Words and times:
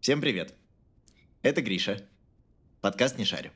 Всем 0.00 0.22
привет! 0.22 0.54
Это 1.42 1.60
Гриша. 1.60 2.00
Подкаст 2.80 3.18
«Не 3.18 3.26
шарю». 3.26 3.50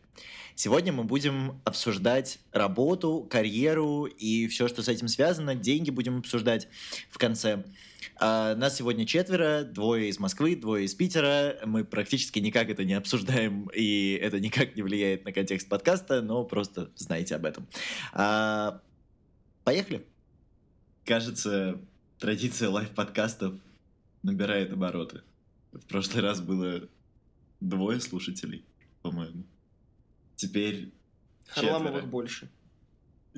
Сегодня 0.54 0.92
мы 0.92 1.04
будем 1.04 1.62
обсуждать 1.64 2.38
работу, 2.52 3.26
карьеру 3.30 4.04
и 4.04 4.46
все, 4.48 4.68
что 4.68 4.82
с 4.82 4.88
этим 4.88 5.08
связано. 5.08 5.54
Деньги 5.54 5.88
будем 5.88 6.18
обсуждать 6.18 6.68
в 7.08 7.16
конце. 7.16 7.64
А, 8.16 8.54
нас 8.56 8.76
сегодня 8.76 9.06
четверо, 9.06 9.64
двое 9.64 10.10
из 10.10 10.18
Москвы, 10.18 10.54
двое 10.54 10.84
из 10.84 10.94
Питера. 10.94 11.60
Мы 11.64 11.82
практически 11.82 12.40
никак 12.40 12.68
это 12.68 12.84
не 12.84 12.92
обсуждаем, 12.92 13.70
и 13.74 14.12
это 14.12 14.38
никак 14.38 14.76
не 14.76 14.82
влияет 14.82 15.24
на 15.24 15.32
контекст 15.32 15.66
подкаста, 15.70 16.20
но 16.20 16.44
просто 16.44 16.90
знаете 16.94 17.36
об 17.36 17.46
этом. 17.46 17.66
А, 18.12 18.82
поехали! 19.64 20.04
Кажется, 21.06 21.80
традиция 22.18 22.68
лайв-подкастов 22.68 23.54
набирает 24.22 24.74
обороты. 24.74 25.22
В 25.74 25.86
прошлый 25.86 26.22
раз 26.22 26.40
было 26.40 26.88
двое 27.60 28.00
слушателей, 28.00 28.64
по-моему. 29.02 29.44
Теперь 30.36 30.92
Харламовых 31.48 31.94
четверо. 31.94 32.06
больше. 32.06 32.50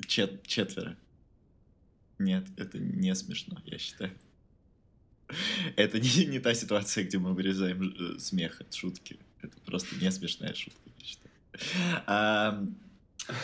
Чет- 0.07 0.45
четверо. 0.45 0.97
Нет, 2.19 2.47
это 2.57 2.79
не 2.79 3.13
смешно, 3.15 3.61
я 3.65 3.77
считаю. 3.77 4.11
Это 5.75 5.99
не, 5.99 6.25
не 6.25 6.39
та 6.39 6.53
ситуация, 6.53 7.03
где 7.03 7.17
мы 7.17 7.33
вырезаем 7.33 7.81
э, 7.83 8.19
смех 8.19 8.61
от 8.61 8.73
шутки. 8.73 9.19
Это 9.41 9.59
просто 9.65 9.95
не 9.95 10.11
смешная 10.11 10.53
шутка, 10.53 10.79
я 10.97 11.05
считаю. 11.05 11.31
А, 12.05 12.65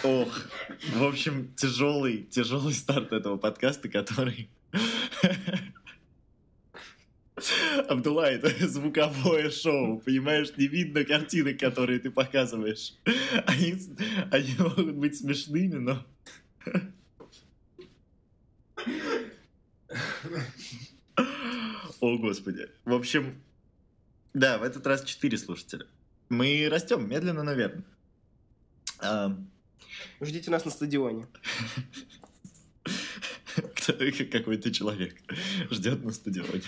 ох, 0.03 0.49
в 0.93 1.03
общем, 1.03 1.53
тяжелый, 1.55 2.23
тяжелый 2.23 2.73
старт 2.73 3.11
этого 3.11 3.37
подкаста, 3.37 3.89
который... 3.89 4.49
Абдулла, 7.87 8.29
это 8.31 8.49
звуковое 8.67 9.49
шоу, 9.49 9.99
понимаешь? 9.99 10.53
Не 10.57 10.67
видно 10.67 11.03
картинок, 11.03 11.59
которые 11.59 11.99
ты 11.99 12.11
показываешь. 12.11 12.93
Они, 13.45 13.75
они 14.31 14.55
могут 14.57 14.95
быть 14.95 15.17
смешными, 15.17 15.75
но... 15.75 16.05
О, 21.99 22.17
господи. 22.17 22.67
В 22.85 22.93
общем, 22.93 23.41
да, 24.33 24.57
в 24.57 24.63
этот 24.63 24.85
раз 24.87 25.03
четыре 25.03 25.37
слушателя. 25.37 25.85
Мы 26.29 26.67
растем 26.69 27.07
медленно, 27.07 27.43
наверное. 27.43 27.83
А, 28.99 29.37
Ждите 30.21 30.51
нас 30.51 30.65
на 30.65 30.71
стадионе. 30.71 31.27
Какой-то 34.31 34.71
человек 34.71 35.15
ждет 35.69 36.03
на 36.03 36.11
стадионе. 36.11 36.63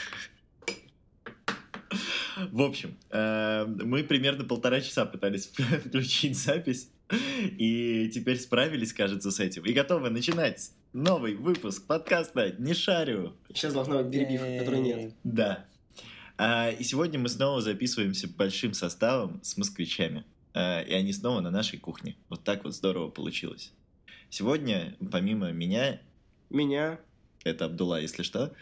В 2.52 2.62
общем, 2.62 2.98
э, 3.12 3.66
мы 3.66 4.04
примерно 4.04 4.44
полтора 4.44 4.82
часа 4.82 5.06
пытались 5.06 5.48
включить 5.86 6.38
запись, 6.38 6.90
и 7.12 8.10
теперь 8.14 8.40
справились, 8.40 8.94
кажется, 8.94 9.32
с 9.32 9.40
этим. 9.40 9.64
И 9.66 9.74
готовы 9.74 10.10
начинать 10.10 10.72
новый 10.94 11.36
выпуск 11.36 11.86
подкаста 11.86 12.56
«Не 12.58 12.74
шарю». 12.74 13.34
Сейчас 13.50 13.74
должна 13.74 14.02
быть 14.02 14.12
перебивка, 14.12 14.60
которой 14.60 14.82
нет. 14.82 15.14
Да. 15.24 15.66
А, 16.38 16.70
и 16.72 16.84
сегодня 16.84 17.20
мы 17.20 17.30
снова 17.30 17.62
записываемся 17.62 18.28
большим 18.28 18.74
составом 18.74 19.40
с 19.44 19.56
москвичами. 19.58 20.26
А, 20.54 20.82
и 20.82 20.94
они 20.94 21.14
снова 21.14 21.42
на 21.42 21.52
нашей 21.52 21.80
кухне. 21.80 22.16
Вот 22.30 22.44
так 22.44 22.64
вот 22.64 22.74
здорово 22.74 23.10
получилось. 23.10 23.72
Сегодня, 24.30 24.96
помимо 25.12 25.52
меня, 25.52 26.02
Меня. 26.50 27.00
Это 27.46 27.66
Абдулла, 27.66 28.02
если 28.02 28.24
что. 28.24 28.54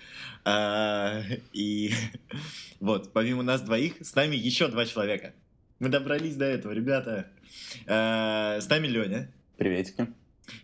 А, 0.45 1.22
и 1.53 1.92
вот, 2.80 3.12
помимо 3.14 3.42
нас 3.42 3.62
двоих, 3.62 3.95
с 4.06 4.14
нами 4.14 4.36
еще 4.36 4.67
два 4.67 4.86
человека. 4.86 5.34
Мы 5.80 5.90
добрались 5.90 6.36
до 6.36 6.45
этого, 6.45 6.73
ребята. 6.73 7.28
А, 7.88 8.59
с 8.59 8.70
нами 8.70 8.88
Леня. 8.88 9.31
Приветики. 9.58 10.08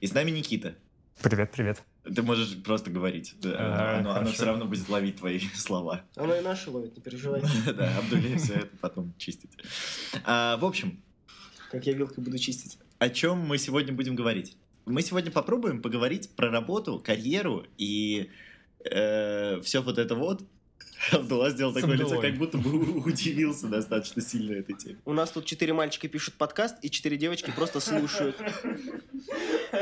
И 0.01 0.07
с 0.07 0.13
нами 0.13 0.31
Никита. 0.31 0.75
Привет, 1.21 1.51
привет. 1.51 1.81
Ты 2.03 2.21
можешь 2.21 2.61
просто 2.63 2.89
говорить. 2.89 3.35
Да, 3.41 3.55
А, 3.57 3.99
оно, 3.99 4.11
оно 4.15 4.31
все 4.31 4.45
равно 4.45 4.65
будет 4.65 4.87
ловить 4.89 5.17
твои 5.17 5.39
слова. 5.55 6.03
Оно 6.15 6.35
и 6.35 6.41
наши 6.41 6.69
ловит, 6.69 6.95
не 6.95 7.01
переживай. 7.01 7.41
Да, 7.65 7.97
Абдулле 7.97 8.37
все 8.37 8.53
это 8.55 8.77
потом 8.81 9.13
чистить. 9.17 9.51
А, 10.25 10.57
в 10.57 10.65
общем, 10.65 11.01
Как 11.71 11.85
я 11.87 11.93
вилкой 11.93 12.21
буду 12.23 12.37
чистить. 12.37 12.77
о 12.99 13.09
чем 13.09 13.39
мы 13.39 13.57
сегодня 13.57 13.93
будем 13.93 14.15
говорить? 14.15 14.57
Мы 14.89 15.03
сегодня 15.03 15.29
попробуем 15.29 15.83
поговорить 15.83 16.31
про 16.35 16.49
работу, 16.49 16.99
карьеру 16.99 17.63
и 17.77 18.31
все 18.81 19.81
вот 19.83 19.99
это 19.99 20.15
вот. 20.15 20.41
Абдулла 21.11 21.51
сделал 21.51 21.73
такое 21.73 21.95
лицо, 21.95 22.19
как 22.19 22.35
будто 22.37 22.57
бы 22.57 22.99
удивился 23.03 23.67
достаточно 23.67 24.21
сильно 24.21 24.55
этой 24.55 24.75
теме. 24.75 24.97
У 25.05 25.13
нас 25.13 25.29
тут 25.29 25.45
четыре 25.45 25.73
мальчика 25.73 26.07
пишут 26.07 26.33
подкаст, 26.33 26.75
и 26.81 26.89
четыре 26.89 27.17
девочки 27.17 27.53
просто 27.55 27.79
слушают. 27.79 28.35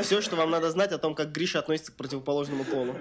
Все, 0.02 0.20
что 0.20 0.36
вам 0.36 0.50
надо 0.50 0.70
знать 0.70 0.92
о 0.92 0.98
том, 0.98 1.14
как 1.14 1.32
Гриша 1.32 1.58
относится 1.58 1.90
к 1.90 1.96
противоположному 1.96 2.64
полу. 2.64 2.94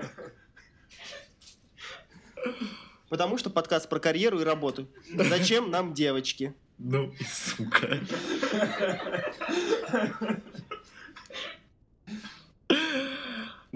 Потому 3.10 3.38
что 3.38 3.50
подкаст 3.50 3.90
про 3.90 4.00
карьеру 4.00 4.40
и 4.40 4.46
работу. 4.46 4.88
Зачем 5.14 5.70
нам 5.70 5.94
девочки? 5.94 6.54
Ну, 6.78 7.14
сука. 7.30 8.00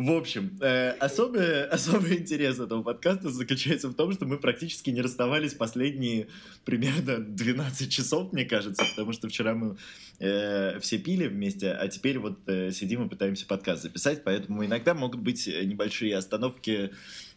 В 0.03 0.12
общем, 0.13 0.57
э, 0.62 0.91
особый, 1.00 1.66
особый 1.69 2.17
интерес 2.17 2.59
этого 2.59 2.81
подкаста 2.81 3.29
заключается 3.29 3.88
в 3.88 3.94
том, 3.94 4.12
что 4.12 4.25
мы 4.25 4.39
практически 4.39 4.89
не 4.89 5.00
расставались 5.00 5.53
последние 5.53 6.28
примерно 6.66 7.19
12 7.19 7.91
часов, 7.91 8.34
мне 8.34 8.45
кажется, 8.45 8.84
потому 8.95 9.13
что 9.13 9.29
вчера 9.29 9.53
мы 9.53 9.78
э, 10.19 10.79
все 10.79 10.97
пили 10.97 11.28
вместе, 11.28 11.72
а 11.72 11.88
теперь 11.88 12.17
вот 12.17 12.40
э, 12.47 12.72
сидим 12.72 13.06
и 13.06 13.09
пытаемся 13.09 13.45
подкаст 13.45 13.84
записать, 13.84 14.23
поэтому 14.23 14.66
иногда 14.66 14.95
могут 14.95 15.22
быть 15.22 15.45
небольшие 15.45 16.17
остановки 16.17 16.91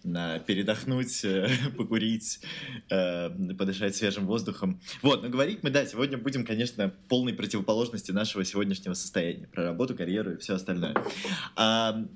на 0.04 0.38
передохнуть, 0.38 1.24
э, 1.24 1.48
покурить, 1.76 2.40
э, 2.90 3.30
подышать 3.54 3.96
свежим 3.96 4.26
воздухом. 4.26 4.80
Вот, 5.02 5.22
но 5.22 5.28
говорить 5.28 5.62
мы, 5.62 5.70
да, 5.70 5.84
сегодня 5.86 6.18
будем, 6.18 6.44
конечно, 6.44 6.94
полной 7.08 7.32
противоположности 7.32 8.12
нашего 8.12 8.44
сегодняшнего 8.44 8.94
состояния, 8.94 9.46
про 9.48 9.64
работу, 9.64 9.96
карьеру 9.96 10.34
и 10.34 10.36
все 10.36 10.54
остальное. 10.54 10.94
А, 11.56 12.06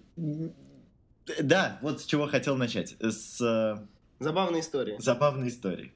да, 1.41 1.79
вот 1.83 2.03
с 2.03 2.05
чего 2.07 2.27
хотел 2.27 2.57
начать. 2.57 2.97
С 3.01 3.41
э, 3.41 3.87
Забавная 4.21 4.61
история. 4.61 4.99
забавной 4.99 5.49
истории. 5.49 5.93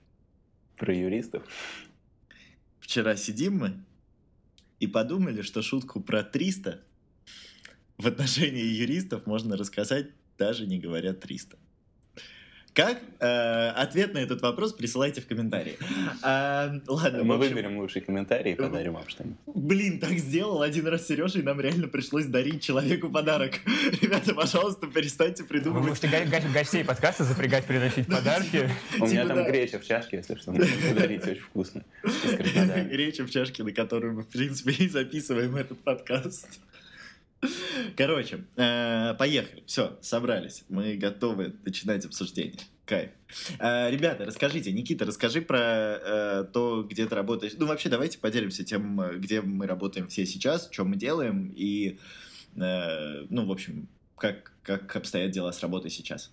Про 0.76 0.94
юристов. 0.94 1.42
Вчера 2.80 3.16
сидим 3.16 3.58
мы 3.58 3.84
и 4.80 4.86
подумали, 4.86 5.42
что 5.42 5.62
шутку 5.62 6.00
про 6.00 6.24
300 6.24 6.80
в 7.98 8.06
отношении 8.06 8.64
юристов 8.64 9.26
можно 9.26 9.56
рассказать, 9.56 10.10
даже 10.38 10.66
не 10.66 10.80
говоря 10.80 11.12
300. 11.12 11.56
Как? 12.74 12.98
Э, 13.20 13.68
ответ 13.76 14.14
на 14.14 14.18
этот 14.18 14.40
вопрос 14.40 14.72
присылайте 14.72 15.20
в 15.20 15.26
комментарии. 15.26 15.76
А, 16.22 16.72
ладно, 16.86 17.22
Мы 17.22 17.34
общем, 17.34 17.50
выберем 17.50 17.76
лучший 17.78 18.00
комментарий 18.00 18.52
и 18.52 18.54
подарим 18.54 18.94
вам 18.94 19.06
что-нибудь. 19.08 19.36
Блин, 19.46 19.98
так 20.00 20.12
сделал 20.12 20.62
один 20.62 20.86
раз 20.86 21.06
Сережа, 21.06 21.38
и 21.40 21.42
нам 21.42 21.60
реально 21.60 21.88
пришлось 21.88 22.24
дарить 22.24 22.62
человеку 22.62 23.10
подарок. 23.10 23.60
Ребята, 24.00 24.32
пожалуйста, 24.34 24.86
перестаньте 24.86 25.42
Вы 25.42 25.48
придумывать. 25.50 25.86
можете 25.88 26.08
го- 26.08 26.24
го- 26.30 26.52
гостей 26.54 26.82
подкаста 26.82 27.24
запрягать, 27.24 27.66
приносить 27.66 28.06
подарки. 28.06 28.70
У 28.98 29.04
меня 29.06 29.22
Типа, 29.24 29.34
там 29.34 29.44
да. 29.44 29.50
греча 29.50 29.78
в 29.78 29.84
чашке, 29.84 30.16
если 30.16 30.34
что, 30.36 30.52
можно 30.52 30.66
подарить, 30.88 31.26
очень 31.26 31.42
вкусно. 31.42 31.82
Речь 32.90 33.18
в 33.18 33.28
чашке, 33.30 33.64
на 33.64 33.72
которую 33.72 34.14
мы, 34.14 34.22
в 34.22 34.28
принципе, 34.28 34.72
и 34.72 34.88
записываем 34.88 35.56
этот 35.56 35.78
подкаст. 35.82 36.48
Короче, 37.96 38.44
э, 38.56 39.14
поехали. 39.14 39.64
Все, 39.66 39.98
собрались. 40.00 40.64
Мы 40.68 40.96
готовы 40.96 41.54
начинать 41.64 42.04
обсуждение. 42.04 42.58
Кайф. 42.84 43.10
Э, 43.58 43.90
Ребята, 43.90 44.24
расскажите, 44.24 44.72
Никита, 44.72 45.04
расскажи 45.04 45.42
про 45.42 45.58
э, 45.60 46.44
то, 46.52 46.82
где 46.82 47.06
ты 47.06 47.14
работаешь. 47.14 47.52
Ну, 47.56 47.66
вообще, 47.66 47.88
давайте 47.88 48.18
поделимся 48.18 48.64
тем, 48.64 49.18
где 49.18 49.40
мы 49.40 49.66
работаем 49.66 50.08
все 50.08 50.26
сейчас, 50.26 50.68
что 50.70 50.84
мы 50.84 50.96
делаем, 50.96 51.52
и, 51.54 51.98
ну, 52.54 53.46
в 53.46 53.50
общем, 53.50 53.88
как, 54.16 54.52
как 54.62 54.94
обстоят 54.94 55.30
дела 55.30 55.52
с 55.52 55.60
работой 55.60 55.90
сейчас. 55.90 56.30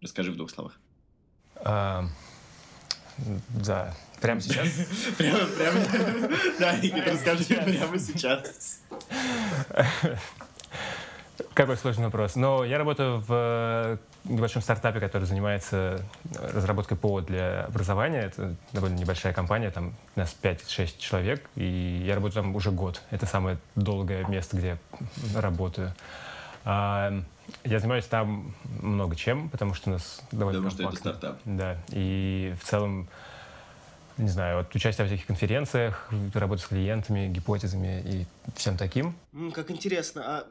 Расскажи 0.00 0.32
в 0.32 0.36
двух 0.36 0.50
словах. 0.50 0.78
А, 1.56 2.06
Да, 3.64 3.94
прямо 4.20 4.40
сейчас. 4.40 4.68
Прямо, 5.18 5.46
прямо. 5.46 5.80
Да, 6.58 6.76
Никита, 6.78 7.12
расскажи 7.12 7.44
прямо 7.44 7.98
сейчас. 7.98 8.82
Какой 11.54 11.76
сложный 11.76 12.04
вопрос. 12.04 12.36
Но 12.36 12.64
я 12.64 12.78
работаю 12.78 13.18
в 13.20 13.26
э, 13.30 13.96
небольшом 14.24 14.62
стартапе, 14.62 15.00
который 15.00 15.24
занимается 15.24 16.00
разработкой 16.54 16.96
ПО 16.96 17.20
для 17.20 17.64
образования. 17.64 18.20
Это 18.22 18.54
довольно 18.72 18.96
небольшая 18.96 19.32
компания, 19.32 19.70
там 19.70 19.94
у 20.14 20.20
нас 20.20 20.34
5-6 20.40 20.98
человек, 20.98 21.48
и 21.56 22.02
я 22.06 22.14
работаю 22.14 22.44
там 22.44 22.54
уже 22.54 22.70
год. 22.70 23.02
Это 23.10 23.26
самое 23.26 23.58
долгое 23.74 24.24
место, 24.26 24.56
где 24.56 24.78
я 25.34 25.40
работаю. 25.40 25.92
А, 26.64 27.12
Я 27.64 27.78
занимаюсь 27.80 28.04
там 28.06 28.54
много 28.80 29.16
чем, 29.16 29.48
потому 29.48 29.74
что 29.74 29.90
у 29.90 29.92
нас 29.94 30.20
довольно 30.30 30.60
Потому 30.60 30.70
что 30.70 30.82
это 30.82 30.92
компактно. 30.92 31.18
стартап. 31.18 31.40
Да, 31.44 31.76
и 31.88 32.54
в 32.60 32.64
целом 32.64 33.08
не 34.18 34.28
знаю, 34.28 34.58
вот 34.58 34.74
участие 34.74 35.06
в 35.06 35.08
всяких 35.08 35.26
конференциях, 35.26 36.08
работа 36.34 36.62
с 36.62 36.66
клиентами, 36.66 37.26
гипотезами 37.28 38.02
и 38.04 38.26
всем 38.54 38.76
таким. 38.76 39.14
Как 39.54 39.70
интересно, 39.70 40.22
А, 40.24 40.44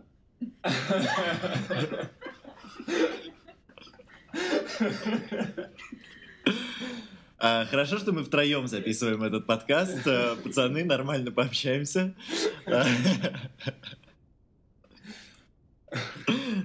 хорошо, 7.39 7.97
что 7.97 8.11
мы 8.11 8.23
втроем 8.23 8.67
записываем 8.67 9.23
этот 9.23 9.45
подкаст. 9.45 10.05
А, 10.05 10.35
Пацаны, 10.43 10.83
нормально 10.83 11.31
пообщаемся. 11.31 12.13
А, 12.65 12.85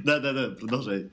Да-да-да, 0.05 0.51
продолжай. 0.51 1.11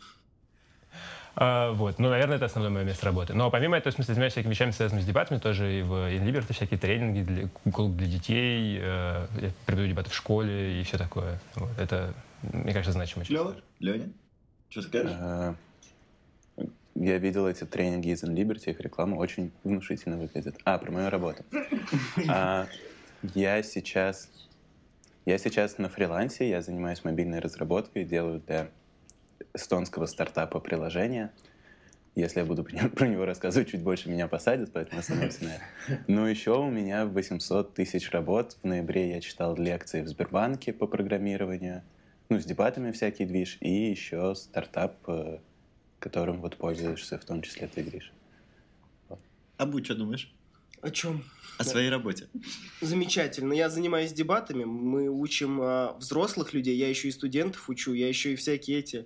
А, 1.35 1.71
вот, 1.71 1.97
ну, 1.97 2.09
наверное, 2.09 2.35
это 2.35 2.45
основное 2.45 2.71
мое 2.71 2.83
место 2.83 3.05
работы. 3.05 3.33
Но 3.33 3.49
помимо 3.49 3.77
этого, 3.77 3.91
в 3.91 3.95
смысле, 3.95 4.15
занимаюсь 4.15 4.33
всякими 4.33 4.51
вещами, 4.51 4.71
связанными 4.71 5.03
с 5.03 5.07
дебатами, 5.07 5.39
тоже 5.39 5.79
и 5.79 5.81
в 5.81 5.93
InLiberty 5.93 6.53
всякие 6.53 6.77
тренинги 6.77 7.21
для, 7.21 7.49
для 7.87 8.07
детей, 8.07 8.79
э, 8.81 9.27
я 9.41 9.51
преподаю 9.65 9.89
дебаты 9.89 10.09
в 10.09 10.15
школе 10.15 10.81
и 10.81 10.83
все 10.83 10.97
такое. 10.97 11.39
Вот, 11.55 11.69
это, 11.79 12.13
мне 12.43 12.73
кажется, 12.73 13.05
часть. 13.05 13.29
Лёва? 13.29 13.55
Леня? 13.79 14.11
Что 14.69 14.81
скажешь? 14.81 15.11
А, 15.19 15.55
Я 16.95 17.17
видел 17.17 17.47
эти 17.47 17.65
тренинги 17.65 18.09
из 18.09 18.23
InLiberty, 18.23 18.71
их 18.71 18.79
реклама 18.79 19.15
очень 19.15 19.51
внушительно 19.63 20.17
выглядит. 20.17 20.55
А, 20.63 20.77
про 20.77 20.91
мою 20.91 21.09
работу. 21.09 21.43
А, 22.29 22.67
Я 23.35 23.61
сейчас... 23.63 24.29
Я 25.25 25.37
сейчас 25.37 25.77
на 25.77 25.87
фрилансе, 25.87 26.49
я 26.49 26.61
занимаюсь 26.63 27.03
мобильной 27.03 27.39
разработкой, 27.39 28.05
делаю 28.05 28.41
для 28.47 28.69
эстонского 29.53 30.07
стартапа 30.07 30.59
приложения. 30.59 31.31
Если 32.15 32.39
я 32.39 32.45
буду 32.45 32.63
про 32.65 32.73
него, 32.75 32.89
про 32.89 33.07
него 33.07 33.25
рассказывать, 33.25 33.69
чуть 33.69 33.83
больше 33.83 34.09
меня 34.09 34.27
посадят, 34.27 34.71
поэтому 34.73 34.99
остановимся 34.99 35.43
на 35.43 35.49
этом. 35.55 36.03
Но 36.07 36.27
еще 36.27 36.57
у 36.57 36.69
меня 36.69 37.05
800 37.05 37.73
тысяч 37.75 38.09
работ. 38.11 38.57
В 38.63 38.67
ноябре 38.67 39.11
я 39.11 39.21
читал 39.21 39.55
лекции 39.55 40.01
в 40.01 40.07
Сбербанке 40.07 40.73
по 40.73 40.87
программированию, 40.87 41.83
ну, 42.31 42.39
с 42.39 42.45
дебатами 42.45 42.91
всякий 42.91 43.25
движ, 43.25 43.57
и 43.59 43.91
еще 43.91 44.35
стартап, 44.35 44.95
э, 45.07 45.39
которым 45.99 46.39
вот 46.39 46.55
пользуешься, 46.55 47.19
в 47.19 47.25
том 47.25 47.41
числе 47.41 47.67
ты, 47.67 47.81
Гриш. 47.81 48.13
А 49.57 49.65
Бу, 49.65 49.83
что 49.83 49.95
думаешь 49.95 50.33
о 50.81 50.89
чем? 50.89 51.23
о 51.57 51.63
своей 51.63 51.89
работе? 51.89 52.27
Замечательно. 52.79 53.53
Я 53.53 53.69
занимаюсь 53.69 54.13
дебатами. 54.13 54.63
Мы 54.63 55.09
учим 55.09 55.59
а, 55.61 55.95
взрослых 55.99 56.53
людей. 56.53 56.75
Я 56.75 56.89
еще 56.89 57.09
и 57.09 57.11
студентов 57.11 57.69
учу. 57.69 57.93
Я 57.93 58.07
еще 58.07 58.33
и 58.33 58.35
всякие 58.35 58.79
эти... 58.79 59.05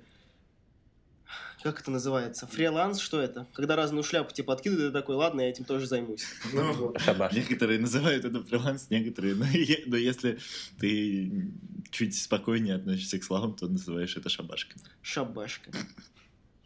Как 1.65 1.81
это 1.81 1.89
называется? 1.89 2.45
Фриланс, 2.45 2.99
что 2.99 3.19
это? 3.19 3.47
Когда 3.53 3.75
разную 3.75 4.03
шляпу 4.03 4.31
тебе 4.31 4.45
подкидывают, 4.45 4.93
ты 4.93 4.99
такой, 4.99 5.15
ладно, 5.15 5.41
я 5.41 5.49
этим 5.49 5.65
тоже 5.65 5.87
займусь. 5.87 6.23
Ну. 6.53 6.93
Шабаш. 6.99 7.33
Некоторые 7.33 7.79
называют 7.79 8.23
это 8.23 8.43
фриланс, 8.43 8.91
некоторые... 8.91 9.33
Но, 9.33 9.45
но 9.87 9.97
если 9.97 10.37
ты 10.79 11.49
чуть 11.89 12.15
спокойнее 12.15 12.75
относишься 12.75 13.17
к 13.17 13.23
словам, 13.23 13.55
то 13.55 13.67
называешь 13.67 14.15
это 14.15 14.29
шабашкой. 14.29 14.79
Шабашка. 15.01 15.71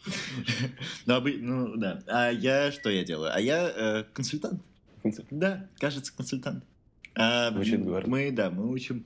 Ну, 1.06 1.22
ну, 1.22 1.78
да. 1.78 2.04
А 2.08 2.30
я 2.30 2.70
что 2.74 2.90
я 2.90 3.06
делаю? 3.06 3.34
А 3.34 3.40
я 3.40 3.72
э, 3.74 4.04
консультант. 4.12 4.62
Да, 5.32 5.70
кажется, 5.78 6.12
консультант. 6.14 6.66
А, 7.16 7.52
мы, 7.52 8.32
да, 8.34 8.50
мы 8.50 8.70
учим 8.70 9.06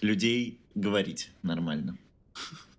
людей 0.00 0.60
говорить 0.76 1.32
нормально. 1.42 1.98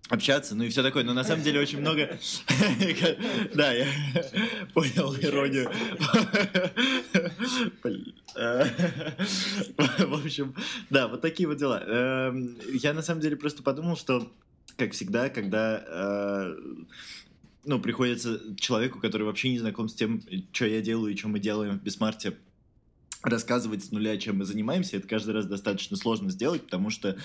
Общаться, 0.08 0.54
ну 0.54 0.62
и 0.62 0.68
все 0.68 0.82
такое. 0.84 1.02
Но 1.02 1.12
на 1.14 1.24
самом 1.24 1.42
деле 1.42 1.60
очень 1.60 1.80
много... 1.80 2.18
Да, 3.54 3.72
я 3.72 3.86
понял 4.74 5.14
иронию. 5.16 5.70
В 10.08 10.24
общем, 10.24 10.54
да, 10.90 11.08
вот 11.08 11.22
такие 11.22 11.48
вот 11.48 11.56
дела. 11.56 11.82
Эм, 11.84 12.56
Я 12.72 12.92
на 12.92 13.02
самом 13.02 13.20
деле 13.20 13.36
просто 13.36 13.62
подумал, 13.62 13.96
что, 13.96 14.30
как 14.76 14.92
всегда, 14.92 15.28
когда 15.28 15.82
э, 15.86 16.56
ну, 17.64 17.80
приходится 17.80 18.40
человеку, 18.56 19.00
который 19.00 19.24
вообще 19.24 19.50
не 19.50 19.58
знаком 19.58 19.88
с 19.88 19.94
тем, 19.94 20.22
что 20.52 20.66
я 20.66 20.80
делаю 20.82 21.12
и 21.12 21.16
что 21.16 21.28
мы 21.28 21.40
делаем 21.40 21.78
в 21.78 21.82
Бисмарте, 21.82 22.36
рассказывать 23.28 23.84
с 23.84 23.90
нуля, 23.90 24.16
чем 24.16 24.38
мы 24.38 24.44
занимаемся, 24.44 24.96
это 24.96 25.08
каждый 25.08 25.34
раз 25.34 25.46
достаточно 25.46 25.96
сложно 25.96 26.30
сделать, 26.30 26.62
потому 26.62 26.90
что 26.90 27.16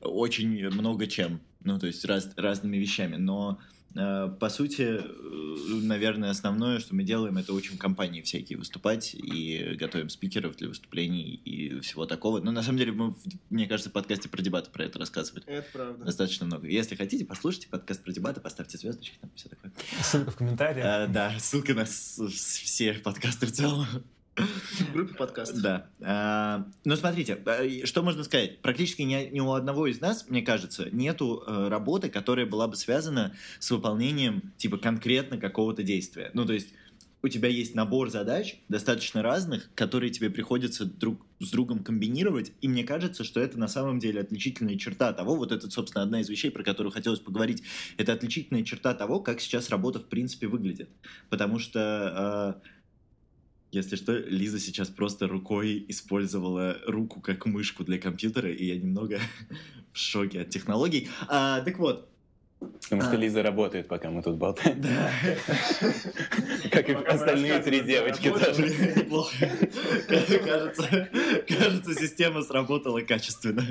очень 0.00 0.68
много 0.70 1.06
чем, 1.06 1.40
ну, 1.62 1.78
то 1.78 1.86
есть 1.86 2.04
раз- 2.04 2.30
разными 2.36 2.76
вещами, 2.76 3.16
но 3.16 3.58
э, 3.94 4.28
по 4.40 4.48
сути, 4.48 4.82
э, 4.82 5.80
наверное, 5.82 6.30
основное, 6.30 6.80
что 6.80 6.94
мы 6.94 7.04
делаем, 7.04 7.38
это 7.38 7.52
учим 7.52 7.78
компании 7.78 8.22
всякие 8.22 8.58
выступать 8.58 9.14
и 9.14 9.76
готовим 9.78 10.08
спикеров 10.08 10.56
для 10.56 10.68
выступлений 10.68 11.34
и 11.44 11.80
всего 11.80 12.04
такого. 12.04 12.40
Но 12.40 12.50
на 12.50 12.62
самом 12.62 12.78
деле, 12.78 12.92
мы, 12.92 13.14
мне 13.50 13.66
кажется, 13.66 13.90
в 13.90 13.92
подкасте 13.92 14.28
про 14.28 14.42
дебаты 14.42 14.70
про 14.70 14.84
это 14.84 14.98
рассказывали. 14.98 15.44
Это 15.46 15.68
правда. 15.72 16.04
Достаточно 16.04 16.46
много. 16.46 16.66
Если 16.66 16.96
хотите, 16.96 17.24
послушайте 17.24 17.68
подкаст 17.68 18.02
про 18.02 18.12
дебаты, 18.12 18.40
поставьте 18.40 18.78
звездочки, 18.78 19.16
там 19.20 19.30
все 19.36 19.48
такое. 19.48 19.72
Ссылка 20.02 20.30
в 20.32 20.36
комментариях. 20.36 20.86
А, 20.86 21.06
да, 21.06 21.38
ссылка 21.38 21.74
на 21.74 21.84
все 21.84 22.94
подкасты 22.94 23.46
в 23.46 23.52
целом. 23.52 23.86
В 24.36 24.92
группе 24.92 25.14
подкаст. 25.14 25.60
Да. 25.60 25.86
А, 26.00 26.66
ну, 26.84 26.96
смотрите, 26.96 27.38
и 27.64 27.86
что 27.86 28.02
можно 28.02 28.24
сказать? 28.24 28.60
Практически 28.60 29.02
ни, 29.02 29.30
ни 29.30 29.40
у 29.40 29.52
одного 29.52 29.86
из 29.86 30.00
нас, 30.00 30.28
мне 30.28 30.42
кажется, 30.42 30.88
нету 30.90 31.44
э, 31.46 31.68
работы, 31.68 32.08
которая 32.08 32.46
была 32.46 32.66
бы 32.66 32.74
связана 32.76 33.34
с 33.60 33.70
выполнением, 33.70 34.52
типа, 34.56 34.78
конкретно 34.78 35.38
какого-то 35.38 35.84
действия. 35.84 36.30
Ну, 36.34 36.44
то 36.44 36.52
есть, 36.52 36.68
у 37.24 37.28
тебя 37.28 37.48
есть 37.48 37.74
набор 37.74 38.10
задач, 38.10 38.56
достаточно 38.68 39.22
разных, 39.22 39.70
которые 39.74 40.10
тебе 40.10 40.28
приходится 40.28 40.84
друг 40.84 41.24
с 41.40 41.50
другом 41.50 41.82
комбинировать, 41.82 42.52
и 42.60 42.68
мне 42.68 42.84
кажется, 42.84 43.24
что 43.24 43.40
это 43.40 43.58
на 43.58 43.66
самом 43.66 43.98
деле 43.98 44.20
отличительная 44.20 44.76
черта 44.76 45.12
того, 45.14 45.34
вот 45.34 45.50
это, 45.50 45.70
собственно, 45.70 46.02
одна 46.02 46.20
из 46.20 46.28
вещей, 46.28 46.50
про 46.50 46.62
которую 46.62 46.92
хотелось 46.92 47.20
поговорить, 47.20 47.62
это 47.96 48.12
отличительная 48.12 48.62
черта 48.62 48.92
того, 48.92 49.20
как 49.20 49.40
сейчас 49.40 49.70
работа 49.70 50.00
в 50.00 50.04
принципе 50.04 50.48
выглядит. 50.48 50.90
Потому 51.30 51.58
что 51.58 52.60
э, 52.62 52.68
если 53.74 53.96
что, 53.96 54.16
Лиза 54.16 54.60
сейчас 54.60 54.88
просто 54.88 55.26
рукой 55.26 55.84
использовала 55.88 56.78
руку 56.86 57.20
как 57.20 57.46
мышку 57.46 57.84
для 57.84 57.98
компьютера, 57.98 58.50
и 58.50 58.64
я 58.66 58.76
немного 58.76 59.18
в 59.92 59.98
шоке 59.98 60.42
от 60.42 60.50
технологий. 60.50 61.08
А, 61.28 61.60
так 61.60 61.78
вот. 61.78 62.13
Потому 62.82 63.02
что 63.02 63.12
А. 63.12 63.16
Лиза 63.16 63.42
работает, 63.42 63.88
пока 63.88 64.10
мы 64.10 64.22
тут 64.22 64.36
болтаем. 64.36 64.80
Да. 64.80 65.10
Как 66.70 66.88
и 66.88 66.92
остальные 66.92 67.60
три 67.60 67.80
девочки 67.80 68.30
тоже. 68.30 68.68
Неплохо. 68.96 69.50
Кажется, 70.08 71.08
кажется, 71.48 71.94
система 71.94 72.42
сработала 72.42 73.00
качественно. 73.00 73.64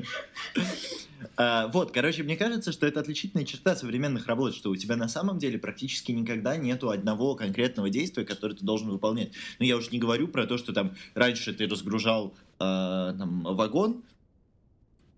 А, 1.38 1.68
вот, 1.68 1.92
короче, 1.92 2.24
мне 2.24 2.36
кажется, 2.36 2.72
что 2.72 2.86
это 2.86 3.00
отличительная 3.00 3.46
черта 3.46 3.76
современных 3.76 4.28
работ, 4.28 4.56
что 4.56 4.70
у 4.70 4.76
тебя 4.76 4.96
на 4.96 5.08
самом 5.08 5.40
деле 5.40 5.58
практически 5.58 6.12
никогда 6.12 6.58
нету 6.58 6.90
одного 6.90 7.36
конкретного 7.36 7.90
действия, 7.90 8.26
которое 8.26 8.56
ты 8.56 8.66
должен 8.66 8.90
выполнять. 8.90 9.32
Ну, 9.60 9.66
я 9.66 9.78
уж 9.78 9.92
не 9.92 10.00
говорю 10.00 10.28
про 10.28 10.46
то, 10.46 10.58
что 10.58 10.74
там 10.74 10.96
раньше 11.16 11.54
ты 11.54 11.68
разгружал 11.68 12.34
а, 12.60 13.14
там, 13.14 13.44
вагон, 13.44 14.04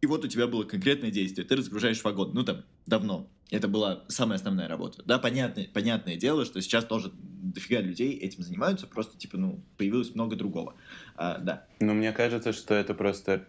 и 0.05 0.07
вот 0.07 0.23
у 0.23 0.27
тебя 0.27 0.45
было 0.45 0.63
конкретное 0.63 1.09
действие. 1.09 1.47
Ты 1.47 1.55
разгружаешь 1.55 2.03
вагон. 2.03 2.31
Ну, 2.35 2.43
там, 2.43 2.63
давно. 2.85 3.27
Это 3.49 3.67
была 3.67 4.03
самая 4.07 4.37
основная 4.37 4.67
работа. 4.67 5.01
Да, 5.03 5.17
понятное, 5.17 5.67
понятное 5.73 6.15
дело, 6.15 6.45
что 6.45 6.61
сейчас 6.61 6.85
тоже 6.85 7.11
дофига 7.15 7.81
людей 7.81 8.13
этим 8.13 8.43
занимаются, 8.43 8.85
просто, 8.85 9.17
типа, 9.17 9.37
ну, 9.37 9.63
появилось 9.77 10.13
много 10.13 10.35
другого. 10.35 10.75
А, 11.15 11.39
да. 11.39 11.65
Но 11.79 11.95
мне 11.95 12.11
кажется, 12.11 12.53
что 12.53 12.75
это 12.75 12.93
просто... 12.93 13.47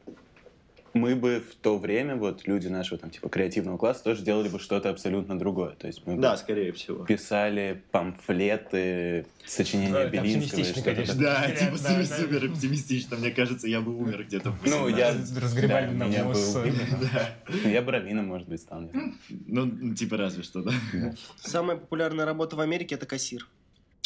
Мы 0.97 1.15
бы 1.15 1.41
в 1.41 1.55
то 1.57 1.79
время, 1.79 2.17
вот 2.17 2.47
люди 2.47 2.69
нашего 2.69 2.99
там 2.99 3.11
типа 3.11 3.29
креативного 3.29 3.77
класса 3.79 4.05
тоже 4.05 4.23
делали 4.23 4.49
бы 4.49 4.59
что-то 4.59 4.91
абсолютно 4.91 5.39
другое. 5.39 5.73
То 5.75 5.87
есть 5.87 6.03
мы 6.07 6.17
бы 6.17 6.23
Да, 6.23 6.37
скорее 6.37 6.73
всего. 6.73 7.05
писали 7.05 7.83
памфлеты, 7.91 9.27
сочинения 9.45 10.07
Белинского. 10.09 10.43
оптимистично, 10.45 10.83
конечно. 10.83 11.15
Да, 11.15 11.47
Да, 11.47 11.51
типа 11.55 11.73
да, 11.73 11.77
супер, 11.79 12.09
да. 12.09 12.17
супер 12.17 12.51
оптимистично. 12.51 13.17
Мне 13.17 13.31
кажется, 13.31 13.69
я 13.69 13.81
бы 13.81 13.97
умер 13.97 14.25
где-то 14.25 14.51
в 14.51 14.65
Ну, 14.67 14.89
я... 14.89 15.13
18. 15.13 15.39
Разгребали 15.43 15.87
бы 15.95 16.05
убили. 16.05 16.75
Да. 17.13 17.31
Ну, 17.63 17.69
Я 17.71 17.83
Бравином, 17.83 18.27
может 18.27 18.49
быть, 18.49 18.61
стал. 18.61 18.91
Ну, 19.47 19.95
типа 19.95 20.17
разве 20.17 20.43
что, 20.43 20.63
да. 20.63 20.73
Самая 21.39 21.77
популярная 21.77 22.25
работа 22.25 22.57
в 22.57 22.61
Америке 22.61 22.95
это 22.95 23.07
кассир. 23.07 23.47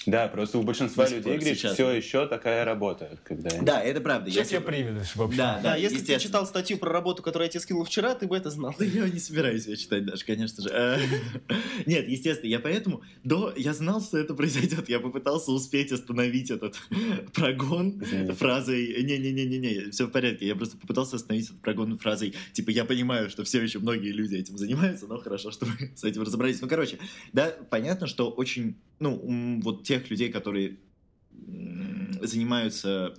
Да, 0.06 0.28
просто 0.28 0.58
у 0.58 0.62
большинства 0.62 1.04
До 1.06 1.16
людей, 1.16 1.36
говорит, 1.36 1.58
сейчас. 1.58 1.74
все 1.74 1.90
еще 1.90 2.26
такая 2.26 2.64
работа. 2.64 3.18
Когда... 3.22 3.50
Да, 3.60 3.82
это 3.82 4.00
правда. 4.00 4.30
Сейчас 4.30 4.50
Я 4.50 4.60
приведешь, 4.60 5.14
в 5.14 5.22
общем. 5.22 5.36
Да, 5.36 5.60
Да, 5.62 5.76
если 5.76 5.98
бы 5.98 6.04
ты 6.04 6.18
читал 6.18 6.46
статью 6.46 6.78
про 6.78 6.90
работу, 6.90 7.22
которую 7.22 7.46
я 7.46 7.50
тебе 7.50 7.60
скинул 7.60 7.84
вчера, 7.84 8.14
ты 8.14 8.26
бы 8.26 8.36
это 8.36 8.50
знал. 8.50 8.74
Да 8.78 8.84
я 8.84 9.08
не 9.08 9.18
собираюсь 9.18 9.66
ее 9.66 9.76
читать 9.76 10.06
даже, 10.06 10.24
конечно 10.24 10.62
же. 10.62 10.70
Нет, 11.86 12.08
естественно, 12.08 12.48
я 12.48 12.60
поэтому 12.60 13.02
до... 13.24 13.52
Я 13.56 13.74
знал, 13.74 14.00
что 14.00 14.16
это 14.16 14.34
произойдет. 14.34 14.88
Я 14.88 15.00
попытался 15.00 15.52
успеть 15.52 15.92
остановить 15.92 16.50
этот 16.50 16.80
прогон 17.34 18.02
фразой 18.38 19.02
«не-не-не-не-не, 19.02 19.90
все 19.90 20.06
в 20.06 20.10
порядке». 20.10 20.46
Я 20.46 20.56
просто 20.56 20.78
попытался 20.78 21.16
остановить 21.16 21.46
этот 21.48 21.60
прогон 21.60 21.98
фразой 21.98 22.34
типа 22.52 22.70
«я 22.70 22.84
понимаю, 22.84 23.28
что 23.28 23.44
все 23.44 23.62
еще 23.62 23.78
многие 23.78 24.12
люди 24.12 24.36
этим 24.36 24.56
занимаются, 24.56 25.06
но 25.06 25.18
хорошо, 25.18 25.50
что 25.50 25.66
вы 25.66 25.92
с 25.94 26.04
этим 26.04 26.22
разобрались». 26.22 26.60
Ну, 26.60 26.68
короче, 26.68 26.98
да, 27.32 27.54
понятно, 27.70 28.06
что 28.06 28.30
очень... 28.30 28.76
Ну, 28.98 29.60
вот 29.62 29.82
тех 29.90 30.08
людей, 30.08 30.30
которые 30.30 30.78
занимаются 32.22 33.12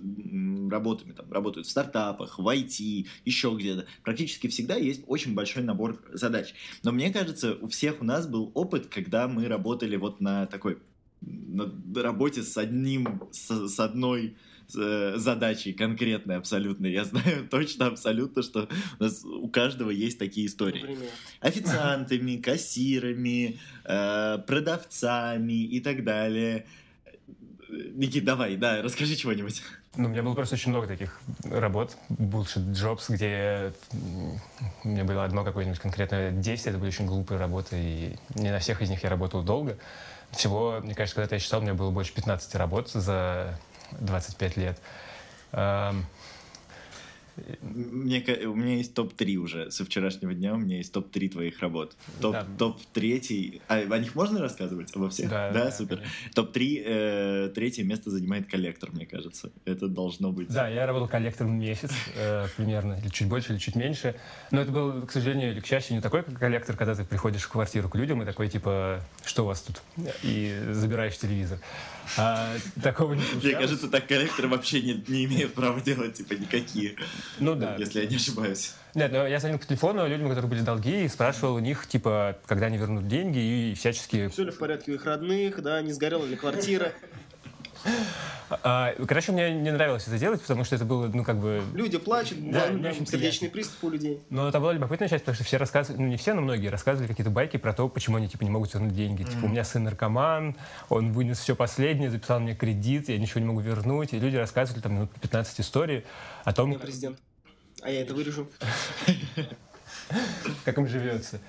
работами, 0.70 1.12
там, 1.12 1.30
работают 1.30 1.66
в 1.66 1.70
стартапах, 1.70 2.38
в 2.38 2.48
IT, 2.48 3.06
еще 3.26 3.54
где-то, 3.54 3.84
практически 4.02 4.46
всегда 4.46 4.76
есть 4.76 5.04
очень 5.06 5.34
большой 5.34 5.64
набор 5.64 6.02
задач. 6.14 6.54
Но 6.82 6.92
мне 6.92 7.12
кажется, 7.12 7.58
у 7.60 7.66
всех 7.66 8.00
у 8.00 8.04
нас 8.04 8.26
был 8.26 8.50
опыт, 8.54 8.86
когда 8.86 9.28
мы 9.28 9.48
работали 9.48 9.96
вот 9.96 10.22
на 10.22 10.46
такой 10.46 10.78
на 11.20 11.70
работе 12.02 12.42
с 12.42 12.56
одним, 12.56 13.22
с, 13.32 13.68
с 13.68 13.78
одной 13.78 14.38
задачей 14.68 15.72
конкретной 15.72 16.36
абсолютно. 16.36 16.86
Я 16.86 17.04
знаю 17.04 17.46
точно 17.50 17.86
абсолютно, 17.86 18.42
что 18.42 18.68
у 18.98 19.02
нас 19.02 19.24
у 19.24 19.48
каждого 19.48 19.90
есть 19.90 20.18
такие 20.18 20.46
истории. 20.46 20.80
Например. 20.80 21.10
Официантами, 21.40 22.36
кассирами, 22.36 23.60
э, 23.84 24.38
продавцами 24.46 25.64
и 25.64 25.80
так 25.80 26.04
далее. 26.04 26.66
Никит, 27.94 28.24
давай, 28.24 28.56
да, 28.56 28.82
расскажи 28.82 29.16
чего-нибудь. 29.16 29.62
Ну, 29.94 30.06
у 30.06 30.08
меня 30.08 30.22
было 30.22 30.34
просто 30.34 30.54
очень 30.54 30.70
много 30.70 30.86
таких 30.86 31.20
работ, 31.44 31.96
bullshit 32.08 32.72
jobs, 32.72 33.04
где 33.10 33.74
у 34.84 34.88
меня 34.88 35.04
было 35.04 35.24
одно 35.24 35.44
какое-нибудь 35.44 35.78
конкретное 35.78 36.30
действие, 36.30 36.70
это 36.70 36.78
были 36.78 36.88
очень 36.88 37.04
глупые 37.04 37.38
работы, 37.38 37.76
и 37.78 38.16
не 38.34 38.50
на 38.50 38.58
всех 38.58 38.80
из 38.80 38.88
них 38.88 39.02
я 39.02 39.10
работал 39.10 39.42
долго. 39.42 39.76
Всего, 40.30 40.80
мне 40.82 40.94
кажется, 40.94 41.20
когда 41.20 41.36
я 41.36 41.40
считал, 41.40 41.60
у 41.60 41.62
меня 41.62 41.74
было 41.74 41.90
больше 41.90 42.14
15 42.14 42.54
работ 42.54 42.88
за 42.88 43.58
25 44.00 44.56
лет. 44.56 44.80
Мне, 47.62 48.22
у 48.46 48.54
меня 48.54 48.76
есть 48.76 48.94
топ-3 48.94 49.36
уже 49.36 49.70
со 49.70 49.84
вчерашнего 49.84 50.34
дня, 50.34 50.54
у 50.54 50.58
меня 50.58 50.76
есть 50.76 50.92
топ-3 50.92 51.30
твоих 51.30 51.60
работ. 51.60 51.96
Топ, 52.20 52.32
да. 52.32 52.46
Топ-3, 52.58 53.62
а 53.68 53.76
о 53.76 53.98
них 53.98 54.14
можно 54.14 54.40
рассказывать 54.40 54.94
обо 54.94 55.08
всех? 55.08 55.30
Да, 55.30 55.50
да, 55.50 55.64
да 55.64 55.72
супер. 55.72 56.02
Топ-3, 56.34 56.82
э, 56.84 57.52
третье 57.54 57.84
место 57.84 58.10
занимает 58.10 58.50
коллектор, 58.50 58.90
мне 58.92 59.06
кажется. 59.06 59.50
Это 59.64 59.88
должно 59.88 60.30
быть. 60.30 60.48
Да, 60.48 60.68
я 60.68 60.86
работал 60.86 61.08
коллектором 61.08 61.58
месяц 61.58 61.90
э, 62.16 62.46
примерно, 62.56 62.94
или 62.94 63.08
чуть 63.08 63.28
больше, 63.28 63.52
или 63.52 63.58
чуть 63.58 63.76
меньше. 63.76 64.14
Но 64.50 64.60
это 64.60 64.70
был, 64.70 65.06
к 65.06 65.10
сожалению 65.10 65.52
или 65.52 65.60
к 65.60 65.66
счастью, 65.66 65.96
не 65.96 66.02
такой 66.02 66.22
как 66.22 66.38
коллектор, 66.38 66.76
когда 66.76 66.94
ты 66.94 67.04
приходишь 67.04 67.42
в 67.42 67.48
квартиру 67.48 67.88
к 67.88 67.96
людям 67.96 68.22
и 68.22 68.26
такой, 68.26 68.48
типа, 68.48 69.00
что 69.24 69.44
у 69.44 69.46
вас 69.46 69.62
тут? 69.62 69.82
И 70.22 70.54
забираешь 70.70 71.16
телевизор. 71.16 71.58
А, 72.16 72.54
такого 72.82 73.14
не 73.14 73.22
Мне 73.42 73.52
кажется, 73.52 73.88
так 73.88 74.06
коллекторы 74.06 74.48
вообще 74.48 74.82
не, 74.82 75.04
не 75.08 75.24
имеют 75.24 75.54
права 75.54 75.80
делать, 75.80 76.14
типа, 76.14 76.34
никакие. 76.34 76.96
Ну 77.38 77.54
да. 77.54 77.76
Если 77.76 78.00
я 78.00 78.06
не 78.06 78.16
ошибаюсь. 78.16 78.74
Нет, 78.94 79.10
но 79.10 79.26
я 79.26 79.38
звонил 79.40 79.58
по 79.58 79.64
телефону 79.64 80.06
людям, 80.06 80.26
у 80.26 80.28
которых 80.28 80.50
были 80.50 80.60
долги, 80.60 81.04
и 81.04 81.08
спрашивал 81.08 81.54
у 81.54 81.58
них, 81.58 81.86
типа, 81.86 82.38
когда 82.46 82.66
они 82.66 82.76
вернут 82.76 83.08
деньги, 83.08 83.38
и 83.38 83.74
всячески... 83.74 84.28
Все 84.28 84.44
ли 84.44 84.50
в 84.50 84.58
порядке 84.58 84.92
у 84.92 84.94
их 84.96 85.06
родных, 85.06 85.62
да, 85.62 85.80
не 85.80 85.92
сгорела 85.92 86.26
ли 86.26 86.36
квартира. 86.36 86.92
А, 88.62 88.94
короче, 89.06 89.32
мне 89.32 89.52
не 89.52 89.70
нравилось 89.70 90.06
это 90.06 90.18
делать, 90.18 90.40
потому 90.42 90.64
что 90.64 90.76
это 90.76 90.84
было, 90.84 91.06
ну, 91.06 91.24
как 91.24 91.38
бы... 91.38 91.62
Люди 91.74 91.98
плачут, 91.98 92.38
да, 92.50 92.68
да 92.68 92.90
очень 92.90 93.06
сердечный 93.06 93.48
приступ 93.48 93.84
у 93.84 93.90
людей. 93.90 94.20
Но 94.30 94.48
это 94.48 94.60
была 94.60 94.72
любопытная 94.74 95.08
часть, 95.08 95.24
потому 95.24 95.36
что 95.36 95.44
все 95.44 95.56
рассказывали, 95.56 96.02
ну, 96.02 96.08
не 96.08 96.16
все, 96.16 96.34
но 96.34 96.42
многие 96.42 96.68
рассказывали 96.68 97.08
какие-то 97.08 97.30
байки 97.30 97.56
про 97.56 97.72
то, 97.72 97.88
почему 97.88 98.18
они, 98.18 98.28
типа, 98.28 98.44
не 98.44 98.50
могут 98.50 98.74
вернуть 98.74 98.94
деньги. 98.94 99.22
Mm-hmm. 99.22 99.30
Типа, 99.30 99.44
у 99.46 99.48
меня 99.48 99.64
сын 99.64 99.84
наркоман, 99.84 100.56
он 100.88 101.12
вынес 101.12 101.38
все 101.38 101.56
последнее, 101.56 102.10
записал 102.10 102.40
мне 102.40 102.54
кредит, 102.54 103.08
я 103.08 103.18
ничего 103.18 103.40
не 103.40 103.46
могу 103.46 103.60
вернуть. 103.60 104.12
И 104.12 104.18
люди 104.18 104.36
рассказывали 104.36 104.82
там 104.82 104.94
минут 104.94 105.10
15 105.20 105.60
историй 105.60 106.04
о 106.44 106.52
том... 106.52 106.72
Я 106.72 106.78
президент. 106.78 107.18
А 107.82 107.90
я 107.90 108.02
это 108.02 108.14
вырежу. 108.14 108.48
Как 110.64 110.78
им 110.78 110.86
живется. 110.86 111.40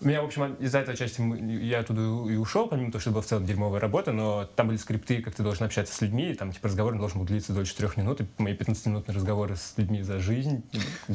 Меня, 0.00 0.20
в 0.20 0.26
общем, 0.26 0.54
из-за 0.54 0.80
этой 0.80 0.94
части 0.94 1.22
я 1.64 1.80
оттуда 1.80 2.02
и 2.02 2.36
ушел, 2.36 2.68
помимо 2.68 2.92
того, 2.92 3.00
что 3.00 3.10
это 3.10 3.14
была 3.14 3.22
в 3.22 3.26
целом 3.26 3.46
дерьмовая 3.46 3.80
работа, 3.80 4.12
но 4.12 4.44
там 4.44 4.68
были 4.68 4.76
скрипты, 4.76 5.22
как 5.22 5.34
ты 5.34 5.42
должен 5.42 5.64
общаться 5.64 5.94
с 5.94 6.00
людьми, 6.02 6.30
и 6.30 6.34
там, 6.34 6.52
типа, 6.52 6.68
разговор 6.68 6.98
должен 6.98 7.20
был 7.20 7.26
длиться 7.26 7.54
дольше 7.54 7.74
трех 7.74 7.96
минут, 7.96 8.20
и 8.20 8.26
мои 8.36 8.54
15-минутные 8.54 9.14
разговоры 9.14 9.56
с 9.56 9.72
людьми 9.78 10.02
за 10.02 10.18
жизнь, 10.18 10.62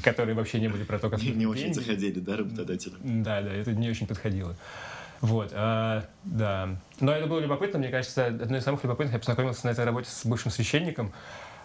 которые 0.03 0.33
вообще 0.33 0.59
не 0.59 0.67
были 0.67 0.83
про 0.83 0.97
то, 0.97 1.11
как... 1.11 1.21
Не, 1.21 1.29
не 1.29 1.45
очень 1.45 1.75
заходили, 1.75 2.19
да, 2.19 2.37
работодатели? 2.37 2.95
Да, 3.03 3.41
да, 3.41 3.53
это 3.53 3.71
не 3.73 3.87
очень 3.87 4.07
подходило. 4.07 4.55
Вот, 5.21 5.51
а, 5.53 6.05
да. 6.23 6.79
Но 6.99 7.11
это 7.11 7.27
было 7.27 7.39
любопытно, 7.39 7.77
мне 7.77 7.89
кажется, 7.89 8.25
одно 8.25 8.57
из 8.57 8.63
самых 8.63 8.83
любопытных. 8.83 9.13
Я 9.13 9.19
познакомился 9.19 9.67
на 9.67 9.71
этой 9.71 9.85
работе 9.85 10.09
с 10.09 10.25
бывшим 10.25 10.51
священником, 10.51 11.13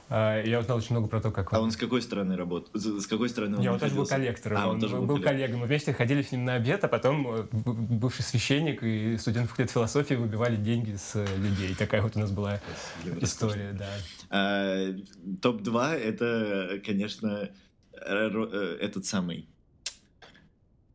я 0.08 0.60
узнал 0.60 0.78
очень 0.78 0.92
много 0.92 1.08
про 1.08 1.20
то, 1.20 1.30
как. 1.30 1.52
А 1.52 1.60
он 1.60 1.70
с 1.70 1.76
какой 1.76 2.00
стороны 2.00 2.36
работал? 2.36 2.70
С 2.78 3.06
какой 3.06 3.28
стороны 3.28 3.56
он 3.56 3.62
Я, 3.62 3.72
он 3.72 3.78
тоже 3.78 3.94
был 3.94 4.06
коллектором. 4.06 4.58
А, 4.58 4.66
он, 4.68 4.74
он 4.76 4.80
тоже 4.80 4.96
был, 4.96 5.06
был 5.06 5.20
коллегой. 5.20 5.56
Мы 5.56 5.66
вместе 5.66 5.92
ходили 5.92 6.22
с 6.22 6.32
ним 6.32 6.44
на 6.44 6.54
обед, 6.54 6.84
а 6.84 6.88
потом 6.88 7.26
э, 7.28 7.46
бывший 7.52 8.22
священник 8.22 8.82
и 8.82 9.16
студент 9.18 9.50
факультета 9.50 9.72
философии 9.72 10.14
выбивали 10.14 10.56
деньги 10.56 10.94
с 10.96 11.16
э, 11.16 11.26
людей. 11.36 11.74
Такая 11.74 12.02
вот 12.02 12.16
у 12.16 12.20
нас 12.20 12.30
была 12.30 12.60
Спасибо, 13.00 13.24
история, 13.24 13.72
да. 13.72 13.88
А, 14.30 14.94
Топ-2— 15.42 15.92
это, 15.94 16.80
конечно, 16.84 17.50
э, 17.92 18.78
этот 18.80 19.06
самый 19.06 19.48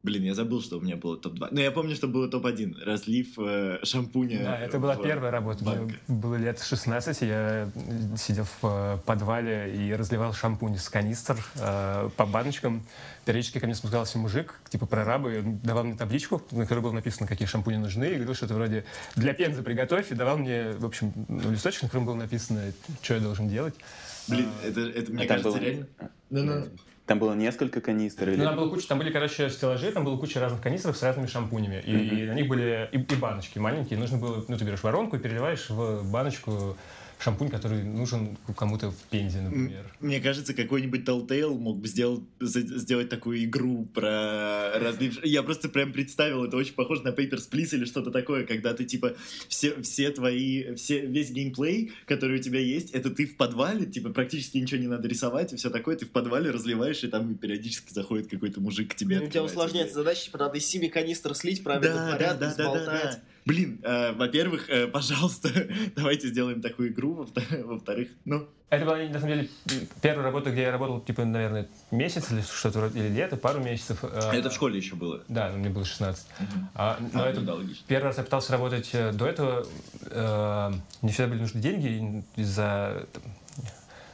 Блин, 0.04 0.24
я 0.24 0.34
забыл, 0.34 0.62
что 0.64 0.78
у 0.78 0.82
меня 0.82 0.96
было 0.96 1.16
топ-2. 1.16 1.50
Но 1.52 1.62
я 1.62 1.72
помню, 1.72 1.96
что 1.96 2.08
было 2.08 2.28
топ-1. 2.28 2.84
Разлив 2.84 3.38
э, 3.38 3.80
шампуня. 3.84 4.40
Да, 4.44 4.60
это 4.60 4.80
была 4.80 4.96
первая 4.96 5.30
работа. 5.30 5.64
Мне 5.64 5.96
было 6.08 6.36
лет 6.38 6.60
16, 6.60 7.22
я 7.22 7.70
сидел 8.18 8.46
в 8.46 8.58
э, 8.64 8.98
подвале 9.06 9.76
и 9.76 9.94
разливал 9.94 10.34
шампунь 10.34 10.78
с 10.78 10.90
канистр 10.90 11.38
э, 11.56 12.10
по 12.18 12.26
баночкам. 12.26 12.84
Периодически 13.26 13.60
ко 13.60 13.68
мне 13.68 13.76
спускался 13.76 14.18
мужик, 14.18 14.60
типа 14.70 14.88
прорабы, 14.88 15.38
и 15.38 15.42
давал 15.44 15.84
мне 15.84 15.96
табличку, 15.96 16.42
на 16.50 16.64
которой 16.64 16.80
было 16.80 16.94
написано, 16.94 17.28
какие 17.28 17.48
шампуни 17.48 17.78
нужны, 17.78 18.06
и 18.06 18.16
говорил, 18.16 18.34
что 18.34 18.46
это 18.46 18.56
вроде 18.56 18.86
для 19.16 19.36
пензы 19.36 19.62
приготовь, 19.62 20.12
и 20.12 20.16
давал 20.16 20.40
мне, 20.40 20.72
в 20.72 20.86
общем, 20.86 21.14
ну, 21.28 21.52
листочек, 21.52 21.84
на 21.84 21.88
котором 21.90 22.06
было 22.08 22.16
написано, 22.16 22.74
что 23.04 23.14
я 23.14 23.20
должен 23.20 23.48
делать. 23.48 23.76
Блин, 24.28 24.50
это, 24.64 24.82
это 24.82 25.12
мне 25.12 25.26
а 25.26 25.28
кажется, 25.28 25.52
было... 25.52 25.60
реально... 25.60 25.88
Ну-ну. 26.32 26.66
Там 27.06 27.20
было 27.20 27.34
несколько 27.34 27.82
канистр? 27.82 28.30
Или... 28.30 28.38
Ну, 28.38 28.46
там, 28.46 28.56
было 28.56 28.70
куча, 28.70 28.88
там 28.88 29.00
были, 29.00 29.12
короче, 29.12 29.50
стеллажи, 29.50 29.92
там 29.92 30.06
было 30.06 30.18
куча 30.18 30.40
разных 30.40 30.62
канистров 30.62 30.96
с 30.96 31.04
разными 31.04 31.28
шампунями. 31.28 31.82
И, 31.86 31.92
mm-hmm. 31.92 32.24
и 32.24 32.28
на 32.28 32.34
них 32.34 32.48
были 32.48 32.90
и, 32.92 32.98
и 32.98 33.16
баночки 33.16 33.60
маленькие. 33.60 34.00
Нужно 34.00 34.18
было, 34.18 34.46
ну, 34.48 34.58
ты 34.58 34.64
берешь 34.64 34.84
воронку 34.84 35.16
и 35.16 35.20
переливаешь 35.20 35.70
в 35.70 36.10
баночку 36.10 36.78
шампунь, 37.22 37.50
который 37.50 37.84
нужен 37.84 38.38
кому-то 38.56 38.92
в 38.92 38.98
Пензе, 39.10 39.42
например. 39.42 39.86
Мне 40.00 40.20
кажется, 40.20 40.54
какой-нибудь 40.54 41.02
Telltale 41.02 41.58
мог 41.58 41.80
бы 41.80 41.88
сделать, 41.88 42.24
сделать 42.40 43.10
такую 43.10 43.44
игру 43.44 43.86
про 43.94 44.80
разлив... 44.80 45.24
Я 45.24 45.44
просто 45.44 45.70
прям 45.70 45.94
представил, 45.94 46.46
это 46.46 46.58
очень 46.58 46.74
похоже 46.74 47.04
на 47.04 47.10
Papers, 47.10 47.50
Please 47.52 47.76
или 47.76 47.86
что-то 47.86 48.12
такое, 48.12 48.46
когда 48.46 48.74
ты, 48.74 48.86
типа, 48.86 49.16
все, 49.48 49.80
все 49.82 50.10
твои, 50.10 50.74
все, 50.76 51.06
весь 51.06 51.32
геймплей, 51.32 51.92
который 52.06 52.40
у 52.40 52.42
тебя 52.42 52.60
есть, 52.60 52.92
это 52.92 53.12
ты 53.12 53.26
в 53.26 53.38
подвале, 53.38 53.86
типа, 53.86 54.10
практически 54.10 54.58
ничего 54.58 54.82
не 54.82 54.88
надо 54.88 55.08
рисовать 55.08 55.54
и 55.54 55.56
все 55.56 55.70
такое, 55.70 55.96
ты 55.96 56.06
в 56.06 56.10
подвале 56.10 56.50
разливаешь, 56.50 57.04
и 57.04 57.08
там 57.08 57.36
периодически 57.36 57.94
заходит 57.94 58.28
какой-то 58.30 58.62
мужик 58.62 58.92
к 58.92 58.96
тебе. 58.96 59.20
Ну, 59.20 59.26
у 59.26 59.30
тебя 59.30 59.44
усложняется 59.44 59.96
задача, 59.96 60.26
типа, 60.26 60.40
надо 60.40 60.58
из 60.58 60.66
семи 60.66 60.90
канистр 60.90 61.36
слить, 61.36 61.64
правильно 61.64 61.96
да, 61.96 62.12
порядок, 62.12 62.40
да, 62.40 62.56
да, 62.56 62.74
да, 62.74 62.86
да, 62.86 63.02
да. 63.04 63.20
Блин, 63.46 63.80
э, 63.84 64.12
во-первых, 64.14 64.70
э, 64.70 64.88
пожалуйста, 64.88 65.50
давайте 65.96 66.28
сделаем 66.28 66.62
такую 66.62 66.90
игру, 66.90 67.28
во-вторых, 67.64 68.10
ну... 68.26 68.48
Это 68.70 68.86
была, 68.86 68.98
на 69.00 69.20
самом 69.20 69.28
деле, 69.36 69.50
первая 70.02 70.24
работа, 70.24 70.50
где 70.50 70.62
я 70.62 70.72
работал, 70.72 71.02
типа, 71.02 71.26
наверное, 71.26 71.68
месяц 71.92 72.32
или 72.32 72.40
что-то 72.42 72.80
вроде, 72.80 73.00
или 73.00 73.10
лето, 73.10 73.36
пару 73.36 73.60
месяцев. 73.60 74.00
Э, 74.04 74.32
это 74.32 74.50
в 74.50 74.54
школе 74.54 74.78
еще 74.78 74.96
было? 74.96 75.24
Да, 75.28 75.50
мне 75.50 75.70
было 75.70 75.84
16. 75.84 76.26
Угу. 76.26 76.48
А, 76.76 76.98
но 77.12 77.24
а, 77.24 77.30
это 77.30 77.42
да, 77.42 77.58
первый 77.88 78.06
раз 78.06 78.18
я 78.18 78.24
пытался 78.24 78.54
работать 78.54 78.90
э, 78.94 79.12
до 79.12 79.28
этого, 79.28 79.68
э, 80.06 80.72
не 81.02 81.12
всегда 81.12 81.28
были 81.28 81.42
нужны 81.42 81.60
деньги 81.60 82.24
из-за 82.38 83.08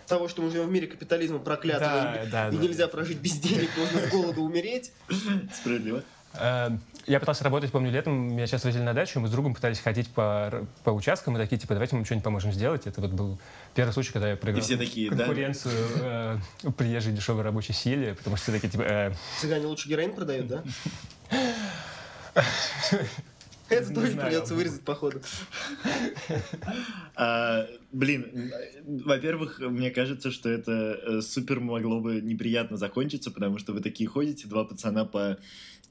того, 0.08 0.28
что 0.28 0.42
мы 0.42 0.50
живем 0.50 0.68
в 0.68 0.72
мире 0.72 0.88
капитализма 0.88 1.40
проклятого, 1.40 1.92
да, 1.92 2.24
и, 2.24 2.30
да, 2.30 2.48
и 2.50 2.52
да. 2.52 2.58
нельзя 2.58 2.88
прожить 2.88 3.20
без 3.20 3.34
денег, 3.34 3.70
можно 3.78 4.00
с 4.00 4.10
голоду 4.10 4.42
умереть. 4.42 4.92
Справедливо. 5.54 6.04
Э, 6.34 6.70
я 7.06 7.20
пытался 7.22 7.44
работать, 7.46 7.72
помню, 7.72 7.90
летом, 7.90 8.34
меня 8.34 8.48
сейчас 8.48 8.66
возили 8.66 8.84
на 8.84 8.94
дачу, 8.94 9.20
мы 9.20 9.30
с 9.30 9.32
другом 9.32 9.56
пытались 9.56 9.80
ходить 9.80 10.10
по, 10.10 10.68
по 10.84 10.90
участкам, 10.90 11.38
и 11.38 11.40
такие, 11.40 11.58
типа, 11.58 11.74
давайте 11.74 11.96
мы 11.96 12.04
что-нибудь 12.04 12.26
поможем 12.26 12.52
сделать. 12.52 12.86
Это 12.86 13.00
вот 13.00 13.12
был 13.12 13.40
первый 13.76 13.92
случай, 13.92 14.12
когда 14.12 14.30
я 14.30 14.36
проиграл 14.36 14.64
все 14.64 14.76
такие, 14.76 15.10
конкуренцию 15.10 15.74
да? 16.00 16.42
э, 16.64 16.72
приезжей 16.72 17.14
дешевой 17.14 17.44
рабочей 17.44 17.74
силе, 17.74 18.14
потому 18.14 18.36
что 18.36 18.44
все 18.44 18.52
такие, 18.52 18.70
типа... 18.70 18.82
Э... 18.82 19.14
Цыгане 19.40 19.68
лучше 19.68 19.88
героин 19.88 20.14
продают, 20.14 20.48
да? 20.48 20.64
Это 23.70 23.94
тоже 23.94 24.16
придется 24.16 24.56
вырезать, 24.56 24.82
походу. 24.82 25.22
А, 27.20 27.66
блин, 27.92 28.54
во-первых, 28.86 29.60
мне 29.60 29.90
кажется, 29.90 30.30
что 30.30 30.50
это 30.50 30.72
э, 30.72 31.22
супер 31.22 31.60
могло 31.60 32.00
бы 32.00 32.22
неприятно 32.22 32.78
закончиться, 32.78 33.32
потому 33.32 33.58
что 33.58 33.74
вы 33.74 33.82
такие 33.82 34.08
ходите, 34.08 34.48
два 34.48 34.66
пацана 34.66 35.04
по 35.04 35.40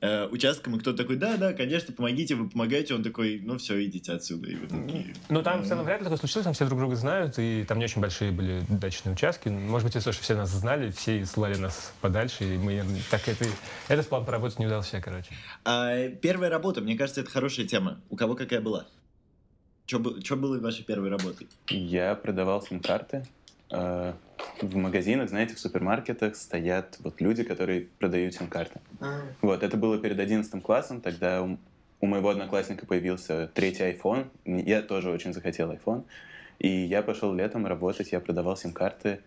э, 0.01 0.27
участкам, 0.29 0.77
и 0.77 0.79
кто 0.79 0.93
такой, 0.93 1.17
да, 1.17 1.37
да, 1.37 1.53
конечно, 1.53 1.93
помогите, 1.93 2.35
вы 2.35 2.49
помогаете, 2.49 2.95
он 2.95 3.03
такой, 3.03 3.41
ну 3.43 3.59
все, 3.59 3.85
идите 3.85 4.13
отсюда. 4.13 4.49
И 4.49 4.57
вы 4.57 4.67
такие, 4.67 5.15
ну 5.29 5.43
там 5.43 5.63
в 5.63 5.67
целом 5.67 5.85
вряд 5.85 6.01
ли 6.01 6.05
такое 6.05 6.19
случилось, 6.19 6.45
там 6.45 6.55
все 6.55 6.67
друг 6.67 6.79
друга 6.79 6.97
знают, 6.97 7.39
и 7.39 7.65
там 7.67 7.79
не 7.79 7.85
очень 7.85 8.01
большие 8.01 8.33
были 8.33 8.63
дачные 8.69 9.15
участки. 9.15 9.49
Может 9.49 9.87
быть, 9.87 9.97
из-за 9.97 10.13
что 10.13 10.23
все 10.23 10.35
нас 10.35 10.51
знали, 10.51 10.91
все 10.91 11.25
слали 11.27 11.57
нас 11.57 11.93
подальше, 12.01 12.45
и 12.45 12.59
мы 12.59 12.85
так 13.11 13.29
это... 13.29 13.45
Этот 13.89 14.09
план 14.09 14.25
поработать 14.25 14.59
не 14.59 14.67
удался, 14.67 15.01
короче. 15.01 15.31
А, 15.65 16.09
первая 16.09 16.51
работа, 16.51 16.81
мне 16.81 16.97
кажется, 16.97 17.21
это 17.21 17.31
хорошая 17.31 17.67
тема. 17.67 18.01
У 18.11 18.17
кого 18.17 18.35
какая 18.35 18.61
была? 18.61 18.87
Что 19.87 19.99
было 20.01 20.59
вашей 20.59 20.85
первой 20.85 21.11
работой? 21.11 21.47
Я 21.69 22.17
продавал 22.17 22.61
сим-карты. 22.61 23.25
Э, 23.71 24.13
в 24.61 24.77
магазинах, 24.77 25.29
знаете, 25.29 25.55
в 25.55 25.59
супермаркетах 25.59 26.37
стоят 26.37 26.97
вот 27.01 27.21
люди, 27.21 27.43
которые 27.43 27.89
продают 27.99 28.35
сим-карты. 28.35 28.81
А, 29.01 29.23
Вот, 29.43 29.63
это 29.63 29.77
было 29.77 29.99
перед 29.99 30.19
11 30.19 30.63
классом, 30.63 31.01
тогда 31.01 31.43
у, 31.43 31.59
у 32.01 32.07
моего 32.07 32.31
одноклассника 32.31 32.87
появился 32.87 33.51
третий 33.55 33.85
iPhone, 33.85 34.29
я 34.45 34.83
тоже 34.83 35.11
очень 35.11 35.33
захотел 35.33 35.73
iPhone, 35.73 36.05
и 36.59 36.69
я 36.69 37.03
пошел 37.03 37.35
летом 37.35 37.67
работать, 37.67 38.13
я 38.13 38.21
продавал 38.21 38.57
сим-карты, 38.57 39.21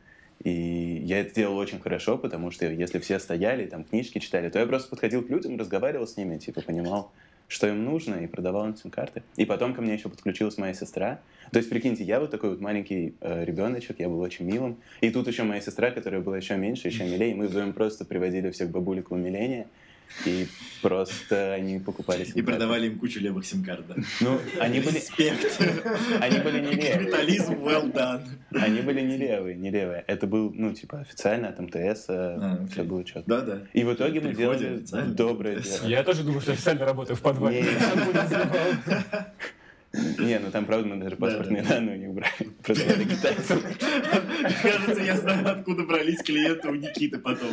и 0.43 1.01
я 1.03 1.19
это 1.19 1.35
делал 1.35 1.57
очень 1.57 1.79
хорошо, 1.79 2.17
потому 2.17 2.49
что 2.49 2.65
если 2.65 2.99
все 2.99 3.19
стояли, 3.19 3.65
там 3.65 3.83
книжки 3.83 4.19
читали, 4.19 4.49
то 4.49 4.57
я 4.57 4.65
просто 4.65 4.89
подходил 4.89 5.23
к 5.23 5.29
людям, 5.29 5.57
разговаривал 5.57 6.07
с 6.07 6.15
ними, 6.15 6.37
типа 6.37 6.61
понимал, 6.61 7.11
что 7.49 7.67
им 7.67 7.83
нужно, 7.83 8.15
и 8.15 8.27
продавал 8.27 8.67
им 8.67 8.77
сим-карты. 8.77 9.23
И 9.35 9.43
потом 9.43 9.73
ко 9.73 9.81
мне 9.81 9.95
еще 9.95 10.07
подключилась 10.07 10.57
моя 10.57 10.73
сестра. 10.73 11.19
То 11.51 11.57
есть, 11.57 11.69
прикиньте, 11.69 12.03
я 12.03 12.19
вот 12.19 12.29
такой 12.29 12.51
вот 12.51 12.61
маленький 12.61 13.15
э, 13.19 13.43
ребеночек, 13.43 13.99
я 13.99 14.07
был 14.07 14.19
очень 14.21 14.45
милым. 14.45 14.77
И 15.01 15.09
тут 15.09 15.27
еще 15.27 15.43
моя 15.43 15.59
сестра, 15.59 15.89
которая 15.89 16.21
была 16.21 16.37
еще 16.37 16.55
меньше, 16.55 16.87
еще 16.87 17.03
милее. 17.03 17.35
Мы 17.35 17.47
вдвоем 17.47 17.73
просто 17.73 18.05
приводили 18.05 18.51
всех 18.51 18.69
бабулек 18.69 19.09
в 19.09 19.15
умиление. 19.15 19.67
И 20.25 20.47
просто 20.81 21.53
они 21.53 21.79
покупали 21.79 22.25
И 22.33 22.41
продавали 22.41 22.87
им 22.87 22.99
кучу 22.99 23.19
левых 23.19 23.45
сим-карт, 23.45 23.85
да? 23.87 23.95
Ну, 24.21 24.39
они 24.59 24.79
были, 24.79 24.95
Респект. 24.95 25.61
они 26.19 26.39
были 26.39 26.59
не 26.61 26.71
левые. 26.71 26.93
Капитализм 26.99 27.53
well 27.53 27.91
done. 27.93 28.21
Они 28.53 28.81
были 28.81 29.01
не 29.01 29.17
левые, 29.17 29.55
не 29.55 29.69
левые. 29.71 30.03
Это 30.07 30.27
был, 30.27 30.51
ну, 30.53 30.73
типа, 30.73 30.99
официально 31.01 31.49
от 31.49 31.59
МТС, 31.59 32.05
А, 32.09 32.57
э, 32.63 32.67
все 32.67 32.81
окей. 32.81 32.83
было 32.89 33.03
четко. 33.03 33.23
Да-да. 33.29 33.61
И 33.73 33.83
в 33.83 33.93
итоге 33.93 34.19
мы 34.21 34.33
делали 34.33 34.83
доброе 35.07 35.59
дело. 35.59 35.87
Я 35.87 36.03
тоже 36.03 36.23
думаю, 36.23 36.41
что 36.41 36.51
официально 36.53 36.85
работаю 36.85 37.15
в 37.15 37.21
подвале. 37.21 37.65
Не, 39.91 40.37
ну 40.39 40.51
там, 40.51 40.65
правда, 40.65 40.87
мы 40.87 40.97
даже 41.03 41.15
паспортные 41.15 41.63
данные 41.63 41.97
у 41.97 41.99
них 41.99 42.13
брали. 42.13 42.51
Продавали 42.63 43.03
китайцам. 43.05 43.61
Кажется, 44.61 45.01
я 45.01 45.17
знаю, 45.17 45.49
откуда 45.49 45.83
брались 45.83 46.21
клиенты 46.21 46.67
у 46.69 46.75
Никиты 46.75 47.17
потом. 47.17 47.49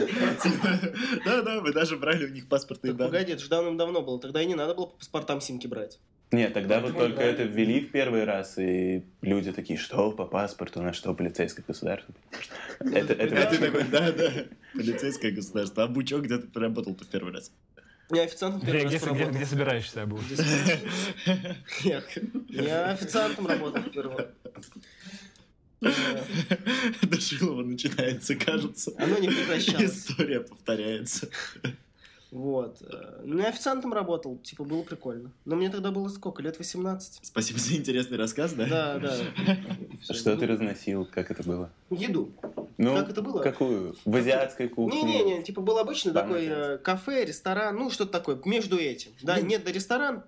Да-да, 1.24 1.60
мы 1.62 1.72
даже 1.72 1.96
брали 1.96 2.26
у 2.26 2.28
них 2.28 2.46
паспортные 2.48 2.92
данные. 2.92 3.12
погоди, 3.12 3.32
это 3.32 3.42
же 3.42 3.48
давным-давно 3.48 4.02
было. 4.02 4.20
Тогда 4.20 4.42
и 4.42 4.46
не 4.46 4.54
надо 4.54 4.74
было 4.74 4.86
по 4.86 4.96
паспортам 4.96 5.40
симки 5.40 5.66
брать. 5.66 5.98
Нет, 6.32 6.52
тогда 6.54 6.80
вот 6.80 6.92
Ну, 6.92 6.98
только 6.98 7.18
да. 7.18 7.22
это 7.22 7.44
ввели 7.44 7.80
в 7.80 7.92
первый 7.92 8.24
раз, 8.24 8.58
и 8.58 9.04
люди 9.22 9.52
такие, 9.52 9.78
что 9.78 10.10
по 10.10 10.24
паспорту, 10.24 10.82
на 10.82 10.92
что 10.92 11.14
полицейское 11.14 11.64
государство. 11.66 12.12
Это, 12.80 13.12
А 13.14 13.46
ты 13.46 13.58
такой, 13.58 13.84
да-да, 13.84 14.30
полицейское 14.74 15.30
государство. 15.30 15.84
А 15.84 15.86
Бучок 15.86 16.22
где 16.22 16.38
ты 16.38 16.60
работал-то 16.60 17.04
в 17.04 17.08
первый 17.08 17.32
раз? 17.32 17.52
Я 18.10 18.22
официантом 18.22 18.60
Где, 18.60 18.72
первый 18.72 18.86
где, 18.86 18.94
раз 18.94 19.02
где- 19.02 19.10
поработал. 19.10 19.34
где 19.34 19.46
собираешься, 19.46 20.02
Абу? 20.02 20.20
Я, 21.82 22.02
я 22.50 22.90
официантом 22.90 23.46
работал 23.46 23.82
впервые. 23.82 24.28
Э, 25.82 25.90
До 27.02 27.20
Шилова 27.20 27.62
начинается, 27.62 28.34
кажется. 28.36 28.92
Оно 28.98 29.18
не 29.18 29.28
прекращалось. 29.28 30.06
История 30.08 30.40
повторяется. 30.40 31.28
Вот. 32.30 32.82
э, 32.82 33.20
Ну, 33.24 33.38
я 33.40 33.48
официантом 33.48 33.92
работал, 33.92 34.36
типа, 34.38 34.64
было 34.64 34.82
прикольно. 34.82 35.30
Но 35.44 35.56
мне 35.56 35.70
тогда 35.70 35.90
было 35.90 36.08
сколько? 36.08 36.42
Лет 36.42 36.58
18? 36.58 37.20
Спасибо 37.22 37.58
за 37.58 37.76
интересный 37.76 38.18
рассказ, 38.18 38.52
да? 38.52 38.66
Да, 38.66 38.98
да. 38.98 39.16
Что 40.14 40.36
ты 40.36 40.46
разносил, 40.46 41.04
как 41.06 41.30
это 41.30 41.42
было? 41.42 41.70
Еду. 41.90 42.32
Ну, 42.78 42.94
Как 42.94 43.08
это 43.10 43.22
было? 43.22 43.40
какую? 43.40 43.96
В 44.04 44.14
азиатской 44.16 44.68
кухне? 44.68 45.02
Не-не-не, 45.02 45.42
типа 45.42 45.62
был 45.62 45.78
обычный 45.78 46.12
такой 46.12 46.46
э, 46.46 46.78
кафе, 46.78 47.24
ресторан, 47.24 47.74
ну 47.76 47.90
что-то 47.90 48.12
такое, 48.12 48.38
между 48.44 48.76
этим. 48.76 49.12
Да, 49.22 49.40
нет, 49.40 49.64
да 49.64 49.72
ресторан, 49.72 50.24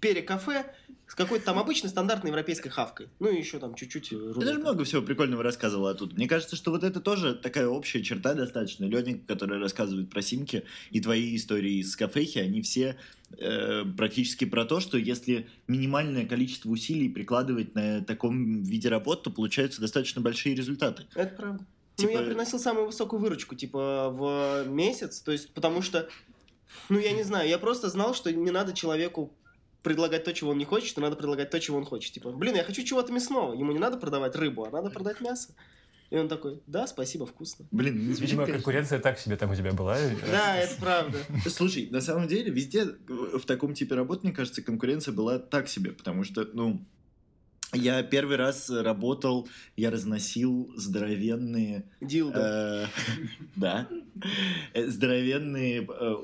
перекафе 0.00 0.64
с 1.06 1.14
какой-то 1.14 1.44
там 1.44 1.58
обычной 1.58 1.88
стандартной 1.90 2.30
европейской 2.30 2.68
хавкой. 2.68 3.08
Ну 3.20 3.28
и 3.30 3.38
еще 3.38 3.58
там 3.58 3.74
чуть-чуть 3.74 4.08
Ты 4.08 4.34
даже 4.40 4.58
много 4.58 4.84
всего 4.84 5.02
прикольного 5.02 5.42
рассказывал 5.42 5.86
оттуда. 5.86 6.14
Мне 6.16 6.26
кажется, 6.26 6.56
что 6.56 6.72
вот 6.72 6.82
это 6.82 7.00
тоже 7.00 7.34
такая 7.34 7.68
общая 7.68 8.02
черта 8.02 8.34
достаточно. 8.34 8.84
Леня, 8.86 9.18
который 9.26 9.58
рассказывает 9.58 10.10
про 10.10 10.20
симки, 10.20 10.64
и 10.90 11.00
твои 11.00 11.36
истории 11.36 11.74
из 11.80 11.94
кафехи, 11.94 12.38
они 12.38 12.60
все 12.62 12.96
э, 13.38 13.84
практически 13.96 14.44
про 14.46 14.64
то, 14.64 14.80
что 14.80 14.98
если 14.98 15.48
минимальное 15.68 16.26
количество 16.26 16.70
усилий 16.70 17.08
прикладывать 17.08 17.74
на 17.76 18.02
таком 18.04 18.62
виде 18.64 18.88
работ, 18.88 19.22
то 19.22 19.30
получаются 19.30 19.80
достаточно 19.80 20.20
большие 20.20 20.56
результаты. 20.56 21.06
Это 21.14 21.34
правда. 21.36 21.64
Типа- 21.94 22.12
Ну, 22.12 22.18
я 22.18 22.24
приносил 22.26 22.58
самую 22.58 22.86
высокую 22.86 23.20
выручку, 23.20 23.54
типа, 23.54 24.10
в 24.10 24.68
месяц, 24.68 25.20
то 25.20 25.32
есть, 25.32 25.50
потому 25.54 25.80
что, 25.82 26.08
ну, 26.88 26.98
я 26.98 27.12
не 27.12 27.22
знаю, 27.22 27.48
я 27.48 27.58
просто 27.58 27.88
знал, 27.88 28.12
что 28.14 28.30
не 28.32 28.50
надо 28.50 28.74
человеку 28.74 29.32
предлагать 29.86 30.24
то, 30.24 30.32
чего 30.34 30.50
он 30.50 30.58
не 30.58 30.64
хочет, 30.64 30.98
а 30.98 31.00
надо 31.00 31.14
предлагать 31.14 31.50
то, 31.50 31.60
чего 31.60 31.78
он 31.78 31.84
хочет. 31.84 32.12
Типа, 32.12 32.32
блин, 32.32 32.56
я 32.56 32.64
хочу 32.64 32.82
чего-то 32.82 33.12
мясного, 33.12 33.54
ему 33.54 33.70
не 33.70 33.78
надо 33.78 33.98
продавать 33.98 34.34
рыбу, 34.34 34.64
а 34.64 34.70
надо 34.70 34.90
продать 34.90 35.20
мясо. 35.20 35.50
И 36.10 36.16
он 36.16 36.28
такой, 36.28 36.60
да, 36.66 36.88
спасибо, 36.88 37.24
вкусно. 37.24 37.66
Блин, 37.70 38.02
звучит, 38.06 38.22
Видимо, 38.22 38.42
конечно, 38.42 38.64
конкуренция 38.64 38.98
так 38.98 39.16
себе 39.20 39.36
там 39.36 39.52
у 39.52 39.54
тебя 39.54 39.72
была. 39.72 39.96
Да, 40.28 40.56
это 40.56 40.74
правда. 40.80 41.18
Слушай, 41.48 41.88
на 41.92 42.00
самом 42.00 42.26
деле, 42.26 42.50
везде 42.50 42.84
в 43.06 43.44
таком 43.46 43.74
типе 43.74 43.94
работ, 43.94 44.24
мне 44.24 44.32
кажется, 44.32 44.60
конкуренция 44.60 45.14
была 45.14 45.38
так 45.38 45.68
себе, 45.68 45.92
потому 45.92 46.24
что, 46.24 46.48
ну, 46.52 46.84
я 47.76 48.02
первый 48.02 48.36
раз 48.36 48.70
работал, 48.70 49.48
я 49.76 49.90
разносил 49.90 50.72
здоровенные, 50.76 51.84
Дилда. 52.00 52.90
э, 52.96 53.26
да, 53.56 53.88
э, 54.74 54.86
здоровенные 54.86 55.86
э, 55.88 56.14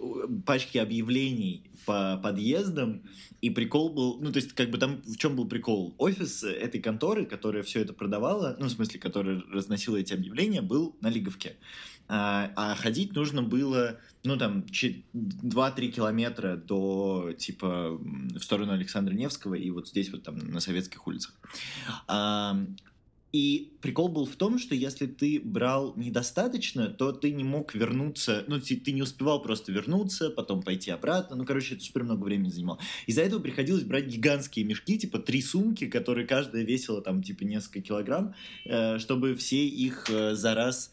пачки 0.46 0.78
объявлений 0.78 1.70
по 1.84 2.18
подъездам, 2.22 3.02
и 3.40 3.50
прикол 3.50 3.90
был, 3.90 4.18
ну, 4.20 4.30
то 4.30 4.38
есть, 4.38 4.52
как 4.52 4.70
бы 4.70 4.78
там 4.78 5.02
в 5.04 5.16
чем 5.16 5.34
был 5.34 5.48
прикол? 5.48 5.94
Офис 5.98 6.44
этой 6.44 6.80
конторы, 6.80 7.26
которая 7.26 7.64
все 7.64 7.80
это 7.80 7.92
продавала, 7.92 8.56
ну, 8.60 8.66
в 8.66 8.70
смысле, 8.70 9.00
которая 9.00 9.42
разносила 9.50 9.96
эти 9.96 10.14
объявления, 10.14 10.62
был 10.62 10.96
на 11.00 11.08
Лиговке. 11.08 11.56
А, 12.14 12.50
а 12.56 12.74
ходить 12.74 13.14
нужно 13.14 13.42
было, 13.42 13.98
ну, 14.22 14.36
там, 14.36 14.68
че- 14.68 15.02
2-3 15.14 15.88
километра 15.88 16.56
до, 16.56 17.32
типа, 17.38 17.98
в 17.98 18.40
сторону 18.40 18.72
Александра 18.72 19.14
Невского 19.14 19.54
и 19.54 19.70
вот 19.70 19.88
здесь 19.88 20.10
вот 20.12 20.22
там 20.22 20.36
на 20.36 20.60
советских 20.60 21.06
улицах. 21.06 21.34
А, 22.06 22.66
и 23.32 23.72
прикол 23.80 24.08
был 24.08 24.26
в 24.26 24.36
том, 24.36 24.58
что 24.58 24.74
если 24.74 25.06
ты 25.06 25.40
брал 25.42 25.94
недостаточно, 25.96 26.88
то 26.88 27.12
ты 27.12 27.32
не 27.32 27.44
мог 27.44 27.74
вернуться, 27.74 28.44
ну, 28.46 28.60
ты, 28.60 28.76
ты 28.76 28.92
не 28.92 29.00
успевал 29.00 29.40
просто 29.40 29.72
вернуться, 29.72 30.28
потом 30.28 30.62
пойти 30.62 30.90
обратно, 30.90 31.34
ну, 31.36 31.46
короче, 31.46 31.76
это 31.76 31.82
супер 31.82 32.04
много 32.04 32.24
времени 32.24 32.50
занимало. 32.50 32.78
Из-за 33.06 33.22
этого 33.22 33.40
приходилось 33.40 33.84
брать 33.84 34.04
гигантские 34.04 34.66
мешки, 34.66 34.98
типа 34.98 35.18
три 35.18 35.40
сумки, 35.40 35.86
которые 35.86 36.26
каждая 36.26 36.62
весила 36.62 37.00
там, 37.00 37.22
типа, 37.22 37.44
несколько 37.44 37.80
килограмм, 37.80 38.34
э, 38.66 38.98
чтобы 38.98 39.34
все 39.34 39.66
их 39.66 40.10
э, 40.10 40.34
за 40.34 40.54
раз, 40.54 40.92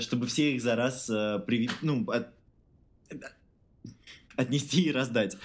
чтобы 0.00 0.26
все 0.26 0.54
их 0.54 0.62
за 0.62 0.76
раз, 0.76 1.08
э, 1.10 1.42
приви- 1.46 1.70
ну, 1.82 2.04
от- 2.10 2.32
отнести 4.38 4.82
и 4.82 4.92
раздать. 4.92 5.36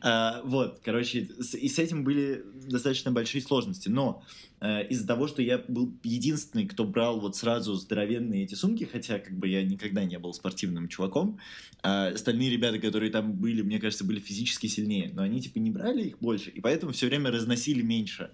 А, 0.00 0.42
вот, 0.44 0.80
короче, 0.84 1.28
с- 1.40 1.54
и 1.56 1.68
с 1.68 1.78
этим 1.78 2.04
были 2.04 2.44
достаточно 2.68 3.10
большие 3.10 3.40
сложности. 3.42 3.88
Но 3.88 4.22
э, 4.60 4.86
из-за 4.88 5.06
того, 5.06 5.26
что 5.26 5.42
я 5.42 5.58
был 5.58 5.92
единственный, 6.04 6.66
кто 6.66 6.84
брал 6.84 7.20
вот 7.20 7.34
сразу 7.34 7.74
здоровенные 7.74 8.44
эти 8.44 8.54
сумки, 8.54 8.84
хотя 8.84 9.18
как 9.18 9.36
бы 9.36 9.48
я 9.48 9.62
никогда 9.64 10.04
не 10.04 10.18
был 10.18 10.34
спортивным 10.34 10.88
чуваком, 10.88 11.38
а 11.82 12.08
остальные 12.08 12.50
ребята, 12.50 12.78
которые 12.78 13.10
там 13.10 13.32
были, 13.32 13.62
мне 13.62 13.80
кажется, 13.80 14.04
были 14.04 14.20
физически 14.20 14.66
сильнее, 14.66 15.10
но 15.14 15.22
они 15.22 15.40
типа 15.40 15.58
не 15.58 15.70
брали 15.70 16.08
их 16.08 16.18
больше, 16.20 16.50
и 16.50 16.60
поэтому 16.60 16.92
все 16.92 17.06
время 17.06 17.30
разносили 17.30 17.82
меньше. 17.82 18.30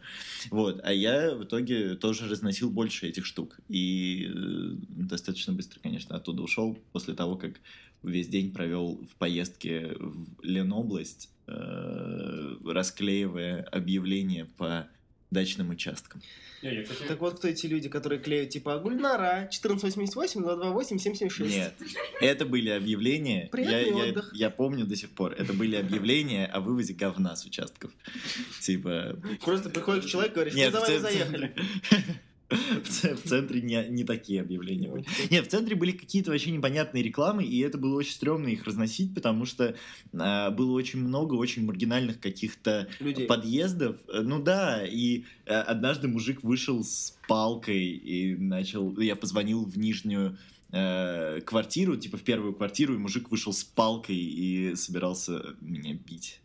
Вот, 0.50 0.80
а 0.82 0.92
я 0.92 1.34
в 1.34 1.44
итоге 1.44 1.94
тоже 1.94 2.28
разносил 2.28 2.70
больше 2.70 3.06
этих 3.06 3.24
штук. 3.24 3.60
И 3.68 4.26
э, 4.28 4.74
достаточно 4.88 5.52
быстро, 5.52 5.80
конечно, 5.80 6.16
оттуда 6.16 6.42
ушел 6.42 6.76
после 6.92 7.14
того, 7.14 7.36
как 7.36 7.52
весь 8.02 8.28
день 8.28 8.52
провел 8.52 9.00
в 9.10 9.16
поездке 9.16 9.92
в 9.98 10.42
Ленобласть, 10.42 11.30
э, 11.46 12.56
расклеивая 12.64 13.62
объявления 13.64 14.46
по 14.56 14.88
дачным 15.30 15.70
участкам. 15.70 16.22
Так 17.06 17.20
вот, 17.20 17.38
кто 17.38 17.48
эти 17.48 17.66
люди, 17.66 17.88
которые 17.88 18.18
клеют, 18.18 18.50
типа, 18.50 18.78
Гульнара, 18.78 19.46
1488, 19.50 20.40
228, 20.42 20.98
776. 20.98 21.54
Нет, 21.54 21.74
это 22.20 22.46
были 22.46 22.70
объявления, 22.70 23.42
я, 23.42 23.48
Приятный 23.48 23.98
я- 23.98 24.08
отдых. 24.12 24.30
я 24.34 24.50
помню 24.50 24.86
до 24.86 24.96
сих 24.96 25.10
пор, 25.10 25.34
это 25.34 25.52
были 25.52 25.76
объявления 25.76 26.46
о 26.46 26.60
вывозе 26.60 26.94
говна 26.94 27.36
с 27.36 27.44
участков. 27.44 27.92
Типа... 28.62 29.16
Просто 29.44 29.68
приходит 29.70 30.06
человек 30.06 30.32
и 30.32 30.34
говорит, 30.34 30.54
Нет, 30.54 30.70
в 30.70 30.72
давай 30.72 30.90
мы 30.90 30.96
ц- 30.96 31.02
заехали. 31.02 31.54
В 32.84 33.28
центре 33.28 33.60
не, 33.60 33.86
не 33.88 34.04
такие 34.04 34.40
объявления 34.40 34.88
были. 34.88 35.04
Нет, 35.30 35.46
в 35.46 35.50
центре 35.50 35.76
были 35.76 35.92
какие-то 35.92 36.30
вообще 36.30 36.50
непонятные 36.50 37.02
рекламы, 37.02 37.44
и 37.44 37.58
это 37.60 37.76
было 37.76 37.96
очень 37.96 38.12
стрёмно 38.12 38.48
их 38.48 38.64
разносить, 38.64 39.14
потому 39.14 39.44
что 39.44 39.76
а, 40.14 40.50
было 40.50 40.72
очень 40.72 41.00
много 41.00 41.34
очень 41.34 41.66
маргинальных 41.66 42.20
каких-то 42.20 42.88
подъездов. 43.28 43.96
Э, 44.08 44.22
Ну 44.22 44.42
да, 44.42 44.86
и 44.86 45.24
э, 45.44 45.54
однажды 45.54 46.08
мужик 46.08 46.42
вышел 46.42 46.82
с 46.82 47.18
палкой 47.28 47.84
и 47.84 48.34
начал... 48.36 48.98
Я 48.98 49.14
позвонил 49.14 49.64
в 49.64 49.76
нижнюю 49.76 50.38
э, 50.72 51.40
квартиру, 51.42 51.96
типа 51.96 52.16
в 52.16 52.22
первую 52.22 52.54
квартиру, 52.54 52.94
и 52.94 52.98
мужик 52.98 53.30
вышел 53.30 53.52
с 53.52 53.62
палкой 53.62 54.16
и 54.16 54.74
собирался 54.74 55.54
меня 55.60 55.94
бить. 55.94 56.40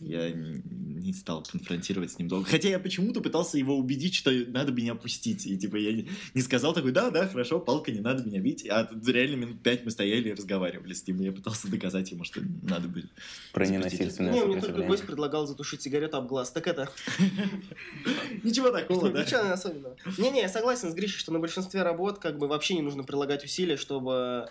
Я 0.00 0.30
не 0.30 1.12
стал 1.12 1.42
конфронтировать 1.42 2.12
с 2.12 2.18
ним 2.18 2.28
долго. 2.28 2.46
Хотя 2.48 2.68
я 2.68 2.78
почему-то 2.78 3.20
пытался 3.20 3.58
его 3.58 3.76
убедить, 3.76 4.14
что 4.14 4.30
надо 4.30 4.72
меня 4.72 4.94
пустить. 4.94 5.46
И 5.46 5.56
типа 5.56 5.76
я 5.76 6.04
не 6.34 6.40
сказал 6.40 6.72
такой, 6.72 6.92
да, 6.92 7.10
да, 7.10 7.28
хорошо, 7.28 7.60
палка, 7.60 7.92
не 7.92 8.00
надо 8.00 8.24
меня 8.24 8.40
бить. 8.40 8.66
А 8.68 8.88
реально 9.06 9.36
минут 9.36 9.62
пять 9.62 9.84
мы 9.84 9.90
стояли 9.90 10.30
и 10.30 10.32
разговаривали 10.32 10.92
с 10.92 11.06
ним. 11.06 11.20
И 11.20 11.24
я 11.24 11.32
пытался 11.32 11.68
доказать 11.68 12.10
ему, 12.10 12.24
что 12.24 12.40
надо 12.62 12.88
бы 12.88 13.04
Про 13.52 13.66
ненасильственное 13.66 14.32
Не, 14.32 14.44
мне 14.44 14.60
только 14.60 14.82
гость 14.82 15.04
предлагал 15.04 15.46
затушить 15.46 15.82
сигарету 15.82 16.16
об 16.16 16.26
глаз. 16.26 16.50
Так 16.50 16.66
это... 16.66 16.88
Ничего 18.42 18.70
такого, 18.70 19.10
да? 19.10 19.22
Ничего 19.24 19.52
особенного. 19.52 19.96
Не-не, 20.18 20.42
я 20.42 20.48
согласен 20.48 20.90
с 20.90 20.94
Гришей, 20.94 21.18
что 21.18 21.32
на 21.32 21.38
большинстве 21.38 21.82
работ 21.82 22.18
как 22.18 22.38
бы 22.38 22.48
вообще 22.48 22.74
не 22.74 22.82
нужно 22.82 23.04
прилагать 23.04 23.44
усилия, 23.44 23.76
чтобы 23.76 24.48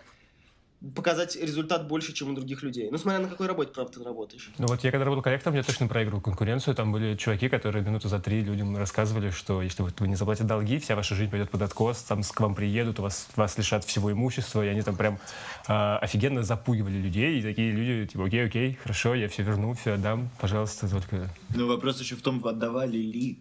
показать 0.96 1.36
результат 1.36 1.88
больше, 1.88 2.14
чем 2.14 2.32
у 2.32 2.34
других 2.34 2.62
людей. 2.62 2.90
Ну, 2.92 2.98
смотря 2.98 3.20
на 3.20 3.30
какой 3.30 3.48
работе, 3.48 3.72
правда, 3.74 3.94
ты 3.94 4.04
работаешь. 4.04 4.52
Ну 4.58 4.68
вот 4.68 4.84
я 4.84 4.92
когда 4.92 5.06
работал 5.06 5.24
коллектором, 5.24 5.56
я 5.56 5.64
точно 5.64 5.88
проигрывал 5.88 6.22
конкуренцию. 6.22 6.76
Там 6.76 6.92
были 6.92 7.16
чуваки, 7.16 7.48
которые 7.48 7.84
минуту 7.84 8.10
за 8.10 8.20
три 8.20 8.42
людям 8.42 8.76
рассказывали, 8.76 9.30
что 9.30 9.62
если 9.62 9.82
вот 9.82 10.00
вы 10.00 10.08
не 10.08 10.16
заплатите 10.16 10.46
долги, 10.46 10.80
вся 10.80 10.96
ваша 10.96 11.16
жизнь 11.16 11.32
пойдет 11.32 11.50
под 11.50 11.62
откос, 11.62 12.04
там 12.04 12.22
к 12.22 12.40
вам 12.40 12.56
приедут, 12.56 13.00
у 13.00 13.04
вас, 13.04 13.30
вас 13.36 13.58
лишат 13.58 13.86
всего 13.86 14.12
имущества, 14.12 14.64
и 14.66 14.68
они 14.68 14.82
там 14.82 14.98
прям 14.98 15.20
э, 15.68 15.96
офигенно 16.02 16.44
запугивали 16.44 16.98
людей, 16.98 17.40
и 17.40 17.42
такие 17.42 17.72
люди, 17.72 18.12
типа, 18.12 18.26
окей, 18.26 18.46
окей, 18.46 18.78
хорошо, 18.82 19.16
я 19.16 19.30
все 19.30 19.44
верну, 19.44 19.74
все 19.74 19.94
отдам, 19.94 20.30
пожалуйста, 20.40 20.90
только... 20.90 21.30
Ну, 21.56 21.68
вопрос 21.68 22.00
еще 22.00 22.16
в 22.16 22.22
том, 22.22 22.46
отдавали 22.46 22.98
ли 22.98 23.40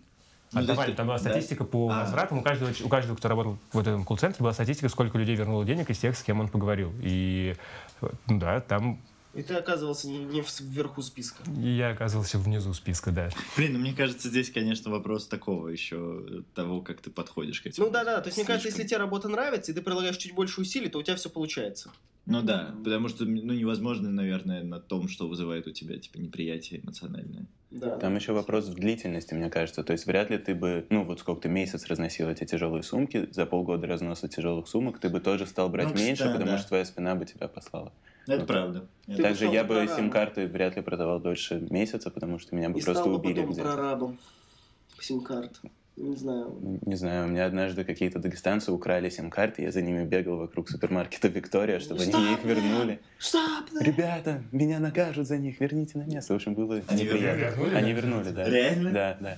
Отдавали. 0.53 0.89
Есть, 0.89 0.97
там 0.97 1.07
была 1.07 1.19
статистика 1.19 1.65
да? 1.65 1.71
по 1.71 1.91
а. 1.91 2.01
возвратам. 2.01 2.39
У 2.39 2.43
каждого, 2.43 2.73
у 2.85 2.89
каждого, 2.89 3.17
кто 3.17 3.29
работал 3.29 3.59
в 3.73 3.79
этом 3.79 4.05
колл-центре, 4.05 4.43
была 4.43 4.53
статистика, 4.53 4.89
сколько 4.89 5.19
людей 5.19 5.35
вернуло 5.35 5.65
денег 5.65 5.91
из 5.91 5.99
тех, 5.99 6.17
с 6.17 6.23
кем 6.23 6.41
он 6.41 6.49
поговорил. 6.49 6.93
И 7.01 7.57
ну, 8.01 8.39
да, 8.39 8.61
там 8.61 8.99
и 9.35 9.43
ты 9.43 9.55
оказывался 9.55 10.09
не 10.09 10.43
вверху 10.61 11.03
списка. 11.03 11.43
И 11.57 11.77
я 11.77 11.91
оказывался 11.91 12.39
внизу 12.39 12.73
списка, 12.75 13.11
да. 13.11 13.31
Блин, 13.57 13.75
ну 13.75 13.79
мне 13.79 13.95
кажется, 13.95 14.29
здесь, 14.29 14.51
конечно, 14.51 14.91
вопрос 14.91 15.27
такого 15.27 15.69
еще, 15.69 16.45
того, 16.55 16.81
как 16.81 17.01
ты 17.01 17.11
подходишь 17.11 17.61
к 17.61 17.67
этим. 17.67 17.85
Ну 17.85 17.91
да-да, 17.91 18.21
то 18.21 18.29
есть 18.29 18.37
мне 18.37 18.47
кажется, 18.47 18.69
если 18.69 18.85
тебе 18.85 18.99
работа 18.99 19.29
нравится, 19.29 19.73
и 19.73 19.75
ты 19.75 19.83
прилагаешь 19.83 20.17
чуть 20.17 20.35
больше 20.35 20.61
усилий, 20.61 20.89
то 20.89 20.99
у 20.99 21.03
тебя 21.03 21.17
все 21.17 21.31
получается. 21.31 21.91
Ну 22.25 22.43
да, 22.43 22.75
потому 22.85 23.09
что 23.09 23.25
ну, 23.25 23.53
невозможно, 23.53 24.09
наверное, 24.09 24.63
на 24.63 24.79
том, 24.79 25.09
что 25.09 25.27
вызывает 25.27 25.67
у 25.67 25.73
тебя 25.73 25.99
типа 25.99 26.19
неприятие 26.19 26.81
эмоциональное. 26.81 27.47
Да. 27.73 27.97
Там 27.97 28.15
еще 28.15 28.33
вопрос 28.33 28.69
в 28.69 28.75
длительности, 28.75 29.35
мне 29.35 29.51
кажется. 29.51 29.83
То 29.83 29.93
есть 29.93 30.07
вряд 30.07 30.31
ли 30.31 30.39
ты 30.39 30.55
бы, 30.55 30.87
ну 30.91 31.05
вот 31.05 31.21
сколько 31.21 31.43
ты 31.43 31.49
месяц 31.49 31.87
разносил 31.87 32.29
эти 32.29 32.45
тяжелые 32.45 32.83
сумки, 32.85 33.29
за 33.33 33.47
полгода 33.47 33.87
разноса 33.87 34.29
тяжелых 34.29 34.69
сумок, 34.69 35.01
ты 35.01 35.09
бы 35.09 35.21
тоже 35.21 35.47
стал 35.47 35.69
брать 35.69 35.89
ну, 35.89 35.95
меньше, 35.95 36.25
да, 36.25 36.33
потому 36.33 36.53
да. 36.53 36.59
что 36.59 36.69
твоя 36.69 36.85
спина 36.85 37.15
бы 37.17 37.25
тебя 37.25 37.49
послала. 37.49 37.93
Это 38.27 38.41
ну, 38.41 38.47
правда. 38.47 38.87
Также 39.17 39.47
я 39.47 39.65
бы 39.65 39.89
сим-карты 39.95 40.47
вряд 40.47 40.77
ли 40.77 40.83
продавал 40.83 41.21
дольше 41.21 41.67
месяца, 41.71 42.11
потому 42.11 42.39
что 42.39 42.55
меня 42.55 42.71
бы 42.71 42.79
И 42.79 42.83
просто 42.83 43.03
стал 43.03 43.15
убили. 43.15 43.41
Бы 43.41 43.49
потом 43.49 43.65
прорабом 43.65 44.19
сим-карт. 45.01 45.61
Не 45.97 46.17
знаю. 46.17 46.57
Не 46.87 46.95
знаю, 46.95 47.27
у 47.27 47.29
меня 47.29 47.45
однажды 47.45 47.85
какие-то 47.85 48.19
дагестанцы 48.19 48.73
украли 48.73 49.11
сим-карты, 49.11 49.63
я 49.63 49.71
за 49.71 49.83
ними 49.83 50.05
бегал 50.05 50.39
вокруг 50.39 50.71
супермаркета 50.71 51.29
Виктория, 51.29 51.81
чтобы 51.81 52.01
Стоп, 52.01 52.15
они 52.15 52.33
их 52.33 52.45
вернули. 52.45 53.01
Стоп! 53.19 53.69
Ребята, 53.79 54.43
меня 54.53 54.79
накажут 54.79 55.27
за 55.27 55.37
них, 55.37 55.61
верните 55.61 55.99
на 55.99 56.05
место. 56.05 56.33
В 56.33 56.37
общем, 56.37 56.55
было 56.55 56.81
они 56.89 57.03
неприятно. 57.03 57.41
Вернули? 57.41 57.75
Они 57.75 57.93
вернули, 57.93 58.31
да. 58.31 58.49
Реально? 58.49 58.91
Да, 58.91 59.19
да. 59.21 59.37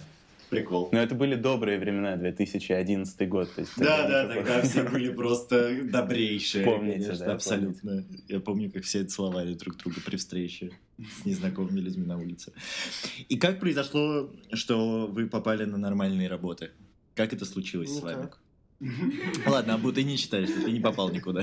Прикол. 0.50 0.88
Но 0.92 0.98
это 0.98 1.14
были 1.14 1.35
добрые 1.35 1.78
времена, 1.78 2.16
2011 2.16 3.28
год. 3.28 3.52
То 3.54 3.61
есть 3.61 3.72
да, 3.76 4.09
да, 4.09 4.35
тогда 4.35 4.62
все 4.62 4.83
были 4.85 5.12
просто 5.12 5.83
добрейшие. 5.85 6.64
Помните, 6.64 7.07
конечно, 7.07 7.26
да, 7.26 7.33
абсолютно. 7.35 8.02
Помните. 8.02 8.24
Я 8.28 8.40
помню, 8.40 8.70
как 8.70 8.85
все 8.85 9.04
целовали 9.04 9.54
друг 9.54 9.76
друга 9.76 10.00
при 10.04 10.16
встрече 10.16 10.70
с 10.98 11.24
незнакомыми 11.24 11.80
людьми 11.80 12.07
на 12.07 12.18
улице. 12.18 12.52
И 13.28 13.37
как 13.37 13.61
произошло, 13.61 14.30
что 14.52 15.07
вы 15.07 15.26
попали 15.26 15.64
на 15.64 15.78
нормальные 15.78 16.28
работы? 16.28 16.70
Как 17.14 17.33
это 17.33 17.44
случилось 17.44 17.90
Никак. 17.90 18.00
с 18.00 18.14
вами? 18.14 18.28
Ладно, 19.46 19.74
Абу, 19.74 19.92
ты 19.92 20.02
не 20.02 20.16
считаешь, 20.16 20.48
что 20.48 20.62
ты 20.62 20.72
не 20.72 20.80
попал 20.80 21.10
никуда. 21.10 21.42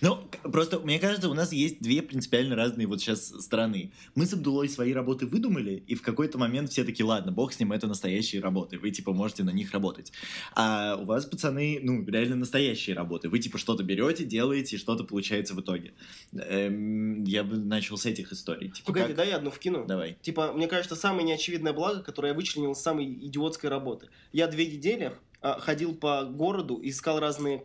Ну, 0.00 0.18
просто, 0.42 0.80
мне 0.80 0.98
кажется, 0.98 1.28
у 1.28 1.34
нас 1.34 1.52
есть 1.52 1.80
две 1.80 2.02
принципиально 2.02 2.56
разные 2.56 2.86
вот 2.86 3.00
сейчас 3.00 3.28
страны. 3.28 3.92
Мы 4.14 4.26
с 4.26 4.32
Абдулой 4.32 4.68
свои 4.68 4.92
работы 4.92 5.26
выдумали, 5.26 5.84
и 5.86 5.94
в 5.94 6.02
какой-то 6.02 6.38
момент 6.38 6.70
все 6.70 6.82
таки 6.84 7.04
ладно, 7.04 7.30
бог 7.30 7.52
с 7.52 7.60
ним, 7.60 7.72
это 7.72 7.86
настоящие 7.86 8.42
работы, 8.42 8.78
вы, 8.78 8.90
типа, 8.90 9.12
можете 9.12 9.44
на 9.44 9.50
них 9.50 9.70
работать. 9.70 10.12
А 10.54 10.96
у 11.00 11.04
вас, 11.04 11.26
пацаны, 11.26 11.78
ну, 11.82 12.04
реально 12.04 12.36
настоящие 12.36 12.96
работы. 12.96 13.28
Вы, 13.28 13.38
типа, 13.38 13.58
что-то 13.58 13.84
берете, 13.84 14.24
делаете, 14.24 14.76
и 14.76 14.78
что-то 14.78 15.04
получается 15.04 15.54
в 15.54 15.60
итоге. 15.60 15.94
Эм, 16.32 17.22
я 17.24 17.44
бы 17.44 17.56
начал 17.56 17.96
с 17.96 18.06
этих 18.06 18.32
историй. 18.32 18.70
Типа, 18.70 18.88
Погоди, 18.88 19.08
как... 19.08 19.16
дай 19.16 19.28
я 19.28 19.36
одну 19.36 19.50
вкину. 19.50 19.86
Давай. 19.86 20.16
Типа, 20.22 20.52
мне 20.52 20.66
кажется, 20.66 20.96
самое 20.96 21.24
неочевидное 21.24 21.72
благо, 21.72 22.02
которое 22.02 22.28
я 22.28 22.34
вычленил 22.34 22.72
из 22.72 22.78
самой 22.78 23.06
идиотской 23.06 23.70
работы. 23.70 24.08
Я 24.32 24.48
две 24.48 24.66
недели 24.66 25.02
а, 25.04 25.14
ходил 25.42 25.94
по 25.94 26.24
городу, 26.24 26.80
искал 26.82 27.18
разные 27.18 27.64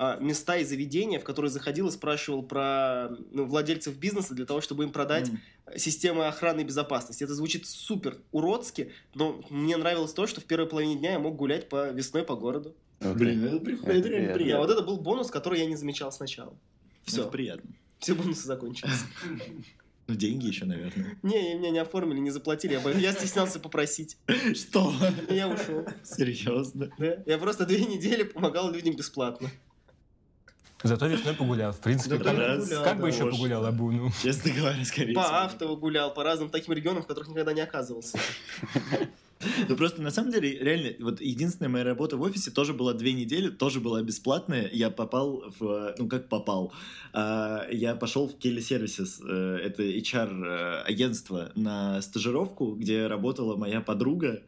а, 0.00 0.16
места 0.20 0.56
и 0.58 0.64
заведения, 0.64 1.18
в 1.18 1.24
которые 1.24 1.50
заходил 1.50 1.88
и 1.88 1.90
спрашивал 1.90 2.44
про 2.44 3.08
ну, 3.32 3.44
владельцев 3.46 3.96
бизнеса 3.96 4.32
для 4.32 4.46
того, 4.46 4.60
чтобы 4.60 4.84
им 4.84 4.92
продать 4.92 5.28
mm. 5.28 5.76
системы 5.76 6.28
охраны 6.28 6.60
и 6.60 6.64
безопасности. 6.64 7.24
Это 7.24 7.34
звучит 7.34 7.66
супер 7.66 8.16
уродски, 8.30 8.92
но 9.14 9.42
мне 9.50 9.76
нравилось 9.76 10.12
то, 10.12 10.28
что 10.28 10.40
в 10.40 10.44
первой 10.44 10.68
половине 10.68 10.94
дня 10.94 11.12
я 11.14 11.18
мог 11.18 11.34
гулять 11.34 11.68
по 11.68 11.90
весной 11.90 12.22
по 12.22 12.36
городу. 12.36 12.76
Okay. 13.00 13.14
Блин, 13.14 13.44
это, 13.44 13.70
это, 13.72 13.90
это 13.90 14.08
реально 14.08 14.34
приятно. 14.34 14.64
А 14.64 14.66
вот 14.68 14.70
это 14.70 14.82
был 14.82 14.98
бонус, 14.98 15.32
который 15.32 15.58
я 15.58 15.66
не 15.66 15.74
замечал 15.74 16.12
сначала. 16.12 16.54
Все. 17.04 17.22
Это 17.22 17.30
приятно. 17.30 17.70
Все 17.98 18.14
бонусы 18.14 18.46
закончились. 18.46 19.00
Ну, 20.08 20.14
деньги 20.14 20.46
еще, 20.46 20.64
наверное. 20.64 21.18
Не, 21.22 21.54
меня 21.54 21.70
не 21.70 21.78
оформили, 21.78 22.18
не 22.18 22.30
заплатили. 22.30 22.72
Я, 22.72 22.90
я 22.92 23.12
стеснялся 23.12 23.60
попросить. 23.60 24.16
Что? 24.54 24.94
Я 25.28 25.48
ушел. 25.48 25.86
Серьезно? 26.02 26.90
Да. 26.98 27.18
Я 27.26 27.36
просто 27.36 27.66
две 27.66 27.84
недели 27.84 28.22
помогал 28.22 28.72
людям 28.72 28.96
бесплатно. 28.96 29.50
Зато 30.82 31.08
весной 31.08 31.34
погулял. 31.34 31.72
В 31.72 31.80
принципе, 31.80 32.16
да, 32.16 32.24
как, 32.24 32.34
гулял, 32.36 32.58
как 32.58 32.68
да, 32.68 32.94
бы 32.94 33.08
еще 33.08 33.30
погулял 33.30 33.66
Абу? 33.66 33.90
Ну. 33.90 34.10
Честно 34.22 34.50
говоря, 34.50 34.82
скорее 34.86 35.12
По 35.12 35.48
всего. 35.48 35.76
гулял, 35.76 36.14
по 36.14 36.24
разным 36.24 36.48
таким 36.48 36.72
регионам, 36.72 37.02
в 37.02 37.06
которых 37.06 37.28
никогда 37.28 37.52
не 37.52 37.60
оказывался. 37.60 38.18
Ну 39.68 39.76
просто 39.76 40.02
на 40.02 40.10
самом 40.10 40.32
деле, 40.32 40.58
реально, 40.58 40.92
вот 40.98 41.20
единственная 41.20 41.68
моя 41.68 41.84
работа 41.84 42.16
в 42.16 42.22
офисе 42.22 42.50
тоже 42.50 42.74
была 42.74 42.92
две 42.92 43.12
недели, 43.12 43.50
тоже 43.50 43.80
была 43.80 44.02
бесплатная. 44.02 44.68
Я 44.72 44.90
попал 44.90 45.44
в, 45.58 45.94
ну 45.98 46.08
как 46.08 46.28
попал, 46.28 46.72
а, 47.12 47.66
я 47.70 47.94
пошел 47.94 48.28
в 48.28 48.36
Kelly 48.38 48.58
Services, 48.58 49.22
э, 49.24 49.58
это 49.64 49.82
HR-агентство, 49.82 51.52
э, 51.54 51.58
на 51.58 52.02
стажировку, 52.02 52.74
где 52.74 53.06
работала 53.06 53.56
моя 53.56 53.80
подруга, 53.80 54.42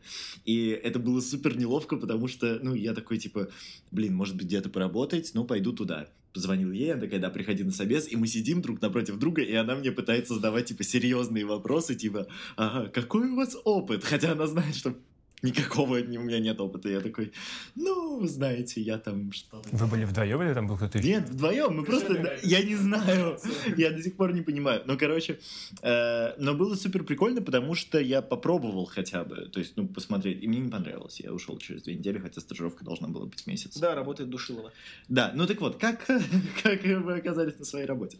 и 0.45 0.69
это 0.69 0.99
было 0.99 1.21
супер 1.21 1.57
неловко, 1.57 1.97
потому 1.97 2.29
что, 2.29 2.59
ну, 2.63 2.75
я 2.75 2.95
такой, 2.95 3.19
типа, 3.19 3.49
блин, 3.91 4.15
может 4.15 4.37
быть, 4.37 4.47
где-то 4.47 4.71
поработать, 4.71 5.31
ну, 5.35 5.45
пойду 5.45 5.73
туда 5.73 6.09
позвонил 6.33 6.73
ей, 6.73 6.93
она 6.93 7.03
такая, 7.03 7.21
да, 7.21 7.31
приходи 7.31 7.65
на 7.65 7.73
собес, 7.73 8.11
и 8.11 8.17
мы 8.17 8.27
сидим 8.27 8.63
друг 8.63 8.81
напротив 8.81 9.19
друга, 9.19 9.43
и 9.43 9.55
она 9.55 9.75
мне 9.75 9.93
пытается 9.93 10.35
задавать, 10.35 10.67
типа, 10.67 10.85
серьезные 10.85 11.45
вопросы, 11.45 11.95
типа, 11.95 12.27
ага, 12.57 12.89
какой 12.89 13.31
у 13.31 13.37
вас 13.37 13.57
опыт? 13.65 14.05
Хотя 14.05 14.33
она 14.33 14.47
знает, 14.47 14.75
что 14.75 14.95
никакого 15.43 15.99
у 15.99 16.05
меня 16.05 16.39
нет 16.39 16.61
опыта. 16.61 16.89
Я 16.89 17.01
такой, 17.01 17.33
ну, 17.75 18.27
знаете, 18.27 18.81
я 18.81 18.99
там 18.99 19.33
что 19.33 19.63
Вы 19.73 19.87
были 19.87 20.05
вдвоем 20.05 20.43
или 20.43 20.55
там 20.55 20.67
был 20.67 20.77
кто-то 20.77 20.99
Нет, 20.99 21.29
вдвоем. 21.29 21.77
Мы 21.77 21.85
просто, 21.85 22.39
я 22.43 22.63
не 22.63 22.77
знаю, 22.77 23.39
я 23.77 23.91
до 23.91 24.03
сих 24.03 24.17
пор 24.17 24.33
не 24.33 24.43
понимаю. 24.43 24.83
Но, 24.87 24.97
короче, 24.97 25.41
э, 25.83 26.35
но 26.39 26.55
было 26.55 26.75
супер 26.75 27.05
прикольно, 27.05 27.43
потому 27.43 27.75
что 27.75 28.01
я 28.01 28.23
попробовал 28.23 28.87
хотя 28.87 29.25
бы, 29.25 29.47
то 29.47 29.61
есть, 29.61 29.77
ну, 29.77 29.87
посмотреть, 29.87 30.43
и 30.43 30.49
мне 30.49 30.61
не 30.61 30.71
понравилось. 30.71 31.21
Я 31.21 31.33
ушел 31.33 31.59
через 31.59 31.83
две 31.83 31.95
недели, 31.95 32.19
хотя 32.19 32.41
стажировка 32.41 32.85
должна 32.85 33.09
была 33.09 33.27
быть 33.27 33.47
месяц. 33.47 33.77
Да, 33.79 33.95
работает 33.95 34.31
Душилова. 34.31 34.73
Да, 35.09 35.33
ну 35.35 35.47
так 35.47 35.61
вот, 35.61 35.77
как, 35.77 36.07
как 36.63 36.83
вы 36.83 37.15
оказались 37.15 37.59
на 37.59 37.65
своей 37.65 37.87
работе? 37.87 38.19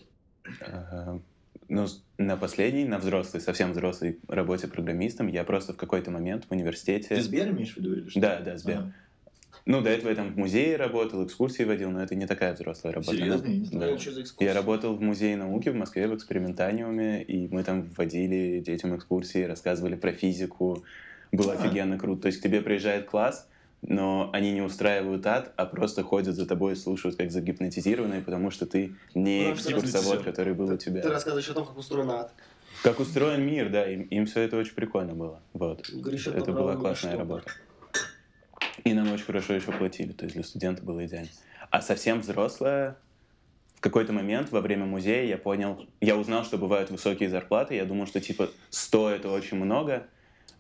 Ну, 1.71 1.87
на 2.19 2.37
последней, 2.37 2.85
на 2.85 2.99
взрослой, 2.99 3.41
совсем 3.41 3.71
взрослой 3.71 4.19
работе 4.27 4.67
программистом 4.67 5.29
я 5.29 5.45
просто 5.45 5.73
в 5.73 5.77
какой-то 5.77 6.11
момент 6.11 6.45
в 6.49 6.53
университете... 6.53 7.15
Ты 7.15 7.23
Сбер 7.23 7.51
имеешь 7.51 7.75
в 7.75 7.77
виду 7.77 7.95
или 7.95 8.09
что? 8.09 8.21
Да, 8.21 8.41
да, 8.41 8.59
Сбер. 8.59 8.79
Ага. 8.79 8.93
Ну, 9.67 9.81
до 9.83 9.91
этого 9.91 10.11
я 10.11 10.17
там 10.17 10.33
в 10.33 10.37
музее 10.37 10.77
работал, 10.77 11.25
экскурсии 11.25 11.63
водил, 11.63 11.91
но 11.91 12.03
это 12.03 12.17
не 12.17 12.27
такая 12.27 12.55
взрослая 12.55 12.93
работа. 12.93 13.17
Серьезно? 13.17 13.49
Да. 13.79 13.87
Я, 13.87 14.47
я 14.47 14.55
работал 14.55 14.97
в 14.97 15.01
музее 15.01 15.37
науки 15.37 15.69
в 15.69 15.77
Москве 15.77 16.09
в 16.09 16.15
экспериментаниуме, 16.17 17.23
и 17.23 17.47
мы 17.49 17.63
там 17.63 17.83
вводили 17.83 18.61
детям 18.61 18.97
экскурсии, 18.97 19.45
рассказывали 19.45 19.95
про 19.95 20.13
физику. 20.13 20.83
Было 21.31 21.53
а. 21.53 21.57
офигенно 21.57 21.99
круто. 21.99 22.23
То 22.23 22.27
есть 22.27 22.41
к 22.41 22.43
тебе 22.43 22.63
приезжает 22.63 23.07
класс, 23.07 23.49
но 23.83 24.31
они 24.33 24.53
не 24.53 24.63
устраивают 24.63 25.27
ад, 25.27 25.53
а 25.57 25.67
просто 25.67 26.03
ходят 26.03 26.35
за 26.35 26.47
тобой 26.47 26.75
и 26.75 26.77
слушают 26.77 27.17
как 27.17 27.31
загипнотизированные, 27.31 28.21
потому 28.21 28.51
что 28.51 28.67
ты 28.67 28.95
не 29.15 29.53
экскурсовод, 29.53 30.23
который 30.23 30.55
был 30.55 30.69
ты, 30.69 30.75
у 30.75 30.77
тебя. 30.77 31.03
Ты 31.03 31.09
рассказываешь 31.09 31.49
о 31.49 31.55
том, 31.55 31.67
как 31.67 31.79
устроен 31.79 32.11
ад. 32.11 32.33
Как 32.83 33.01
устроен 33.01 33.43
мир, 33.43 33.71
да, 33.71 33.91
им, 33.91 34.03
им 34.03 34.27
все 34.27 34.43
это 34.43 34.57
очень 34.57 34.75
прикольно 34.75 35.15
было. 35.15 35.41
Вот. 35.53 35.89
Гриша, 35.89 36.31
это 36.31 36.53
была 36.53 36.77
классная 36.77 37.17
работа. 37.17 37.51
И 38.85 38.95
нам 38.95 39.13
очень 39.13 39.25
хорошо 39.25 39.55
еще 39.55 39.73
платили, 39.73 40.13
то 40.13 40.25
есть 40.25 40.35
для 40.35 40.45
студента 40.45 40.83
было 40.83 41.05
идеально. 41.05 41.29
А 41.71 41.83
совсем 41.83 42.21
взрослая, 42.21 42.97
в 43.77 43.81
какой-то 43.81 44.13
момент 44.13 44.51
во 44.51 44.61
время 44.61 44.87
музея 44.87 45.25
я 45.25 45.39
понял, 45.39 45.87
я 46.01 46.17
узнал, 46.17 46.45
что 46.45 46.59
бывают 46.59 46.91
высокие 46.91 47.29
зарплаты, 47.29 47.75
я 47.75 47.85
думал, 47.85 48.07
что 48.07 48.21
типа 48.21 48.51
100 48.71 49.11
это 49.11 49.31
очень 49.31 49.57
много, 49.57 50.07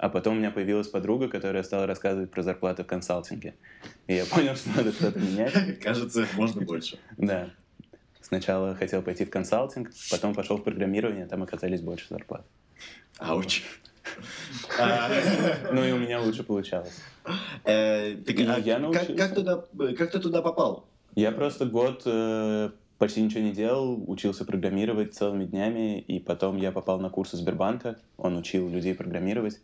а 0.00 0.08
потом 0.08 0.36
у 0.36 0.38
меня 0.38 0.50
появилась 0.50 0.88
подруга, 0.88 1.28
которая 1.28 1.62
стала 1.62 1.86
рассказывать 1.86 2.30
про 2.30 2.42
зарплаты 2.42 2.84
в 2.84 2.86
консалтинге. 2.86 3.54
И 4.06 4.14
я 4.14 4.24
понял, 4.24 4.56
что 4.56 4.70
надо 4.74 4.92
что-то 4.92 5.18
менять. 5.18 5.78
Кажется, 5.82 6.26
можно 6.36 6.62
больше. 6.62 6.98
Да. 7.18 7.50
Сначала 8.22 8.74
хотел 8.74 9.02
пойти 9.02 9.26
в 9.26 9.30
консалтинг, 9.30 9.90
потом 10.10 10.34
пошел 10.34 10.56
в 10.56 10.62
программирование, 10.62 11.26
там 11.26 11.42
оказались 11.42 11.82
больше 11.82 12.06
зарплат. 12.08 12.46
Ауч. 13.18 13.62
Ну 15.72 15.84
и 15.84 15.92
у 15.92 15.98
меня 15.98 16.20
лучше 16.20 16.42
получалось. 16.42 16.98
Э, 17.64 18.12
И 18.12 18.42
а 18.44 19.92
как 19.94 20.10
ты 20.10 20.18
туда 20.18 20.42
попал? 20.42 20.86
Я 21.14 21.30
просто 21.30 21.66
год 21.66 22.02
э, 22.06 22.70
почти 22.98 23.22
ничего 23.22 23.42
не 23.42 23.52
делал, 23.52 24.02
учился 24.10 24.44
программировать 24.44 25.14
целыми 25.14 25.44
днями, 25.44 26.00
и 26.00 26.18
потом 26.18 26.56
я 26.56 26.72
попал 26.72 26.98
на 26.98 27.10
курсы 27.10 27.36
Сбербанка, 27.36 27.98
он 28.16 28.36
учил 28.36 28.68
людей 28.68 28.94
программировать. 28.94 29.60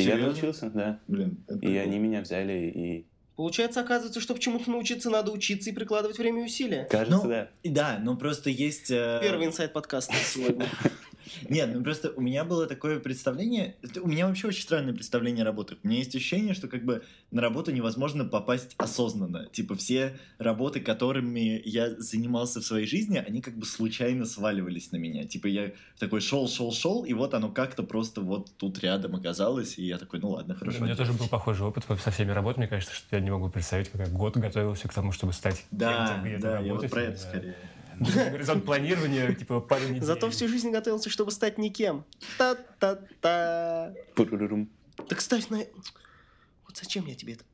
И 0.00 0.04
я 0.04 0.12
Серьезно? 0.12 0.26
научился, 0.32 0.70
да. 0.70 1.00
Блин, 1.06 1.44
это 1.46 1.58
И 1.66 1.76
они 1.76 1.98
меня 1.98 2.20
взяли, 2.22 2.72
и 2.74 3.06
Получается, 3.36 3.80
оказывается, 3.80 4.20
чтобы 4.20 4.38
чему-то 4.38 4.70
научиться, 4.70 5.08
надо 5.08 5.32
учиться 5.32 5.70
и 5.70 5.72
прикладывать 5.72 6.18
время 6.18 6.42
и 6.42 6.44
усилия. 6.44 6.84
кажется, 6.90 7.22
Ну, 7.22 7.28
да. 7.28 7.48
Да, 7.64 7.98
но 8.02 8.14
просто 8.16 8.50
есть... 8.50 8.90
э, 8.90 9.18
Первый 9.22 9.46
инсайт 9.46 9.72
подкаста 9.72 10.14
сегодня. 10.22 10.66
Нет, 11.48 11.70
ну 11.74 11.82
просто 11.82 12.10
у 12.10 12.20
меня 12.20 12.44
было 12.44 12.66
такое 12.66 12.98
представление, 13.00 13.76
у 14.02 14.08
меня 14.08 14.26
вообще 14.26 14.48
очень 14.48 14.62
странное 14.62 14.92
представление 14.94 15.42
о 15.42 15.46
работах. 15.46 15.78
У 15.82 15.88
меня 15.88 15.98
есть 15.98 16.14
ощущение, 16.14 16.54
что 16.54 16.68
как 16.68 16.84
бы 16.84 17.02
на 17.30 17.40
работу 17.40 17.72
невозможно 17.72 18.24
попасть 18.24 18.74
осознанно. 18.78 19.46
Типа 19.52 19.74
все 19.76 20.18
работы, 20.38 20.80
которыми 20.80 21.60
я 21.64 21.90
занимался 22.00 22.60
в 22.60 22.64
своей 22.64 22.86
жизни, 22.86 23.18
они 23.18 23.40
как 23.40 23.56
бы 23.56 23.66
случайно 23.66 24.24
сваливались 24.26 24.92
на 24.92 24.96
меня. 24.96 25.24
Типа 25.24 25.46
я 25.46 25.72
такой 25.98 26.20
шел, 26.20 26.48
шел, 26.48 26.72
шел, 26.72 27.04
и 27.04 27.12
вот 27.14 27.34
оно 27.34 27.50
как-то 27.50 27.82
просто 27.82 28.20
вот 28.20 28.50
тут 28.56 28.78
рядом 28.80 29.16
оказалось, 29.16 29.78
и 29.78 29.84
я 29.84 29.98
такой, 29.98 30.20
ну 30.20 30.30
ладно, 30.30 30.54
У 30.54 30.56
хорошо. 30.58 30.84
меня 30.84 30.96
тоже 30.96 31.12
был 31.12 31.28
похожий 31.28 31.66
опыт 31.66 31.84
со 32.02 32.10
всеми 32.10 32.30
работами. 32.32 32.66
Кажется, 32.66 32.94
что 32.94 33.16
я 33.16 33.22
не 33.22 33.30
могу 33.30 33.48
представить, 33.48 33.88
как 33.90 34.00
я 34.00 34.06
год 34.08 34.36
готовился 34.36 34.88
к 34.88 34.92
тому, 34.94 35.12
чтобы 35.12 35.32
стать 35.32 35.64
Да, 35.70 36.06
кем-то 36.08 36.28
где-то 36.28 36.42
да, 36.42 36.50
я 36.52 36.58
вот 36.60 36.66
работать. 36.68 36.90
про 36.90 37.02
это 37.02 37.18
скорее. 37.18 37.56
Горизонт 38.32 38.64
планирования, 38.64 39.32
типа, 39.34 39.60
пару 39.60 39.84
недель. 39.88 40.02
Зато 40.02 40.30
всю 40.30 40.48
жизнь 40.48 40.70
готовился, 40.70 41.10
чтобы 41.10 41.30
стать 41.30 41.58
никем. 41.58 42.04
Та-та-та. 42.38 43.92
Так 44.14 45.18
кстати, 45.18 45.46
на... 45.50 45.58
Вот 45.58 46.76
зачем 46.76 47.06
я 47.06 47.14
тебе 47.14 47.34
это? 47.34 47.44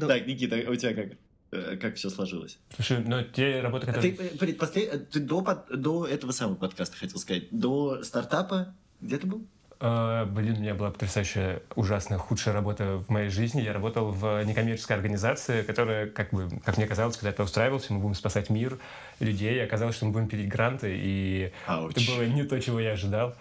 Так, 0.00 0.26
Никита, 0.26 0.56
а 0.66 0.70
у 0.70 0.74
тебя 0.74 0.94
как? 0.94 1.12
Э, 1.50 1.76
Как 1.76 1.96
все 1.96 2.08
сложилось? 2.08 2.58
Слушай, 2.74 3.04
но 3.04 3.22
те 3.22 3.60
работы, 3.60 3.86
А 3.86 3.92
которые... 3.92 4.12
Ты, 4.14 4.24
э, 4.24 4.36
предпослед- 4.38 4.88
э, 4.90 4.98
ты 4.98 5.20
до, 5.20 5.42
под- 5.42 5.68
до 5.80 6.06
этого 6.06 6.32
самого 6.32 6.56
подкаста 6.56 6.96
хотел 6.96 7.18
сказать, 7.18 7.48
до 7.50 8.02
стартапа 8.02 8.74
где 9.02 9.18
ты 9.18 9.26
был? 9.26 9.46
Э, 9.82 10.24
Блин, 10.26 10.58
у 10.58 10.60
меня 10.60 10.74
была 10.74 10.92
потрясающая, 10.92 11.60
ужасная, 11.74 12.16
худшая 12.16 12.54
работа 12.54 13.02
в 13.04 13.10
моей 13.10 13.30
жизни. 13.30 13.62
Я 13.62 13.72
работал 13.72 14.12
в 14.12 14.44
некоммерческой 14.44 14.94
организации, 14.96 15.62
которая, 15.62 16.06
как 16.06 16.30
бы, 16.30 16.48
как 16.64 16.76
мне 16.76 16.86
казалось, 16.86 17.16
когда 17.16 17.30
я 17.30 17.32
туда 17.32 17.44
устраивался, 17.44 17.92
мы 17.92 17.98
будем 17.98 18.14
спасать 18.14 18.48
мир, 18.48 18.78
людей. 19.18 19.56
И 19.56 19.58
оказалось, 19.58 19.96
что 19.96 20.06
мы 20.06 20.12
будем 20.12 20.28
пилить 20.28 20.48
гранты, 20.48 20.94
и 20.96 21.52
Ауч. 21.66 21.96
это 21.96 22.12
было 22.12 22.22
не 22.22 22.44
то, 22.44 22.60
чего 22.60 22.78
я 22.78 22.92
ожидал. 22.92 23.34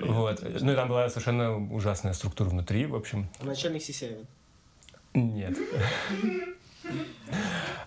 Вот. 0.00 0.44
Ну 0.60 0.72
и 0.72 0.74
там 0.74 0.88
была 0.88 1.08
совершенно 1.08 1.56
ужасная 1.72 2.12
структура 2.12 2.50
внутри, 2.50 2.84
в 2.84 2.94
общем. 2.94 3.26
Начальник 3.40 3.82
Сисяевин. 3.82 4.26
Нет. 5.14 5.56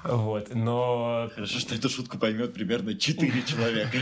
Вот, 0.04 0.56
но 0.56 1.30
Хорошо, 1.36 1.60
что 1.60 1.76
эту 1.76 1.90
шутку 1.90 2.18
поймет 2.18 2.56
примерно 2.56 2.96
4 2.96 3.44
человека. 3.44 3.98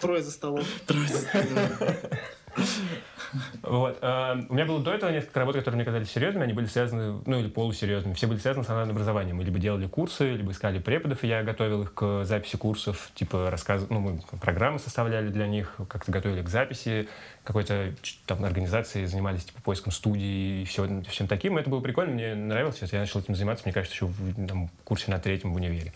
Трое 0.00 0.22
за 0.22 0.30
столом. 0.30 0.64
Трое 0.86 1.08
за 1.08 1.18
столом. 1.18 1.88
Вот. 3.62 3.98
э, 4.00 4.44
у 4.48 4.54
меня 4.54 4.66
было 4.66 4.80
до 4.80 4.92
этого 4.92 5.10
несколько 5.10 5.40
работ, 5.40 5.56
которые 5.56 5.76
мне 5.76 5.84
казались 5.84 6.10
серьезными, 6.10 6.44
они 6.44 6.52
были 6.52 6.66
связаны, 6.66 7.22
ну 7.26 7.38
или 7.38 7.48
полусерьезными, 7.48 8.14
все 8.14 8.26
были 8.26 8.38
связаны 8.38 8.64
с 8.64 8.70
онлайн 8.70 8.90
образованием. 8.90 9.36
Мы 9.36 9.44
либо 9.44 9.58
делали 9.58 9.86
курсы, 9.86 10.32
либо 10.32 10.52
искали 10.52 10.78
преподов, 10.78 11.24
и 11.24 11.28
я 11.28 11.42
готовил 11.42 11.82
их 11.82 11.94
к 11.94 12.24
записи 12.24 12.56
курсов, 12.56 13.10
типа 13.14 13.50
рассказ, 13.50 13.86
ну 13.90 14.00
мы 14.00 14.20
программы 14.40 14.78
составляли 14.78 15.28
для 15.28 15.46
них, 15.46 15.76
как-то 15.88 16.12
готовили 16.12 16.42
к 16.42 16.48
записи, 16.48 17.08
какой-то 17.44 17.92
там 18.26 18.44
организации 18.44 19.04
занимались 19.04 19.44
типа 19.44 19.60
поиском 19.62 19.92
студий 19.92 20.62
и 20.62 20.64
все, 20.64 21.02
всем 21.08 21.26
таким. 21.26 21.58
Это 21.58 21.70
было 21.70 21.80
прикольно, 21.80 22.12
мне 22.12 22.34
нравилось, 22.34 22.80
я 22.80 23.00
начал 23.00 23.20
этим 23.20 23.34
заниматься, 23.34 23.64
мне 23.64 23.72
кажется, 23.72 23.94
еще 23.94 24.06
в 24.06 24.46
там, 24.46 24.70
курсе 24.84 25.10
на 25.10 25.18
третьем 25.18 25.52
в 25.52 25.56
универе. 25.56 25.92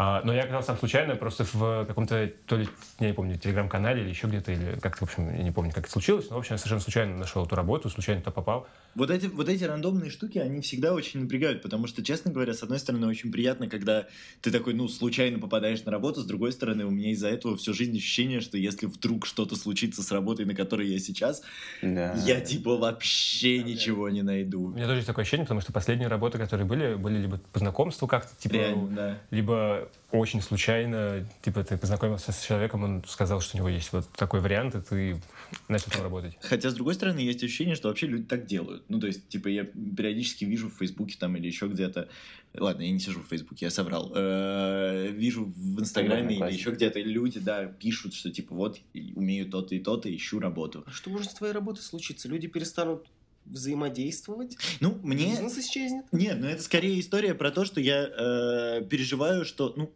А, 0.00 0.22
но 0.22 0.32
я 0.32 0.42
оказался 0.44 0.68
там 0.68 0.78
случайно, 0.78 1.16
просто 1.16 1.44
в 1.44 1.84
каком-то, 1.86 2.30
то 2.46 2.56
ли, 2.56 2.68
я 3.00 3.08
не 3.08 3.12
помню, 3.12 3.36
телеграм-канале 3.36 4.02
или 4.02 4.08
еще 4.08 4.28
где-то, 4.28 4.52
или 4.52 4.78
как-то, 4.78 5.04
в 5.04 5.08
общем, 5.08 5.34
я 5.34 5.42
не 5.42 5.50
помню, 5.50 5.72
как 5.72 5.84
это 5.84 5.92
случилось, 5.92 6.30
но, 6.30 6.36
в 6.36 6.38
общем, 6.38 6.54
я 6.54 6.58
совершенно 6.58 6.80
случайно 6.80 7.16
нашел 7.16 7.44
эту 7.44 7.56
работу, 7.56 7.90
случайно 7.90 8.20
туда 8.20 8.30
попал. 8.30 8.68
Вот 8.98 9.10
эти, 9.10 9.26
вот 9.26 9.48
эти 9.48 9.62
рандомные 9.62 10.10
штуки, 10.10 10.38
они 10.38 10.60
всегда 10.60 10.92
очень 10.92 11.20
напрягают, 11.20 11.62
потому 11.62 11.86
что, 11.86 12.02
честно 12.02 12.32
говоря, 12.32 12.52
с 12.52 12.64
одной 12.64 12.80
стороны, 12.80 13.06
очень 13.06 13.30
приятно, 13.30 13.68
когда 13.68 14.06
ты 14.40 14.50
такой, 14.50 14.74
ну, 14.74 14.88
случайно 14.88 15.38
попадаешь 15.38 15.84
на 15.84 15.92
работу, 15.92 16.20
с 16.20 16.24
другой 16.26 16.50
стороны, 16.50 16.84
у 16.84 16.90
меня 16.90 17.12
из-за 17.12 17.28
этого 17.28 17.56
всю 17.56 17.72
жизнь 17.74 17.96
ощущение, 17.96 18.40
что 18.40 18.58
если 18.58 18.86
вдруг 18.86 19.24
что-то 19.24 19.54
случится 19.54 20.02
с 20.02 20.10
работой, 20.10 20.46
на 20.46 20.54
которой 20.56 20.88
я 20.88 20.98
сейчас, 20.98 21.42
Да. 21.80 22.14
я 22.26 22.40
типа 22.40 22.76
вообще 22.76 23.62
ничего 23.62 24.08
не 24.08 24.22
У 24.22 24.24
найду. 24.24 24.68
меня 24.70 24.86
тоже 24.86 24.96
есть 24.98 25.06
такое 25.06 25.22
ощущение, 25.22 25.44
потому 25.44 25.60
что 25.60 25.72
последние 25.72 26.08
работы, 26.08 26.38
которые 26.38 26.66
были, 26.66 26.94
были 26.94 27.18
либо 27.18 27.38
по 27.52 27.60
знакомству 27.60 28.08
как-то, 28.08 28.34
типа, 28.36 28.54
Реально, 28.54 28.88
да. 28.96 29.18
либо 29.30 29.88
очень 30.10 30.40
случайно, 30.40 31.28
типа, 31.42 31.62
ты 31.62 31.76
познакомился 31.76 32.32
с 32.32 32.42
человеком, 32.44 32.82
он 32.82 33.04
сказал, 33.06 33.40
что 33.42 33.56
у 33.56 33.58
него 33.58 33.68
есть 33.68 33.92
вот 33.92 34.08
такой 34.16 34.40
вариант, 34.40 34.74
и 34.74 34.80
ты 34.80 35.20
начал 35.68 35.90
там 35.92 36.02
работать. 36.02 36.36
Хотя, 36.40 36.70
с 36.70 36.74
другой 36.74 36.94
стороны, 36.94 37.20
есть 37.20 37.44
ощущение, 37.44 37.74
что 37.76 37.88
вообще 37.88 38.06
люди 38.06 38.24
так 38.24 38.46
делают. 38.46 38.87
Ну, 38.88 38.98
то 39.00 39.06
есть, 39.06 39.28
типа, 39.28 39.48
я 39.48 39.64
периодически 39.64 40.44
вижу 40.44 40.70
в 40.70 40.74
Фейсбуке 40.78 41.16
там 41.18 41.36
или 41.36 41.46
еще 41.46 41.68
где-то... 41.68 42.08
Ладно, 42.54 42.82
я 42.82 42.90
не 42.90 42.98
сижу 42.98 43.20
в 43.20 43.26
Фейсбуке, 43.28 43.66
я 43.66 43.70
соврал. 43.70 44.12
Э, 44.14 45.08
Вижу 45.12 45.44
в 45.44 45.80
Инстаграме 45.80 46.36
или 46.36 46.52
еще 46.52 46.70
где-то 46.70 46.98
люди, 47.00 47.38
да, 47.38 47.66
пишут, 47.66 48.14
что, 48.14 48.30
типа, 48.30 48.54
вот, 48.54 48.80
умею 49.14 49.50
то-то 49.50 49.74
и 49.74 49.78
то-то, 49.78 50.14
ищу 50.14 50.40
работу. 50.40 50.84
А 50.86 50.90
что 50.90 51.10
может 51.10 51.30
с 51.30 51.34
твоей 51.34 51.52
работой 51.52 51.80
случиться? 51.80 52.28
Люди 52.28 52.48
перестанут 52.48 53.06
взаимодействовать? 53.44 54.56
Ну, 54.80 54.98
мне... 55.02 55.30
Бизнес 55.30 55.58
исчезнет? 55.58 56.06
Нет, 56.12 56.38
ну 56.40 56.46
это 56.46 56.62
скорее 56.62 56.98
история 57.00 57.34
про 57.34 57.50
то, 57.50 57.64
что 57.64 57.80
я 57.80 58.04
э, 58.04 58.84
переживаю, 58.88 59.44
что, 59.44 59.74
ну, 59.76 59.90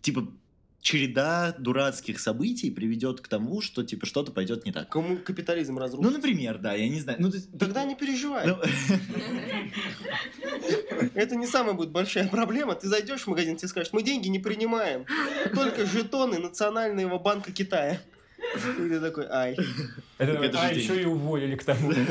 типа, 0.00 0.30
череда 0.80 1.54
дурацких 1.58 2.20
событий 2.20 2.70
приведет 2.70 3.20
к 3.20 3.28
тому, 3.28 3.60
что, 3.60 3.82
типа, 3.84 4.06
что-то 4.06 4.32
пойдет 4.32 4.64
не 4.64 4.72
так. 4.72 4.88
Кому 4.88 5.16
капитализм 5.18 5.74
Ну, 5.74 5.80
разрушит? 5.80 6.12
например, 6.12 6.58
да, 6.58 6.74
я 6.74 6.88
не 6.88 7.00
знаю. 7.00 7.18
Ну, 7.20 7.30
то 7.30 7.36
есть- 7.36 7.58
Тогда 7.58 7.84
не 7.84 7.94
переживай. 7.96 8.46
Ну, 8.46 8.56
Это 11.14 11.36
не 11.36 11.46
самая 11.46 11.74
будет 11.74 11.90
большая 11.90 12.28
проблема. 12.28 12.74
Ты 12.74 12.88
зайдешь 12.88 13.22
в 13.22 13.26
магазин, 13.26 13.56
тебе 13.56 13.68
скажут, 13.68 13.92
мы 13.92 14.02
деньги 14.02 14.28
не 14.28 14.38
принимаем. 14.38 15.04
Только 15.54 15.86
жетоны 15.86 16.38
Национального 16.38 17.18
банка 17.18 17.52
Китая. 17.52 18.00
И 18.38 18.88
ты 18.88 19.00
такой, 19.00 19.26
ай. 19.28 19.56
Это, 20.18 20.60
а, 20.60 20.72
еще 20.72 21.02
и 21.02 21.04
уволили 21.04 21.56
к 21.56 21.64
тому. 21.64 21.92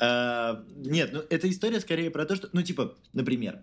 А, 0.00 0.64
Нет, 0.76 1.10
ну 1.12 1.22
эта 1.28 1.50
история 1.50 1.78
скорее 1.80 2.10
про 2.10 2.24
то, 2.24 2.36
что, 2.36 2.48
ну 2.54 2.62
типа, 2.62 2.94
например, 3.12 3.60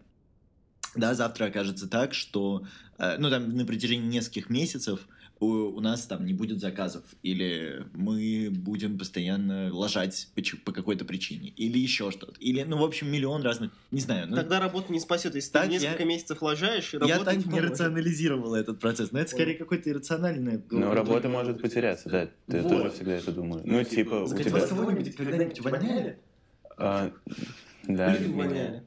да, 0.96 1.16
завтра 1.16 1.46
окажется 1.46 1.90
так, 1.90 2.14
что, 2.14 2.64
ну 3.18 3.30
там 3.30 3.56
на 3.56 3.66
протяжении 3.66 4.08
нескольких 4.08 4.50
месяцев 4.50 5.08
у, 5.40 5.48
у 5.48 5.80
нас 5.80 6.06
там 6.06 6.26
не 6.26 6.34
будет 6.34 6.60
заказов, 6.60 7.04
или 7.24 7.86
мы 7.94 8.50
будем 8.52 8.98
постоянно 8.98 9.74
ложать 9.74 10.28
по, 10.36 10.42
по 10.66 10.72
какой-то 10.74 11.06
причине, 11.06 11.50
или 11.56 11.80
еще 11.80 12.12
что-то, 12.12 12.34
или, 12.42 12.62
ну 12.64 12.78
в 12.78 12.84
общем, 12.84 13.10
миллион 13.10 13.42
разных, 13.42 13.72
не 13.92 14.02
знаю. 14.02 14.28
Ну, 14.30 14.36
Тогда 14.36 14.60
работа 14.60 14.92
не 14.92 15.00
спасет. 15.00 15.36
Если 15.36 15.52
Так 15.52 15.68
ты 15.68 15.74
я- 15.76 15.80
несколько 15.80 16.04
месяцев 16.04 16.42
лажаешь, 16.42 16.92
я 16.94 17.00
работа 17.00 17.24
так 17.24 17.38
не 17.46 17.54
не 17.54 17.62
рационализировал 17.62 18.54
этот 18.54 18.80
процесс, 18.82 19.14
но 19.14 19.20
это 19.20 19.32
скорее 19.32 19.56
какой-то 19.56 19.90
иррациональный. 19.90 20.62
Но 20.72 20.94
работа 20.94 21.30
может 21.30 21.62
потеряться, 21.62 22.10
да. 22.10 22.30
Я 22.50 22.62
Вот. 22.62 22.70
тоже 22.70 22.90
всегда 22.92 23.14
это 23.14 23.32
думаю. 23.32 23.62
Ну, 23.66 23.82
типа, 23.86 24.16
у 24.16 24.28
Скажите, 24.28 24.50
тебя... 24.50 24.60
вас 24.60 24.70
когда-нибудь 24.70 25.60
увольняли? 25.62 26.18
А, 26.78 27.12
Да, 27.88 28.14
Люди 28.16 28.28
меня. 28.28 28.84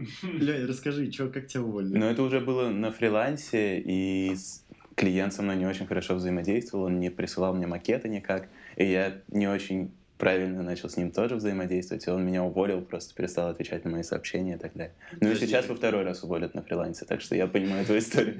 Леня, 0.22 0.66
расскажи, 0.66 1.10
чё, 1.10 1.30
как 1.30 1.46
тебя 1.46 1.62
уволили? 1.62 1.96
Но 1.98 2.10
это 2.10 2.22
уже 2.22 2.40
было 2.40 2.68
на 2.70 2.90
фрилансе, 2.92 3.78
и 3.80 4.34
с- 4.34 4.64
клиент 4.96 5.32
со 5.32 5.42
мной 5.42 5.56
не 5.56 5.66
очень 5.66 5.86
хорошо 5.86 6.14
взаимодействовал, 6.14 6.84
он 6.84 7.00
не 7.00 7.10
присылал 7.10 7.54
мне 7.54 7.66
макеты 7.66 8.08
никак, 8.08 8.48
и 8.76 8.84
я 8.84 9.22
не 9.28 9.48
очень 9.48 9.92
правильно 10.18 10.62
начал 10.62 10.90
с 10.90 10.98
ним 10.98 11.10
тоже 11.12 11.36
взаимодействовать, 11.36 12.06
и 12.06 12.10
он 12.10 12.26
меня 12.26 12.44
уволил, 12.44 12.82
просто 12.82 13.14
перестал 13.14 13.48
отвечать 13.48 13.84
на 13.86 13.90
мои 13.90 14.02
сообщения 14.02 14.56
и 14.56 14.58
так 14.58 14.74
далее. 14.74 14.94
Ну 15.20 15.30
и 15.30 15.34
сейчас 15.36 15.66
во 15.66 15.74
второй 15.74 16.02
раз 16.04 16.22
уволят 16.22 16.54
на 16.54 16.62
фрилансе, 16.62 17.06
так 17.06 17.22
что 17.22 17.34
я 17.34 17.46
понимаю 17.46 17.86
твою 17.86 18.00
историю. 18.00 18.38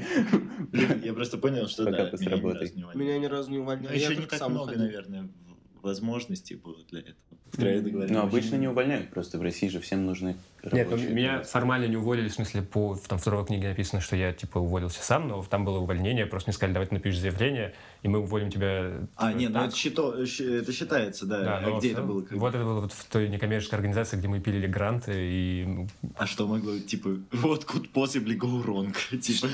Блин, 0.70 1.01
я 1.03 1.14
просто 1.14 1.38
понял, 1.38 1.66
что 1.68 1.85
да, 1.85 2.11
меня 2.20 2.37
ни 2.37 2.53
разу 2.53 2.77
не 2.77 2.83
увольняли. 2.85 3.03
Меня 3.09 3.18
ни 3.18 3.27
разу 3.27 3.51
не 3.51 3.59
увольняли. 3.59 3.87
Но 3.87 3.92
Я 3.94 4.05
еще 4.11 4.16
не 4.16 4.27
так 4.27 4.49
много, 4.49 4.77
наверное, 4.77 5.31
возможностей 5.83 6.57
было 6.57 6.85
для 6.90 7.01
этого. 7.01 7.16
Говоря. 7.57 8.13
Но 8.13 8.23
обычно 8.23 8.57
не 8.57 8.69
увольняют, 8.69 9.11
просто 9.11 9.39
в 9.39 9.43
России 9.43 9.69
же 9.69 9.81
всем 9.81 10.07
нужны 10.07 10.37
Нет, 10.63 10.73
ну, 10.73 10.97
рабочие. 10.97 11.11
меня 11.11 11.43
формально 11.43 11.87
не 11.87 11.97
уволили, 11.97 12.29
в 12.29 12.33
смысле, 12.33 12.63
по 12.63 12.97
там, 13.09 13.19
второй 13.19 13.45
книге 13.47 13.69
написано, 13.69 14.01
что 14.01 14.17
я, 14.17 14.33
типа, 14.33 14.59
уволился 14.59 15.03
сам, 15.03 15.29
но 15.29 15.43
там 15.43 15.65
было 15.65 15.79
увольнение, 15.79 16.27
просто 16.27 16.51
мне 16.51 16.55
сказали, 16.55 16.75
давай 16.75 16.89
ты 16.89 16.95
напишешь 16.95 17.21
заявление, 17.21 17.75
и 18.03 18.09
мы 18.09 18.21
уволим 18.21 18.51
тебя... 18.51 18.93
А, 19.17 19.29
типа, 19.29 19.39
не, 19.39 19.49
ну 19.49 19.55
так». 19.55 19.69
это, 19.69 19.77
счито- 19.77 20.61
это 20.61 20.73
считается, 20.73 21.27
да. 21.27 21.41
Да, 21.43 21.59
а 21.59 21.61
но 21.63 21.79
где 21.79 21.93
это 21.93 22.03
было? 22.03 22.23
когда? 22.23 22.41
Вот 22.41 22.55
это 22.55 22.65
было 22.65 22.81
вот 22.81 22.93
в 22.93 23.05
той 23.07 23.29
некоммерческой 23.29 23.79
организации, 23.79 24.17
где 24.17 24.29
мы 24.29 24.41
пилили 24.41 24.67
гранты, 24.67 25.13
и 25.17 25.65
ну, 25.67 25.89
А 26.17 26.27
что 26.27 26.47
могло, 26.47 26.79
типа, 26.79 27.09
what 27.33 27.67
could 27.67 27.91
possibly 27.93 28.39
go 28.39 28.65
wrong? 28.65 28.95
Типа, 29.21 29.49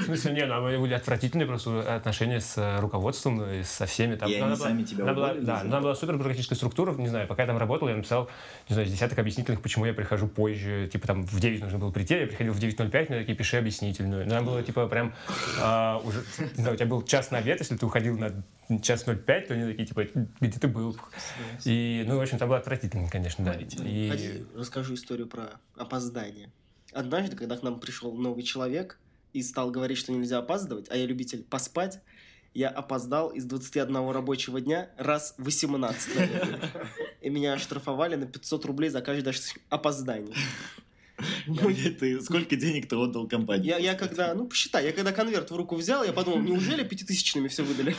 В 0.00 0.04
смысле, 0.04 0.32
не, 0.32 0.46
ну, 0.46 0.60
мы 0.60 0.78
были 0.78 0.94
отвратительные 0.94 1.46
просто 1.46 1.94
отношения 1.94 2.40
с 2.40 2.58
э, 2.58 2.80
руководством 2.80 3.42
и 3.44 3.62
со 3.62 3.86
всеми. 3.86 4.16
Там, 4.16 4.28
И 4.28 4.38
ну, 4.38 4.46
они 4.46 4.56
сами 4.56 4.82
тебя 4.82 5.10
уволили 5.12 5.44
Да, 5.44 5.60
она 5.60 5.80
была 5.80 5.94
супер 5.94 6.14
бюрократическая 6.16 6.56
структура, 6.56 6.71
не 6.98 7.08
знаю, 7.08 7.28
пока 7.28 7.42
я 7.42 7.46
там 7.46 7.58
работал, 7.58 7.88
я 7.88 7.96
написал, 7.96 8.30
не 8.68 8.74
знаю, 8.74 8.88
десяток 8.88 9.18
объяснительных, 9.18 9.62
почему 9.62 9.84
я 9.86 9.94
прихожу 9.94 10.28
позже, 10.28 10.88
типа 10.92 11.06
там 11.06 11.24
в 11.24 11.40
9 11.40 11.62
нужно 11.62 11.78
было 11.78 11.90
прийти, 11.90 12.14
я 12.14 12.26
приходил 12.26 12.52
в 12.52 12.58
9.05, 12.58 13.08
мне 13.08 13.18
такие, 13.20 13.36
пиши 13.36 13.56
объяснительную. 13.56 14.26
Нам 14.26 14.44
было 14.44 14.62
типа 14.62 14.86
прям 14.86 15.14
а, 15.60 16.00
уже, 16.04 16.24
не 16.56 16.62
знаю, 16.62 16.74
у 16.74 16.76
тебя 16.76 16.86
был 16.86 17.02
час 17.02 17.30
на 17.30 17.38
обед, 17.38 17.60
если 17.60 17.76
ты 17.76 17.86
уходил 17.86 18.18
на 18.18 18.42
час 18.80 19.04
05, 19.06 19.48
то 19.48 19.54
они 19.54 19.72
такие, 19.72 19.86
типа, 19.86 20.06
где 20.40 20.58
ты 20.58 20.68
был? 20.68 20.96
И, 21.64 22.04
ну, 22.06 22.18
в 22.18 22.20
общем, 22.20 22.38
там 22.38 22.48
было 22.48 22.58
отвратительно, 22.58 23.08
конечно, 23.08 23.44
да. 23.44 23.54
И... 23.54 24.08
Ходи, 24.10 24.44
расскажу 24.54 24.94
историю 24.94 25.26
про 25.26 25.60
опоздание. 25.76 26.50
Однажды, 26.92 27.36
когда 27.36 27.56
к 27.56 27.62
нам 27.62 27.80
пришел 27.80 28.12
новый 28.14 28.42
человек 28.42 28.98
и 29.32 29.42
стал 29.42 29.70
говорить, 29.70 29.98
что 29.98 30.12
нельзя 30.12 30.38
опаздывать, 30.38 30.90
а 30.90 30.96
я 30.96 31.06
любитель 31.06 31.42
поспать, 31.42 32.00
я 32.54 32.68
опоздал 32.68 33.30
из 33.30 33.44
21 33.44 34.10
рабочего 34.10 34.60
дня 34.60 34.90
раз 34.96 35.34
18, 35.38 36.16
наверное. 36.16 36.70
И 37.20 37.30
меня 37.30 37.54
оштрафовали 37.54 38.16
на 38.16 38.26
500 38.26 38.64
рублей 38.66 38.90
за 38.90 39.00
каждое 39.00 39.34
опоздание. 39.70 40.34
ты 41.98 42.20
сколько 42.20 42.56
денег 42.56 42.88
ты 42.88 42.96
отдал 42.96 43.28
компании? 43.28 43.66
Я, 43.66 43.78
я 43.78 43.94
когда, 43.94 44.34
ну, 44.34 44.46
посчитай, 44.46 44.84
я 44.86 44.92
когда 44.92 45.12
конверт 45.12 45.50
в 45.50 45.56
руку 45.56 45.76
взял, 45.76 46.04
я 46.04 46.12
подумал, 46.12 46.40
неужели 46.40 46.82
пятитысячными 46.84 47.48
все 47.48 47.62
выдали? 47.62 47.94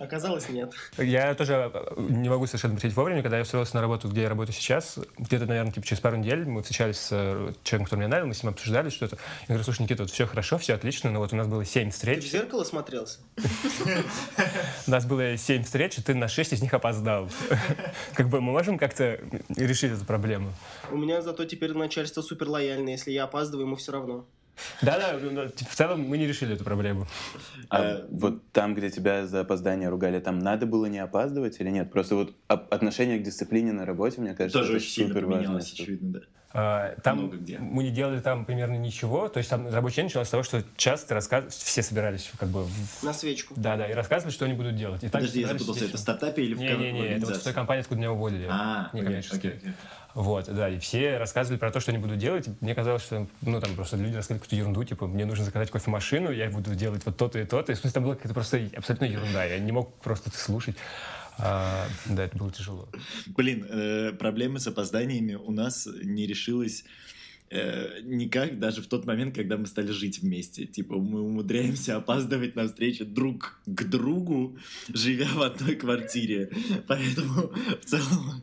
Оказалось, 0.00 0.48
нет. 0.48 0.72
Я 0.96 1.34
тоже 1.34 1.70
э, 1.74 1.94
не 1.98 2.30
могу 2.30 2.46
совершенно 2.46 2.74
прийти 2.74 2.94
вовремя. 2.94 3.22
Когда 3.22 3.36
я 3.36 3.42
устроился 3.42 3.76
на 3.76 3.82
работу, 3.82 4.08
где 4.08 4.22
я 4.22 4.28
работаю 4.30 4.54
сейчас, 4.54 4.98
где-то, 5.18 5.44
наверное, 5.44 5.72
типа, 5.72 5.86
через 5.86 6.00
пару 6.00 6.16
недель 6.16 6.46
мы 6.46 6.62
встречались 6.62 6.96
с 6.96 7.08
э, 7.12 7.52
человеком, 7.62 7.84
который 7.84 7.98
меня 8.00 8.08
нанял, 8.08 8.26
мы 8.26 8.32
с 8.32 8.42
ним 8.42 8.52
обсуждали 8.52 8.88
что-то. 8.88 9.16
Я 9.42 9.46
говорю, 9.48 9.64
слушай, 9.64 9.82
Никита, 9.82 10.04
вот 10.04 10.10
все 10.10 10.26
хорошо, 10.26 10.56
все 10.56 10.72
отлично, 10.74 11.10
но 11.10 11.18
вот 11.18 11.34
у 11.34 11.36
нас 11.36 11.46
было 11.48 11.66
7 11.66 11.84
Ты 11.84 11.90
в 11.90 11.92
встреч. 11.92 12.30
зеркало 12.30 12.64
смотрелся? 12.64 13.18
У 14.86 14.90
нас 14.90 15.04
было 15.04 15.36
7 15.36 15.64
встреч, 15.64 15.98
и 15.98 16.02
ты 16.02 16.14
на 16.14 16.28
6 16.28 16.54
из 16.54 16.62
них 16.62 16.72
опоздал. 16.72 17.28
Как 18.14 18.28
бы 18.28 18.40
мы 18.40 18.52
можем 18.52 18.78
как-то 18.78 19.20
решить 19.54 19.92
эту 19.92 20.06
проблему? 20.06 20.52
У 20.90 20.96
меня 20.96 21.20
зато 21.20 21.44
теперь 21.44 21.74
начальство 21.74 22.22
супер 22.22 22.48
лояльное. 22.48 22.92
Если 22.94 23.10
я 23.10 23.24
опаздываю, 23.24 23.66
ему 23.66 23.76
все 23.76 23.92
равно. 23.92 24.24
Да-да, 24.82 25.18
ну, 25.20 25.48
в 25.48 25.74
целом 25.74 26.02
мы 26.02 26.18
не 26.18 26.26
решили 26.26 26.54
эту 26.54 26.64
проблему. 26.64 27.06
А 27.68 28.02
вот 28.10 28.50
там, 28.52 28.74
где 28.74 28.90
тебя 28.90 29.26
за 29.26 29.40
опоздание 29.40 29.88
ругали, 29.88 30.18
там 30.20 30.38
надо 30.38 30.66
было 30.66 30.86
не 30.86 30.98
опаздывать 30.98 31.60
или 31.60 31.70
нет? 31.70 31.90
Просто 31.92 32.14
вот 32.16 32.34
отношение 32.48 33.18
к 33.18 33.22
дисциплине 33.22 33.72
на 33.72 33.84
работе, 33.86 34.20
мне 34.20 34.34
кажется, 34.34 34.58
Тоже 34.58 34.72
это 34.72 34.76
очень 34.82 34.90
сильно 34.90 35.14
поменялось, 35.14 35.72
очевидно, 35.72 36.12
да. 36.12 36.20
А, 36.52 36.96
Там 37.04 37.18
Много 37.18 37.36
где. 37.36 37.58
мы 37.60 37.84
не 37.84 37.90
делали 37.90 38.18
там 38.18 38.44
примерно 38.44 38.74
ничего. 38.74 39.28
То 39.28 39.38
есть 39.38 39.48
там 39.48 39.68
рабочий 39.72 39.96
день 39.98 40.06
начался 40.06 40.24
с 40.26 40.30
того, 40.30 40.42
что 40.42 40.64
часто 40.76 41.14
рассказывали, 41.14 41.52
все 41.52 41.80
собирались 41.80 42.28
как 42.40 42.48
бы 42.48 42.64
в- 42.64 43.02
На 43.04 43.12
свечку. 43.12 43.54
Да-да, 43.56 43.86
и 43.88 43.92
рассказывали, 43.92 44.32
что 44.34 44.46
они 44.46 44.54
будут 44.54 44.74
делать. 44.74 45.04
И 45.04 45.06
так 45.08 45.20
Подожди, 45.20 45.42
я 45.42 45.46
запутался, 45.46 45.84
это 45.84 45.96
в 45.96 46.00
стартапе 46.00 46.42
или 46.42 46.54
в 46.54 46.58
ком- 46.58 46.66
в 46.66 46.80
Не-не-не, 46.80 47.06
это 47.18 47.26
вот 47.26 47.36
в 47.36 47.44
той 47.44 47.52
компании, 47.52 47.82
откуда 47.82 48.00
меня 48.00 48.10
уволили. 48.10 48.48
А, 48.50 48.86
окей, 48.88 49.00
некоммерческой. 49.00 49.38
окей, 49.38 49.52
окей. 49.58 49.72
Вот, 50.14 50.46
да, 50.46 50.68
и 50.68 50.78
все 50.78 51.18
рассказывали 51.18 51.58
про 51.58 51.70
то, 51.70 51.80
что 51.80 51.92
они 51.92 52.00
будут 52.00 52.18
делать. 52.18 52.48
Мне 52.60 52.74
казалось, 52.74 53.02
что, 53.02 53.26
ну, 53.42 53.60
там 53.60 53.74
просто 53.74 53.96
люди 53.96 54.16
рассказывали 54.16 54.42
какую-то 54.42 54.56
ерунду, 54.56 54.84
типа, 54.84 55.06
мне 55.06 55.24
нужно 55.24 55.44
заказать 55.44 55.70
кофемашину, 55.70 56.30
я 56.32 56.50
буду 56.50 56.74
делать 56.74 57.02
вот 57.04 57.16
то-то 57.16 57.38
и 57.38 57.44
то-то. 57.44 57.72
И, 57.72 57.74
в 57.74 57.78
смысле, 57.78 57.94
там 57.94 58.02
была 58.04 58.14
какая-то 58.16 58.34
просто 58.34 58.68
абсолютно 58.76 59.04
ерунда. 59.04 59.44
Я 59.44 59.58
не 59.58 59.72
мог 59.72 59.94
просто 60.00 60.30
это 60.30 60.38
слушать. 60.38 60.76
А, 61.38 61.86
да, 62.06 62.24
это 62.24 62.36
было 62.36 62.50
тяжело. 62.50 62.88
Блин, 63.26 63.64
э, 63.68 64.12
проблемы 64.12 64.58
с 64.58 64.66
опозданиями 64.66 65.34
у 65.34 65.52
нас 65.52 65.88
не 66.02 66.26
решилась 66.26 66.84
э, 67.50 68.00
никак, 68.02 68.58
даже 68.58 68.80
в 68.80 68.86
тот 68.86 69.06
момент, 69.06 69.34
когда 69.34 69.56
мы 69.56 69.66
стали 69.66 69.90
жить 69.90 70.20
вместе. 70.20 70.66
Типа, 70.66 70.96
мы 70.96 71.20
умудряемся 71.20 71.96
опаздывать 71.96 72.56
на 72.56 72.66
встречи 72.66 73.04
друг 73.04 73.60
к 73.66 73.84
другу, 73.84 74.56
живя 74.88 75.28
в 75.34 75.42
одной 75.42 75.74
квартире. 75.74 76.50
Поэтому, 76.86 77.52
в 77.80 77.84
целом, 77.84 78.42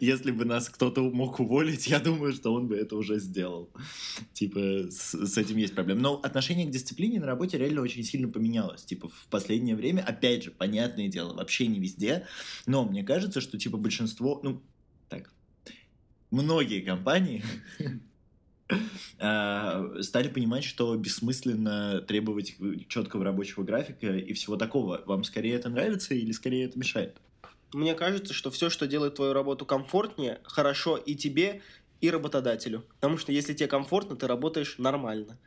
если 0.00 0.30
бы 0.30 0.44
нас 0.44 0.68
кто-то 0.68 1.02
мог 1.02 1.38
уволить, 1.38 1.86
я 1.86 2.00
думаю, 2.00 2.32
что 2.32 2.52
он 2.52 2.66
бы 2.66 2.76
это 2.76 2.96
уже 2.96 3.18
сделал. 3.18 3.70
Типа, 4.32 4.58
с, 4.90 5.14
с 5.14 5.38
этим 5.38 5.58
есть 5.58 5.74
проблема. 5.74 6.00
Но 6.00 6.14
отношение 6.14 6.66
к 6.66 6.70
дисциплине 6.70 7.20
на 7.20 7.26
работе 7.26 7.58
реально 7.58 7.82
очень 7.82 8.02
сильно 8.02 8.28
поменялось. 8.28 8.84
Типа, 8.84 9.08
в 9.08 9.26
последнее 9.28 9.76
время, 9.76 10.00
опять 10.00 10.44
же, 10.44 10.50
понятное 10.50 11.08
дело, 11.08 11.34
вообще 11.34 11.66
не 11.66 11.78
везде, 11.78 12.26
но 12.66 12.84
мне 12.84 13.04
кажется, 13.04 13.40
что, 13.40 13.58
типа, 13.58 13.76
большинство, 13.76 14.40
ну, 14.42 14.62
так, 15.08 15.32
многие 16.30 16.80
компании 16.80 17.44
стали 19.18 20.28
понимать, 20.28 20.64
что 20.64 20.96
бессмысленно 20.96 22.00
требовать 22.00 22.56
четкого 22.88 23.24
рабочего 23.24 23.62
графика 23.62 24.16
и 24.16 24.32
всего 24.32 24.56
такого. 24.56 25.02
Вам 25.06 25.24
скорее 25.24 25.54
это 25.54 25.68
нравится 25.68 26.14
или 26.14 26.32
скорее 26.32 26.66
это 26.66 26.78
мешает? 26.78 27.16
Мне 27.72 27.94
кажется, 27.94 28.32
что 28.34 28.50
все, 28.50 28.70
что 28.70 28.86
делает 28.86 29.16
твою 29.16 29.32
работу 29.32 29.66
комфортнее, 29.66 30.40
хорошо 30.44 30.96
и 30.96 31.14
тебе, 31.14 31.62
и 32.00 32.10
работодателю. 32.10 32.84
Потому 32.94 33.18
что 33.18 33.32
если 33.32 33.54
тебе 33.54 33.68
комфортно, 33.68 34.16
ты 34.16 34.26
работаешь 34.26 34.78
нормально. 34.78 35.38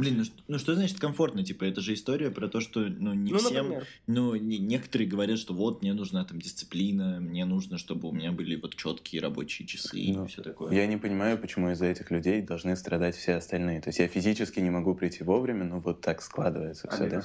Блин, 0.00 0.18
ну, 0.18 0.24
что- 0.24 0.42
ну 0.48 0.58
что 0.58 0.74
значит 0.74 0.98
комфортно? 0.98 1.44
Типа, 1.44 1.64
это 1.64 1.80
же 1.80 1.94
история 1.94 2.30
про 2.30 2.48
то, 2.48 2.60
что 2.60 2.80
ну, 2.80 3.14
не 3.14 3.32
ну, 3.32 3.38
всем... 3.38 3.54
например. 3.68 3.86
Ну, 4.06 4.34
не- 4.34 4.58
некоторые 4.58 5.08
говорят, 5.08 5.38
что 5.38 5.54
вот, 5.54 5.82
мне 5.82 5.92
нужна 5.92 6.24
там 6.24 6.40
дисциплина, 6.40 7.20
мне 7.20 7.44
нужно, 7.44 7.78
чтобы 7.78 8.08
у 8.08 8.12
меня 8.12 8.32
были 8.32 8.56
вот 8.56 8.74
четкие 8.76 9.22
рабочие 9.22 9.66
часы 9.66 9.98
и 9.98 10.12
Ну, 10.12 10.26
все 10.26 10.42
такое. 10.42 10.72
Я 10.72 10.86
не 10.86 10.96
понимаю, 10.96 11.38
почему 11.38 11.70
из-за 11.70 11.86
этих 11.86 12.10
людей 12.10 12.42
должны 12.42 12.76
страдать 12.76 13.16
все 13.16 13.34
остальные. 13.34 13.80
То 13.80 13.88
есть 13.90 13.98
я 13.98 14.08
физически 14.08 14.60
не 14.60 14.70
могу 14.70 14.94
прийти 14.94 15.22
вовремя, 15.22 15.64
но 15.64 15.80
вот 15.80 16.00
так 16.00 16.22
складывается 16.22 16.88
все, 16.90 17.08
да? 17.08 17.22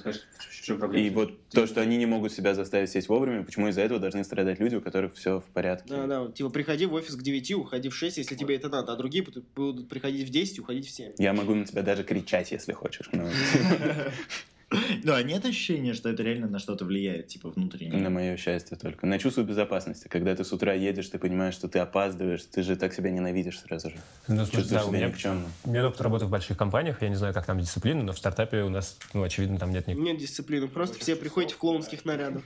И 0.97 1.09
вот 1.09 1.47
то, 1.49 1.67
что 1.67 1.81
они 1.81 1.97
не 1.97 2.05
могут 2.05 2.31
себя 2.31 2.53
заставить 2.53 2.89
сесть 2.89 3.09
вовремя, 3.09 3.43
почему 3.43 3.67
из-за 3.69 3.81
этого 3.81 3.99
должны 3.99 4.23
страдать 4.23 4.59
люди, 4.59 4.75
у 4.75 4.81
которых 4.81 5.15
все 5.15 5.39
в 5.39 5.45
порядке? 5.45 5.89
Да, 5.89 6.07
да, 6.07 6.31
типа 6.31 6.49
приходи 6.49 6.85
в 6.85 6.93
офис 6.93 7.15
к 7.15 7.21
9, 7.21 7.53
уходи 7.53 7.89
в 7.89 7.95
6, 7.95 8.17
если 8.17 8.35
тебе 8.35 8.55
это 8.55 8.69
надо, 8.69 8.93
а 8.93 8.95
другие 8.95 9.23
будут, 9.23 9.45
будут 9.55 9.87
приходить 9.87 10.27
в 10.27 10.31
10 10.31 10.57
и 10.57 10.61
уходить 10.61 10.87
в 10.87 10.91
7. 10.91 11.13
Я 11.17 11.33
могу 11.33 11.53
на 11.55 11.65
тебя 11.65 11.81
даже 11.81 12.03
кричать, 12.03 12.51
если 12.51 12.64
хочешь. 12.73 13.09
но 15.03 15.11
Ну, 15.11 15.13
а 15.13 15.23
нет 15.23 15.45
ощущения, 15.45 15.93
что 15.93 16.09
это 16.09 16.23
реально 16.23 16.47
на 16.47 16.59
что-то 16.59 16.85
влияет, 16.85 17.27
типа, 17.27 17.49
внутренне? 17.49 17.97
На 17.97 18.09
мое 18.09 18.37
счастье 18.37 18.77
только. 18.77 19.05
На 19.05 19.19
чувство 19.19 19.43
безопасности. 19.43 20.07
Когда 20.07 20.35
ты 20.35 20.43
с 20.43 20.51
утра 20.51 20.73
едешь, 20.73 21.07
ты 21.09 21.19
понимаешь, 21.19 21.53
что 21.53 21.67
ты 21.67 21.79
опаздываешь, 21.79 22.43
ты 22.43 22.63
же 22.63 22.75
так 22.75 22.93
себя 22.93 23.11
ненавидишь 23.11 23.59
сразу 23.59 23.89
же. 23.89 23.95
Ну, 24.27 24.45
в 24.45 24.51
Чувствуешь 24.51 24.67
да, 24.67 24.85
у 24.85 24.89
себя 24.89 25.07
меня, 25.07 25.41
у 25.63 25.69
меня 25.69 25.87
опыт 25.87 26.01
работы 26.01 26.25
в 26.25 26.29
больших 26.29 26.57
компаниях, 26.57 27.01
я 27.01 27.09
не 27.09 27.15
знаю, 27.15 27.33
как 27.33 27.45
там 27.45 27.59
дисциплина, 27.59 28.03
но 28.03 28.13
в 28.13 28.17
стартапе 28.17 28.63
у 28.63 28.69
нас, 28.69 28.97
ну, 29.13 29.23
очевидно, 29.23 29.57
там 29.57 29.71
нет 29.71 29.87
никакого. 29.87 30.05
Нет 30.05 30.17
дисциплины, 30.17 30.67
просто 30.67 30.99
все 30.99 31.15
приходите 31.15 31.55
в 31.55 31.57
клоунских 31.57 32.05
нарядах, 32.05 32.43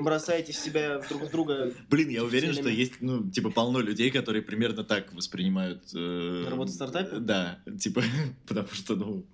бросаете 0.00 0.52
в 0.52 0.56
себя 0.56 1.00
друг 1.08 1.24
с 1.24 1.28
друга. 1.28 1.72
Блин, 1.88 2.08
я 2.08 2.24
уверен, 2.24 2.52
что 2.52 2.68
есть, 2.68 2.94
ну, 3.00 3.28
типа, 3.30 3.50
полно 3.50 3.80
людей, 3.80 4.10
которые 4.10 4.42
примерно 4.42 4.84
так 4.84 5.12
воспринимают... 5.12 5.82
э, 5.94 6.46
Работу 6.48 6.70
в 6.70 6.74
стартапе? 6.74 7.18
Да, 7.18 7.58
типа, 7.78 8.02
потому 8.46 8.68
что, 8.68 8.96
ну, 8.96 9.24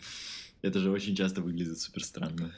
это 0.63 0.79
же 0.81 0.91
очень 0.91 1.15
часто 1.17 1.41
выглядит 1.43 1.79
супер 1.79 2.05
странно. 2.05 2.53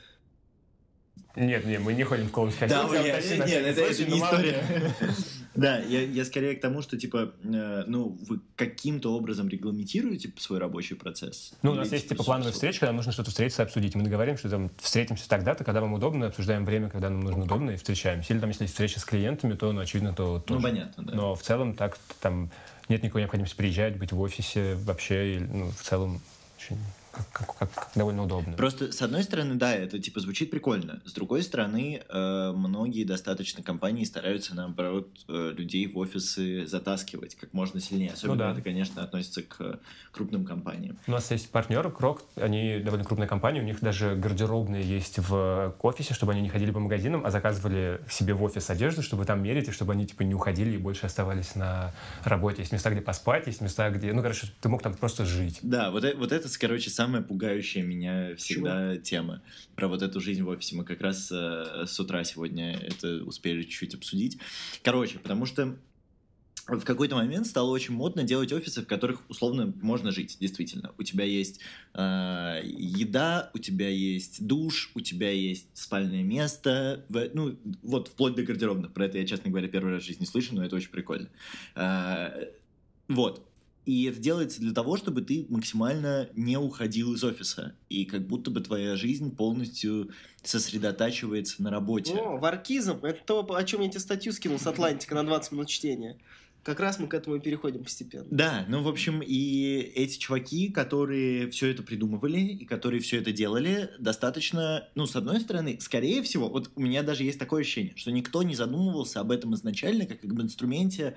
Нет, 1.36 1.64
нет, 1.64 1.80
мы 1.80 1.92
не 1.94 2.02
ходим 2.02 2.26
в 2.26 2.32
клоунских 2.32 2.68
Да, 2.68 2.88
нет, 2.88 3.04
нет, 3.04 3.22
всякий 3.22 3.52
это, 3.52 3.80
это 3.80 4.04
не 4.04 4.18
история. 4.18 4.94
Да, 5.52 5.78
я, 5.80 6.02
я 6.02 6.24
скорее 6.24 6.54
к 6.54 6.60
тому, 6.60 6.80
что, 6.80 6.96
типа, 6.96 7.32
э, 7.42 7.82
ну, 7.88 8.16
вы 8.28 8.38
каким-то 8.54 9.12
образом 9.12 9.48
регламентируете 9.48 10.32
свой 10.38 10.60
рабочий 10.60 10.94
процесс? 10.94 11.52
Ну, 11.62 11.72
у 11.72 11.74
нас 11.74 11.90
есть, 11.90 12.08
типа, 12.08 12.22
плановые 12.22 12.52
с- 12.52 12.54
встречи, 12.54 12.78
когда 12.78 12.92
нужно 12.92 13.10
что-то 13.10 13.30
встретиться 13.30 13.62
и 13.62 13.66
обсудить. 13.66 13.96
Мы 13.96 14.04
договоримся, 14.04 14.42
что 14.42 14.50
там 14.50 14.70
встретимся 14.80 15.28
тогда-то, 15.28 15.64
когда 15.64 15.80
вам 15.80 15.92
удобно, 15.92 16.26
обсуждаем 16.28 16.64
время, 16.64 16.88
когда 16.88 17.10
нам 17.10 17.20
нужно 17.22 17.42
удобно, 17.42 17.72
и 17.72 17.76
встречаемся. 17.76 18.32
Или 18.32 18.40
там, 18.40 18.48
если 18.48 18.62
есть 18.64 18.74
встреча 18.74 19.00
с 19.00 19.04
клиентами, 19.04 19.54
то, 19.54 19.72
ну, 19.72 19.80
очевидно, 19.80 20.14
то 20.14 20.34
Ну, 20.34 20.40
тоже. 20.40 20.62
понятно, 20.62 21.02
да. 21.04 21.14
Но 21.14 21.34
в 21.34 21.42
целом 21.42 21.74
так 21.74 21.98
там 22.20 22.50
нет 22.88 23.02
никакой 23.02 23.22
необходимости 23.22 23.56
приезжать, 23.56 23.98
быть 23.98 24.12
в 24.12 24.20
офисе 24.20 24.76
вообще. 24.76 25.34
или, 25.34 25.44
Ну, 25.44 25.70
в 25.72 25.82
целом 25.82 26.20
очень 26.58 26.78
как, 27.12 27.28
как, 27.32 27.56
как 27.58 27.90
довольно 27.94 28.24
удобно. 28.24 28.56
Просто, 28.56 28.92
с 28.92 29.02
одной 29.02 29.22
стороны, 29.22 29.54
да, 29.54 29.74
это 29.74 29.98
типа 29.98 30.20
звучит 30.20 30.50
прикольно. 30.50 31.00
С 31.04 31.12
другой 31.12 31.42
стороны, 31.42 32.02
э, 32.08 32.52
многие 32.54 33.04
достаточно 33.04 33.62
компании 33.62 34.04
стараются, 34.04 34.54
наоборот, 34.54 35.08
э, 35.28 35.52
людей 35.56 35.86
в 35.86 35.98
офисы 35.98 36.66
затаскивать 36.66 37.34
как 37.34 37.52
можно 37.52 37.80
сильнее. 37.80 38.12
Особенно 38.12 38.34
Ну 38.34 38.40
да. 38.40 38.52
это, 38.52 38.62
конечно, 38.62 39.02
относится 39.02 39.42
к 39.42 39.80
крупным 40.12 40.44
компаниям. 40.44 40.98
У 41.06 41.10
нас 41.10 41.30
есть 41.30 41.50
партнер 41.50 41.90
Крок, 41.90 42.22
они 42.36 42.78
довольно 42.78 43.04
крупная 43.04 43.28
компания, 43.28 43.60
у 43.60 43.64
них 43.64 43.80
даже 43.80 44.14
гардеробные 44.14 44.82
есть 44.82 45.18
в 45.18 45.74
офисе, 45.82 46.14
чтобы 46.14 46.32
они 46.32 46.42
не 46.42 46.48
ходили 46.48 46.70
по 46.70 46.80
магазинам, 46.80 47.24
а 47.24 47.30
заказывали 47.30 48.00
себе 48.10 48.34
в 48.34 48.42
офис 48.42 48.70
одежду, 48.70 49.02
чтобы 49.02 49.24
там 49.24 49.42
мерить, 49.42 49.68
и 49.68 49.72
чтобы 49.72 49.92
они 49.92 50.06
типа 50.06 50.22
не 50.22 50.34
уходили 50.34 50.70
и 50.74 50.78
больше 50.78 51.06
оставались 51.06 51.54
на 51.54 51.92
работе. 52.24 52.62
Есть 52.62 52.72
места, 52.72 52.90
где 52.90 53.00
поспать, 53.00 53.46
есть 53.46 53.60
места, 53.60 53.90
где, 53.90 54.12
ну, 54.12 54.22
короче, 54.22 54.46
ты 54.60 54.68
мог 54.68 54.82
там 54.82 54.94
просто 54.94 55.24
жить. 55.24 55.58
Да, 55.62 55.90
вот, 55.90 56.04
э- 56.04 56.14
вот 56.14 56.32
это, 56.32 56.48
короче, 56.58 56.90
самая 57.00 57.22
пугающая 57.22 57.82
меня 57.82 58.36
всегда 58.36 58.98
тема. 58.98 59.42
Про 59.74 59.88
вот 59.88 60.02
эту 60.02 60.20
жизнь 60.20 60.42
в 60.42 60.48
офисе. 60.48 60.76
Мы 60.76 60.84
как 60.84 61.00
раз 61.00 61.32
э, 61.32 61.84
с 61.86 61.98
утра 61.98 62.22
сегодня 62.24 62.76
это 62.76 63.24
успели 63.24 63.62
чуть-чуть 63.62 63.94
обсудить. 63.94 64.36
Короче, 64.82 65.18
потому 65.18 65.46
что 65.46 65.78
в 66.66 66.82
какой-то 66.82 67.16
момент 67.16 67.46
стало 67.46 67.70
очень 67.70 67.94
модно 67.94 68.22
делать 68.22 68.52
офисы, 68.52 68.82
в 68.82 68.86
которых 68.86 69.22
условно 69.30 69.72
можно 69.80 70.12
жить, 70.12 70.36
действительно. 70.40 70.92
У 70.98 71.02
тебя 71.02 71.24
есть 71.24 71.60
э, 71.94 72.60
еда, 72.64 73.50
у 73.54 73.58
тебя 73.58 73.88
есть 73.88 74.46
душ, 74.46 74.90
у 74.94 75.00
тебя 75.00 75.30
есть 75.30 75.68
спальное 75.72 76.22
место, 76.22 77.06
в- 77.08 77.30
ну, 77.32 77.58
вот 77.82 78.08
вплоть 78.08 78.34
до 78.34 78.42
гардеробных. 78.42 78.92
Про 78.92 79.06
это 79.06 79.16
я, 79.16 79.26
честно 79.26 79.48
говоря, 79.48 79.68
первый 79.68 79.94
раз 79.94 80.02
в 80.02 80.06
жизни 80.06 80.26
слышу, 80.26 80.54
но 80.54 80.62
это 80.62 80.76
очень 80.76 80.90
прикольно. 80.90 81.30
Э, 81.76 82.50
вот. 83.08 83.49
И 83.86 84.04
это 84.04 84.18
делается 84.18 84.60
для 84.60 84.72
того, 84.72 84.96
чтобы 84.96 85.22
ты 85.22 85.46
максимально 85.48 86.28
не 86.34 86.56
уходил 86.56 87.14
из 87.14 87.24
офиса. 87.24 87.74
И 87.88 88.04
как 88.04 88.26
будто 88.26 88.50
бы 88.50 88.60
твоя 88.60 88.96
жизнь 88.96 89.34
полностью 89.34 90.10
сосредотачивается 90.42 91.62
на 91.62 91.70
работе. 91.70 92.14
О, 92.14 92.38
варкизм, 92.38 92.98
это 93.02 93.20
то, 93.24 93.54
о 93.54 93.64
чем 93.64 93.80
я 93.80 93.88
тебе 93.88 94.00
статью 94.00 94.32
скинул 94.32 94.58
с 94.58 94.66
Атлантика 94.66 95.14
на 95.14 95.24
20 95.24 95.52
минут 95.52 95.68
чтения. 95.68 96.18
Как 96.62 96.78
раз 96.78 96.98
мы 96.98 97.08
к 97.08 97.14
этому 97.14 97.36
и 97.36 97.40
переходим 97.40 97.82
постепенно. 97.82 98.26
Да, 98.30 98.66
ну, 98.68 98.82
в 98.82 98.88
общем, 98.88 99.22
и 99.22 99.78
эти 99.94 100.18
чуваки, 100.18 100.68
которые 100.68 101.50
все 101.50 101.68
это 101.68 101.82
придумывали 101.82 102.38
и 102.38 102.66
которые 102.66 103.00
все 103.00 103.18
это 103.18 103.32
делали, 103.32 103.90
достаточно, 103.98 104.86
ну, 104.94 105.06
с 105.06 105.16
одной 105.16 105.40
стороны, 105.40 105.78
скорее 105.80 106.22
всего, 106.22 106.50
вот 106.50 106.70
у 106.76 106.80
меня 106.82 107.02
даже 107.02 107.24
есть 107.24 107.38
такое 107.38 107.62
ощущение, 107.62 107.94
что 107.96 108.10
никто 108.10 108.42
не 108.42 108.54
задумывался 108.54 109.20
об 109.20 109.30
этом 109.30 109.54
изначально, 109.54 110.04
как 110.04 110.22
об 110.22 110.42
инструменте 110.42 111.16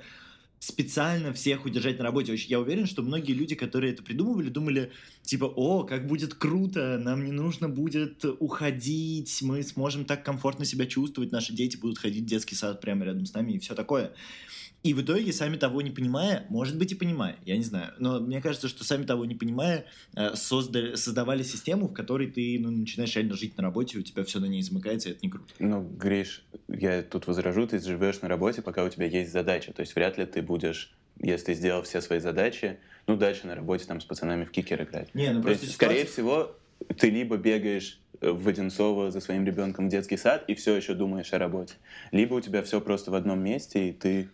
специально 0.66 1.34
всех 1.34 1.66
удержать 1.66 1.98
на 1.98 2.06
работе. 2.06 2.34
Я 2.36 2.62
уверен, 2.62 2.86
что 2.86 3.02
многие 3.02 3.34
люди, 3.34 3.54
которые 3.54 3.92
это 3.92 4.02
придумывали, 4.02 4.48
думали, 4.48 4.92
типа, 5.22 5.44
о, 5.44 5.84
как 5.84 6.08
будет 6.08 6.36
круто, 6.36 6.98
нам 6.98 7.26
не 7.26 7.34
нужно 7.34 7.68
будет 7.68 8.24
уходить, 8.40 9.42
мы 9.42 9.62
сможем 9.64 10.06
так 10.06 10.24
комфортно 10.24 10.64
себя 10.64 10.86
чувствовать, 10.86 11.34
наши 11.34 11.52
дети 11.52 11.76
будут 11.76 11.98
ходить 11.98 12.24
в 12.24 12.28
детский 12.28 12.56
сад 12.56 12.80
прямо 12.80 13.04
рядом 13.04 13.26
с 13.26 13.34
нами 13.34 13.52
и 13.52 13.60
все 13.60 13.76
такое. 13.76 14.14
И 14.84 14.94
в 14.94 15.02
итоге, 15.02 15.32
сами 15.32 15.56
того 15.56 15.82
не 15.82 15.92
понимая, 15.92 16.46
может 16.50 16.78
быть 16.78 16.92
и 16.92 16.96
понимая, 16.96 17.38
я 17.46 17.56
не 17.56 17.64
знаю, 17.64 17.94
но 18.00 18.20
мне 18.20 18.42
кажется, 18.42 18.68
что 18.68 18.84
сами 18.84 19.06
того 19.06 19.24
не 19.24 19.34
понимая, 19.34 19.86
э, 20.14 20.36
создали, 20.36 20.96
создавали 20.96 21.42
систему, 21.42 21.88
в 21.88 21.94
которой 21.94 22.28
ты 22.28 22.60
ну, 22.60 22.70
начинаешь 22.70 23.16
реально 23.16 23.38
жить 23.38 23.56
на 23.56 23.64
работе, 23.64 23.98
у 23.98 24.02
тебя 24.02 24.26
все 24.26 24.40
на 24.40 24.46
ней 24.46 24.62
замыкается, 24.62 25.08
и 25.08 25.12
это 25.14 25.22
не 25.24 25.30
круто. 25.30 25.54
Ну, 25.60 25.82
Гриш, 25.82 26.44
я 26.68 27.02
тут 27.02 27.28
возражу, 27.28 27.66
ты 27.66 27.80
живешь 27.80 28.22
на 28.22 28.28
работе, 28.28 28.62
пока 28.62 28.84
у 28.84 28.90
тебя 28.90 29.06
есть 29.06 29.32
задача. 29.32 29.72
То 29.72 29.80
есть 29.80 29.96
вряд 29.96 30.18
ли 30.18 30.26
ты 30.26 30.42
будешь, 30.42 30.94
если 31.22 31.54
сделал 31.54 31.84
все 31.84 32.02
свои 32.02 32.20
задачи, 32.20 32.78
ну, 33.08 33.16
дальше 33.16 33.48
на 33.48 33.56
работе 33.56 33.86
там 33.86 34.02
с 34.02 34.06
пацанами 34.06 34.44
в 34.44 34.52
кикер 34.52 34.84
играть. 34.84 35.16
Не, 35.16 35.32
ну 35.32 35.42
То 35.42 35.50
есть, 35.52 35.72
скорее 35.72 36.06
всего, 36.06 36.58
ты 36.98 37.10
либо 37.10 37.38
бегаешь 37.38 38.02
э, 38.20 38.32
в 38.32 38.46
Одинцово 38.50 39.12
за 39.12 39.22
своим 39.22 39.46
ребенком 39.46 39.88
в 39.88 39.90
детский 39.90 40.18
сад 40.18 40.44
и 40.48 40.56
все 40.56 40.76
еще 40.76 40.94
думаешь 40.94 41.32
о 41.32 41.38
работе. 41.38 41.76
Либо 42.12 42.34
у 42.34 42.42
тебя 42.42 42.64
все 42.64 42.82
просто 42.82 43.12
в 43.12 43.16
одном 43.16 43.40
месте, 43.42 43.88
и 43.88 43.94
ты 43.94 44.28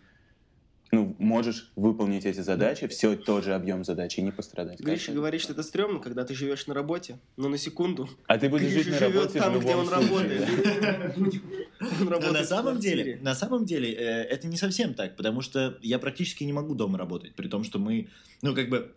ну, 0.92 1.14
можешь 1.18 1.70
выполнить 1.76 2.24
эти 2.26 2.40
задачи, 2.40 2.86
все 2.88 3.14
тот 3.16 3.44
же 3.44 3.54
объем 3.54 3.84
задач 3.84 4.18
и 4.18 4.22
не 4.22 4.32
пострадать. 4.32 4.80
Гриша 4.80 5.12
говорит, 5.12 5.40
что 5.40 5.52
это 5.52 5.62
стрёмно, 5.62 6.00
когда 6.00 6.24
ты 6.24 6.34
живешь 6.34 6.66
на 6.66 6.74
работе, 6.74 7.18
но 7.36 7.48
на 7.48 7.58
секунду 7.58 8.08
А 8.26 8.38
ты 8.38 8.48
будешь 8.48 8.72
Гриша 8.72 8.82
жить 8.84 8.92
на 8.92 8.98
живет 8.98 9.14
работе 9.14 9.38
там, 9.38 9.54
в 9.54 9.60
где 9.60 9.68
любом 9.68 9.80
он 9.80 9.86
случае. 9.86 10.38
работает. 10.40 11.42
Он 12.00 12.08
работает 12.08 12.32
на 12.34 12.44
самом 12.44 12.78
деле, 12.78 13.18
на 13.22 13.34
самом 13.34 13.64
деле, 13.64 13.90
э, 13.92 14.24
это 14.24 14.46
не 14.46 14.58
совсем 14.58 14.92
так, 14.92 15.16
потому 15.16 15.40
что 15.40 15.78
я 15.80 15.98
практически 15.98 16.44
не 16.44 16.52
могу 16.52 16.74
дома 16.74 16.98
работать, 16.98 17.34
при 17.34 17.48
том, 17.48 17.64
что 17.64 17.78
мы, 17.78 18.08
ну, 18.42 18.54
как 18.54 18.68
бы, 18.68 18.92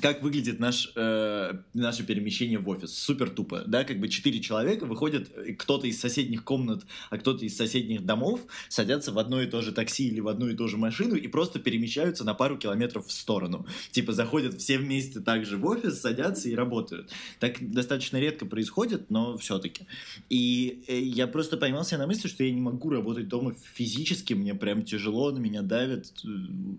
как 0.00 0.22
выглядит 0.22 0.58
наш, 0.58 0.90
э, 0.96 1.52
наше 1.74 2.04
перемещение 2.04 2.58
в 2.58 2.68
офис? 2.68 2.96
Супер 2.96 3.28
тупо, 3.28 3.62
да, 3.66 3.84
как 3.84 4.00
бы 4.00 4.08
четыре 4.08 4.40
человека 4.40 4.86
выходят, 4.86 5.30
кто-то 5.58 5.86
из 5.86 6.00
соседних 6.00 6.44
комнат, 6.44 6.84
а 7.10 7.18
кто-то 7.18 7.44
из 7.44 7.56
соседних 7.56 8.04
домов, 8.04 8.40
садятся 8.68 9.12
в 9.12 9.18
одно 9.18 9.42
и 9.42 9.46
то 9.46 9.60
же 9.60 9.72
такси 9.72 10.08
или 10.08 10.20
в 10.20 10.28
одну 10.28 10.48
и 10.48 10.56
ту 10.56 10.66
же 10.66 10.78
машину 10.78 11.14
и 11.14 11.28
просто 11.28 11.58
перемещаются 11.58 12.24
на 12.24 12.32
пару 12.34 12.56
километров 12.56 13.06
в 13.06 13.12
сторону. 13.12 13.66
Типа 13.90 14.12
заходят 14.12 14.54
все 14.54 14.78
вместе 14.78 15.20
также 15.20 15.58
в 15.58 15.66
офис, 15.66 16.00
садятся 16.00 16.48
и 16.48 16.54
работают. 16.54 17.10
Так 17.38 17.56
достаточно 17.60 18.16
редко 18.16 18.46
происходит, 18.46 19.10
но 19.10 19.36
все-таки. 19.36 19.86
И 20.30 20.84
э, 20.88 20.98
я 21.00 21.26
просто 21.26 21.56
поймался 21.58 21.98
на 21.98 22.06
мысли, 22.06 22.28
что 22.28 22.44
я 22.44 22.50
не 22.50 22.60
могу 22.60 22.88
работать 22.90 23.28
дома 23.28 23.54
физически, 23.74 24.32
мне 24.32 24.54
прям 24.54 24.84
тяжело, 24.84 25.30
на 25.32 25.38
меня 25.38 25.62
давит, 25.62 26.12
э, 26.24 26.28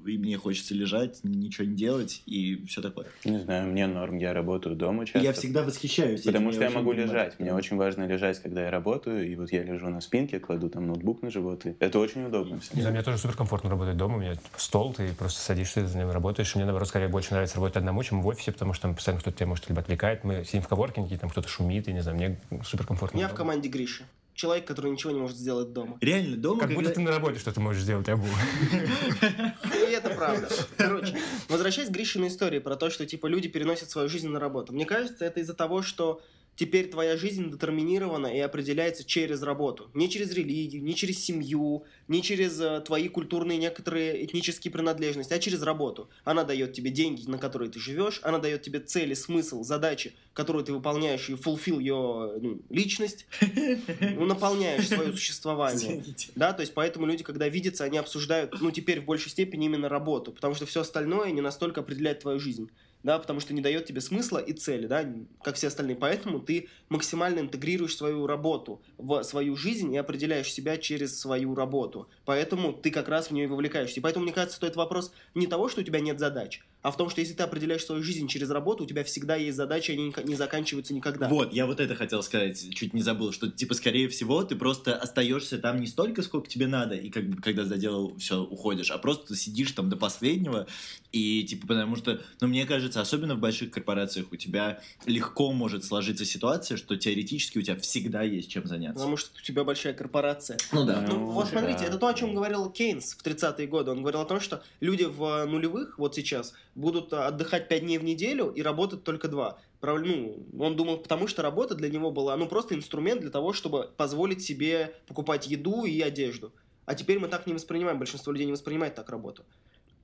и 0.09 0.17
мне 0.17 0.37
хочется 0.37 0.73
лежать, 0.73 1.19
ничего 1.23 1.67
не 1.67 1.75
делать, 1.75 2.23
и 2.25 2.63
все 2.65 2.81
такое. 2.81 3.02
Не 3.25 3.39
знаю, 3.39 3.67
мне 3.71 3.87
норм, 3.87 4.17
я 4.17 4.33
работаю 4.33 4.75
дома 4.75 5.05
часто. 5.05 5.19
Я 5.19 5.33
всегда 5.33 5.63
восхищаюсь. 5.63 6.21
этим, 6.21 6.31
Потому 6.33 6.51
что 6.51 6.63
я 6.63 6.69
могу 6.69 6.89
понимаю. 6.91 7.07
лежать. 7.09 7.39
Мне 7.39 7.53
очень 7.53 7.77
важно 7.77 8.05
лежать, 8.07 8.39
когда 8.41 8.63
я 8.63 8.71
работаю. 8.71 9.27
И 9.29 9.35
вот 9.35 9.51
я 9.51 9.63
лежу 9.63 9.89
на 9.89 10.01
спинке, 10.01 10.39
кладу 10.39 10.69
там 10.69 10.87
ноутбук 10.87 11.21
на 11.21 11.29
живот. 11.31 11.65
И 11.65 11.75
это 11.79 11.99
очень 11.99 12.25
удобно. 12.25 12.59
Не 12.73 12.81
знаю, 12.81 12.93
мне 12.95 13.03
тоже 13.03 13.17
супер 13.17 13.35
комфортно 13.35 13.69
работать 13.69 13.97
дома. 13.97 14.17
У 14.17 14.19
меня 14.19 14.35
стол, 14.57 14.93
ты 14.93 15.07
просто 15.13 15.39
садишься, 15.41 15.85
за 15.87 15.97
ним 15.97 16.11
работаешь. 16.11 16.53
Мне, 16.55 16.65
наоборот, 16.65 16.87
скорее 16.87 17.07
больше 17.07 17.31
нравится 17.33 17.55
работать 17.55 17.77
одному, 17.77 18.03
чем 18.03 18.21
в 18.21 18.27
офисе, 18.27 18.51
потому 18.51 18.73
что 18.73 18.83
там 18.83 18.95
постоянно 18.95 19.21
кто-то 19.21 19.37
тебя 19.37 19.47
может 19.47 19.67
либо 19.69 19.81
отвлекает. 19.81 20.23
Мы 20.23 20.43
сидим 20.45 20.61
в 20.61 20.67
коворкинге, 20.67 21.17
там 21.17 21.29
кто-то 21.29 21.47
шумит, 21.47 21.87
и 21.87 21.93
не 21.93 22.01
знаю, 22.01 22.17
мне 22.17 22.39
супер 22.63 22.85
комфортно. 22.85 23.19
Я 23.19 23.27
в 23.27 23.33
команде 23.33 23.69
Гриши. 23.69 24.03
Человек, 24.35 24.65
который 24.65 24.89
ничего 24.89 25.13
не 25.13 25.19
может 25.19 25.37
сделать 25.37 25.73
дома. 25.73 25.95
Реально, 26.01 26.37
дома, 26.37 26.59
Как 26.61 26.69
будто 26.69 26.85
когда- 26.85 26.95
ты 26.95 27.01
на 27.01 27.11
работе 27.11 27.37
что-то 27.39 27.61
можешь 27.61 27.83
сделать, 27.83 28.09
Абу. 28.09 28.25
Это 30.03 30.15
правда. 30.15 30.49
Короче, 30.77 31.17
возвращаясь 31.49 31.89
к 31.89 31.91
Гришиной 31.91 32.27
истории 32.27 32.59
про 32.59 32.75
то, 32.75 32.89
что 32.89 33.05
типа 33.05 33.27
люди 33.27 33.47
переносят 33.47 33.89
свою 33.89 34.09
жизнь 34.09 34.27
на 34.27 34.39
работу. 34.39 34.73
Мне 34.73 34.85
кажется, 34.85 35.25
это 35.25 35.39
из-за 35.39 35.53
того, 35.53 35.81
что 35.81 36.21
теперь 36.55 36.89
твоя 36.89 37.17
жизнь 37.17 37.49
детерминирована 37.51 38.27
и 38.27 38.39
определяется 38.39 39.03
через 39.03 39.41
работу. 39.41 39.89
Не 39.93 40.09
через 40.09 40.31
религию, 40.33 40.83
не 40.83 40.95
через 40.95 41.23
семью, 41.23 41.85
не 42.07 42.21
через 42.21 42.59
э, 42.59 42.81
твои 42.81 43.07
культурные 43.09 43.57
некоторые 43.57 44.25
этнические 44.25 44.71
принадлежности, 44.71 45.33
а 45.33 45.39
через 45.39 45.61
работу. 45.63 46.09
Она 46.23 46.43
дает 46.43 46.73
тебе 46.73 46.91
деньги, 46.91 47.27
на 47.27 47.37
которые 47.37 47.71
ты 47.71 47.79
живешь, 47.79 48.19
она 48.23 48.39
дает 48.39 48.61
тебе 48.61 48.79
цели, 48.79 49.13
смысл, 49.13 49.63
задачи, 49.63 50.13
которые 50.33 50.63
ты 50.65 50.73
выполняешь 50.73 51.29
и 51.29 51.33
fulfill 51.33 51.79
ее 51.79 52.39
ну, 52.41 52.61
личность, 52.69 53.25
ну, 53.99 54.25
наполняешь 54.25 54.87
свое 54.87 55.11
существование. 55.11 55.99
Извините. 55.99 56.31
Да, 56.35 56.53
то 56.53 56.61
есть 56.61 56.73
поэтому 56.73 57.05
люди, 57.05 57.23
когда 57.23 57.47
видятся, 57.47 57.83
они 57.83 57.97
обсуждают, 57.97 58.55
ну, 58.61 58.71
теперь 58.71 59.01
в 59.01 59.05
большей 59.05 59.31
степени 59.31 59.65
именно 59.65 59.89
работу, 59.89 60.31
потому 60.31 60.55
что 60.55 60.65
все 60.65 60.81
остальное 60.81 61.31
не 61.31 61.41
настолько 61.41 61.81
определяет 61.81 62.19
твою 62.19 62.39
жизнь, 62.39 62.69
да, 63.03 63.19
потому 63.19 63.39
что 63.39 63.53
не 63.53 63.61
дает 63.61 63.85
тебе 63.85 64.01
смысла 64.01 64.37
и 64.37 64.53
цели, 64.53 64.87
да, 64.87 65.05
как 65.43 65.55
все 65.55 65.67
остальные. 65.67 65.97
Поэтому 65.97 66.39
ты 66.39 66.69
максимально 66.89 67.39
интегрируешь 67.39 67.95
свою 67.95 68.25
работу 68.27 68.81
в 68.97 69.23
свою 69.23 69.55
жизнь 69.55 69.93
и 69.93 69.97
определяешь 69.97 70.51
себя 70.51 70.77
через 70.77 71.19
свою 71.19 71.53
работу. 71.53 72.07
Поэтому 72.25 72.73
ты 72.73 72.89
как 72.89 73.09
раз 73.09 73.27
в 73.27 73.31
нее 73.31 73.45
и 73.45 73.47
вовлекаешься. 73.47 73.99
И 73.99 74.03
поэтому, 74.03 74.23
мне 74.23 74.33
кажется, 74.33 74.55
стоит 74.55 74.75
вопрос 74.75 75.11
не 75.35 75.47
того, 75.47 75.69
что 75.69 75.81
у 75.81 75.83
тебя 75.83 75.99
нет 75.99 76.19
задач, 76.19 76.61
а 76.81 76.91
в 76.91 76.97
том, 76.97 77.09
что 77.09 77.21
если 77.21 77.33
ты 77.33 77.43
определяешь 77.43 77.85
свою 77.85 78.03
жизнь 78.03 78.27
через 78.27 78.49
работу, 78.49 78.83
у 78.83 78.87
тебя 78.87 79.03
всегда 79.03 79.35
есть 79.35 79.57
задачи, 79.57 79.91
они 79.91 80.13
не 80.23 80.35
заканчиваются 80.35 80.93
никогда. 80.93 81.27
Вот, 81.27 81.53
я 81.53 81.65
вот 81.65 81.79
это 81.79 81.95
хотел 81.95 82.23
сказать, 82.23 82.73
чуть 82.73 82.93
не 82.93 83.01
забыл, 83.01 83.31
что, 83.31 83.49
типа, 83.49 83.73
скорее 83.73 84.07
всего, 84.09 84.43
ты 84.43 84.55
просто 84.55 84.95
остаешься 84.95 85.57
там 85.57 85.79
не 85.79 85.87
столько, 85.87 86.21
сколько 86.21 86.49
тебе 86.49 86.67
надо, 86.67 86.95
и 86.95 87.09
как 87.09 87.27
бы, 87.27 87.41
когда 87.41 87.65
заделал, 87.65 88.17
все, 88.17 88.41
уходишь, 88.41 88.91
а 88.91 88.97
просто 88.97 89.35
сидишь 89.35 89.71
там 89.71 89.89
до 89.89 89.95
последнего, 89.95 90.67
и, 91.11 91.43
типа, 91.43 91.67
потому 91.67 91.95
что, 91.95 92.21
ну, 92.41 92.47
мне 92.47 92.65
кажется, 92.65 93.01
особенно 93.01 93.35
в 93.35 93.39
больших 93.39 93.71
корпорациях 93.71 94.27
у 94.31 94.35
тебя 94.35 94.81
легко 95.05 95.51
может 95.51 95.85
сложиться 95.85 96.25
ситуация, 96.25 96.77
что 96.77 96.95
теоретически 96.95 97.59
у 97.59 97.61
тебя 97.61 97.75
всегда 97.77 98.23
есть 98.23 98.49
чем 98.49 98.65
заняться. 98.65 98.95
Потому 98.95 99.17
что 99.17 99.31
у 99.37 99.41
тебя 99.41 99.63
большая 99.63 99.93
корпорация. 99.93 100.57
Ну 100.71 100.85
да. 100.85 101.05
Ну, 101.07 101.13
Ну, 101.17 101.31
вот 101.31 101.47
смотрите, 101.47 101.79
да, 101.79 101.85
это 101.85 101.97
то, 101.97 102.12
о 102.13 102.15
чем 102.15 102.35
говорил 102.35 102.69
Кейнс 102.69 103.15
в 103.15 103.25
30-е 103.25 103.67
годы. 103.67 103.91
Он 103.91 104.01
говорил 104.01 104.21
о 104.21 104.25
том, 104.25 104.39
что 104.39 104.63
люди 104.79 105.03
в 105.03 105.45
нулевых, 105.45 105.97
вот 105.97 106.15
сейчас, 106.15 106.53
будут 106.75 107.11
а, 107.11 107.27
отдыхать 107.27 107.67
5 107.67 107.81
дней 107.81 107.97
в 107.97 108.03
неделю 108.03 108.49
и 108.49 108.61
работать 108.61 109.03
только 109.03 109.27
2. 109.27 109.57
Ну, 109.81 110.47
он 110.59 110.75
думал, 110.75 110.97
потому 110.99 111.27
что 111.27 111.41
работа 111.41 111.75
для 111.75 111.89
него 111.89 112.11
была, 112.11 112.37
ну, 112.37 112.47
просто 112.47 112.75
инструмент 112.75 113.21
для 113.21 113.31
того, 113.31 113.51
чтобы 113.51 113.89
позволить 113.97 114.41
себе 114.41 114.95
покупать 115.07 115.47
еду 115.47 115.85
и 115.85 115.99
одежду. 116.01 116.53
А 116.85 116.95
теперь 116.95 117.19
мы 117.19 117.27
так 117.27 117.47
не 117.47 117.53
воспринимаем, 117.53 117.97
большинство 117.97 118.31
людей 118.31 118.45
не 118.45 118.53
воспринимает 118.53 118.95
так 118.95 119.09
работу. 119.09 119.43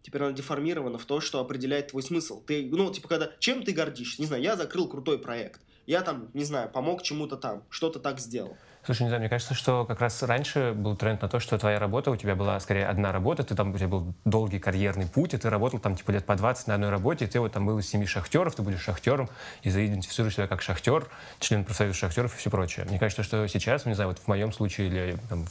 теперь 0.01 0.23
она 0.23 0.31
деформирована 0.31 0.97
в 0.97 1.05
то, 1.05 1.21
что 1.21 1.39
определяет 1.39 1.89
твой 1.89 2.03
смысл. 2.03 2.41
Ты, 2.41 2.67
ну, 2.71 2.91
типа, 2.91 3.07
когда, 3.07 3.31
чем 3.39 3.63
ты 3.63 3.71
гордишься? 3.71 4.21
Не 4.21 4.27
знаю, 4.27 4.41
я 4.41 4.55
закрыл 4.55 4.87
крутой 4.87 5.19
проект. 5.19 5.61
Я 5.85 6.01
там, 6.01 6.29
не 6.33 6.43
знаю, 6.43 6.69
помог 6.71 7.03
чему-то 7.03 7.35
там, 7.35 7.63
что-то 7.69 7.99
так 7.99 8.19
сделал. 8.19 8.57
Слушай, 8.85 9.03
не 9.03 9.09
знаю, 9.09 9.19
мне 9.19 9.29
кажется, 9.29 9.53
что 9.53 9.85
как 9.85 9.99
раз 9.99 10.23
раньше 10.23 10.73
был 10.73 10.95
тренд 10.95 11.21
на 11.21 11.27
то, 11.27 11.39
что 11.39 11.57
твоя 11.57 11.79
работа, 11.79 12.11
у 12.11 12.15
тебя 12.15 12.35
была 12.35 12.59
скорее 12.59 12.87
одна 12.87 13.11
работа, 13.11 13.43
ты 13.43 13.53
там, 13.53 13.73
у 13.73 13.77
тебя 13.77 13.89
был 13.89 14.13
долгий 14.25 14.57
карьерный 14.57 15.05
путь, 15.05 15.33
и 15.33 15.37
ты 15.37 15.49
работал 15.49 15.79
там 15.79 15.95
типа 15.95 16.11
лет 16.11 16.25
по 16.25 16.35
20 16.35 16.67
на 16.67 16.75
одной 16.75 16.89
работе, 16.89 17.25
и 17.25 17.27
ты 17.27 17.39
вот 17.39 17.51
там 17.51 17.65
был 17.65 17.77
из 17.79 17.89
семи 17.89 18.05
шахтеров, 18.05 18.55
ты 18.55 18.61
будешь 18.61 18.81
шахтером, 18.81 19.29
и 19.63 19.69
заидентифицируешь 19.69 20.35
себя 20.35 20.47
как 20.47 20.61
шахтер, 20.61 21.07
член 21.39 21.65
профсоюза 21.65 21.97
шахтеров 21.97 22.33
и 22.33 22.37
все 22.37 22.49
прочее. 22.49 22.85
Мне 22.89 22.99
кажется, 22.99 23.21
что 23.21 23.45
сейчас, 23.47 23.85
не 23.85 23.93
знаю, 23.93 24.09
вот 24.09 24.19
в 24.19 24.27
моем 24.27 24.53
случае 24.53 24.87
или 24.87 25.17
там, 25.27 25.45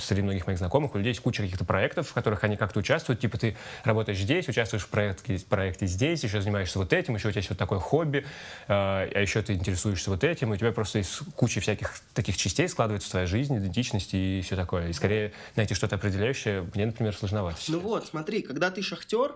среди 0.00 0.22
многих 0.22 0.46
моих 0.46 0.58
знакомых, 0.58 0.94
у 0.94 0.98
людей 0.98 1.10
есть 1.10 1.20
куча 1.20 1.42
каких-то 1.42 1.64
проектов, 1.64 2.08
в 2.08 2.12
которых 2.12 2.44
они 2.44 2.56
как-то 2.56 2.80
участвуют. 2.80 3.20
Типа 3.20 3.38
ты 3.38 3.56
работаешь 3.84 4.18
здесь, 4.18 4.48
участвуешь 4.48 4.84
в 4.84 4.88
проекте, 4.88 5.40
проекте 5.48 5.86
здесь, 5.86 6.22
еще 6.22 6.40
занимаешься 6.40 6.78
вот 6.78 6.92
этим, 6.92 7.14
еще 7.14 7.28
у 7.28 7.30
тебя 7.30 7.40
есть 7.40 7.50
вот 7.50 7.58
такое 7.58 7.78
хобби, 7.78 8.18
э, 8.18 8.24
а 8.68 9.20
еще 9.20 9.42
ты 9.42 9.54
интересуешься 9.54 10.10
вот 10.10 10.24
этим, 10.24 10.52
и 10.52 10.56
у 10.56 10.58
тебя 10.58 10.72
просто 10.72 11.00
из 11.00 11.22
кучи 11.36 11.60
всяких 11.60 11.92
таких 12.12 12.36
частей 12.36 12.68
складывается 12.68 13.10
твоя 13.10 13.26
жизнь, 13.26 13.56
идентичность 13.58 14.14
и 14.14 14.40
все 14.44 14.56
такое. 14.56 14.88
И 14.88 14.92
скорее 14.92 15.32
найти 15.56 15.74
что-то 15.74 15.96
определяющее 15.96 16.68
мне, 16.74 16.86
например, 16.86 17.14
сложновато. 17.14 17.58
Ну 17.68 17.80
вот, 17.80 18.06
смотри, 18.06 18.42
когда 18.42 18.70
ты 18.70 18.82
шахтер, 18.82 19.34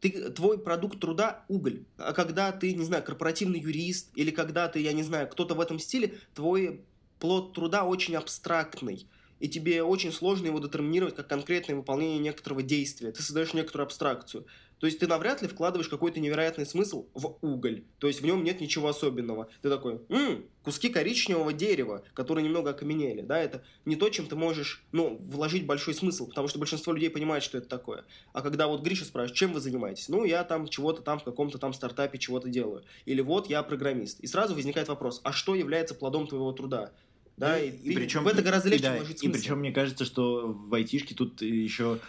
ты, 0.00 0.30
твой 0.30 0.58
продукт 0.58 1.00
труда– 1.00 1.44
уголь. 1.48 1.82
А 1.96 2.12
когда 2.12 2.52
ты, 2.52 2.74
не 2.74 2.84
знаю, 2.84 3.02
корпоративный 3.02 3.60
юрист, 3.60 4.10
или 4.14 4.30
когда 4.30 4.68
ты, 4.68 4.80
я 4.80 4.92
не 4.92 5.02
знаю, 5.02 5.28
кто-то 5.28 5.54
в 5.54 5.60
этом 5.60 5.78
стиле, 5.78 6.14
твой 6.34 6.82
плод 7.18 7.52
труда 7.52 7.84
очень 7.84 8.14
абстрактный 8.14 9.06
и 9.40 9.48
тебе 9.48 9.82
очень 9.82 10.12
сложно 10.12 10.46
его 10.46 10.58
детерминировать 10.58 11.16
как 11.16 11.28
конкретное 11.28 11.76
выполнение 11.76 12.18
некоторого 12.18 12.62
действия. 12.62 13.12
Ты 13.12 13.22
создаешь 13.22 13.54
некоторую 13.54 13.86
абстракцию. 13.86 14.46
То 14.78 14.86
есть 14.86 15.00
ты 15.00 15.06
навряд 15.06 15.42
ли 15.42 15.48
вкладываешь 15.48 15.88
какой-то 15.88 16.20
невероятный 16.20 16.64
смысл 16.64 17.08
в 17.14 17.36
уголь. 17.42 17.84
То 17.98 18.06
есть 18.06 18.20
в 18.20 18.24
нем 18.24 18.44
нет 18.44 18.60
ничего 18.60 18.88
особенного. 18.88 19.48
Ты 19.60 19.70
такой, 19.70 20.00
м-м, 20.08 20.44
куски 20.62 20.88
коричневого 20.88 21.52
дерева, 21.52 22.04
которые 22.14 22.44
немного 22.44 22.70
окаменели. 22.70 23.22
Да, 23.22 23.38
это 23.38 23.64
не 23.84 23.96
то, 23.96 24.08
чем 24.08 24.26
ты 24.26 24.36
можешь 24.36 24.84
ну, 24.92 25.16
вложить 25.20 25.66
большой 25.66 25.94
смысл, 25.94 26.28
потому 26.28 26.46
что 26.48 26.58
большинство 26.58 26.92
людей 26.92 27.10
понимает, 27.10 27.42
что 27.42 27.58
это 27.58 27.68
такое. 27.68 28.04
А 28.32 28.40
когда 28.40 28.68
вот 28.68 28.82
Гриша 28.82 29.04
спрашивает, 29.04 29.36
чем 29.36 29.52
вы 29.52 29.60
занимаетесь? 29.60 30.08
Ну, 30.08 30.24
я 30.24 30.44
там 30.44 30.68
чего-то 30.68 31.02
там 31.02 31.18
в 31.18 31.24
каком-то 31.24 31.58
там 31.58 31.72
стартапе 31.72 32.18
чего-то 32.18 32.48
делаю. 32.48 32.84
Или 33.04 33.20
вот 33.20 33.48
я 33.48 33.62
программист. 33.62 34.20
И 34.20 34.26
сразу 34.26 34.54
возникает 34.54 34.88
вопрос, 34.88 35.20
а 35.24 35.32
что 35.32 35.54
является 35.56 35.94
плодом 35.94 36.28
твоего 36.28 36.52
труда? 36.52 36.92
Да, 37.38 37.58
и, 37.58 37.70
и, 37.70 37.92
и 37.92 37.94
причем, 37.94 38.24
в 38.24 38.26
это 38.26 38.42
гораздо 38.42 38.68
легче 38.68 38.86
и, 38.86 38.96
вложить 38.96 39.18
смысл. 39.20 39.36
И 39.36 39.40
причем 39.40 39.58
мне 39.60 39.72
кажется, 39.72 40.04
что 40.04 40.52
в 40.52 40.74
айтишке 40.74 41.14
тут 41.14 41.40
еще 41.40 42.00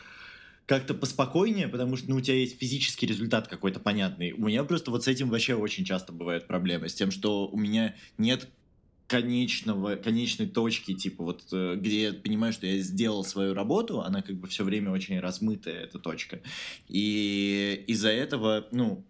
как-то 0.66 0.94
поспокойнее, 0.94 1.68
потому 1.68 1.98
что 1.98 2.10
ну, 2.10 2.18
у 2.18 2.22
тебя 2.22 2.38
есть 2.38 2.60
физический 2.60 3.08
результат 3.08 3.48
какой-то 3.48 3.80
понятный. 3.80 4.34
У 4.34 4.46
меня 4.46 4.64
просто 4.64 4.92
вот 4.92 5.04
с 5.04 5.08
этим 5.08 5.30
вообще 5.30 5.56
очень 5.56 5.86
часто 5.86 6.12
бывают 6.12 6.48
проблемы, 6.48 6.90
с 6.90 6.94
тем, 6.94 7.10
что 7.10 7.48
у 7.48 7.58
меня 7.58 7.96
нет 8.18 8.48
конечного, 9.08 9.96
конечной 9.96 10.46
точки, 10.48 10.94
типа 10.94 11.24
вот, 11.24 11.44
э, 11.52 11.76
где 11.78 12.02
я 12.04 12.14
понимаю, 12.14 12.54
что 12.54 12.68
я 12.68 12.78
сделал 12.78 13.24
свою 13.24 13.56
работу, 13.56 14.02
она 14.02 14.22
как 14.22 14.36
бы 14.36 14.48
все 14.48 14.64
время 14.64 14.92
очень 14.92 15.20
размытая, 15.20 15.82
эта 15.82 15.98
точка. 15.98 16.42
И 16.88 17.84
из-за 17.88 18.10
этого, 18.10 18.68
ну, 18.72 19.04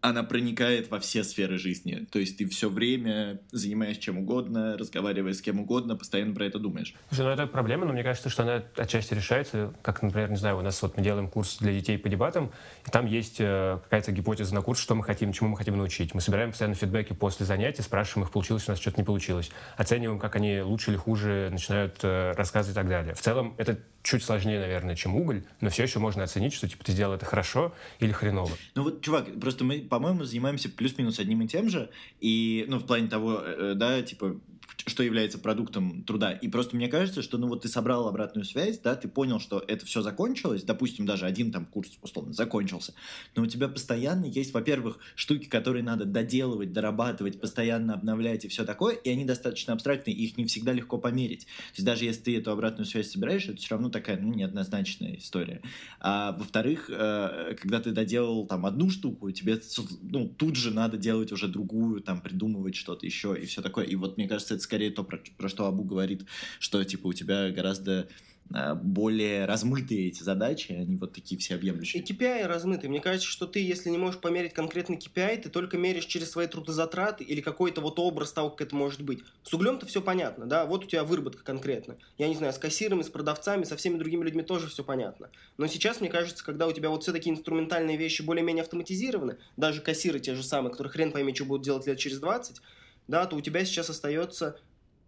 она 0.00 0.22
проникает 0.22 0.90
во 0.90 0.98
все 0.98 1.24
сферы 1.24 1.58
жизни. 1.58 2.06
То 2.10 2.18
есть 2.18 2.38
ты 2.38 2.48
все 2.48 2.70
время 2.70 3.40
занимаешь 3.50 3.98
чем 3.98 4.18
угодно, 4.18 4.76
разговаривая 4.78 5.34
с 5.34 5.42
кем 5.42 5.60
угодно, 5.60 5.96
постоянно 5.96 6.34
про 6.34 6.46
это 6.46 6.58
думаешь. 6.58 6.94
Слушай, 7.08 7.26
ну 7.26 7.30
это 7.30 7.46
проблема, 7.46 7.86
но 7.86 7.92
мне 7.92 8.02
кажется, 8.02 8.30
что 8.30 8.42
она 8.42 8.62
отчасти 8.76 9.14
решается. 9.14 9.74
Как, 9.82 10.02
например, 10.02 10.30
не 10.30 10.36
знаю, 10.36 10.58
у 10.58 10.62
нас 10.62 10.80
вот 10.82 10.96
мы 10.96 11.02
делаем 11.02 11.28
курс 11.28 11.58
для 11.58 11.72
детей 11.72 11.98
по 11.98 12.08
дебатам, 12.08 12.50
и 12.86 12.90
там 12.90 13.06
есть 13.06 13.36
э, 13.40 13.78
какая-то 13.84 14.12
гипотеза 14.12 14.54
на 14.54 14.62
курс, 14.62 14.80
что 14.80 14.94
мы 14.94 15.04
хотим, 15.04 15.32
чему 15.32 15.50
мы 15.50 15.56
хотим 15.56 15.76
научить. 15.76 16.14
Мы 16.14 16.20
собираем 16.20 16.50
постоянно 16.50 16.74
фидбэки 16.74 17.12
после 17.12 17.44
занятий, 17.44 17.82
спрашиваем 17.82 18.26
их, 18.26 18.32
получилось 18.32 18.68
у 18.68 18.72
нас 18.72 18.80
что-то 18.80 18.98
не 18.98 19.04
получилось. 19.04 19.50
Оцениваем, 19.76 20.18
как 20.18 20.36
они 20.36 20.60
лучше 20.62 20.90
или 20.90 20.96
хуже 20.96 21.48
начинают 21.52 21.98
э, 22.02 22.32
рассказывать 22.32 22.74
и 22.74 22.78
так 22.78 22.88
далее. 22.88 23.14
В 23.14 23.20
целом 23.20 23.54
это 23.58 23.78
чуть 24.02 24.24
сложнее, 24.24 24.60
наверное, 24.60 24.96
чем 24.96 25.14
уголь, 25.16 25.44
но 25.60 25.70
все 25.70 25.82
еще 25.82 25.98
можно 25.98 26.22
оценить, 26.22 26.54
что 26.54 26.68
типа 26.68 26.84
ты 26.84 26.92
сделал 26.92 27.14
это 27.14 27.26
хорошо 27.26 27.74
или 27.98 28.12
хреново. 28.12 28.50
Ну 28.74 28.84
вот, 28.84 29.02
чувак, 29.02 29.26
просто 29.40 29.64
мы, 29.64 29.80
по-моему, 29.90 30.24
занимаемся 30.24 30.70
плюс-минус 30.70 31.18
одним 31.18 31.42
и 31.42 31.48
тем 31.48 31.68
же, 31.68 31.90
и, 32.20 32.64
ну, 32.68 32.78
в 32.78 32.86
плане 32.86 33.08
того, 33.08 33.42
э, 33.44 33.74
да, 33.76 34.00
типа, 34.00 34.40
что 34.86 35.02
является 35.02 35.38
продуктом 35.38 36.04
труда. 36.04 36.32
И 36.32 36.48
просто 36.48 36.76
мне 36.76 36.88
кажется, 36.88 37.22
что, 37.22 37.38
ну, 37.38 37.48
вот 37.48 37.62
ты 37.62 37.68
собрал 37.68 38.08
обратную 38.08 38.44
связь, 38.44 38.78
да, 38.78 38.94
ты 38.96 39.08
понял, 39.08 39.40
что 39.40 39.62
это 39.66 39.86
все 39.86 40.02
закончилось, 40.02 40.62
допустим, 40.62 41.06
даже 41.06 41.26
один 41.26 41.52
там 41.52 41.66
курс, 41.66 41.90
условно, 42.02 42.32
закончился, 42.32 42.94
но 43.36 43.42
у 43.42 43.46
тебя 43.46 43.68
постоянно 43.68 44.24
есть, 44.24 44.52
во-первых, 44.52 44.98
штуки, 45.14 45.46
которые 45.46 45.82
надо 45.82 46.04
доделывать, 46.04 46.72
дорабатывать, 46.72 47.40
постоянно 47.40 47.94
обновлять 47.94 48.44
и 48.44 48.48
все 48.48 48.64
такое, 48.64 48.94
и 48.94 49.10
они 49.10 49.24
достаточно 49.24 49.72
абстрактные, 49.72 50.14
их 50.14 50.36
не 50.36 50.44
всегда 50.46 50.72
легко 50.72 50.98
померить. 50.98 51.46
То 51.46 51.76
есть 51.76 51.84
даже 51.84 52.04
если 52.04 52.22
ты 52.22 52.36
эту 52.38 52.50
обратную 52.50 52.86
связь 52.86 53.10
собираешь, 53.10 53.48
это 53.48 53.56
все 53.56 53.70
равно 53.70 53.90
такая, 53.90 54.18
ну, 54.18 54.32
неоднозначная 54.32 55.16
история. 55.16 55.62
А 56.00 56.32
во-вторых, 56.32 56.90
э, 56.90 57.56
когда 57.60 57.80
ты 57.80 57.92
доделал 57.92 58.46
там 58.46 58.66
одну 58.66 58.90
штуку, 58.90 59.30
тебе, 59.30 59.60
ну, 60.02 60.28
тут 60.28 60.56
же 60.56 60.72
надо 60.72 60.96
делать 60.96 61.32
уже 61.32 61.48
другую, 61.48 62.00
там, 62.00 62.20
придумывать 62.20 62.76
что-то 62.76 63.06
еще 63.06 63.36
и 63.40 63.46
все 63.46 63.62
такое. 63.62 63.84
И 63.84 63.96
вот 63.96 64.16
мне 64.16 64.28
кажется, 64.28 64.54
это 64.60 64.64
скорее 64.64 64.90
то, 64.90 65.02
про, 65.02 65.18
про 65.36 65.48
что 65.48 65.66
Абу 65.66 65.82
говорит, 65.82 66.26
что, 66.58 66.84
типа, 66.84 67.08
у 67.08 67.12
тебя 67.12 67.50
гораздо 67.50 68.08
а, 68.52 68.74
более 68.74 69.44
размытые 69.44 70.08
эти 70.08 70.22
задачи, 70.22 70.72
они 70.72 70.96
вот 70.96 71.12
такие 71.12 71.38
всеобъемлющие. 71.38 72.02
И 72.02 72.04
KPI 72.04 72.46
размытые. 72.46 72.90
Мне 72.90 73.00
кажется, 73.00 73.28
что 73.28 73.46
ты, 73.46 73.60
если 73.60 73.90
не 73.90 73.98
можешь 73.98 74.20
померить 74.20 74.54
конкретный 74.54 74.96
KPI, 74.96 75.42
ты 75.42 75.50
только 75.50 75.78
меришь 75.78 76.06
через 76.06 76.30
свои 76.30 76.48
трудозатраты 76.48 77.22
или 77.22 77.40
какой-то 77.40 77.80
вот 77.80 77.98
образ 78.00 78.32
того, 78.32 78.50
как 78.50 78.68
это 78.68 78.76
может 78.76 79.02
быть. 79.02 79.22
С 79.44 79.54
углем-то 79.54 79.86
все 79.86 80.02
понятно, 80.02 80.46
да, 80.46 80.66
вот 80.66 80.84
у 80.84 80.88
тебя 80.88 81.04
выработка 81.04 81.44
конкретно. 81.44 81.96
Я 82.18 82.28
не 82.28 82.34
знаю, 82.34 82.52
с 82.52 82.58
кассирами, 82.58 83.02
с 83.02 83.08
продавцами, 83.08 83.62
со 83.62 83.76
всеми 83.76 83.98
другими 83.98 84.24
людьми 84.24 84.42
тоже 84.42 84.66
все 84.66 84.82
понятно. 84.82 85.30
Но 85.56 85.68
сейчас, 85.68 86.00
мне 86.00 86.10
кажется, 86.10 86.44
когда 86.44 86.66
у 86.66 86.72
тебя 86.72 86.90
вот 86.90 87.04
все 87.04 87.12
такие 87.12 87.32
инструментальные 87.32 87.96
вещи 87.96 88.22
более-менее 88.22 88.62
автоматизированы, 88.62 89.36
даже 89.56 89.80
кассиры 89.80 90.18
те 90.18 90.34
же 90.34 90.42
самые, 90.42 90.72
которые 90.72 90.90
хрен 90.90 91.12
пойми, 91.12 91.32
что 91.34 91.44
будут 91.44 91.64
делать 91.64 91.86
лет 91.86 91.98
через 91.98 92.18
20, 92.18 92.60
да, 93.08 93.26
то 93.26 93.36
у 93.36 93.40
тебя 93.40 93.64
сейчас 93.64 93.90
остается 93.90 94.58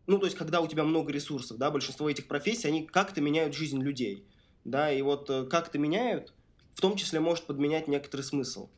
ну, 0.07 0.19
то 0.19 0.27
есть, 0.27 0.37
когда 0.37 0.61
у 0.61 0.67
тебя 0.67 0.85
много 0.85 1.13
ресурсов, 1.13 1.59
да, 1.59 1.71
большинство 1.71 2.11
этих 2.11 2.27
профессий, 2.27 2.67
они 2.67 2.87
как-то 2.87 3.21
меняют 3.21 3.55
жизнь 3.55 3.81
людей, 3.81 4.27
да, 4.65 4.93
и 4.93 5.01
вот 5.03 5.31
э, 5.31 5.45
как-то 5.45 5.79
меняют, 5.79 6.35
в 6.75 6.81
том 6.81 6.97
числе 6.97 7.21
может 7.21 7.45
подменять 7.45 7.89
некоторый 7.89 8.23
смысл, 8.23 8.69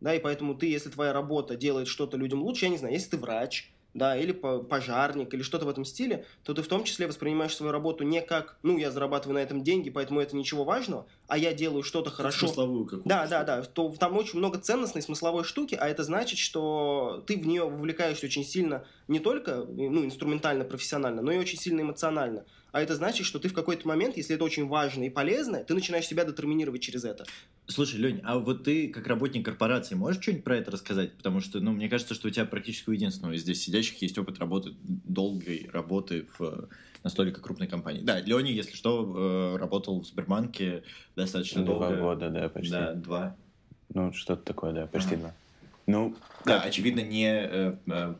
да, 0.00 0.14
и 0.14 0.18
поэтому 0.18 0.54
ты, 0.54 0.66
если 0.66 0.88
твоя 0.88 1.12
работа 1.12 1.56
делает 1.56 1.88
что-то 1.88 2.16
людям 2.16 2.42
лучше, 2.42 2.64
я 2.64 2.70
не 2.70 2.78
знаю, 2.78 2.94
если 2.94 3.10
ты 3.10 3.16
врач, 3.18 3.71
да, 3.94 4.16
или 4.16 4.32
пожарник, 4.32 5.34
или 5.34 5.42
что-то 5.42 5.66
в 5.66 5.68
этом 5.68 5.84
стиле, 5.84 6.24
то 6.44 6.54
ты 6.54 6.62
в 6.62 6.68
том 6.68 6.84
числе 6.84 7.06
воспринимаешь 7.06 7.54
свою 7.54 7.72
работу 7.72 8.04
не 8.04 8.22
как, 8.22 8.56
ну, 8.62 8.78
я 8.78 8.90
зарабатываю 8.90 9.34
на 9.34 9.42
этом 9.42 9.62
деньги, 9.62 9.90
поэтому 9.90 10.20
это 10.20 10.36
ничего 10.36 10.64
важного, 10.64 11.06
а 11.28 11.36
я 11.36 11.52
делаю 11.52 11.82
что-то 11.82 12.10
хорошо. 12.10 12.46
Смысловую 12.46 12.84
какую-то. 12.84 13.08
Да, 13.08 13.26
да, 13.26 13.44
да. 13.44 13.62
То, 13.62 13.94
там 13.98 14.16
очень 14.16 14.38
много 14.38 14.58
ценностной 14.58 15.02
смысловой 15.02 15.44
штуки, 15.44 15.76
а 15.78 15.88
это 15.88 16.04
значит, 16.04 16.38
что 16.38 17.22
ты 17.26 17.36
в 17.36 17.46
нее 17.46 17.64
вовлекаешься 17.64 18.26
очень 18.26 18.44
сильно 18.44 18.84
не 19.08 19.18
только 19.18 19.64
ну, 19.68 20.04
инструментально, 20.04 20.64
профессионально, 20.64 21.22
но 21.22 21.32
и 21.32 21.38
очень 21.38 21.58
сильно 21.58 21.82
эмоционально. 21.82 22.44
А 22.72 22.80
это 22.80 22.96
значит, 22.96 23.26
что 23.26 23.38
ты 23.38 23.48
в 23.48 23.52
какой-то 23.52 23.86
момент, 23.86 24.16
если 24.16 24.34
это 24.34 24.44
очень 24.44 24.66
важно 24.66 25.04
и 25.04 25.10
полезно, 25.10 25.62
ты 25.62 25.74
начинаешь 25.74 26.06
себя 26.06 26.24
детерминировать 26.24 26.80
через 26.80 27.04
это. 27.04 27.26
Слушай, 27.66 28.00
Лень, 28.00 28.20
а 28.24 28.38
вот 28.38 28.64
ты, 28.64 28.88
как 28.88 29.06
работник 29.06 29.44
корпорации, 29.44 29.94
можешь 29.94 30.22
что-нибудь 30.22 30.44
про 30.44 30.56
это 30.56 30.70
рассказать? 30.70 31.12
Потому 31.12 31.40
что, 31.40 31.60
ну, 31.60 31.72
мне 31.72 31.90
кажется, 31.90 32.14
что 32.14 32.28
у 32.28 32.30
тебя 32.30 32.46
практически 32.46 32.88
у 32.88 32.92
единственного 32.92 33.34
из 33.34 33.42
здесь 33.42 33.62
сидящих 33.62 34.00
есть 34.00 34.16
опыт 34.16 34.38
работы, 34.38 34.74
долгой 34.82 35.68
работы 35.70 36.26
в 36.38 36.68
настолько 37.04 37.42
крупной 37.42 37.68
компании. 37.68 38.00
Да, 38.00 38.20
Леня, 38.20 38.52
если 38.52 38.74
что, 38.74 39.54
э, 39.54 39.58
работал 39.58 40.00
в 40.00 40.06
Сбербанке 40.06 40.82
достаточно 41.14 41.64
два 41.64 41.74
долго. 41.74 41.96
Два 41.96 42.04
года, 42.04 42.30
да, 42.30 42.48
почти. 42.48 42.70
Да, 42.70 42.94
два. 42.94 43.36
Ну, 43.92 44.12
что-то 44.14 44.42
такое, 44.44 44.72
да, 44.72 44.86
почти 44.86 45.16
два. 45.16 45.34
Ну, 45.86 46.14
да, 46.44 46.58
как... 46.58 46.66
очевидно, 46.66 47.00
не, 47.00 47.26
э, 47.26 47.76
э, 47.86 48.14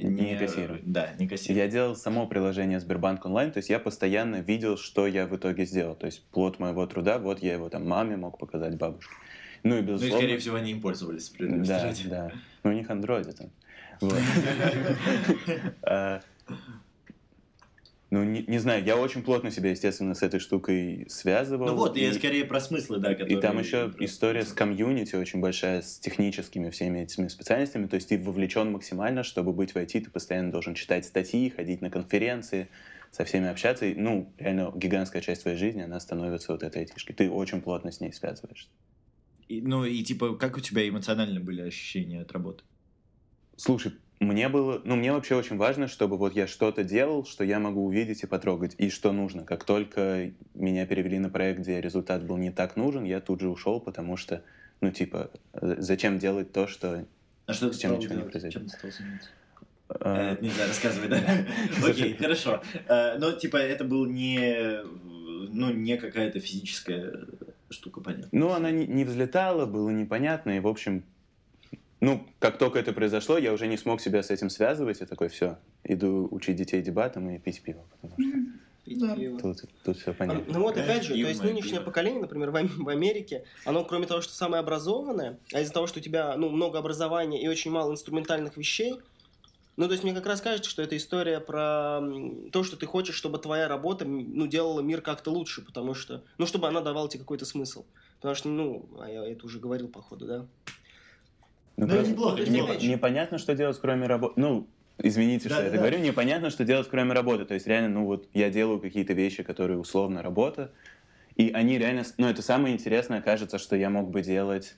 не, 0.00 0.32
не 0.32 0.36
кассирую. 0.36 0.80
Да, 0.84 1.10
не 1.18 1.26
кассирую. 1.26 1.58
Я 1.58 1.68
делал 1.68 1.96
само 1.96 2.26
приложение 2.26 2.78
Сбербанк 2.80 3.24
онлайн, 3.24 3.52
то 3.52 3.58
есть 3.58 3.70
я 3.70 3.78
постоянно 3.78 4.36
видел, 4.36 4.76
что 4.76 5.06
я 5.06 5.26
в 5.26 5.34
итоге 5.34 5.64
сделал. 5.64 5.94
То 5.94 6.06
есть 6.06 6.24
плод 6.26 6.58
моего 6.58 6.86
труда, 6.86 7.18
вот 7.18 7.42
я 7.42 7.54
его 7.54 7.68
там 7.68 7.86
маме 7.88 8.16
мог 8.16 8.38
показать, 8.38 8.76
бабушке. 8.76 9.14
Ну 9.62 9.78
и 9.78 9.80
безусловно... 9.80 10.08
Ну 10.08 10.16
и, 10.16 10.20
скорее 10.20 10.38
всего, 10.38 10.56
они 10.56 10.72
им 10.72 10.80
пользовались. 10.80 11.32
Да, 11.38 11.92
да. 12.04 12.32
Ну 12.62 12.70
у 12.70 12.72
них 12.74 12.90
андроиды 12.90 13.32
там. 13.32 13.50
А, 15.82 16.20
ну, 18.16 18.24
не, 18.24 18.42
не 18.46 18.58
знаю, 18.58 18.82
я 18.82 18.96
очень 18.96 19.22
плотно 19.22 19.50
себя, 19.50 19.70
естественно, 19.70 20.14
с 20.14 20.22
этой 20.22 20.40
штукой 20.40 21.06
связывал. 21.08 21.66
Ну 21.66 21.74
вот, 21.74 21.96
и, 21.96 22.00
я 22.00 22.14
скорее 22.14 22.46
про 22.46 22.60
смыслы, 22.60 22.98
да, 22.98 23.10
которые... 23.14 23.36
И 23.36 23.40
там 23.40 23.58
еще 23.58 23.92
история 23.98 24.44
с 24.44 24.52
комьюнити 24.52 25.16
очень 25.16 25.40
большая, 25.40 25.82
с 25.82 25.98
техническими 25.98 26.70
всеми 26.70 27.00
этими 27.00 27.28
специальностями, 27.28 27.86
то 27.86 27.96
есть 27.96 28.08
ты 28.08 28.18
вовлечен 28.18 28.72
максимально, 28.72 29.22
чтобы 29.22 29.52
быть 29.52 29.72
в 29.72 29.76
IT, 29.76 30.00
ты 30.00 30.10
постоянно 30.10 30.50
должен 30.50 30.74
читать 30.74 31.04
статьи, 31.04 31.50
ходить 31.50 31.82
на 31.82 31.90
конференции, 31.90 32.68
со 33.10 33.24
всеми 33.24 33.48
общаться, 33.48 33.84
и, 33.86 33.94
ну, 33.94 34.32
реально, 34.38 34.72
гигантская 34.74 35.22
часть 35.22 35.42
твоей 35.42 35.58
жизни, 35.58 35.82
она 35.82 36.00
становится 36.00 36.52
вот 36.52 36.62
этой 36.62 36.82
айтишкой. 36.82 37.14
Ты 37.14 37.30
очень 37.30 37.60
плотно 37.60 37.92
с 37.92 38.00
ней 38.00 38.12
связываешься. 38.12 38.68
И, 39.48 39.60
ну 39.60 39.84
и 39.84 40.02
типа, 40.02 40.36
как 40.36 40.56
у 40.56 40.60
тебя 40.60 40.88
эмоционально 40.88 41.40
были 41.40 41.62
ощущения 41.62 42.22
от 42.22 42.32
работы? 42.32 42.64
Слушай, 43.56 43.92
мне 44.18 44.48
было, 44.48 44.80
ну, 44.84 44.96
мне 44.96 45.12
вообще 45.12 45.36
очень 45.36 45.56
важно, 45.56 45.88
чтобы 45.88 46.16
вот 46.16 46.34
я 46.34 46.46
что-то 46.46 46.84
делал, 46.84 47.26
что 47.26 47.44
я 47.44 47.58
могу 47.58 47.84
увидеть 47.84 48.22
и 48.22 48.26
потрогать, 48.26 48.74
и 48.78 48.88
что 48.88 49.12
нужно. 49.12 49.44
Как 49.44 49.64
только 49.64 50.32
меня 50.54 50.86
перевели 50.86 51.18
на 51.18 51.28
проект, 51.28 51.60
где 51.60 51.80
результат 51.80 52.24
был 52.24 52.38
не 52.38 52.50
так 52.50 52.76
нужен, 52.76 53.04
я 53.04 53.20
тут 53.20 53.40
же 53.40 53.48
ушел, 53.48 53.78
потому 53.80 54.16
что, 54.16 54.42
ну, 54.80 54.90
типа, 54.90 55.30
зачем 55.52 56.18
делать 56.18 56.52
то, 56.52 56.66
что 56.66 57.04
а 57.46 57.52
что 57.52 57.72
с 57.72 57.78
чем 57.78 57.98
ничего 57.98 58.14
не 58.14 58.22
произойдет? 58.22 58.52
Чем 58.52 58.68
ты 58.68 58.76
стал 58.76 58.90
заниматься? 58.90 59.28
А, 59.88 60.32
Это 60.32 60.44
нельзя 60.44 60.66
рассказывать, 60.66 61.10
да? 61.10 61.20
Окей, 61.86 62.14
хорошо. 62.14 62.62
Э, 62.88 63.18
Но, 63.18 63.32
типа, 63.32 63.56
это 63.56 63.84
был 63.84 64.04
не, 64.06 64.80
ну, 65.52 65.72
не 65.72 65.96
какая-то 65.96 66.40
физическая 66.40 67.26
штука, 67.70 68.00
понятно. 68.00 68.28
Ну, 68.32 68.50
она 68.50 68.70
не 68.72 69.04
взлетала, 69.04 69.66
было 69.66 69.90
непонятно, 69.90 70.56
и, 70.56 70.60
в 70.60 70.66
общем, 70.66 71.04
ну, 72.00 72.28
как 72.38 72.58
только 72.58 72.78
это 72.78 72.92
произошло, 72.92 73.38
я 73.38 73.52
уже 73.52 73.66
не 73.66 73.76
смог 73.76 74.00
себя 74.00 74.22
с 74.22 74.30
этим 74.30 74.50
связывать, 74.50 75.00
и 75.00 75.06
такой, 75.06 75.28
все, 75.28 75.58
иду 75.84 76.28
учить 76.30 76.56
детей 76.56 76.82
дебатам 76.82 77.30
и 77.30 77.38
пить 77.38 77.62
пиво, 77.62 77.86
потому 77.90 78.18
что 78.20 78.30
Пить 78.84 79.00
Да. 79.00 79.16
пиво. 79.16 79.38
тут, 79.40 79.56
тут 79.82 79.96
все 79.96 80.12
А, 80.12 80.14
понятно. 80.14 80.44
Ну 80.52 80.60
вот, 80.60 80.76
опять 80.76 81.02
же, 81.02 81.14
то 81.14 81.28
есть 81.28 81.42
нынешнее 81.42 81.78
пиво. 81.78 81.84
поколение, 81.84 82.20
например, 82.20 82.50
в, 82.50 82.56
Ам- 82.56 82.84
в 82.84 82.88
Америке, 82.88 83.44
оно 83.64 83.84
кроме 83.84 84.06
того, 84.06 84.20
что 84.20 84.32
самое 84.32 84.60
образованное, 84.60 85.40
а 85.52 85.60
из-за 85.60 85.72
того, 85.72 85.86
что 85.88 85.98
у 85.98 86.02
тебя 86.02 86.36
ну, 86.36 86.50
много 86.50 86.78
образования 86.78 87.42
и 87.42 87.48
очень 87.48 87.70
мало 87.72 87.90
инструментальных 87.92 88.56
вещей, 88.56 89.00
ну, 89.76 89.86
то 89.86 89.92
есть 89.92 90.04
мне 90.04 90.14
как 90.14 90.24
раз 90.26 90.40
кажется, 90.40 90.70
что 90.70 90.82
это 90.82 90.96
история 90.96 91.40
про 91.40 92.00
то, 92.52 92.62
что 92.62 92.76
ты 92.76 92.86
хочешь, 92.86 93.14
чтобы 93.16 93.38
твоя 93.38 93.68
работа 93.68 94.04
ну, 94.06 94.46
делала 94.46 94.80
мир 94.80 95.02
как-то 95.02 95.30
лучше, 95.30 95.62
потому 95.62 95.94
что, 95.94 96.24
ну, 96.38 96.46
чтобы 96.46 96.68
она 96.68 96.80
давала 96.80 97.08
тебе 97.08 97.20
какой-то 97.20 97.44
смысл. 97.44 97.84
Потому 98.20 98.34
что, 98.34 98.48
ну, 98.48 98.88
а 99.00 99.10
я 99.10 99.26
это 99.26 99.44
уже 99.44 99.58
говорил, 99.58 99.88
походу, 99.88 100.26
да. 100.26 100.46
Ну, 101.76 101.86
Ну, 101.86 101.92
просто 101.92 102.10
неплохо, 102.12 102.40
не- 102.42 102.50
неплохо. 102.50 102.86
непонятно, 102.86 103.38
что 103.38 103.54
делать, 103.54 103.78
кроме 103.80 104.06
работы. 104.06 104.34
Ну, 104.40 104.66
извините, 105.02 105.48
Да, 105.48 105.56
что 105.56 105.64
я 105.64 105.70
да, 105.70 105.74
это 105.74 105.82
да. 105.82 105.88
говорю, 105.90 106.04
непонятно, 106.06 106.50
что 106.50 106.64
делать, 106.64 106.88
кроме 106.90 107.12
работы. 107.12 107.44
То 107.44 107.54
есть, 107.54 107.66
реально, 107.66 108.00
ну, 108.00 108.06
вот 108.06 108.28
я 108.32 108.48
делаю 108.50 108.80
какие-то 108.80 109.12
вещи, 109.12 109.42
которые 109.42 109.78
условно 109.78 110.22
работа, 110.22 110.72
и 111.36 111.50
они 111.52 111.78
реально, 111.78 112.04
с- 112.04 112.14
ну, 112.16 112.28
это 112.28 112.40
самое 112.40 112.74
интересное, 112.74 113.20
кажется, 113.20 113.58
что 113.58 113.76
я 113.76 113.90
мог 113.90 114.10
бы 114.10 114.22
делать 114.22 114.74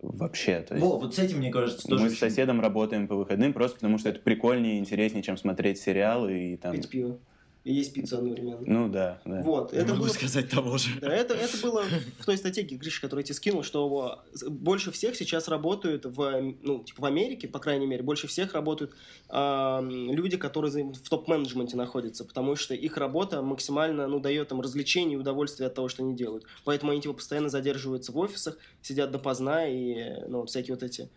вообще. 0.00 0.60
То 0.62 0.74
есть, 0.74 0.84
Во, 0.84 0.98
вот 0.98 1.14
с 1.14 1.18
этим, 1.20 1.38
мне 1.38 1.52
кажется, 1.52 1.86
тоже 1.86 2.02
мы 2.02 2.08
с 2.08 2.12
очень- 2.14 2.20
соседом 2.20 2.60
работаем 2.60 3.06
по 3.06 3.14
выходным 3.14 3.52
просто 3.52 3.76
потому, 3.76 3.98
что 3.98 4.08
это 4.08 4.18
прикольнее 4.18 4.76
и 4.76 4.78
интереснее, 4.78 5.22
чем 5.22 5.36
смотреть 5.36 5.78
сериалы 5.78 6.36
и 6.36 6.56
там... 6.56 6.72
Пить 6.74 6.88
пиво. 6.90 7.18
И 7.64 7.72
есть 7.72 7.94
пиццу 7.94 8.18
одновременно. 8.18 8.60
Ну 8.66 8.90
да, 8.90 9.22
да. 9.24 9.40
Вот, 9.42 9.72
Не 9.72 9.78
это 9.78 9.94
могу 9.94 10.04
было 10.04 10.12
сказать 10.12 10.50
того 10.50 10.76
же. 10.76 10.90
Да, 11.00 11.10
это, 11.10 11.32
это 11.32 11.56
было 11.62 11.82
в 12.18 12.26
той 12.26 12.36
статье, 12.36 12.62
Гриша, 12.62 13.00
которую 13.00 13.22
я 13.22 13.24
тебе 13.24 13.34
скинул, 13.34 13.62
что 13.62 14.22
э, 14.34 14.48
больше 14.50 14.92
всех 14.92 15.16
сейчас 15.16 15.48
работают 15.48 16.04
в, 16.04 16.54
ну, 16.60 16.84
типа 16.84 17.00
в 17.00 17.04
Америке, 17.06 17.48
по 17.48 17.58
крайней 17.58 17.86
мере, 17.86 18.02
больше 18.02 18.26
всех 18.26 18.52
работают 18.52 18.94
а, 19.30 19.80
люди, 19.80 20.36
которые 20.36 20.92
в 20.92 21.08
топ-менеджменте 21.08 21.78
находятся, 21.78 22.26
потому 22.26 22.54
что 22.54 22.74
их 22.74 22.98
работа 22.98 23.40
максимально, 23.40 24.08
ну, 24.08 24.20
дает 24.20 24.52
им 24.52 24.60
развлечение 24.60 25.16
и 25.16 25.20
удовольствие 25.20 25.66
от 25.68 25.74
того, 25.74 25.88
что 25.88 26.02
они 26.02 26.14
делают. 26.14 26.44
Поэтому 26.64 26.92
они, 26.92 27.00
типа, 27.00 27.14
постоянно 27.14 27.48
задерживаются 27.48 28.12
в 28.12 28.18
офисах, 28.18 28.58
сидят 28.82 29.10
допоздна, 29.10 29.66
и, 29.66 30.26
ну, 30.28 30.44
всякие 30.44 30.74
вот 30.74 30.82
эти 30.82 31.08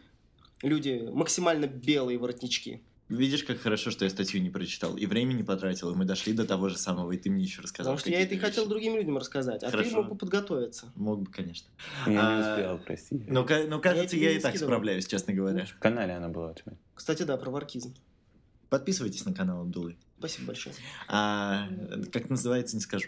люди, 0.62 1.10
максимально 1.12 1.68
белые 1.68 2.18
воротнички. 2.18 2.82
Видишь, 3.10 3.44
как 3.46 3.60
хорошо, 3.62 3.90
что 3.90 4.04
я 4.04 4.10
статью 4.12 4.42
не 4.42 4.50
прочитал, 4.50 4.98
и 4.98 5.06
время 5.06 5.32
не 5.34 5.44
потратил, 5.44 5.92
и 5.92 5.96
мы 5.96 6.04
дошли 6.04 6.34
до 6.34 6.46
того 6.46 6.68
же 6.68 6.78
самого, 6.78 7.12
и 7.14 7.18
ты 7.18 7.30
мне 7.30 7.44
еще 7.44 7.62
рассказал. 7.62 7.94
Потому 7.94 8.00
что 8.00 8.10
я 8.10 8.22
это 8.22 8.36
и 8.36 8.38
хотел 8.38 8.68
другим 8.68 8.96
людям 8.98 9.18
рассказать, 9.18 9.64
а 9.64 9.68
ты 9.68 9.78
Хорошо. 9.78 9.96
мог 10.04 10.10
бы 10.10 10.16
подготовиться. 10.18 10.92
Мог 10.96 11.22
бы, 11.22 11.32
конечно. 11.32 11.70
Я 12.06 12.12
не 12.12 12.18
А, 12.20 12.52
успел, 12.54 12.80
прости. 12.86 13.24
Но, 13.28 13.46
ка- 13.46 13.66
но 13.68 13.80
кажется, 13.80 14.10
тебе 14.16 14.26
я, 14.26 14.32
не 14.34 14.38
и 14.38 14.42
так 14.42 14.52
скидывал. 14.52 14.72
справляюсь, 14.74 15.08
честно 15.08 15.34
говоря. 15.34 15.66
В 15.66 15.80
канале 15.80 16.14
она 16.16 16.28
была 16.28 16.52
у 16.52 16.54
тебя. 16.54 16.74
Кстати, 16.96 17.24
да, 17.24 17.38
про 17.38 17.50
варкизм. 17.50 17.96
Подписывайтесь 18.70 19.24
на 19.26 19.34
канал 19.34 19.62
Абдулы. 19.62 19.96
Спасибо 20.20 20.48
большое. 20.48 20.76
А, 21.08 21.70
как 22.12 22.30
называется, 22.30 22.76
не 22.76 22.82
скажу. 22.82 23.08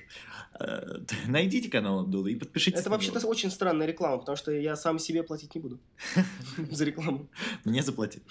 А, 0.54 1.02
найдите 1.28 1.70
канал 1.70 2.00
Абдулы 2.00 2.32
и 2.32 2.36
подпишитесь 2.36 2.80
Это 2.80 2.90
вообще-то 2.90 3.28
очень 3.28 3.52
странная 3.52 3.86
реклама, 3.88 4.20
потому 4.20 4.38
что 4.38 4.52
я 4.54 4.78
сам 4.78 4.98
себе 5.00 5.24
платить 5.24 5.54
не 5.56 5.60
буду 5.60 5.80
за 6.72 6.86
рекламу. 6.86 7.28
Мне 7.66 7.84
заплатить. 7.84 8.24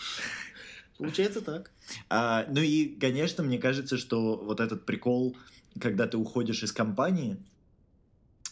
Получается 0.99 1.41
так. 1.41 1.71
А, 2.11 2.45
ну 2.49 2.61
и, 2.61 2.89
конечно, 3.01 3.45
мне 3.45 3.59
кажется, 3.59 3.97
что 3.97 4.37
вот 4.37 4.61
этот 4.61 4.85
прикол, 4.85 5.37
когда 5.81 6.07
ты 6.09 6.17
уходишь 6.17 6.63
из 6.63 6.73
компании 6.73 7.37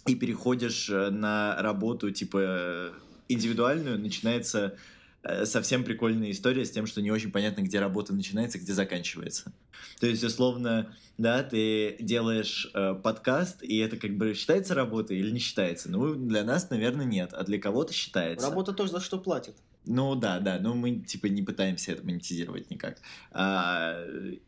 и 0.07 0.15
переходишь 0.15 0.89
э, 0.89 1.11
на 1.11 1.61
работу, 1.61 2.11
типа, 2.13 2.93
индивидуальную, 3.29 3.99
начинается 3.99 4.77
э, 5.25 5.45
совсем 5.45 5.83
прикольная 5.83 6.31
история 6.31 6.65
с 6.65 6.71
тем, 6.71 6.87
что 6.87 7.03
не 7.03 7.11
очень 7.11 7.33
понятно, 7.33 7.63
где 7.63 7.81
работа 7.81 8.15
начинается, 8.15 8.59
где 8.61 8.73
заканчивается. 8.73 9.53
То 9.99 10.07
есть, 10.07 10.23
условно, 10.23 10.95
да, 11.19 11.43
ты 11.43 11.97
делаешь 11.99 12.71
э, 12.75 12.95
подкаст, 12.95 13.65
и 13.65 13.79
это 13.79 13.97
как 13.97 14.17
бы 14.17 14.35
считается 14.35 14.75
работой 14.75 15.19
или 15.19 15.33
не 15.33 15.41
считается? 15.41 15.91
Ну, 15.91 16.15
для 16.15 16.45
нас, 16.45 16.71
наверное, 16.71 17.07
нет, 17.07 17.31
а 17.33 17.43
для 17.43 17.59
кого-то 17.59 17.93
считается. 17.93 18.49
Работа 18.49 18.73
тоже 18.73 18.93
за 18.93 19.01
что 19.01 19.19
платит. 19.19 19.57
Ну 19.87 20.17
да, 20.17 20.41
да, 20.41 20.59
но 20.59 20.75
мы 20.75 20.97
типа 20.97 21.27
не 21.27 21.43
пытаемся 21.43 21.93
это 21.93 22.05
монетизировать 22.05 22.71
никак. 22.71 22.99
А, 23.31 24.05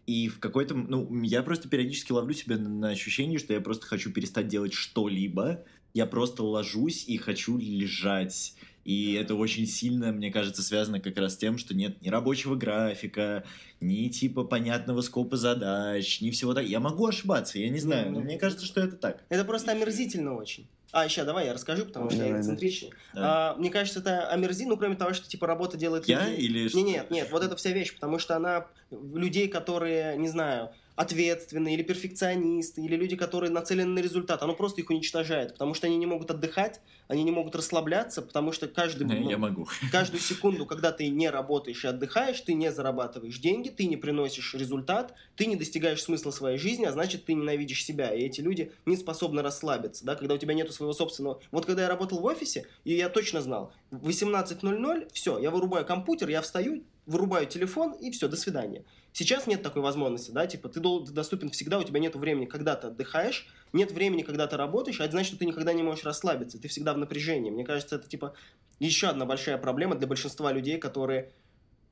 и 0.07 0.29
в 0.29 0.41
какой-то, 0.41 0.75
ну, 0.75 1.23
я 1.23 1.43
просто 1.43 1.69
периодически 1.69 2.11
ловлю 2.13 2.35
себя 2.35 2.59
на, 2.59 2.69
на 2.69 2.89
ощущение, 2.89 3.39
что 3.39 3.55
я 3.55 3.61
просто 3.61 3.87
хочу 3.87 4.13
перестать 4.13 4.49
делать 4.49 4.73
что-либо. 4.73 5.65
Я 5.95 6.07
просто 6.07 6.43
ложусь 6.43 7.05
и 7.07 7.17
хочу 7.17 7.57
лежать. 7.57 8.55
И 8.85 9.13
это 9.13 9.35
очень 9.35 9.67
сильно, 9.67 10.13
мне 10.13 10.33
кажется, 10.33 10.63
связано 10.63 10.99
как 10.99 11.17
раз 11.19 11.35
с 11.35 11.37
тем, 11.37 11.59
что 11.59 11.75
нет 11.75 12.01
ни 12.01 12.09
рабочего 12.09 12.57
графика, 12.57 13.45
ни 13.81 14.09
типа 14.09 14.45
понятного 14.45 15.03
скопа 15.03 15.37
задач, 15.37 16.21
ни 16.21 16.31
всего 16.31 16.55
так. 16.55 16.67
Я 16.67 16.81
могу 16.81 17.07
ошибаться, 17.07 17.59
я 17.59 17.69
не 17.69 17.81
знаю, 17.81 18.11
но 18.11 18.21
Ну, 18.21 18.25
мне 18.25 18.39
кажется, 18.39 18.65
что 18.65 18.81
это 18.81 18.97
так. 18.97 19.25
Это 19.29 19.45
просто 19.45 19.73
омерзительно 19.73 20.35
очень. 20.35 20.67
А, 20.93 21.05
еще 21.05 21.25
давай 21.25 21.47
я 21.47 21.53
расскажу, 21.53 21.85
потому 21.85 22.09
что 22.09 22.19
я 22.19 22.25
Давай, 22.25 22.35
да. 22.35 22.41
эксцентричный. 22.41 22.91
Да. 23.15 23.51
А, 23.53 23.57
мне 23.57 23.71
кажется, 23.71 24.01
это 24.01 24.29
омерзительно, 24.31 24.75
ну, 24.75 24.79
кроме 24.79 24.97
того, 24.97 25.13
что 25.13 25.29
типа 25.29 25.47
работа 25.47 25.77
делает 25.77 26.09
Я 26.09 26.27
людей- 26.29 26.47
или 26.47 26.71
Не, 26.77 26.83
нет, 26.83 27.11
нет, 27.11 27.31
вот 27.31 27.43
это 27.45 27.57
вся 27.57 27.71
вещь, 27.71 27.95
потому 27.95 28.19
что 28.19 28.37
она 28.37 28.67
людей, 28.91 29.49
которые, 29.49 30.17
не 30.17 30.29
знаю, 30.29 30.71
ответственные 30.99 31.75
или 31.75 31.85
перфекционисты, 31.85 32.83
или 32.83 32.97
люди, 32.97 33.15
которые 33.15 33.53
нацелены 33.53 33.93
на 33.93 34.01
результат, 34.01 34.43
оно 34.43 34.55
просто 34.55 34.81
их 34.81 34.91
уничтожает, 34.91 35.53
потому 35.53 35.73
что 35.73 35.87
они 35.87 35.97
не 35.97 36.07
могут 36.07 36.33
отдыхать, 36.33 36.81
они 37.07 37.23
не 37.23 37.31
могут 37.31 37.55
расслабляться, 37.55 38.21
потому 38.21 38.51
что 38.51 38.67
каждый, 38.67 39.07
Не, 39.07 39.21
ну, 39.21 39.31
я 39.31 39.39
могу. 39.39 39.69
каждую 39.93 40.21
секунду, 40.21 40.67
когда 40.67 40.91
ты 40.91 41.09
не 41.09 41.31
работаешь 41.31 41.85
и 41.85 41.87
отдыхаешь, 41.87 42.41
ты 42.41 42.55
не 42.55 42.73
зарабатываешь 42.73 43.39
деньги, 43.39 43.69
ты 43.69 43.87
не 43.87 43.97
приносишь 43.97 44.55
результат, 44.55 45.15
ты 45.37 45.47
не 45.47 45.55
достигаешь 45.55 46.03
смысла 46.03 46.33
своей 46.33 46.59
жизни, 46.59 46.85
а 46.85 46.91
значит, 46.91 47.27
ты 47.27 47.35
ненавидишь 47.35 47.85
себя. 47.85 48.13
И 48.13 48.23
эти 48.23 48.41
люди 48.41 48.73
не 48.85 48.97
способны 48.97 49.41
расслабиться, 49.41 50.05
да, 50.05 50.17
когда 50.17 50.35
у 50.35 50.39
тебя 50.39 50.55
нету 50.55 50.73
своего 50.73 50.93
собственного... 50.93 51.41
Вот 51.53 51.65
когда 51.65 51.83
я 51.83 51.89
работал 51.89 52.19
в 52.19 52.25
офисе, 52.25 52.67
и 52.83 52.95
я 52.95 53.09
точно 53.09 53.41
знал, 53.41 53.73
в 53.93 54.09
18.00, 54.09 55.11
все, 55.13 55.39
я 55.39 55.53
вырубаю 55.53 55.87
компьютер, 55.87 56.29
я 56.29 56.43
встаю, 56.43 56.83
вырубаю 57.07 57.47
телефон, 57.47 57.93
и 57.93 58.11
все, 58.11 58.27
до 58.27 58.37
свидания. 58.37 58.85
Сейчас 59.19 59.49
нет 59.49 59.65
такой 59.65 59.83
возможности, 59.83 60.31
да, 60.31 60.47
типа 60.47 60.69
ты 60.69 60.81
доступен 60.81 61.51
всегда, 61.51 61.81
у 61.81 61.83
тебя 61.83 61.99
нет 61.99 62.15
времени, 62.15 62.47
когда 62.47 62.77
ты 62.77 62.87
отдыхаешь, 62.87 63.49
нет 63.73 63.91
времени, 63.91 64.23
когда 64.23 64.47
ты 64.47 64.57
работаешь, 64.57 65.01
а 65.01 65.05
это 65.07 65.11
значит, 65.11 65.31
что 65.31 65.39
ты 65.39 65.45
никогда 65.45 65.73
не 65.73 65.83
можешь 65.83 66.05
расслабиться, 66.05 66.57
ты 66.61 66.69
всегда 66.69 66.95
в 66.95 66.99
напряжении. 66.99 67.51
Мне 67.51 67.65
кажется, 67.65 67.97
это 67.97 68.09
типа 68.09 68.35
еще 68.79 69.09
одна 69.09 69.25
большая 69.25 69.59
проблема 69.59 69.97
для 69.97 70.07
большинства 70.07 70.53
людей, 70.53 70.79
которые 70.79 71.33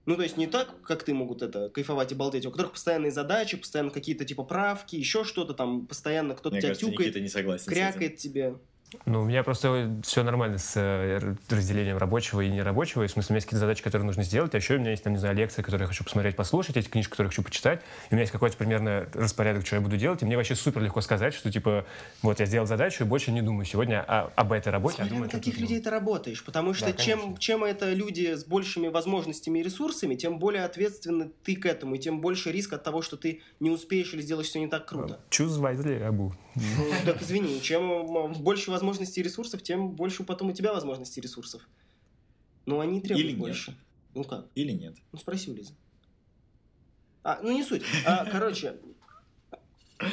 ну, 0.05 0.15
то 0.15 0.23
есть 0.23 0.37
не 0.37 0.47
так, 0.47 0.81
как 0.83 1.03
ты 1.03 1.15
могут 1.15 1.43
это 1.43 1.69
кайфовать 1.69 2.13
и 2.13 2.15
балдеть, 2.15 2.47
у 2.47 2.53
которых 2.53 2.75
постоянные 2.75 3.11
задачи, 3.11 3.57
постоянно 3.57 3.91
какие-то 3.91 4.25
типа 4.25 4.45
правки, 4.45 4.95
еще 4.95 5.25
что-то 5.25 5.53
там, 5.53 5.89
постоянно 5.89 6.37
кто-то 6.37 6.55
Мне 6.55 6.61
тебя 6.61 6.69
кажется, 6.69 6.87
тюкает, 6.87 7.09
Никита 7.09 7.21
не 7.21 7.29
согласен 7.29 7.73
крякает 7.73 8.19
тебе. 8.19 8.55
Ну, 9.05 9.23
у 9.23 9.25
меня 9.25 9.43
просто 9.43 10.01
все 10.03 10.23
нормально 10.23 10.59
с 10.59 10.73
э, 10.77 11.35
разделением 11.51 11.99
рабочего 11.99 12.41
и 12.41 12.49
нерабочего. 12.49 13.03
И, 13.03 13.07
в 13.07 13.11
смысле, 13.11 13.29
у 13.29 13.33
меня 13.35 13.37
есть 13.39 13.47
какие-то 13.47 13.61
задачи, 13.61 13.83
которые 13.83 14.07
нужно 14.07 14.23
сделать, 14.23 14.55
а 14.55 14.57
еще 14.57 14.77
у 14.77 14.79
меня 14.79 14.91
есть, 14.91 15.03
там, 15.05 15.13
не 15.13 15.19
знаю, 15.19 15.37
лекции, 15.37 15.63
которые 15.63 15.85
я 15.85 15.89
хочу 15.89 16.05
посмотреть, 16.05 16.37
послушать, 16.37 16.77
эти 16.77 16.89
книжки, 16.89 17.11
которые 17.11 17.27
я 17.29 17.31
хочу 17.31 17.43
почитать. 17.43 17.81
И 18.11 18.13
у 18.13 18.15
меня 18.15 18.23
есть 18.23 18.33
какой-то 18.33 18.57
примерно 18.57 19.07
распорядок, 19.15 19.67
что 19.67 19.77
я 19.77 19.83
буду 19.83 19.97
делать, 19.97 20.23
и 20.23 20.25
мне 20.25 20.37
вообще 20.37 20.55
супер 20.55 20.83
легко 20.83 21.01
сказать, 21.01 21.35
что, 21.35 21.51
типа, 21.53 21.85
вот 22.23 22.41
я 22.41 22.47
сделал 22.47 22.67
задачу 22.67 23.05
и 23.05 23.07
больше 23.07 23.33
не 23.33 23.43
думаю 23.43 23.65
сегодня 23.67 24.03
о- 24.03 24.33
об 24.35 24.53
этой 24.53 24.69
работе, 24.73 24.95
а 24.95 24.97
Смотря 25.07 25.11
думаю 25.11 25.27
на 25.27 25.31
каких 25.33 25.59
людей 25.59 25.81
ты 25.81 25.91
работаешь, 25.91 26.45
потому 26.45 26.73
что 26.75 26.87
Да, 26.87 26.93
чем, 26.93 27.19
конечно. 27.21 27.39
чем 27.41 27.65
это 27.65 27.93
люди 27.93 28.35
с 28.35 28.45
большими 28.45 28.89
возможностями 28.89 29.59
и 29.59 29.63
ресурсами, 29.63 30.15
тем 30.15 30.39
более 30.39 30.65
ответственны 30.65 31.31
ты 31.45 31.57
к 31.57 31.67
этому, 31.67 31.97
и 31.97 31.99
тем 31.99 32.21
больше 32.21 32.53
риск 32.53 32.73
от 32.73 32.83
того, 32.85 33.03
что 33.03 33.17
ты 33.17 33.43
не 33.61 33.71
успеешь 33.71 34.13
или 34.15 34.21
сделаешь 34.23 34.49
все 34.49 34.61
не 34.61 34.69
так 34.69 34.87
круто. 34.87 35.21
Choose 35.31 35.61
wisely, 35.61 36.03
Абу. 36.03 36.33
Ну, 36.55 36.91
так 37.05 37.21
извини, 37.21 37.61
чем 37.61 37.83
м, 37.83 38.33
больше 38.33 38.71
возможностей 38.71 38.86
и 38.95 39.23
ресурсов, 39.23 39.63
тем 39.63 39.91
больше 39.91 40.25
потом 40.25 40.49
у 40.49 40.53
тебя 40.53 40.73
возможностей 40.73 41.21
и 41.21 41.23
ресурсов. 41.23 41.63
Но 42.67 42.81
они 42.81 43.01
требуют 43.01 43.25
Или 43.25 43.31
нет. 43.31 43.41
больше. 43.41 43.77
Ну 44.15 44.25
как? 44.25 44.47
Или 44.55 44.73
нет? 44.73 44.97
Ну, 45.13 45.19
спроси 45.19 45.51
у 45.51 45.55
Лизы. 45.55 45.75
А, 47.23 47.41
ну, 47.43 47.53
не 47.53 47.63
суть. 47.63 47.83
А, 48.05 48.25
короче, 48.31 48.77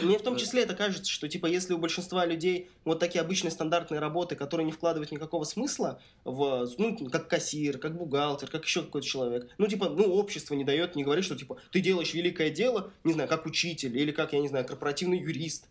Мне 0.01 0.17
в 0.17 0.21
том 0.21 0.37
числе 0.37 0.63
это 0.63 0.75
кажется, 0.75 1.11
что 1.11 1.27
типа 1.27 1.45
если 1.45 1.73
у 1.73 1.77
большинства 1.77 2.25
людей 2.25 2.69
вот 2.85 2.99
такие 2.99 3.21
обычные 3.21 3.51
стандартные 3.51 3.99
работы, 3.99 4.35
которые 4.35 4.65
не 4.65 4.71
вкладывают 4.71 5.11
никакого 5.11 5.43
смысла 5.43 6.01
в, 6.23 6.69
ну, 6.77 7.09
как 7.09 7.27
кассир, 7.27 7.77
как 7.79 7.97
бухгалтер, 7.97 8.49
как 8.49 8.63
еще 8.63 8.81
какой-то 8.83 9.05
человек, 9.05 9.49
ну, 9.57 9.67
типа, 9.67 9.89
ну, 9.89 10.13
общество 10.13 10.53
не 10.53 10.63
дает, 10.63 10.95
не 10.95 11.03
говорит, 11.03 11.25
что, 11.25 11.35
типа, 11.35 11.57
ты 11.71 11.81
делаешь 11.81 12.13
великое 12.13 12.49
дело, 12.49 12.91
не 13.03 13.11
знаю, 13.11 13.27
как 13.27 13.45
учитель 13.45 13.97
или 13.97 14.11
как, 14.11 14.31
я 14.31 14.39
не 14.39 14.47
знаю, 14.47 14.65
корпоративный 14.65 15.19
юрист, 15.19 15.67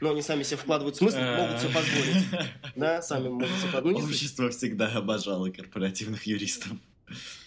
но 0.00 0.10
они 0.10 0.22
сами 0.22 0.42
себе 0.42 0.56
вкладывают 0.56 0.96
смысл, 0.96 1.18
могут 1.18 1.60
себе 1.60 1.72
позволить. 1.72 2.24
Да, 2.76 3.02
сами 3.02 3.28
могут 3.28 3.48
себе 3.48 3.72
позволить. 3.72 4.04
Общество 4.04 4.50
всегда 4.50 4.88
обожало 4.88 5.50
корпоративных 5.50 6.26
юристов. 6.26 6.72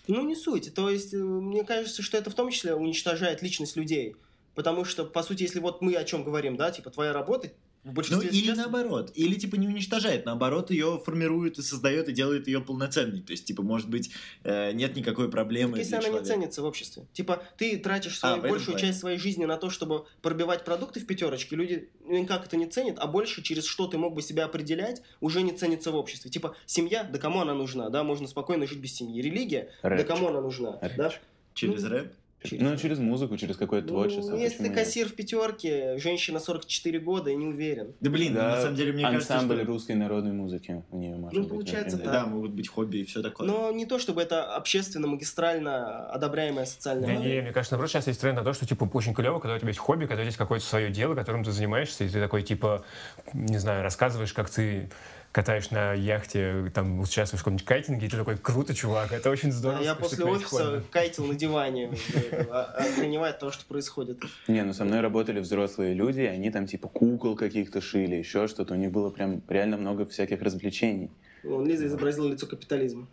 Ну, 0.08 0.26
не 0.26 0.36
суть. 0.36 0.74
То 0.74 0.89
есть, 0.89 1.14
э, 1.14 1.18
мне 1.18 1.64
кажется, 1.64 2.02
что 2.02 2.18
это 2.18 2.30
в 2.30 2.34
том 2.34 2.49
числе 2.49 2.74
уничтожает 2.74 3.41
личность 3.41 3.76
людей. 3.76 4.16
Потому 4.56 4.84
что, 4.84 5.06
по 5.06 5.24
сути, 5.24 5.43
если 5.43 5.60
вот 5.60 5.82
мы 5.82 5.93
о 5.95 6.04
чем 6.04 6.24
говорим, 6.24 6.58
да, 6.58 6.72
типа 6.72 6.89
твоя 6.89 7.14
работа, 7.14 7.52
Ну, 7.84 7.94
большинстве 7.94 8.30
или 8.30 8.36
сейчас- 8.46 8.58
наоборот. 8.58 9.12
Или, 9.16 9.34
типа, 9.36 9.56
не 9.56 9.68
уничтожает. 9.68 10.26
Наоборот, 10.26 10.70
ее 10.70 11.02
формирует 11.04 11.58
и 11.58 11.64
создает, 11.64 12.10
и 12.10 12.12
делает 12.12 12.46
ее 12.48 12.62
полноценной. 12.62 13.22
То 13.22 13.32
есть, 13.32 13.46
типа, 13.46 13.64
может 13.64 13.90
быть, 13.90 14.12
э, 14.44 14.72
нет 14.74 14.96
никакой 14.96 15.32
проблемы 15.32 15.72
Так 15.74 15.80
если 15.80 15.96
она 15.96 16.04
не 16.04 16.08
человека. 16.10 16.28
ценится 16.28 16.62
в 16.62 16.66
обществе. 16.66 17.08
Типа, 17.14 17.44
ты 17.58 17.78
тратишь 17.80 18.18
А, 18.18 18.20
свою 18.20 18.36
этом 18.38 18.50
большую 18.52 18.74
плане. 18.78 18.88
часть 18.88 19.00
своей 19.00 19.18
жизни 19.18 19.46
на 19.46 19.58
то, 19.58 19.72
чтобы 19.72 20.06
пробивать 20.22 20.64
продукты 20.64 21.00
в 21.00 21.08
пятерочке, 21.08 21.56
люди 21.56 21.90
никак 22.06 22.46
это 22.46 22.56
не 22.56 22.68
ценят, 22.68 22.98
а 23.00 23.08
больше 23.08 23.42
через 23.42 23.66
что 23.66 23.88
ты 23.88 23.98
мог 23.98 24.14
бы 24.14 24.22
себя 24.22 24.46
определять, 24.46 25.02
уже 25.20 25.42
не 25.42 25.52
ценится 25.52 25.92
в 25.92 25.96
обществе. 25.96 26.30
Типа, 26.30 26.56
семья, 26.68 27.04
да 27.04 27.18
кому 27.18 27.42
она 27.42 27.56
нужна, 27.56 27.90
да, 27.90 28.04
можно 28.04 28.28
спокойно 28.28 28.68
жить 28.68 28.80
без 28.80 28.94
семьи. 28.94 29.20
Религия, 29.22 29.72
да 29.82 29.90
Рэп. 29.90 30.08
кому 30.08 30.28
она 30.28 30.42
нужна, 30.42 30.78
Рэп. 30.82 30.96
да. 30.98 31.12
Через 31.54 31.84
Ну, 31.84 31.90
рэп? 31.90 32.14
Ну, 32.52 32.76
через 32.76 32.98
музыку, 32.98 33.38
через 33.38 33.56
какое-то 33.56 33.88
Ну, 33.88 33.94
творчество. 33.94 34.36
если 34.36 34.64
ты 34.64 34.74
кассир 34.74 35.08
в 35.08 35.14
пятерке, 35.14 35.98
женщина 36.00 36.39
44 36.39 37.00
года, 37.00 37.30
я 37.30 37.36
не 37.36 37.46
уверен. 37.46 37.94
Да 38.00 38.10
блин, 38.10 38.34
Да, 38.34 38.56
на 38.56 38.62
самом 38.62 38.76
деле, 38.76 38.94
мне 38.94 39.04
кажется, 39.04 39.34
ансамбль 39.36 39.58
что... 39.58 39.66
русской 39.66 39.92
народной 39.96 40.32
музыки 40.34 40.84
у 40.89 40.98
нее 40.98 41.16
может 41.18 41.34
Ну, 41.38 41.44
быть. 41.44 41.52
получается, 41.52 41.98
например. 41.98 42.14
Да, 42.22 42.26
могут 42.26 42.52
быть 42.52 42.68
хобби 42.68 42.98
и 42.98 43.04
все 43.06 43.22
такое. 43.22 43.48
Но 43.48 43.72
не 43.72 43.86
то, 43.86 44.00
чтобы 44.00 44.22
это 44.22 44.56
общественно, 44.56 45.08
магистрально 45.08 46.08
одобряемая 46.10 46.66
социальная 46.66 47.08
Да 47.08 47.14
модель. 47.16 47.32
не, 47.36 47.42
мне 47.42 47.52
кажется, 47.52 47.74
наоборот, 47.76 47.92
сейчас 47.92 48.08
есть 48.08 48.20
тренд 48.22 48.38
на 48.38 48.44
то, 48.44 48.54
что, 48.54 48.66
типа, 48.66 48.89
очень 48.94 49.14
клево, 49.14 49.39
когда 49.39 49.56
у 49.56 49.60
тебя 49.60 49.68
есть 49.70 49.80
хобби, 49.80 50.02
когда 50.06 50.16
у 50.16 50.18
тебя 50.18 50.26
есть 50.26 50.38
какое-то 50.38 50.66
свое 50.66 50.89
дело, 50.89 51.14
которым 51.16 51.44
ты 51.44 51.52
занимаешься, 51.52 52.04
и 52.04 52.10
ты 52.10 52.20
такой, 52.20 52.42
типа, 52.42 52.84
не 53.34 53.58
знаю, 53.60 53.84
рассказываешь, 53.84 54.34
как 54.34 54.50
ты 54.50 54.89
катаешь 55.32 55.72
на 55.72 55.94
яхте, 55.94 56.72
там, 56.74 57.00
участвуешь 57.00 57.42
в 57.42 57.44
каком-нибудь 57.44 57.66
кайтинге, 57.66 58.08
и 58.08 58.10
ты 58.10 58.18
такой, 58.18 58.38
круто, 58.38 58.74
чувак, 58.74 59.12
это 59.14 59.30
очень 59.30 59.52
здорово. 59.52 59.80
А 59.80 59.84
я 59.84 59.96
после 59.96 60.26
офиса 60.26 60.58
прикольно». 60.58 60.84
кайтил 60.92 61.26
на 61.26 61.36
диване, 61.36 61.92
а- 62.50 62.64
охреневает 62.78 63.40
то, 63.40 63.52
что 63.52 63.66
происходит. 63.66 64.20
Не, 64.48 64.64
ну 64.64 64.74
со 64.74 64.84
мной 64.84 65.02
работали 65.02 65.40
взрослые 65.40 65.94
люди, 65.94 66.22
и 66.22 66.26
они 66.26 66.52
там 66.52 66.68
типа 66.68 66.88
кукол 66.88 67.36
каких-то 67.36 67.82
шили, 67.82 68.16
еще 68.16 68.48
что-то. 68.48 68.74
У 68.74 68.78
них 68.78 68.92
было 68.92 69.10
прям 69.10 69.42
реально 69.48 69.78
много 69.78 70.06
всяких 70.06 70.42
развлечений. 70.42 71.10
Вон, 71.44 71.66
Лиза 71.66 71.88
изобразила 71.88 72.28
лицо 72.28 72.46
капитализма. 72.46 73.08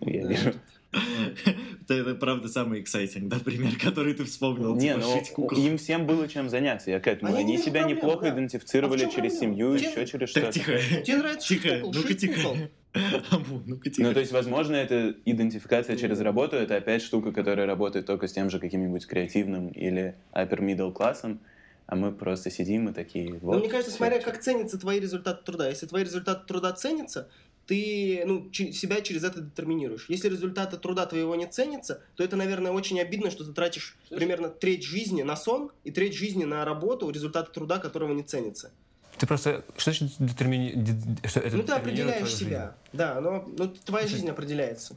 Я 0.00 0.26
вижу. 0.26 0.54
Это, 0.92 1.94
это 1.94 2.14
правда 2.14 2.48
самый 2.48 2.80
эксайтинг, 2.80 3.28
да, 3.28 3.38
пример, 3.38 3.72
который 3.78 4.14
ты 4.14 4.24
вспомнил. 4.24 4.74
Не, 4.74 4.94
типа, 4.94 4.98
ну 5.00 5.18
шить 5.18 5.30
кукол. 5.32 5.58
им 5.58 5.76
всем 5.78 6.06
было 6.06 6.26
чем 6.28 6.48
заняться, 6.48 6.90
я 6.90 7.00
к 7.00 7.06
этому. 7.06 7.34
А 7.34 7.38
Они 7.38 7.58
себя 7.58 7.80
проблем, 7.82 7.96
неплохо 7.98 8.22
да. 8.22 8.30
идентифицировали 8.34 9.04
А 9.04 9.08
через 9.10 9.34
проблема? 9.34 9.40
семью, 9.54 9.74
Где- 9.76 9.88
еще 9.90 10.06
через 10.06 10.30
что-то. 10.30 10.52
тихо. 10.52 10.78
Тебе 11.04 11.16
нравится 11.18 11.46
шить 11.46 11.62
Тихо, 11.62 11.74
кукол? 11.76 11.92
ну-ка 11.94 12.08
Шить 12.08 12.20
тихо. 12.20 12.34
кукол. 12.40 12.56
Аму, 13.30 13.62
ну-ка 13.66 13.90
тихо. 13.90 14.08
Ну, 14.08 14.14
то 14.14 14.20
есть, 14.20 14.32
возможно, 14.32 14.74
это 14.76 15.14
идентификация 15.24 15.96
через 15.96 16.20
работу, 16.20 16.56
это 16.56 16.76
опять 16.76 17.02
штука, 17.02 17.32
которая 17.32 17.66
работает 17.66 18.06
только 18.06 18.26
с 18.26 18.32
тем 18.32 18.48
же 18.50 18.58
каким-нибудь 18.58 19.06
креативным 19.06 19.68
или 19.68 20.14
upper 20.32 20.58
middle 20.60 20.92
классом, 20.92 21.40
а 21.86 21.94
мы 21.94 22.10
просто 22.10 22.50
сидим 22.50 22.88
и 22.88 22.92
такие, 22.92 23.34
вот. 23.34 23.52
Но 23.52 23.58
мне 23.60 23.68
кажется, 23.68 23.92
смотря 23.92 24.18
как 24.20 24.40
ценятся 24.40 24.78
твои 24.78 24.98
результаты 24.98 25.44
труда. 25.44 25.68
Если 25.68 25.86
твои 25.86 26.02
результаты 26.04 26.44
труда 26.46 26.72
ценятся, 26.72 27.28
ты 27.66 28.22
ну, 28.24 28.52
себя 28.52 29.00
через 29.00 29.24
это 29.24 29.40
детерминируешь. 29.40 30.06
Если 30.08 30.28
результаты 30.28 30.76
труда 30.76 31.06
твоего 31.06 31.34
не 31.34 31.46
ценятся, 31.46 32.02
то 32.14 32.22
это, 32.24 32.36
наверное, 32.36 32.72
очень 32.72 33.00
обидно, 33.00 33.30
что 33.30 33.44
ты 33.44 33.52
тратишь 33.52 33.96
примерно 34.08 34.48
треть 34.48 34.84
жизни 34.84 35.22
на 35.22 35.36
сон 35.36 35.70
и 35.84 35.90
треть 35.90 36.14
жизни 36.14 36.44
на 36.44 36.64
работу, 36.64 37.10
результаты 37.10 37.52
труда 37.52 37.78
которого 37.78 38.12
не 38.12 38.22
ценятся. 38.22 38.70
Ты 39.18 39.26
просто... 39.26 39.64
Что 39.76 39.92
значит 39.92 40.16
детермини... 40.18 40.72
де- 40.74 41.28
что 41.28 41.40
это 41.40 41.56
Ну, 41.56 41.62
ты 41.62 41.72
определяешь 41.72 42.18
твою 42.18 42.26
жизнь? 42.26 42.44
себя. 42.44 42.76
Да, 42.92 43.20
но, 43.20 43.48
но 43.56 43.66
твоя 43.66 44.06
жизнь 44.06 44.28
определяется. 44.28 44.96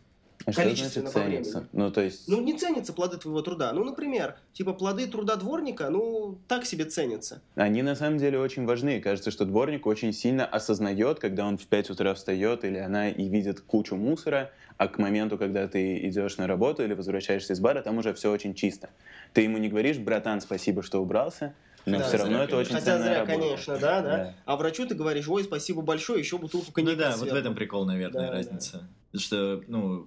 А 0.49 0.51
что 0.53 0.61
количественно 0.63 1.09
значит 1.09 1.13
по 1.13 1.19
времени. 1.27 1.43
ценится? 1.43 1.67
Ну, 1.71 1.91
то 1.91 2.01
есть... 2.01 2.27
Ну, 2.27 2.41
не 2.41 2.57
ценятся 2.57 2.93
плоды 2.93 3.17
твоего 3.17 3.41
труда. 3.41 3.71
Ну, 3.73 3.83
например, 3.83 4.35
типа 4.53 4.73
плоды 4.73 5.07
труда 5.07 5.35
дворника, 5.35 5.89
ну, 5.89 6.37
так 6.47 6.65
себе 6.65 6.85
ценятся. 6.85 7.41
Они 7.55 7.81
на 7.81 7.95
самом 7.95 8.17
деле 8.17 8.39
очень 8.39 8.65
важны. 8.65 8.99
Кажется, 9.01 9.31
что 9.31 9.45
дворник 9.45 9.85
очень 9.87 10.13
сильно 10.13 10.45
осознает, 10.45 11.19
когда 11.19 11.45
он 11.45 11.57
в 11.57 11.65
5 11.67 11.89
утра 11.91 12.13
встает 12.13 12.63
или 12.65 12.77
она 12.77 13.09
и 13.09 13.27
видит 13.29 13.61
кучу 13.61 13.95
мусора, 13.95 14.51
а 14.77 14.87
к 14.87 14.97
моменту, 14.97 15.37
когда 15.37 15.67
ты 15.67 16.07
идешь 16.07 16.37
на 16.37 16.47
работу 16.47 16.83
или 16.83 16.93
возвращаешься 16.93 17.53
из 17.53 17.59
бара, 17.59 17.81
там 17.81 17.97
уже 17.97 18.13
все 18.13 18.31
очень 18.31 18.53
чисто. 18.53 18.89
Ты 19.33 19.41
ему 19.41 19.57
не 19.57 19.67
говоришь, 19.69 19.97
братан, 19.97 20.39
спасибо, 20.41 20.83
что 20.83 21.01
убрался, 21.01 21.53
но 21.85 21.97
Да, 21.99 22.03
все 22.05 22.17
равно 22.17 22.35
зря, 22.37 22.43
это 22.45 22.57
очень 22.57 22.73
Хотя 22.73 22.85
ценная 22.85 23.03
зря, 23.03 23.19
работа. 23.19 23.37
конечно, 23.39 23.77
да, 23.77 24.01
да, 24.01 24.17
Да. 24.17 24.33
А 24.45 24.55
врачу 24.57 24.85
ты 24.87 24.95
говоришь, 24.95 25.27
ой, 25.27 25.43
спасибо 25.43 25.81
большое, 25.81 26.19
еще 26.19 26.37
бутылку 26.37 26.67
Ну 26.67 26.73
коньяка 26.73 26.97
да, 26.97 27.09
вот 27.11 27.15
в 27.15 27.19
сверху». 27.21 27.37
этом 27.37 27.55
прикол, 27.55 27.85
наверное, 27.85 28.27
Да, 28.27 28.31
разница. 28.31 28.87
Что, 29.17 29.63
ну, 29.67 30.05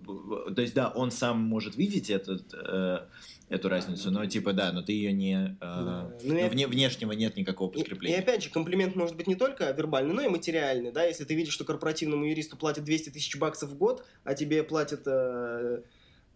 то 0.54 0.62
есть, 0.62 0.74
да, 0.74 0.88
он 0.90 1.10
сам 1.10 1.40
может 1.40 1.76
видеть 1.76 2.08
этот, 2.08 2.54
э, 2.54 3.00
эту 3.48 3.68
разницу, 3.68 4.12
но, 4.12 4.24
типа, 4.26 4.52
да, 4.52 4.70
но 4.72 4.80
ты 4.82 4.92
ее 4.92 5.12
не... 5.12 5.34
э, 5.34 5.56
Да. 5.60 6.12
ну, 6.22 6.32
Ну, 6.34 6.38
я- 6.38 6.48
вне- 6.48 6.68
внешнего 6.68 7.10
нет 7.12 7.36
никакого 7.36 7.70
И, 7.72 7.74
и 7.74 7.78
подкрепления. 7.78 8.18
опять 8.20 8.44
же, 8.44 8.50
комплимент 8.50 8.94
может 8.94 9.16
быть 9.16 9.26
не 9.26 9.34
только 9.34 9.68
вербальный, 9.72 10.14
но 10.14 10.22
и 10.22 10.28
материальный, 10.28 10.92
да, 10.92 11.02
если 11.04 11.24
ты 11.24 11.34
видишь, 11.34 11.52
что 11.52 11.64
корпоративному 11.64 12.24
юристу 12.26 12.56
платят 12.56 12.84
200 12.84 13.10
тысяч 13.10 13.36
баксов 13.36 13.70
в 13.70 13.76
год, 13.76 14.04
а 14.22 14.34
тебе 14.34 14.62
платят 14.62 15.02
э, 15.06 15.82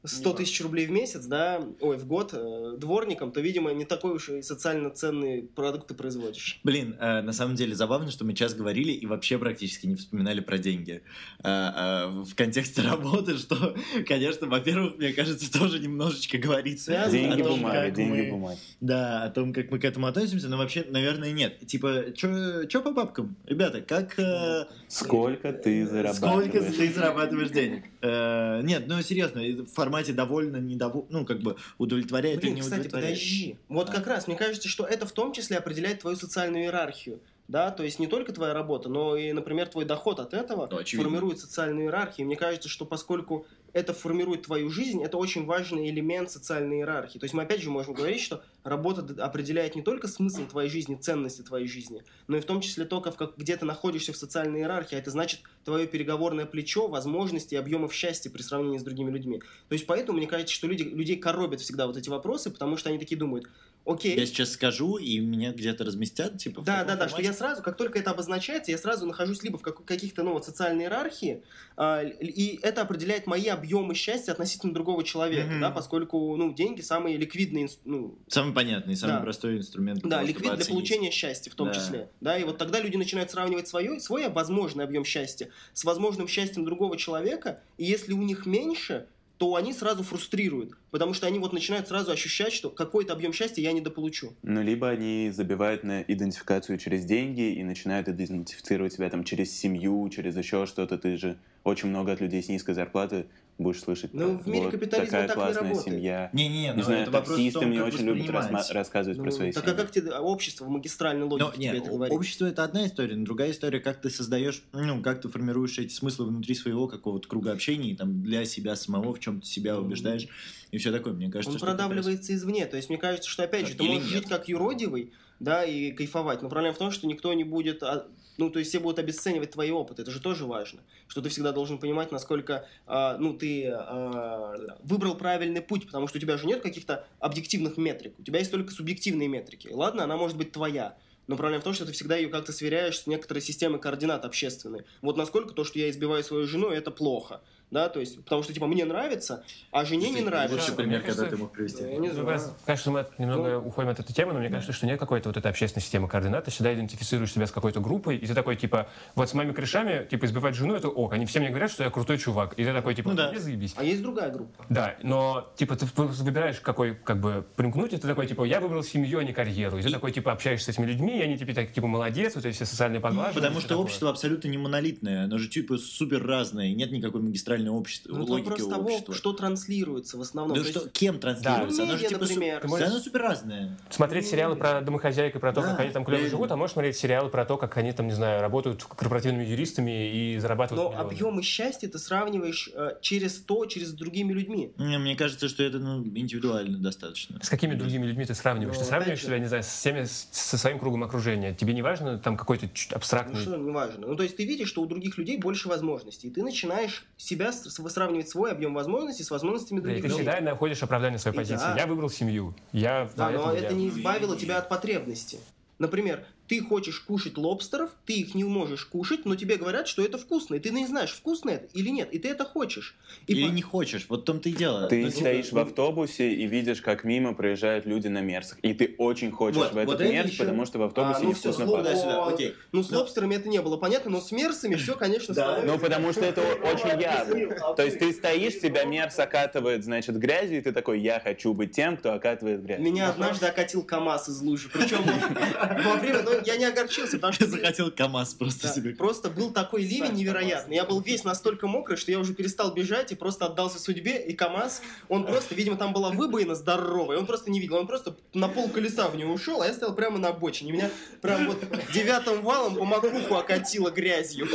100 0.06 0.32
тысяч 0.34 0.60
рублей 0.62 0.86
в 0.86 0.90
месяц, 0.90 1.24
да, 1.26 1.60
ой, 1.80 1.96
в 1.96 2.06
год 2.06 2.30
э, 2.32 2.76
дворником, 2.78 3.32
то, 3.32 3.40
видимо, 3.40 3.72
не 3.72 3.84
такой 3.84 4.12
уж 4.14 4.28
и 4.28 4.42
социально 4.42 4.90
ценный 4.90 5.42
продукт 5.42 5.88
ты 5.88 5.94
производишь. 5.94 6.60
Блин, 6.64 6.96
э, 6.98 7.22
на 7.22 7.32
самом 7.32 7.54
деле 7.56 7.74
забавно, 7.74 8.10
что 8.10 8.24
мы 8.24 8.32
сейчас 8.32 8.54
говорили 8.54 8.92
и 8.92 9.06
вообще 9.06 9.38
практически 9.38 9.86
не 9.86 9.96
вспоминали 9.96 10.40
про 10.40 10.58
деньги. 10.58 11.02
Э, 11.42 11.48
э, 11.48 12.06
в 12.24 12.34
контексте 12.34 12.82
работы, 12.88 13.36
что, 13.38 13.74
конечно, 14.06 14.46
во-первых, 14.46 14.96
мне 14.98 15.12
кажется, 15.12 15.52
тоже 15.52 15.78
немножечко 15.78 16.38
говорит 16.38 16.80
Связано, 16.80 17.10
Деньги, 17.12 17.40
о 17.40 17.44
том, 17.44 17.56
бумага, 17.58 17.80
как 17.82 17.94
деньги, 17.94 18.20
мы- 18.22 18.30
бумага. 18.30 18.56
Да, 18.80 19.24
о 19.24 19.30
том, 19.30 19.52
как 19.52 19.70
мы 19.70 19.78
к 19.78 19.84
этому 19.84 20.06
относимся, 20.06 20.48
но 20.48 20.56
вообще, 20.58 20.84
наверное, 20.88 21.32
нет. 21.32 21.66
Типа, 21.66 22.04
чё, 22.14 22.82
по 22.82 22.92
бабкам? 22.92 23.36
Ребята, 23.46 23.80
как... 23.80 24.18
э, 24.18 24.66
Сколько 24.88 25.52
ты 25.52 25.86
зарабатываешь? 25.86 26.16
Сколько 26.16 26.72
ты 26.72 26.92
зарабатываешь 26.92 27.50
денег? 27.50 27.84
Э, 28.02 28.60
Нет, 28.62 28.84
ну 28.86 29.00
серьезно, 29.02 29.40
в 29.64 29.72
формате 29.96 30.12
довольно, 30.12 30.56
недовольно, 30.58 31.06
ну 31.10 31.24
как 31.24 31.40
бы 31.40 31.56
удовлетворяет 31.78 32.40
Блин, 32.40 32.54
не 32.54 32.60
кстати, 32.60 32.80
удовлетворяет. 32.80 33.14
подожди. 33.14 33.58
Вот 33.68 33.90
как 33.90 34.06
раз, 34.06 34.26
мне 34.26 34.36
кажется, 34.36 34.68
что 34.68 34.84
это 34.84 35.06
в 35.06 35.12
том 35.12 35.32
числе 35.32 35.56
определяет 35.58 36.00
твою 36.00 36.16
социальную 36.16 36.64
иерархию. 36.64 37.20
Да, 37.48 37.70
то 37.70 37.84
есть 37.84 37.98
не 38.00 38.08
только 38.08 38.32
твоя 38.32 38.52
работа, 38.54 38.88
но 38.88 39.16
и, 39.16 39.32
например, 39.32 39.68
твой 39.68 39.84
доход 39.84 40.18
от 40.18 40.34
этого 40.34 40.66
Ну, 40.70 40.78
очевидно. 40.78 41.04
формирует 41.10 41.38
социальную 41.38 41.86
иерархию. 41.86 42.26
Мне 42.26 42.36
кажется, 42.36 42.68
что 42.68 42.84
поскольку 42.84 43.46
это 43.72 43.92
формирует 43.92 44.42
твою 44.42 44.68
жизнь, 44.70 45.02
это 45.04 45.16
очень 45.18 45.44
важный 45.44 45.88
элемент 45.90 46.30
социальной 46.30 46.78
иерархии. 46.78 47.18
То 47.18 47.24
есть 47.24 47.34
мы 47.34 47.42
опять 47.42 47.60
же 47.60 47.70
можем 47.70 47.94
говорить, 47.94 48.20
что 48.22 48.42
работа 48.64 49.02
определяет 49.22 49.76
не 49.76 49.82
только 49.82 50.08
смысл 50.08 50.46
твоей 50.46 50.68
жизни, 50.70 50.96
ценности 50.96 51.42
твоей 51.42 51.68
жизни, 51.68 52.02
но 52.26 52.36
и 52.36 52.40
в 52.40 52.46
том 52.46 52.60
числе 52.60 52.84
то, 52.84 53.00
как- 53.00 53.36
где 53.36 53.56
ты 53.56 53.64
находишься 53.64 54.12
в 54.12 54.16
социальной 54.16 54.60
иерархии. 54.60 54.96
А 54.96 54.98
это 54.98 55.10
значит 55.10 55.40
твое 55.64 55.86
переговорное 55.86 56.46
плечо, 56.46 56.88
возможности 56.88 57.54
и 57.54 57.58
объемов 57.58 57.92
счастья 57.92 58.30
при 58.30 58.42
сравнении 58.42 58.78
с 58.78 58.82
другими 58.82 59.10
людьми. 59.10 59.40
То 59.68 59.74
есть 59.74 59.86
поэтому 59.86 60.18
мне 60.18 60.26
кажется, 60.26 60.54
что 60.54 60.66
люди, 60.66 60.82
людей 60.82 61.16
коробят 61.16 61.60
всегда 61.60 61.86
вот 61.86 61.96
эти 61.96 62.08
вопросы, 62.08 62.50
потому 62.50 62.76
что 62.76 62.88
они 62.88 62.98
такие 62.98 63.18
думают, 63.18 63.46
окей, 63.86 64.16
Я 64.18 64.26
сейчас 64.26 64.52
скажу, 64.52 64.96
и 64.96 65.18
меня 65.20 65.52
где-то 65.52 65.84
разместят, 65.84 66.38
типа. 66.38 66.62
да, 66.62 66.84
да, 66.84 66.96
да, 66.96 67.08
что 67.08 67.22
я 67.22 67.32
сразу, 67.32 67.62
как 67.62 67.76
только 67.76 67.98
это 67.98 68.10
обозначается, 68.10 68.70
я 68.72 68.78
сразу 68.78 69.06
нахожусь 69.06 69.42
либо 69.42 69.56
в 69.58 69.62
как- 69.62 69.84
каких-то, 69.84 70.22
ну, 70.22 70.32
вот, 70.32 70.44
социальной 70.44 70.84
иерархии, 70.84 71.42
л- 71.78 72.10
и 72.20 72.58
это 72.62 72.82
определяет 72.82 73.26
мои 73.26 73.46
объемы 73.46 73.94
счастья 73.94 74.32
относительно 74.32 74.74
другого 74.74 75.04
человека, 75.04 75.48
Мгм. 75.52 75.60
да, 75.60 75.70
поскольку, 75.70 76.36
ну, 76.36 76.52
деньги 76.52 76.80
самые 76.80 77.16
ликвидные, 77.16 77.68
ну, 77.84 78.18
Самый 78.28 78.52
понятный, 78.52 78.96
самый 78.96 79.14
Да. 79.14 79.20
простой 79.20 79.58
инструмент. 79.58 80.00
для 80.00 80.10
да, 80.10 80.16
того, 80.16 80.28
ликвид 80.28 80.56
для 80.56 80.64
получения 80.66 81.10
счастья 81.10 81.50
в 81.50 81.54
том 81.54 81.68
Да. 81.68 81.74
числе, 81.74 82.10
да, 82.20 82.36
и 82.36 82.44
вот 82.44 82.58
тогда 82.58 82.80
люди 82.80 82.96
начинают 82.96 83.30
сравнивать 83.30 83.68
свое, 83.68 84.00
свой 84.00 84.28
возможный 84.28 84.84
объем 84.84 85.04
счастья 85.04 85.48
с 85.72 85.84
возможным 85.84 86.28
счастьем 86.28 86.64
другого 86.64 86.96
человека, 86.96 87.60
и 87.78 87.84
если 87.84 88.12
у 88.12 88.22
них 88.22 88.46
меньше, 88.46 89.06
то 89.38 89.54
они 89.54 89.74
сразу 89.74 90.02
фрустрируют. 90.02 90.72
Потому 90.90 91.14
что 91.14 91.26
они 91.26 91.38
вот 91.38 91.52
начинают 91.52 91.88
сразу 91.88 92.10
ощущать, 92.12 92.52
что 92.52 92.70
какой-то 92.70 93.12
объем 93.12 93.32
счастья 93.32 93.62
я 93.62 93.72
недополучу. 93.72 94.34
Ну, 94.42 94.62
либо 94.62 94.88
они 94.88 95.30
забивают 95.32 95.82
на 95.84 96.02
идентификацию 96.02 96.78
через 96.78 97.04
деньги 97.04 97.52
и 97.54 97.64
начинают 97.64 98.08
идентифицировать 98.08 98.92
себя 98.92 99.10
там 99.10 99.24
через 99.24 99.56
семью, 99.56 100.08
через 100.08 100.36
еще 100.36 100.66
что-то. 100.66 100.98
Ты 100.98 101.16
же 101.16 101.38
очень 101.64 101.88
много 101.88 102.12
от 102.12 102.20
людей 102.20 102.42
с 102.42 102.48
низкой 102.48 102.74
зарплаты 102.74 103.26
будешь 103.58 103.80
слышать. 103.80 104.12
Ну, 104.12 104.36
в 104.36 104.46
мире 104.46 104.64
вот 104.64 104.72
капитализма 104.72 105.06
такая 105.06 105.28
так 105.28 105.36
не 105.36 105.42
классная 105.42 105.62
работает. 105.70 105.94
семья. 105.96 106.30
Не-не-не, 106.34 106.68
Не 106.68 106.72
ну, 106.74 106.82
знаю, 106.82 107.10
таксисты 107.10 107.60
том, 107.60 107.68
мне 107.70 107.82
очень 107.82 108.04
любят 108.04 108.28
расма- 108.28 108.72
рассказывать 108.72 109.16
про 109.16 109.24
Ну, 109.24 109.30
свои 109.30 109.50
так 109.50 109.64
семьи. 109.64 109.74
а 109.74 109.82
как 109.82 109.90
тебе 109.90 110.12
общество 110.12 110.66
в 110.66 110.68
магистральной 110.68 111.22
Но 111.26 111.30
логике 111.30 111.52
тебе 111.52 111.64
нет, 111.72 111.76
это 111.82 111.90
говорит? 111.90 112.14
общество 112.14 112.44
это 112.44 112.64
одна 112.64 112.86
история, 112.86 113.16
но 113.16 113.24
другая 113.24 113.50
история, 113.52 113.80
как 113.80 114.02
ты 114.02 114.10
создаешь, 114.10 114.62
ну, 114.74 115.00
как 115.00 115.22
ты 115.22 115.30
формируешь 115.30 115.78
эти 115.78 115.92
смыслы 115.94 116.26
внутри 116.26 116.54
своего 116.54 116.86
какого-то 116.86 117.26
круга 117.28 117.52
общения, 117.52 117.92
и 117.92 117.96
там 117.96 118.22
для 118.22 118.44
себя 118.44 118.76
самого, 118.76 119.14
в 119.14 119.20
чем 119.20 119.40
ты 119.40 119.46
себя 119.46 119.78
убеждаешь, 119.80 120.28
и 120.70 120.78
все 120.78 120.92
такое. 120.92 121.12
Мне 121.12 121.30
кажется, 121.30 121.50
Он 121.52 121.58
что 121.58 121.66
как 121.66 121.78
раз- 121.78 121.86
продавливается 121.88 122.34
извне. 122.34 122.66
То 122.66 122.76
есть, 122.76 122.88
мне 122.88 122.98
кажется, 122.98 123.28
что, 123.30 123.44
опять 123.44 123.66
же, 123.68 123.74
ты 123.74 123.84
Или 123.84 123.94
можешь 123.94 124.10
нет. 124.12 124.22
жить 124.22 124.28
как 124.28 124.48
юродивый, 124.48 125.12
да, 125.40 125.64
и 125.64 125.92
кайфовать. 125.92 126.42
Но 126.42 126.48
проблема 126.48 126.74
в 126.74 126.78
том, 126.78 126.90
что 126.90 127.06
никто 127.06 127.32
не 127.34 127.44
будет... 127.44 127.82
а, 127.82 128.08
Ну, 128.38 128.50
то 128.50 128.58
есть 128.58 128.68
все 128.70 128.80
будут 128.80 128.98
обесценивать 128.98 129.52
твои 129.52 129.70
опыты. 129.70 130.02
Это 130.02 130.10
же 130.10 130.20
тоже 130.20 130.44
важно. 130.44 130.80
Что 131.08 131.22
ты 131.22 131.28
всегда 131.30 131.52
должен 131.52 131.78
понимать, 131.78 132.12
насколько, 132.12 132.66
а, 132.86 133.16
ну, 133.18 133.32
ты 133.32 133.66
а, 133.68 134.76
выбрал 134.82 135.14
правильный 135.16 135.60
путь, 135.62 135.86
потому 135.86 136.06
что 136.08 136.18
у 136.18 136.20
тебя 136.20 136.36
же 136.36 136.46
нет 136.46 136.60
каких-то 136.60 137.06
объективных 137.18 137.76
метрик. 137.78 138.18
У 138.18 138.22
тебя 138.22 138.38
есть 138.40 138.50
только 138.50 138.72
субъективные 138.72 139.28
метрики. 139.28 139.68
Ладно, 139.72 140.04
она 140.04 140.16
может 140.16 140.36
быть 140.36 140.52
твоя. 140.52 140.96
Но 141.28 141.36
проблема 141.36 141.60
в 141.60 141.64
том, 141.64 141.74
что 141.74 141.84
ты 141.86 141.92
всегда 141.92 142.16
ее 142.16 142.28
как-то 142.28 142.52
сверяешь 142.52 143.00
с 143.00 143.06
некоторой 143.08 143.40
системой 143.42 143.80
координат 143.80 144.24
общественной. 144.24 144.84
Вот 145.02 145.16
насколько 145.16 145.54
то, 145.54 145.64
что 145.64 145.78
я 145.78 145.90
избиваю 145.90 146.22
свою 146.22 146.46
жену, 146.46 146.68
это 146.68 146.90
плохо. 146.92 147.40
Да, 147.70 147.88
то 147.88 147.98
есть, 148.00 148.22
потому 148.22 148.42
что, 148.42 148.52
типа, 148.52 148.66
мне 148.66 148.84
нравится, 148.84 149.42
а 149.72 149.84
жене 149.84 150.10
не 150.10 150.20
нравится. 150.20 150.54
Лучший 150.54 150.68
Мне 150.70 150.76
пример, 150.76 151.00
кажется, 151.00 151.22
когда 151.24 151.36
ты 151.36 151.42
мог 151.42 151.52
привести. 151.52 151.82
Я 151.82 151.96
не 151.98 152.08
Ну, 152.08 152.14
знаю. 152.14 152.40
Конечно, 152.64 152.92
мы 152.92 153.06
немного 153.18 153.58
уходим 153.58 153.90
от 153.90 153.98
этой 153.98 154.12
темы, 154.12 154.32
но 154.32 154.38
мне 154.38 154.50
кажется, 154.50 154.72
что 154.72 154.86
нет 154.86 155.00
какой-то 155.00 155.28
вот 155.28 155.36
этой 155.36 155.50
общественной 155.50 155.82
системы 155.82 156.08
координат. 156.08 156.44
Ты 156.44 156.50
всегда 156.52 156.72
идентифицируешь 156.74 157.32
себя 157.32 157.46
с 157.46 157.50
какой-то 157.50 157.80
группой, 157.80 158.16
и 158.16 158.26
ты 158.26 158.34
такой, 158.34 158.56
типа, 158.56 158.88
вот 159.16 159.28
с 159.28 159.34
моими 159.34 159.52
корешами, 159.52 160.06
типа, 160.06 160.26
избивать 160.26 160.54
жену, 160.54 160.74
это 160.74 160.88
ок. 160.88 161.12
Они 161.12 161.26
все 161.26 161.40
мне 161.40 161.48
говорят, 161.48 161.70
что 161.70 161.82
я 161.82 161.90
крутой 161.90 162.18
чувак. 162.18 162.54
И 162.56 162.64
ты 162.64 162.72
такой, 162.72 162.94
типа, 162.94 163.10
Ну 163.10 163.16
да. 163.16 163.32
«Не 163.32 163.38
заебись. 163.38 163.74
А 163.76 163.84
есть 163.84 164.00
другая 164.02 164.30
группа. 164.30 164.64
Да, 164.68 164.94
но, 165.02 165.52
типа, 165.56 165.76
ты 165.76 165.86
выбираешь, 165.96 166.60
какой, 166.60 166.94
как 166.94 167.20
бы, 167.20 167.44
примкнуть, 167.56 167.92
и 167.92 167.96
ты 167.96 168.06
такой, 168.06 168.26
типа, 168.26 168.44
я 168.44 168.60
выбрал 168.60 168.82
семью, 168.82 169.18
а 169.18 169.24
не 169.24 169.32
карьеру. 169.32 169.78
И 169.78 169.82
ты 169.82 169.90
такой, 169.90 170.12
типа, 170.12 170.32
общаешься 170.32 170.66
с 170.66 170.68
этими 170.74 170.86
людьми, 170.86 171.18
и 171.18 171.22
они, 171.22 171.36
типа, 171.36 171.52
так, 171.52 171.72
типа, 171.72 171.86
молодец, 171.88 172.34
вот 172.36 172.44
эти 172.44 172.54
все 172.54 172.64
социальные 172.64 173.00
поглаживания. 173.00 173.34
Потому 173.34 173.60
что 173.60 173.74
всё 173.74 173.80
общество 173.80 174.10
абсолютно 174.10 174.48
не 174.48 174.58
монолитное, 174.58 175.24
оно 175.24 175.38
же 175.38 175.48
типа 175.48 175.76
супер 175.78 176.24
разное, 176.26 176.72
нет 176.72 176.92
никакой 176.92 177.20
магистральной 177.56 177.70
общества, 177.70 178.12
Ну, 178.16 178.24
логики 178.24 178.48
вопрос 178.50 178.68
того, 178.68 178.82
общества. 178.84 179.14
что 179.14 179.32
транслируется 179.32 180.16
в 180.16 180.20
основном. 180.20 180.56
Да 180.56 180.62
То 180.64 180.70
что, 180.70 180.80
есть, 180.80 180.92
кем 180.92 181.18
транслируется? 181.18 181.76
Да. 181.78 181.82
Оно 181.88 181.96
же 181.96 182.06
типа 182.06 182.24
су- 182.26 182.32
например. 182.34 182.60
Да, 182.62 182.68
можешь- 182.68 182.86
оно 182.88 182.98
супер 182.98 183.20
разное. 183.22 183.78
Смотреть 183.90 184.26
сериалы 184.26 184.56
про 184.56 184.80
домохозяек 184.80 185.36
и 185.36 185.38
про 185.38 185.52
то, 185.52 185.62
Да, 185.62 185.70
как 185.70 185.80
они 185.80 185.90
там 185.90 186.04
клево 186.04 186.26
живут, 186.28 186.50
а 186.50 186.56
можешь 186.56 186.72
смотреть 186.74 186.96
сериалы 186.96 187.28
про 187.30 187.44
то, 187.44 187.56
как 187.56 187.76
они 187.76 187.92
там, 187.92 188.06
не 188.06 188.12
знаю, 188.14 188.40
работают 188.40 188.84
корпоративными 188.84 189.44
юристами 189.44 190.10
и 190.34 190.38
зарабатывают 190.38 190.84
но 190.84 190.90
миллионы. 190.90 191.12
объемы 191.14 191.42
счастья 191.42 191.88
ты 191.88 191.98
сравниваешь 191.98 192.70
э, 192.74 192.96
через 193.00 193.34
то, 193.40 193.66
через 193.66 193.92
другими 193.92 194.32
людьми. 194.32 194.72
Не, 194.78 194.98
Мне 194.98 195.16
кажется, 195.16 195.48
что 195.48 195.62
это 195.62 195.78
ну, 195.78 196.02
индивидуально 196.04 196.78
достаточно. 196.78 197.38
С 197.42 197.48
какими 197.48 197.74
другими 197.74 198.06
людьми 198.06 198.24
ты 198.24 198.34
сравниваешь? 198.34 198.76
Ну, 198.76 198.82
ты 198.82 198.88
сравниваешь 198.88 199.22
себя, 199.22 199.38
не 199.38 199.46
знаю, 199.46 199.62
с 199.62 199.66
всеми, 199.66 200.04
с- 200.04 200.28
со 200.32 200.58
своим 200.58 200.78
кругом 200.78 201.04
окружения. 201.04 201.54
Тебе 201.54 201.72
не 201.74 201.82
важно 201.82 202.18
там 202.18 202.36
какой-то 202.36 202.68
чуть 202.68 202.90
Ну 202.90 202.96
абстрактный... 202.96 203.40
что, 203.40 203.56
неважно. 203.56 204.06
Ну, 204.08 204.16
то 204.16 204.22
есть 204.22 204.36
ты 204.36 204.44
видишь, 204.44 204.68
что 204.68 204.82
у 204.82 204.86
других 204.86 205.18
людей 205.18 205.38
больше 205.38 205.68
возможностей, 205.68 206.28
и 206.28 206.30
ты 206.30 206.42
начинаешь 206.42 207.04
себя 207.16 207.45
с- 207.52 207.70
сравнивать 207.90 208.28
свой 208.28 208.52
объем 208.52 208.74
возможностей 208.74 209.22
с 209.24 209.30
возможностями 209.30 209.80
Да, 209.80 209.88
и 209.90 209.92
других 210.00 210.10
ты 210.10 210.16
всегда 210.16 210.40
находишь 210.40 210.82
оправдание 210.82 211.18
своей 211.18 211.34
И 211.34 211.38
позиции. 211.38 211.64
да. 211.64 211.76
Я 211.76 211.86
выбрал 211.86 212.10
семью. 212.10 212.54
Я 212.72 213.08
Да, 213.16 213.30
но 213.30 213.52
это 213.52 213.64
я- 213.68 213.72
не 213.72 213.88
избавило 213.88 214.36
тебя 214.36 214.58
от 214.58 214.68
потребности. 214.68 215.38
Например, 215.78 216.24
ты 216.48 216.60
хочешь 216.60 217.00
кушать 217.00 217.36
лобстеров, 217.38 217.90
ты 218.06 218.14
их 218.14 218.34
не 218.34 218.44
можешь 218.44 218.84
кушать, 218.86 219.24
но 219.24 219.34
тебе 219.36 219.56
говорят, 219.56 219.88
что 219.88 220.02
это 220.04 220.18
вкусно, 220.18 220.54
и 220.54 220.58
ты 220.58 220.70
не 220.70 220.86
знаешь, 220.86 221.12
вкусно 221.12 221.50
это 221.50 221.66
или 221.74 221.88
нет, 221.90 222.12
и 222.12 222.18
ты 222.18 222.28
это 222.28 222.44
хочешь. 222.44 222.94
И 223.26 223.32
Или 223.32 223.48
по- 223.48 223.52
не 223.52 223.62
хочешь, 223.62 224.06
вот 224.08 224.22
в 224.22 224.24
том-то 224.24 224.48
и 224.48 224.52
дело. 224.52 224.86
Ты 224.88 225.02
Ну, 225.02 225.08
типа, 225.10 225.20
стоишь 225.20 225.52
в 225.52 225.58
автобусе 225.58 226.32
и 226.32 226.46
видишь, 226.46 226.80
как 226.82 227.04
мимо 227.04 227.34
проезжают 227.34 227.86
люди 227.86 228.08
на 228.08 228.20
мерсах. 228.20 228.58
И 228.62 228.74
ты 228.74 228.94
очень 228.98 229.30
хочешь 229.30 229.56
Вот, 229.56 229.72
в 229.72 229.76
этот 229.76 229.86
вот 229.92 230.00
это 230.00 230.12
мерз, 230.12 230.30
еще- 230.30 230.38
потому 230.44 230.66
что 230.66 230.78
в 230.78 230.82
автобусе 230.82 231.18
А, 231.18 231.22
ну 231.22 231.28
невкусно 231.30 231.52
слово- 231.52 231.76
пахнет. 231.82 231.86
Туда-сюда, 232.02 232.26
окей. 232.26 232.54
Ну, 232.72 232.82
с 232.82 232.90
Но- 232.90 232.98
лобстерами 233.00 233.34
это 233.34 233.48
не 233.48 233.60
было 233.60 233.76
понятно, 233.76 234.10
но 234.10 234.20
с 234.20 234.30
мерсами 234.32 234.74
все, 234.76 234.94
конечно, 234.96 235.34
Да. 235.34 235.62
Ну, 235.64 235.78
потому 235.78 236.12
что 236.12 236.24
это 236.24 236.40
очень 236.62 237.00
явно. 237.00 237.74
То 237.74 237.84
есть 237.84 237.98
ты 237.98 238.12
стоишь, 238.12 238.60
тебя 238.60 238.84
мерз 238.84 239.18
окатывает, 239.18 239.84
значит, 239.84 240.16
грязью, 240.18 240.58
и 240.58 240.60
ты 240.60 240.72
такой, 240.72 241.00
я 241.00 241.20
хочу 241.20 241.52
быть 241.54 241.72
тем, 241.72 241.96
кто 241.96 242.12
окатывает 242.12 242.62
грязью. 242.62 242.84
Меня 242.84 243.10
однажды 243.10 243.46
окатил 243.46 243.82
КамАЗ 243.82 244.28
из 244.28 244.40
лужи. 244.40 244.68
Причем 244.72 244.98
во 245.84 245.96
время, 245.96 246.22
но 246.22 246.35
я 246.44 246.56
не 246.56 246.64
огорчился, 246.64 247.16
потому 247.16 247.32
Я 247.32 247.36
что 247.36 247.46
захотел 247.46 247.90
КамАЗ 247.90 248.34
просто 248.34 248.68
Да, 248.68 248.74
себе. 248.74 248.90
Просто 248.94 249.30
был 249.30 249.50
такой 249.50 249.82
ливень 249.82 250.12
невероятный. 250.12 250.76
Я 250.76 250.84
был 250.84 251.00
весь 251.00 251.24
настолько 251.24 251.66
мокрый, 251.66 251.96
что 251.96 252.10
я 252.10 252.18
уже 252.18 252.34
перестал 252.34 252.72
бежать 252.72 253.12
и 253.12 253.14
просто 253.14 253.46
отдался 253.46 253.78
судьбе. 253.78 254.22
И 254.22 254.34
КамАЗ, 254.34 254.82
он 255.08 255.26
просто, 255.26 255.54
видимо, 255.54 255.76
там 255.76 255.92
была 255.92 256.10
выбоина 256.10 256.54
здоровая, 256.54 257.18
он 257.18 257.26
просто 257.26 257.50
не 257.50 257.60
видел. 257.60 257.76
Он 257.76 257.86
просто 257.86 258.16
на 258.34 258.48
пол 258.48 258.68
колеса 258.68 259.08
в 259.08 259.16
него 259.16 259.34
ушел, 259.34 259.62
а 259.62 259.66
я 259.66 259.72
стоял 259.72 259.94
прямо 259.94 260.18
на 260.18 260.28
обочине. 260.28 260.72
Меня 260.72 260.90
прям 261.20 261.46
вот 261.46 261.58
девятым 261.92 262.42
валом 262.42 262.76
по 262.76 262.84
макуху 262.84 263.34
окатило 263.34 263.90
грязью. 263.90 264.48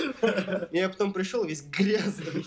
И 0.71 0.77
я 0.77 0.89
потом 0.89 1.13
пришел 1.13 1.43
весь 1.43 1.61
грязный, 1.61 2.45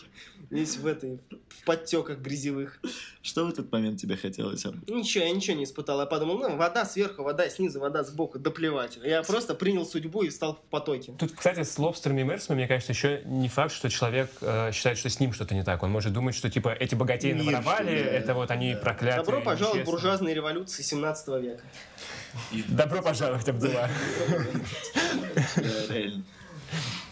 весь 0.54 0.76
в 0.76 0.86
этой, 0.86 1.18
в 1.48 1.64
подтеках 1.64 2.18
грязевых. 2.18 2.80
Что 3.22 3.44
в 3.44 3.48
этот 3.50 3.72
момент 3.72 4.00
тебе 4.00 4.16
хотелось? 4.16 4.64
Ничего, 4.86 5.24
я 5.24 5.30
ничего 5.32 5.56
не 5.56 5.64
испытал. 5.64 5.98
Я 6.00 6.06
подумал, 6.06 6.38
ну, 6.38 6.56
вода 6.56 6.84
сверху, 6.84 7.22
вода 7.24 7.48
снизу, 7.48 7.80
вода 7.80 8.04
сбоку, 8.04 8.38
да 8.38 8.50
плевать. 8.50 8.98
Я 9.02 9.22
просто 9.24 9.54
принял 9.54 9.84
судьбу 9.84 10.22
и 10.22 10.30
стал 10.30 10.54
в 10.54 10.70
потоке. 10.70 11.12
Тут, 11.18 11.32
кстати, 11.32 11.64
с 11.64 11.76
лобстерами 11.78 12.20
и 12.20 12.24
мерсами, 12.24 12.56
мне 12.58 12.68
кажется, 12.68 12.92
еще 12.92 13.22
не 13.24 13.48
факт, 13.48 13.72
что 13.74 13.90
человек 13.90 14.30
э, 14.40 14.70
считает, 14.72 14.96
что 14.96 15.08
с 15.08 15.18
ним 15.18 15.32
что-то 15.32 15.54
не 15.54 15.64
так. 15.64 15.82
Он 15.82 15.90
может 15.90 16.12
думать, 16.12 16.36
что, 16.36 16.48
типа, 16.48 16.68
эти 16.68 16.94
богатеи 16.94 17.32
Мир, 17.32 17.44
наворовали, 17.46 18.02
да. 18.04 18.10
это 18.10 18.34
вот 18.34 18.50
они 18.52 18.74
Да. 18.74 18.80
проклятые. 18.80 19.24
Добро 19.24 19.40
пожаловать 19.40 19.82
в 19.82 19.84
буржуазные 19.86 20.34
революции 20.34 20.82
17 20.82 21.28
века. 21.42 21.62
Добро 22.68 23.02
пожаловать, 23.02 23.48
Абдула. 23.48 23.88
Реально. 25.88 26.22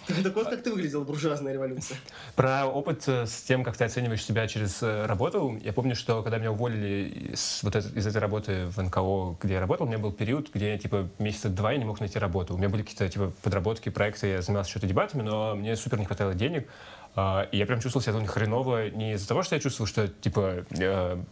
Так 0.07 0.35
вот, 0.35 0.49
как 0.49 0.63
ты 0.63 0.71
выглядел, 0.73 1.05
буржуазная 1.05 1.53
революция. 1.53 1.97
Про 2.35 2.67
опыт 2.67 3.05
э, 3.07 3.27
с 3.27 3.43
тем, 3.43 3.63
как 3.65 3.77
ты 3.77 3.85
оцениваешь 3.85 4.25
себя 4.25 4.47
через 4.49 4.83
э, 4.83 5.07
работу. 5.07 5.59
Я 5.63 5.73
помню, 5.73 5.95
что 5.95 6.23
когда 6.23 6.39
меня 6.39 6.53
уволили 6.53 7.33
из, 7.33 7.61
вот 7.63 7.77
этой- 7.77 7.93
из 7.93 8.07
этой 8.07 8.19
работы 8.19 8.67
в 8.67 8.83
НКО, 8.83 9.37
где 9.43 9.55
я 9.55 9.61
работал, 9.61 9.87
у 9.87 9.89
меня 9.89 9.99
был 9.99 10.13
период, 10.13 10.51
где 10.53 10.73
я, 10.73 10.79
типа, 10.79 11.09
месяца 11.19 11.49
два 11.49 11.73
я 11.73 11.79
не 11.79 11.85
мог 11.85 12.01
найти 12.01 12.19
работу. 12.19 12.55
У 12.55 12.59
меня 12.59 12.69
были 12.69 12.83
какие-то, 12.83 13.09
типа, 13.09 13.33
подработки, 13.43 13.89
проекты, 13.89 14.27
я 14.29 14.43
занимался 14.43 14.71
что-то 14.71 14.87
дебатами, 14.87 15.23
но 15.23 15.55
мне 15.55 15.77
супер 15.77 15.99
не 15.99 16.05
хватало 16.07 16.35
денег. 16.35 16.69
А, 17.15 17.47
И 17.53 17.59
я 17.59 17.67
прям 17.67 17.79
чувствовал 17.79 18.03
себя 18.03 18.27
хреново 18.27 18.89
не 18.89 19.13
из-за 19.13 19.29
того, 19.29 19.43
что 19.43 19.55
я 19.55 19.61
чувствовал, 19.61 19.87
что, 19.87 20.09
типа, 20.09 20.65
э, 20.71 21.23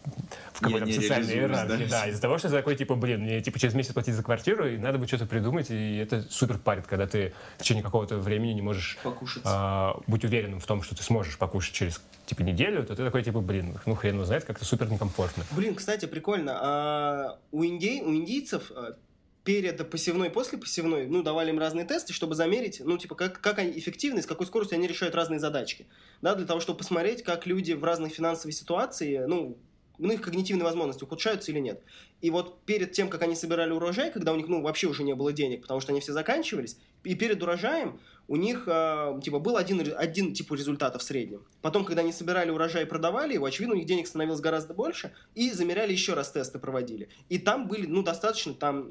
в 0.53 0.61
какой-то 0.61 0.93
социальной 0.93 1.33
иерархии, 1.35 1.87
да? 1.87 2.03
да, 2.03 2.07
из-за 2.09 2.21
того, 2.21 2.37
что 2.37 2.49
я 2.49 2.55
такой, 2.55 2.77
типа, 2.77 2.97
блин, 2.97 3.23
мне, 3.23 3.41
типа, 3.41 3.59
через 3.59 3.73
месяц 3.73 3.95
платить 3.95 4.15
за 4.15 4.23
квартиру, 4.23 4.69
и 4.69 4.77
надо 4.77 4.99
бы 4.99 5.07
что-то 5.07 5.25
придумать, 5.25 5.71
и 5.71 5.97
это 5.97 6.21
супер 6.31 6.59
парит, 6.59 6.87
когда 6.87 7.07
ты 7.07 7.33
в 7.57 7.63
течение 7.63 7.83
какого-то 7.83 8.19
времени 8.19 8.53
не 8.53 8.60
можешь 8.61 8.99
Покушать. 9.03 9.43
а, 9.45 10.01
быть 10.07 10.25
уверенным 10.25 10.61
в 10.61 10.67
том, 10.67 10.83
что 10.83 10.97
ты 10.97 11.03
сможешь 11.03 11.39
покушать 11.39 11.75
через 11.75 12.01
типа 12.27 12.43
неделю, 12.43 12.85
то 12.85 12.95
ты 12.95 13.05
такой 13.05 13.23
типа, 13.23 13.41
блин, 13.41 13.79
ну 13.87 13.95
хрен 13.95 14.15
его 14.15 14.25
знает, 14.25 14.45
как-то 14.45 14.65
супер 14.65 14.91
некомфортно. 14.91 15.45
Блин, 15.53 15.75
кстати, 15.75 16.07
прикольно. 16.07 16.59
А 16.61 17.39
у, 17.51 17.65
индей, 17.65 18.03
у 18.03 18.15
индийцев 18.15 18.71
а, 18.75 18.97
перед 19.45 19.91
посевной 19.91 20.31
после 20.31 20.59
посевной, 20.59 21.07
ну, 21.07 21.23
давали 21.23 21.51
им 21.51 21.59
разные 21.59 21.85
тесты, 21.87 22.13
чтобы 22.13 22.35
замерить, 22.35 22.81
ну, 22.85 22.99
типа, 22.99 23.15
как, 23.15 23.41
как 23.41 23.59
они 23.59 23.79
эффективны, 23.79 24.23
с 24.23 24.27
какой 24.27 24.47
скоростью 24.47 24.77
они 24.77 24.87
решают 24.87 25.15
разные 25.15 25.41
задачки. 25.41 25.87
Да, 26.21 26.35
для 26.35 26.47
того, 26.47 26.61
чтобы 26.61 26.79
посмотреть, 26.79 27.23
как 27.23 27.47
люди 27.47 27.73
в 27.73 27.83
разных 27.83 28.13
финансовой 28.13 28.53
ситуации, 28.53 29.25
ну, 29.27 29.57
ну, 29.99 30.13
их 30.13 30.23
когнитивные 30.23 30.65
возможности 30.65 31.05
ухудшаются 31.05 31.53
или 31.53 31.59
нет. 31.59 31.83
И 32.21 32.31
вот 32.31 32.63
перед 32.63 32.93
тем, 32.93 33.09
как 33.09 33.23
они 33.23 33.35
собирали 33.35 33.73
урожай, 33.73 34.11
когда 34.11 34.33
у 34.33 34.37
них, 34.37 34.49
ну, 34.49 34.63
вообще 34.63 34.87
уже 34.87 35.03
не 35.03 35.15
было 35.15 35.33
денег, 35.33 35.63
потому 35.63 35.81
что 35.81 35.93
они 35.93 36.01
все 36.01 36.13
заканчивались, 36.13 36.79
и 37.05 37.15
перед 37.15 37.43
урожаем 37.43 38.01
у 38.31 38.37
них, 38.37 38.63
а, 38.69 39.21
типа, 39.21 39.41
был 39.41 39.57
один, 39.57 39.93
один 39.97 40.33
тип 40.33 40.53
результата 40.53 41.01
в 41.01 41.03
среднем. 41.03 41.45
Потом, 41.63 41.85
когда 41.85 42.03
они 42.03 42.13
собирали 42.13 42.51
урожай 42.51 42.85
и 42.85 42.87
продавали 42.87 43.35
его, 43.35 43.45
очевидно, 43.45 43.75
у 43.75 43.77
них 43.77 43.87
денег 43.89 44.07
становилось 44.07 44.41
гораздо 44.41 44.73
больше, 44.73 45.13
и 45.35 45.51
замеряли 45.51 45.91
еще 45.91 46.15
раз 46.15 46.31
тесты 46.31 46.61
проводили. 46.61 47.09
И 47.29 47.39
там 47.39 47.67
были, 47.67 47.87
ну, 47.87 48.05
достаточно, 48.05 48.55
там, 48.55 48.89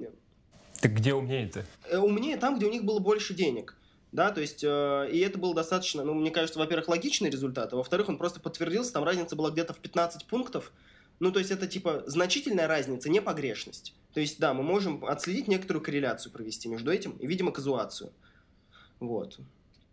Ты 0.82 0.90
где 0.90 1.14
умнее-то? 1.14 1.66
э, 1.90 1.98
умнее 1.98 2.36
там, 2.36 2.58
где 2.58 2.66
у 2.66 2.70
них 2.70 2.84
было 2.84 3.00
больше 3.00 3.34
денег. 3.34 3.78
Да, 4.12 4.32
то 4.32 4.42
есть, 4.42 4.62
э, 4.62 5.10
и 5.10 5.20
это 5.20 5.38
было 5.40 5.56
достаточно, 5.56 6.04
ну, 6.04 6.14
мне 6.16 6.32
кажется, 6.32 6.60
во-первых, 6.60 6.90
логичный 6.90 7.30
результат, 7.30 7.72
а 7.72 7.78
во-вторых, 7.78 8.10
он 8.10 8.18
просто 8.18 8.42
подтвердился, 8.42 8.92
там 8.92 9.06
разница 9.06 9.38
была 9.38 9.52
где-то 9.52 9.72
в 9.72 9.78
15 9.78 10.26
пунктов. 10.26 10.74
Ну, 11.22 11.32
то 11.32 11.40
есть, 11.40 11.52
это, 11.52 11.66
типа, 11.66 12.04
значительная 12.08 12.68
разница, 12.68 13.10
не 13.10 13.22
погрешность. 13.22 13.94
То 14.14 14.20
есть, 14.20 14.38
да, 14.38 14.54
мы 14.54 14.64
можем 14.64 15.06
отследить 15.06 15.48
некоторую 15.48 15.82
корреляцию 15.82 16.34
провести 16.34 16.68
между 16.68 16.92
этим 16.92 17.12
и, 17.12 17.26
видимо, 17.26 17.54
казуацию. 17.54 18.12
Вот. 19.00 19.40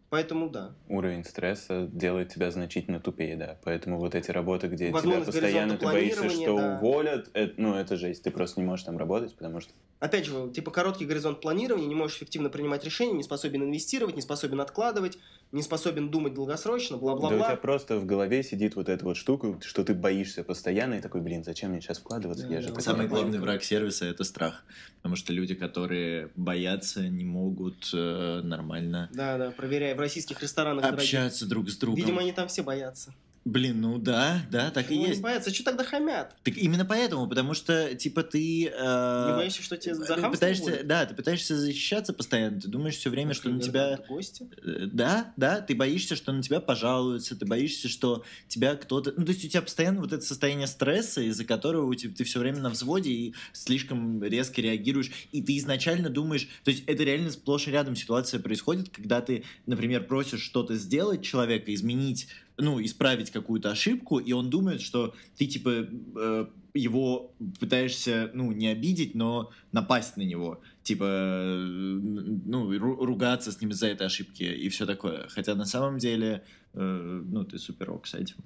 Поэтому 0.09 0.49
да. 0.49 0.73
Уровень 0.89 1.25
стресса 1.25 1.89
делает 1.93 2.33
тебя 2.33 2.51
значительно 2.51 3.01
тупее, 3.01 3.37
да. 3.37 3.59
Поэтому 3.65 3.99
вот 3.99 4.15
эти 4.15 4.31
работы, 4.31 4.69
где 4.69 4.89
тебя 4.89 5.21
постоянно 5.21 5.77
ты 5.77 5.85
боишься, 5.85 6.31
что 6.31 6.57
да. 6.57 6.79
уволят, 6.81 7.29
это, 7.35 7.55
ну 7.61 7.75
это 7.75 7.97
жесть. 7.97 8.23
Ты 8.23 8.31
просто 8.31 8.61
не 8.61 8.67
можешь 8.67 8.85
там 8.85 8.99
работать, 8.99 9.35
потому 9.35 9.61
что 9.61 9.73
Опять 9.99 10.27
же, 10.27 10.51
типа 10.55 10.71
короткий 10.71 11.07
горизонт 11.07 11.41
планирования, 11.41 11.87
не 11.87 11.95
можешь 11.95 12.19
эффективно 12.19 12.51
принимать 12.51 12.85
решения, 12.85 13.15
не 13.15 13.23
способен 13.23 13.63
инвестировать, 13.63 14.15
не 14.15 14.21
способен 14.21 14.61
откладывать, 14.61 15.19
не 15.53 15.63
способен 15.63 16.11
думать 16.11 16.35
долгосрочно, 16.35 16.99
да 16.99 17.05
у 17.05 17.17
тебя 17.19 17.29
бла-бла-бла. 17.29 17.57
просто 17.57 17.99
в 17.99 18.05
голове 18.05 18.43
сидит 18.43 18.77
вот 18.77 18.91
эта 18.91 19.05
вот 19.05 19.17
штука, 19.17 19.59
что 19.65 19.85
ты 19.85 19.95
боишься 19.95 20.45
постоянно 20.45 20.95
и 20.95 21.01
такой, 21.01 21.23
блин, 21.23 21.45
зачем 21.45 21.71
мне 21.71 21.81
сейчас 21.81 21.99
вкладываться? 21.99 22.47
Да, 22.47 22.55
Я 22.55 22.61
же 22.61 22.69
да. 22.69 22.73
такой 22.75 22.83
Самый 22.83 22.97
маленький». 22.97 23.15
главный 23.15 23.39
враг 23.39 23.63
сервиса 23.65 24.05
это 24.05 24.25
страх. 24.25 24.65
Потому 24.97 25.17
что 25.17 25.33
люди, 25.33 25.55
которые 25.55 26.31
боятся, 26.37 27.09
не 27.09 27.25
могут 27.25 27.91
э, 27.95 28.41
нормально 28.43 29.09
Да, 29.15 29.39
да, 29.39 29.51
проверяя 29.51 29.95
в 29.95 30.01
российских 30.01 30.43
ресторанах 30.43 30.85
общаться 30.85 31.47
друг 31.47 31.71
с 31.71 31.77
другом. 31.77 31.97
Видимо, 31.97 32.21
они 32.21 32.33
там 32.33 32.49
все 32.49 32.63
боятся. 32.63 33.15
Блин, 33.47 33.81
ну 33.81 33.99
да, 33.99 34.43
да, 34.51 34.73
так 34.73 34.87
и 34.87 34.95
Чего 34.95 35.03
они 35.05 35.11
есть. 35.11 35.23
боятся? 35.23 35.55
Что 35.55 35.63
тогда 35.63 35.85
хамят? 35.85 36.35
Так 36.43 36.57
именно 36.57 36.85
поэтому, 36.85 37.29
потому 37.29 37.55
что, 37.55 37.95
типа, 37.95 38.25
ты... 38.25 38.67
э, 38.67 39.27
Не 39.31 39.37
боишься, 39.37 39.63
что 39.63 39.77
тебе 39.77 39.95
за 39.95 40.17
ну, 40.17 40.33
пытаешься, 40.33 40.65
будет? 40.65 40.87
Да, 40.89 41.07
ты 41.07 41.15
пытаешься 41.15 41.57
защищаться 41.57 42.13
постоянно, 42.13 42.61
ты 42.61 42.67
думаешь 42.67 42.97
все 42.97 43.09
время, 43.09 43.35
что 43.35 43.49
на 43.49 43.61
тебя... 43.61 44.01
Гости? 44.09 44.49
Э, 44.65 44.87
Да, 44.93 45.33
да, 45.37 45.61
ты 45.61 45.77
боишься, 45.77 46.17
что 46.17 46.33
на 46.33 46.43
тебя 46.43 46.59
пожалуются, 46.59 47.37
ты 47.37 47.47
боишься, 47.47 47.89
что 47.89 48.25
тебя 48.49 48.75
кто-то... 48.75 49.15
Ну, 49.17 49.25
то 49.25 49.31
есть 49.31 49.45
у 49.45 49.49
тебя 49.49 49.63
постоянно 49.63 50.01
вот 50.01 50.13
это 50.13 50.25
состояние 50.25 50.67
стресса, 50.67 51.21
из-за 51.21 51.45
которого 51.45 51.87
у 51.87 51.95
тебя, 51.95 52.13
ты 52.17 52.25
все 52.25 52.41
время 52.41 52.59
на 52.59 52.71
взводе 52.71 53.11
и 53.13 53.35
слишком 53.53 54.25
резко 54.25 54.61
реагируешь, 54.61 55.13
и 55.31 55.41
ты 55.41 55.57
изначально 55.59 56.11
думаешь... 56.11 56.49
То 56.65 56.73
есть 56.73 56.83
это 56.89 57.05
реально 57.05 57.31
сплошь 57.31 57.69
и 57.69 57.71
рядом 57.71 57.95
ситуация 57.95 58.41
происходит, 58.41 58.89
когда 58.89 59.21
ты, 59.21 59.45
например, 59.67 60.05
просишь 60.05 60.43
что-то 60.43 60.75
сделать 60.75 61.23
человека, 61.23 61.73
изменить, 61.73 62.27
ну, 62.59 62.83
исправить 62.83 63.31
какую-то 63.31 63.71
ошибку, 63.71 64.19
и 64.19 64.33
он 64.33 64.51
думает, 64.51 64.81
что 64.81 65.15
ты, 65.37 65.47
типа, 65.47 65.87
э, 66.17 66.47
его 66.75 67.35
пытаешься, 67.61 68.31
ну, 68.35 68.53
не 68.53 68.69
обидеть, 68.69 69.15
но 69.15 69.51
напасть 69.73 70.17
на 70.17 70.23
него. 70.23 70.61
Типа, 70.83 71.05
ну, 71.05 72.73
ру- 72.73 73.05
ругаться 73.05 73.53
с 73.53 73.61
ним 73.61 73.71
из-за 73.71 73.89
этой 73.89 74.07
ошибки 74.07 74.43
и 74.43 74.69
все 74.69 74.87
такое. 74.87 75.27
Хотя 75.29 75.55
на 75.55 75.65
самом 75.65 75.99
деле, 75.99 76.45
э, 76.75 77.23
ну, 77.27 77.45
ты 77.45 77.59
супер 77.59 77.91
ок 77.91 78.07
с 78.07 78.15
этим. 78.15 78.37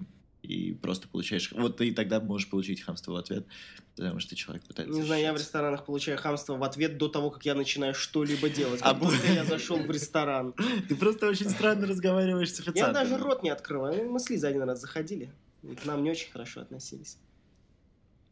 И 0.51 0.73
просто 0.73 1.07
получаешь... 1.07 1.53
Вот 1.53 1.77
ты 1.77 1.93
тогда 1.95 2.19
можешь 2.19 2.51
получить 2.51 2.81
хамство 2.83 3.13
в 3.13 3.17
ответ, 3.17 3.47
потому 3.95 4.19
что 4.19 4.35
человек 4.35 4.65
пытается... 4.65 4.93
Не 4.99 5.07
знаю, 5.07 5.23
я 5.23 5.33
в 5.33 5.37
ресторанах 5.37 5.85
получаю 5.87 6.19
хамство 6.19 6.57
в 6.57 6.65
ответ 6.65 6.99
до 6.99 7.09
того, 7.09 7.31
как 7.31 7.45
я 7.47 7.55
начинаю 7.55 7.95
что-либо 7.95 8.49
делать. 8.49 8.81
А 8.83 8.93
Как 8.93 9.03
бу- 9.03 9.11
только 9.11 9.33
я 9.33 9.45
зашел 9.45 9.79
в 9.79 9.89
ресторан. 9.89 10.53
Ты 10.89 10.97
просто 10.97 11.29
очень 11.29 11.49
странно 11.51 11.87
разговариваешь 11.87 12.53
с 12.53 12.59
Я 12.59 12.65
официантом. 12.65 12.95
даже 12.95 13.17
рот 13.17 13.45
не 13.45 13.51
открываю. 13.51 14.11
Мы 14.11 14.19
с 14.19 14.29
Лизой 14.29 14.51
один 14.51 14.63
раз 14.65 14.81
заходили. 14.81 15.31
К 15.63 15.85
нам 15.85 16.03
не 16.03 16.11
очень 16.11 16.33
хорошо 16.33 16.63
относились. 16.63 17.17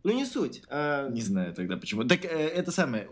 Ну, 0.08 0.14
не 0.14 0.24
суть. 0.24 0.62
А, 0.70 1.10
Не 1.10 1.20
знаю 1.20 1.52
тогда 1.52 1.76
почему. 1.76 2.02
Так 2.04 2.24
э, 2.24 2.28
это 2.28 2.70
самое, 2.70 3.10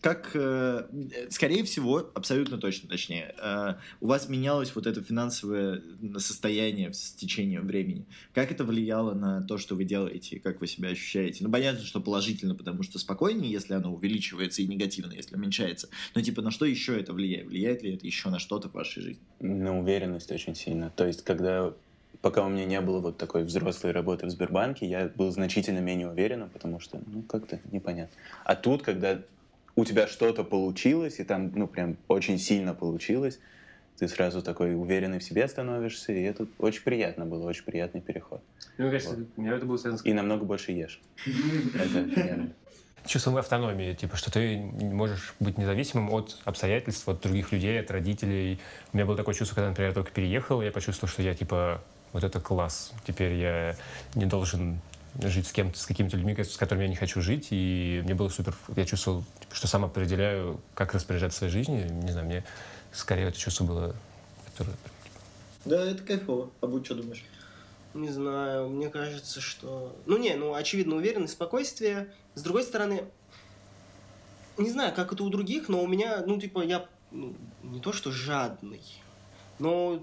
как, 0.00 0.32
э, 0.34 0.82
скорее 1.30 1.62
всего, 1.62 2.10
абсолютно 2.14 2.58
точно, 2.58 2.88
точнее, 2.88 3.32
э, 3.40 3.74
у 4.00 4.08
вас 4.08 4.28
менялось 4.28 4.74
вот 4.74 4.88
это 4.88 5.00
финансовое 5.02 5.80
состояние 6.18 6.92
с 6.92 7.12
течением 7.12 7.68
времени. 7.68 8.06
Как 8.34 8.50
это 8.50 8.64
влияло 8.64 9.14
на 9.14 9.42
то, 9.42 9.56
что 9.56 9.76
вы 9.76 9.84
делаете, 9.84 10.36
и 10.36 10.38
как 10.40 10.60
вы 10.60 10.66
себя 10.66 10.88
ощущаете? 10.88 11.44
Ну, 11.44 11.52
понятно, 11.52 11.84
что 11.84 12.00
положительно, 12.00 12.56
потому 12.56 12.82
что 12.82 12.98
спокойнее, 12.98 13.52
если 13.52 13.74
оно 13.74 13.94
увеличивается, 13.94 14.62
и 14.62 14.66
негативно, 14.66 15.12
если 15.12 15.36
уменьшается. 15.36 15.88
Но, 16.16 16.22
типа, 16.22 16.42
на 16.42 16.50
что 16.50 16.64
еще 16.64 16.98
это 16.98 17.12
влияет? 17.12 17.46
Влияет 17.46 17.84
ли 17.84 17.94
это 17.94 18.04
еще 18.04 18.30
на 18.30 18.40
что-то 18.40 18.68
в 18.68 18.72
вашей 18.72 19.00
жизни? 19.00 19.22
На 19.38 19.78
уверенность 19.78 20.32
очень 20.32 20.56
сильно. 20.56 20.90
То 20.90 21.06
есть, 21.06 21.22
когда 21.22 21.72
пока 22.22 22.44
у 22.44 22.48
меня 22.48 22.64
не 22.64 22.80
было 22.80 23.00
вот 23.00 23.16
такой 23.16 23.44
взрослой 23.44 23.92
работы 23.92 24.26
в 24.26 24.30
Сбербанке, 24.30 24.86
я 24.86 25.10
был 25.14 25.30
значительно 25.30 25.78
менее 25.78 26.08
уверенным, 26.08 26.50
потому 26.50 26.80
что, 26.80 27.00
ну, 27.06 27.22
как-то 27.22 27.60
непонятно. 27.70 28.14
А 28.44 28.54
тут, 28.54 28.82
когда 28.82 29.20
у 29.74 29.84
тебя 29.84 30.06
что-то 30.06 30.44
получилось, 30.44 31.20
и 31.20 31.24
там, 31.24 31.52
ну, 31.54 31.66
прям 31.66 31.96
очень 32.08 32.38
сильно 32.38 32.74
получилось, 32.74 33.38
ты 33.98 34.08
сразу 34.08 34.42
такой 34.42 34.74
уверенный 34.74 35.18
в 35.18 35.24
себе 35.24 35.48
становишься, 35.48 36.12
и 36.12 36.22
это 36.22 36.46
очень 36.58 36.82
приятно 36.82 37.24
было, 37.24 37.48
очень 37.48 37.64
приятный 37.64 38.00
переход. 38.00 38.42
Мне 38.76 38.90
кажется, 38.90 39.26
у 39.36 39.40
меня 39.40 39.54
это 39.54 39.64
было 39.64 39.76
связано 39.76 39.98
с 39.98 40.04
И 40.04 40.12
намного 40.12 40.44
больше 40.44 40.72
ешь. 40.72 41.00
Это 41.74 42.50
чувством 43.06 43.36
автономии, 43.36 43.94
типа, 43.94 44.16
что 44.16 44.32
ты 44.32 44.58
можешь 44.58 45.34
быть 45.40 45.58
независимым 45.58 46.10
от 46.10 46.38
обстоятельств, 46.44 47.08
от 47.08 47.20
других 47.22 47.52
людей, 47.52 47.80
от 47.80 47.90
родителей. 47.90 48.60
У 48.92 48.96
меня 48.96 49.06
было 49.06 49.16
такое 49.16 49.34
чувство, 49.34 49.54
когда, 49.54 49.70
например, 49.70 49.90
я 49.90 49.94
только 49.94 50.10
переехал, 50.10 50.62
я 50.62 50.70
почувствовал, 50.70 51.10
что 51.10 51.22
я, 51.22 51.34
типа, 51.34 51.82
вот 52.16 52.24
это 52.24 52.40
класс. 52.40 52.92
Теперь 53.06 53.34
я 53.34 53.76
не 54.14 54.24
должен 54.24 54.80
жить 55.22 55.46
с 55.46 55.52
кем-то, 55.52 55.78
с 55.78 55.84
какими-то 55.84 56.16
людьми, 56.16 56.34
с 56.42 56.56
которыми 56.56 56.84
я 56.84 56.88
не 56.88 56.96
хочу 56.96 57.20
жить, 57.20 57.48
и 57.50 58.00
мне 58.04 58.14
было 58.14 58.30
супер, 58.30 58.56
я 58.74 58.86
чувствовал, 58.86 59.22
типа, 59.38 59.54
что 59.54 59.68
сам 59.68 59.84
определяю, 59.84 60.62
как 60.74 60.94
распоряжаться 60.94 61.38
своей 61.38 61.52
жизнью, 61.52 61.92
не 61.92 62.10
знаю, 62.10 62.26
мне 62.26 62.44
скорее 62.90 63.28
это 63.28 63.38
чувство 63.38 63.64
было, 63.64 63.96
которое 64.46 64.76
Да, 65.66 65.84
это 65.84 66.02
кайфово. 66.02 66.48
А 66.62 66.66
будь 66.66 66.86
что 66.86 66.94
думаешь? 66.94 67.22
Не 67.92 68.08
знаю, 68.08 68.70
мне 68.70 68.88
кажется, 68.88 69.42
что... 69.42 69.94
Ну 70.06 70.16
не, 70.16 70.34
ну 70.36 70.54
очевидно 70.54 70.96
уверенность, 70.96 71.34
спокойствие. 71.34 72.10
С 72.34 72.42
другой 72.42 72.62
стороны, 72.62 73.04
не 74.56 74.70
знаю, 74.70 74.94
как 74.94 75.12
это 75.12 75.22
у 75.22 75.28
других, 75.28 75.68
но 75.68 75.82
у 75.82 75.86
меня, 75.86 76.22
ну 76.26 76.40
типа, 76.40 76.62
я 76.62 76.86
ну, 77.10 77.36
не 77.62 77.80
то 77.80 77.92
что 77.92 78.10
жадный, 78.10 78.80
но 79.58 80.02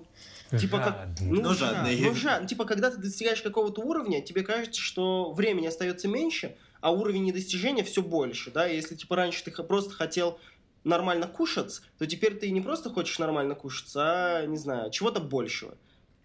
типа 0.52 0.80
как... 0.80 1.08
Ну, 1.22 1.41
Но 1.41 1.54
жад- 1.54 1.76
жадный. 1.76 2.00
ну, 2.00 2.14
жад- 2.14 2.48
типа, 2.48 2.66
когда 2.66 2.91
ты 2.91 2.98
достигаешь 2.98 3.41
какого-то 3.41 3.82
уровня, 3.82 4.22
тебе 4.22 4.44
кажется, 4.44 4.82
что 4.82 5.32
времени 5.34 5.68
остается 5.68 6.08
меньше, 6.08 6.56
а 6.82 6.91
уровень 6.91 7.24
недостижения 7.24 7.84
все 7.84 8.02
больше, 8.02 8.52
да, 8.52 8.68
И 8.68 8.76
если, 8.76 8.96
типа, 8.96 9.16
раньше 9.16 9.44
ты 9.44 9.52
просто 9.52 9.91
хотел 9.91 10.39
нормально 10.84 11.28
кушать, 11.28 11.82
то 11.98 12.06
теперь 12.06 12.36
ты 12.36 12.52
не 12.52 12.62
просто 12.62 12.89
хочешь 12.89 13.20
нормально 13.20 13.56
кушать, 13.56 13.91
а, 13.96 14.46
не 14.46 14.58
знаю, 14.58 14.91
чего-то 14.91 15.20
большего, 15.22 15.78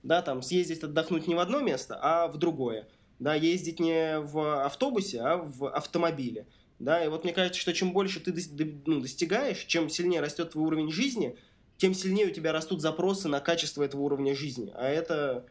да, 0.03 0.21
там, 0.23 0.43
съездить 0.43 0.83
отдохнуть 0.83 1.29
не 1.29 1.35
в 1.35 1.39
одно 1.39 1.61
место, 1.61 1.99
а 2.01 2.27
в 2.29 2.39
другое, 2.39 2.89
да, 3.19 3.35
ездить 3.35 3.79
не 3.79 4.19
в 4.21 4.65
автобусе, 4.65 5.21
а 5.21 5.37
в 5.37 5.67
автомобиле, 5.69 6.47
да, 6.79 7.05
и 7.05 7.09
вот 7.09 7.25
мне 7.25 7.33
кажется, 7.33 7.61
что 7.61 7.73
чем 7.73 7.93
больше 7.93 8.21
ты 8.21 8.35
ну, 8.87 9.01
достигаешь, 9.01 9.65
чем 9.65 9.89
сильнее 9.89 10.21
растет 10.21 10.51
твой 10.51 10.67
уровень 10.67 10.91
жизни, 10.91 11.37
тем 11.79 11.95
сильнее 11.95 12.27
у 12.27 12.31
тебя 12.31 12.53
растут 12.53 12.83
запросы 12.83 13.29
на 13.29 13.41
качество 13.41 13.83
этого 13.83 14.03
уровня 14.03 14.35
жизни. 14.35 14.73
А 14.75 14.87
это, 14.89 15.45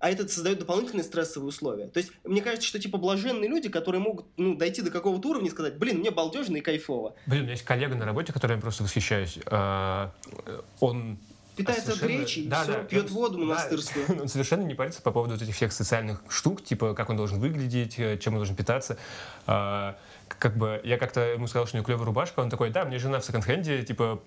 а 0.00 0.10
это 0.10 0.28
создает 0.28 0.58
дополнительные 0.58 1.04
стрессовые 1.04 1.48
условия. 1.48 1.86
То 1.86 1.98
есть, 1.98 2.10
мне 2.24 2.42
кажется, 2.42 2.66
что 2.68 2.78
типа 2.80 2.98
блаженные 2.98 3.48
люди, 3.48 3.68
которые 3.68 4.00
могут 4.00 4.26
ну, 4.36 4.56
дойти 4.56 4.82
до 4.82 4.90
какого-то 4.90 5.28
уровня 5.28 5.48
и 5.48 5.50
сказать, 5.50 5.78
блин, 5.78 5.98
мне 5.98 6.10
балдежно 6.10 6.56
и 6.56 6.60
кайфово. 6.60 7.14
Блин, 7.26 7.40
у 7.40 7.42
меня 7.44 7.52
есть 7.52 7.64
коллега 7.64 7.94
на 7.94 8.04
работе, 8.04 8.32
которым 8.32 8.56
я 8.56 8.60
просто 8.60 8.82
восхищаюсь. 8.82 9.38
А, 9.46 10.12
Он 10.80 11.16
Питается 11.54 11.92
совершенно- 11.92 12.08
гречей, 12.18 12.46
да, 12.46 12.62
всё, 12.64 12.72
да, 12.72 12.82
пьет 12.84 13.04
он- 13.04 13.12
воду 13.12 13.38
да, 13.38 13.44
монастырскую. 13.44 14.06
Он 14.22 14.28
совершенно 14.28 14.62
не 14.62 14.74
парится 14.74 15.00
по 15.02 15.12
поводу 15.12 15.34
вот 15.34 15.42
этих 15.42 15.54
всех 15.54 15.72
социальных 15.72 16.22
штук, 16.28 16.64
типа 16.64 16.94
как 16.94 17.10
он 17.10 17.16
должен 17.18 17.38
выглядеть, 17.38 17.98
э, 17.98 18.16
чем 18.18 18.32
он 18.32 18.38
должен 18.38 18.56
питаться. 18.56 18.96
Как 20.38 20.56
бы 20.56 20.80
я 20.84 20.98
как-то 20.98 21.20
ему 21.20 21.46
сказал, 21.46 21.66
что 21.66 21.76
у 21.76 21.78
него 21.78 21.86
клевая 21.86 22.06
рубашка, 22.06 22.40
он 22.40 22.50
такой, 22.50 22.70
да, 22.70 22.84
мне 22.84 22.98
жена 22.98 23.20
в 23.20 23.24
секонд-хенде, 23.24 23.82
типа, 23.82 24.20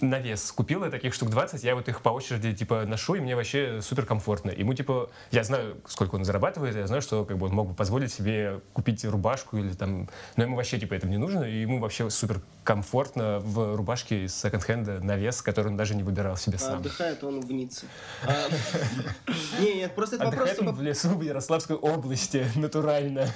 на 0.00 0.18
вес 0.18 0.52
купила 0.52 0.90
таких 0.90 1.14
штук 1.14 1.30
20, 1.30 1.62
я 1.64 1.74
вот 1.74 1.88
их 1.88 2.00
по 2.02 2.10
очереди, 2.10 2.54
типа, 2.54 2.84
ношу, 2.86 3.14
и 3.14 3.20
мне 3.20 3.36
вообще 3.36 3.80
супер 3.82 4.06
комфортно. 4.06 4.50
Ему, 4.50 4.74
типа, 4.74 5.10
я 5.30 5.44
знаю, 5.44 5.76
сколько 5.86 6.14
он 6.14 6.24
зарабатывает, 6.24 6.76
я 6.76 6.86
знаю, 6.86 7.02
что, 7.02 7.24
как 7.24 7.38
бы, 7.38 7.46
он 7.46 7.52
мог 7.52 7.68
бы 7.68 7.74
позволить 7.74 8.12
себе 8.12 8.60
купить 8.72 9.04
рубашку 9.04 9.56
или 9.56 9.72
там, 9.72 10.08
но 10.36 10.44
ему 10.44 10.56
вообще, 10.56 10.78
типа, 10.78 10.94
это 10.94 11.06
не 11.06 11.18
нужно, 11.18 11.44
и 11.44 11.60
ему 11.60 11.80
вообще 11.80 12.08
супер 12.10 12.40
комфортно 12.64 13.40
в 13.40 13.76
рубашке 13.76 14.24
из 14.24 14.34
секонд-хенда 14.34 15.00
на 15.00 15.16
вес, 15.16 15.42
который 15.42 15.68
он 15.68 15.76
даже 15.76 15.94
не 15.94 16.02
выбирал 16.02 16.36
себе 16.36 16.58
сам. 16.58 16.78
отдыхает 16.78 17.22
он 17.24 17.40
в 17.40 17.52
Ницце. 17.52 17.86
А, 18.24 18.48
Не, 19.60 19.74
нет, 19.74 19.94
просто 19.94 20.16
это 20.16 20.26
вопрос... 20.26 20.50
В 20.58 20.82
лесу 20.82 21.08
в 21.10 21.22
Ярославской 21.22 21.76
области, 21.76 22.46
натурально. 22.56 23.28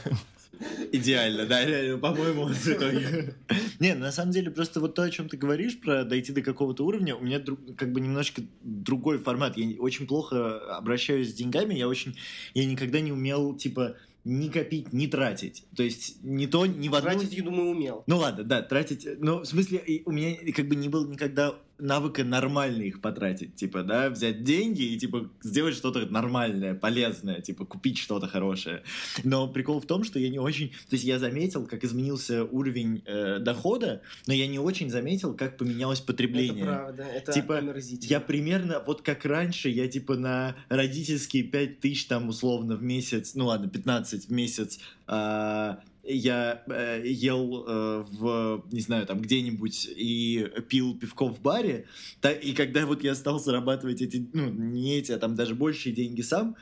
Идеально, 0.92 1.46
да, 1.46 1.64
реально, 1.64 1.98
по-моему, 1.98 2.42
он 2.42 2.54
святой. 2.54 3.34
Не, 3.78 3.94
на 3.94 4.12
самом 4.12 4.32
деле, 4.32 4.50
просто 4.50 4.80
вот 4.80 4.94
то, 4.94 5.02
о 5.02 5.10
чем 5.10 5.28
ты 5.28 5.36
говоришь, 5.36 5.80
про 5.80 6.04
дойти 6.04 6.32
до 6.32 6.42
какого-то 6.42 6.84
уровня, 6.84 7.16
у 7.16 7.22
меня 7.22 7.40
как 7.76 7.92
бы 7.92 8.00
немножечко 8.00 8.42
другой 8.62 9.18
формат. 9.18 9.56
Я 9.56 9.80
очень 9.80 10.06
плохо 10.06 10.58
обращаюсь 10.76 11.30
с 11.30 11.34
деньгами, 11.34 11.74
я 11.74 11.88
очень, 11.88 12.16
я 12.52 12.66
никогда 12.66 13.00
не 13.00 13.12
умел, 13.12 13.54
типа, 13.56 13.96
ни 14.24 14.48
копить, 14.48 14.92
ни 14.92 15.06
тратить. 15.06 15.64
То 15.74 15.82
есть 15.82 16.22
ни 16.22 16.46
то, 16.46 16.66
ни 16.66 16.88
в 16.88 16.94
одну... 16.94 17.10
Тратить, 17.10 17.32
я 17.32 17.42
думаю, 17.42 17.70
умел. 17.70 18.04
Ну 18.06 18.18
ладно, 18.18 18.44
да, 18.44 18.60
тратить. 18.60 19.06
Но 19.18 19.40
в 19.40 19.46
смысле, 19.46 19.82
у 20.04 20.12
меня 20.12 20.36
как 20.52 20.68
бы 20.68 20.76
не 20.76 20.88
было 20.88 21.06
никогда 21.06 21.54
навыка 21.80 22.24
нормально 22.24 22.82
их 22.82 23.00
потратить, 23.00 23.54
типа, 23.54 23.82
да, 23.82 24.10
взять 24.10 24.44
деньги 24.44 24.82
и, 24.82 24.98
типа, 24.98 25.30
сделать 25.42 25.74
что-то 25.74 26.06
нормальное, 26.06 26.74
полезное, 26.74 27.40
типа, 27.40 27.64
купить 27.64 27.98
что-то 27.98 28.26
хорошее. 28.26 28.82
Но 29.24 29.48
прикол 29.48 29.80
в 29.80 29.86
том, 29.86 30.04
что 30.04 30.18
я 30.18 30.28
не 30.28 30.38
очень... 30.38 30.70
То 30.88 30.94
есть 30.94 31.04
я 31.04 31.18
заметил, 31.18 31.66
как 31.66 31.84
изменился 31.84 32.44
уровень 32.44 33.02
э, 33.06 33.38
дохода, 33.38 34.02
но 34.26 34.34
я 34.34 34.46
не 34.46 34.58
очень 34.58 34.90
заметил, 34.90 35.34
как 35.34 35.56
поменялось 35.56 36.00
потребление. 36.00 36.64
Это 36.64 36.74
правда, 36.74 37.02
это 37.02 37.32
Типа, 37.32 37.58
омерзительно. 37.58 38.10
Я 38.10 38.20
примерно, 38.20 38.82
вот 38.86 39.02
как 39.02 39.24
раньше, 39.24 39.68
я 39.68 39.88
типа 39.88 40.16
на 40.16 40.56
родительские 40.68 41.44
5 41.44 41.80
тысяч 41.80 42.06
там 42.06 42.28
условно 42.28 42.76
в 42.76 42.82
месяц, 42.82 43.34
ну 43.34 43.46
ладно, 43.46 43.68
15 43.68 44.26
в 44.26 44.30
месяц, 44.30 44.78
а, 45.06 45.80
я 46.12 46.62
э, 46.68 47.02
ел 47.04 47.64
э, 47.66 48.04
в, 48.10 48.64
не 48.72 48.80
знаю, 48.80 49.06
там 49.06 49.20
где-нибудь 49.20 49.88
и 49.96 50.46
пил 50.68 50.96
пивко 50.98 51.26
в 51.26 51.40
баре, 51.40 51.84
та- 52.20 52.32
и 52.32 52.52
когда 52.52 52.86
вот 52.86 53.02
я 53.04 53.14
стал 53.14 53.38
зарабатывать 53.40 54.02
эти, 54.02 54.26
ну, 54.32 54.48
не 54.50 54.98
эти, 54.98 55.12
а 55.12 55.18
там 55.18 55.34
даже 55.34 55.54
большие 55.54 55.94
деньги 55.94 56.22
сам, 56.22 56.56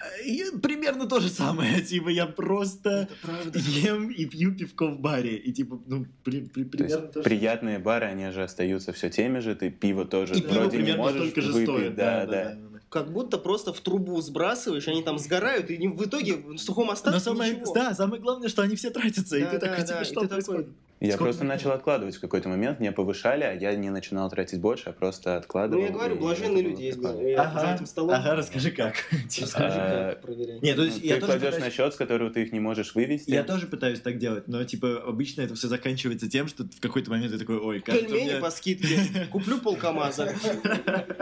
э, 0.00 0.26
и 0.26 0.44
примерно 0.62 1.06
то 1.06 1.20
же 1.20 1.28
самое, 1.28 1.80
типа 1.90 2.08
я 2.08 2.26
просто 2.26 3.08
ем 3.54 4.10
и 4.10 4.24
пью 4.26 4.54
пивко 4.54 4.86
в 4.88 5.00
баре, 5.00 5.36
и 5.36 5.52
типа, 5.52 5.80
ну, 5.86 6.06
при- 6.24 6.40
при- 6.42 6.64
То 6.64 6.70
примерно 6.78 7.06
то 7.08 7.20
же 7.20 7.24
приятные 7.24 7.78
бары, 7.78 8.06
они 8.06 8.30
же 8.32 8.42
остаются 8.42 8.92
все 8.92 9.10
теми 9.10 9.40
же, 9.40 9.54
ты 9.54 9.70
пиво 9.70 10.04
тоже 10.04 10.34
И 10.34 10.40
пиво 10.40 10.52
вроде 10.60 10.76
не 10.78 10.82
примерно 10.84 11.02
можешь 11.02 11.20
столько 11.30 11.40
же 11.42 11.52
выпить, 11.52 11.68
стоит, 11.74 11.94
да, 11.96 12.26
да. 12.26 12.44
да. 12.54 12.69
Как 12.90 13.12
будто 13.12 13.38
просто 13.38 13.72
в 13.72 13.80
трубу 13.80 14.20
сбрасываешь, 14.20 14.88
они 14.88 15.02
там 15.02 15.18
сгорают, 15.18 15.70
и 15.70 15.86
в 15.86 16.04
итоге 16.04 16.34
в 16.34 16.58
сухом 16.58 16.90
остатке 16.90 17.20
самое, 17.20 17.54
ничего. 17.54 17.72
да, 17.72 17.94
самое 17.94 18.20
главное, 18.20 18.48
что 18.48 18.62
они 18.62 18.74
все 18.74 18.90
тратятся, 18.90 19.38
и 19.38 19.42
Да, 19.42 19.50
ты 19.50 19.58
да, 19.58 19.66
такой, 19.68 19.86
да, 19.86 19.92
типа, 19.92 20.04
что 20.04 20.20
ты 20.22 20.26
такой, 20.26 20.28
происходит? 20.28 20.68
Я 21.00 21.12
Сколько 21.12 21.24
просто 21.24 21.40
времени? 21.40 21.56
начал 21.56 21.70
откладывать 21.72 22.16
в 22.16 22.20
какой-то 22.20 22.50
момент, 22.50 22.78
мне 22.78 22.92
повышали, 22.92 23.42
а 23.42 23.52
я 23.54 23.74
не 23.74 23.88
начинал 23.88 24.28
тратить 24.28 24.60
больше, 24.60 24.90
а 24.90 24.92
просто 24.92 25.30
Ну, 25.32 25.36
откладывал. 25.38 25.82
я 25.82 25.88
говорю, 25.90 26.16
блаженные 26.16 26.62
люди 26.62 26.82
есть 26.82 26.98
э, 27.02 27.34
Ага, 27.36 27.60
за 27.60 27.74
этим 27.74 27.86
столом. 27.86 28.10
ага, 28.10 28.34
расскажи 28.36 28.70
как. 28.70 28.96
Типа, 29.30 29.46
Расскажи, 29.46 29.76
как 29.78 30.20
проверять. 30.20 30.60
Нет, 30.62 30.76
то 30.76 30.82
Ну, 30.82 30.88
есть 30.88 31.02
я 31.02 31.14
ты 31.16 31.22
кладешь 31.22 31.56
на 31.58 31.70
счет, 31.70 31.94
с 31.94 31.96
которого 31.96 32.30
ты 32.30 32.42
их 32.42 32.52
не 32.52 32.60
можешь 32.60 32.94
вывести. 32.94 33.30
Я 33.30 33.44
тоже 33.44 33.66
пытаюсь 33.66 34.00
так 34.00 34.18
делать, 34.18 34.46
но, 34.46 34.62
типа, 34.64 35.02
обычно 35.06 35.40
это 35.40 35.54
все 35.54 35.68
заканчивается 35.68 36.28
тем, 36.28 36.48
что 36.48 36.64
в 36.64 36.80
какой-то 36.80 37.10
момент 37.10 37.32
ты 37.32 37.38
такой, 37.38 37.56
ой, 37.56 37.78
у 37.78 37.82
Пельмени 37.82 38.24
меня- 38.32 38.40
по 38.40 38.50
скидке. 38.50 38.98
Куплю 39.32 39.58
полкамаза. 39.58 40.34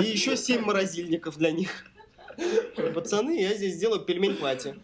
И 0.00 0.04
еще 0.04 0.36
семь 0.36 0.62
морозильников 0.62 1.38
для 1.38 1.52
них. 1.52 1.84
Пацаны, 2.94 3.40
я 3.42 3.54
здесь 3.54 3.74
сделаю 3.74 4.00
пельмень 4.02 4.34
пати. 4.36 4.74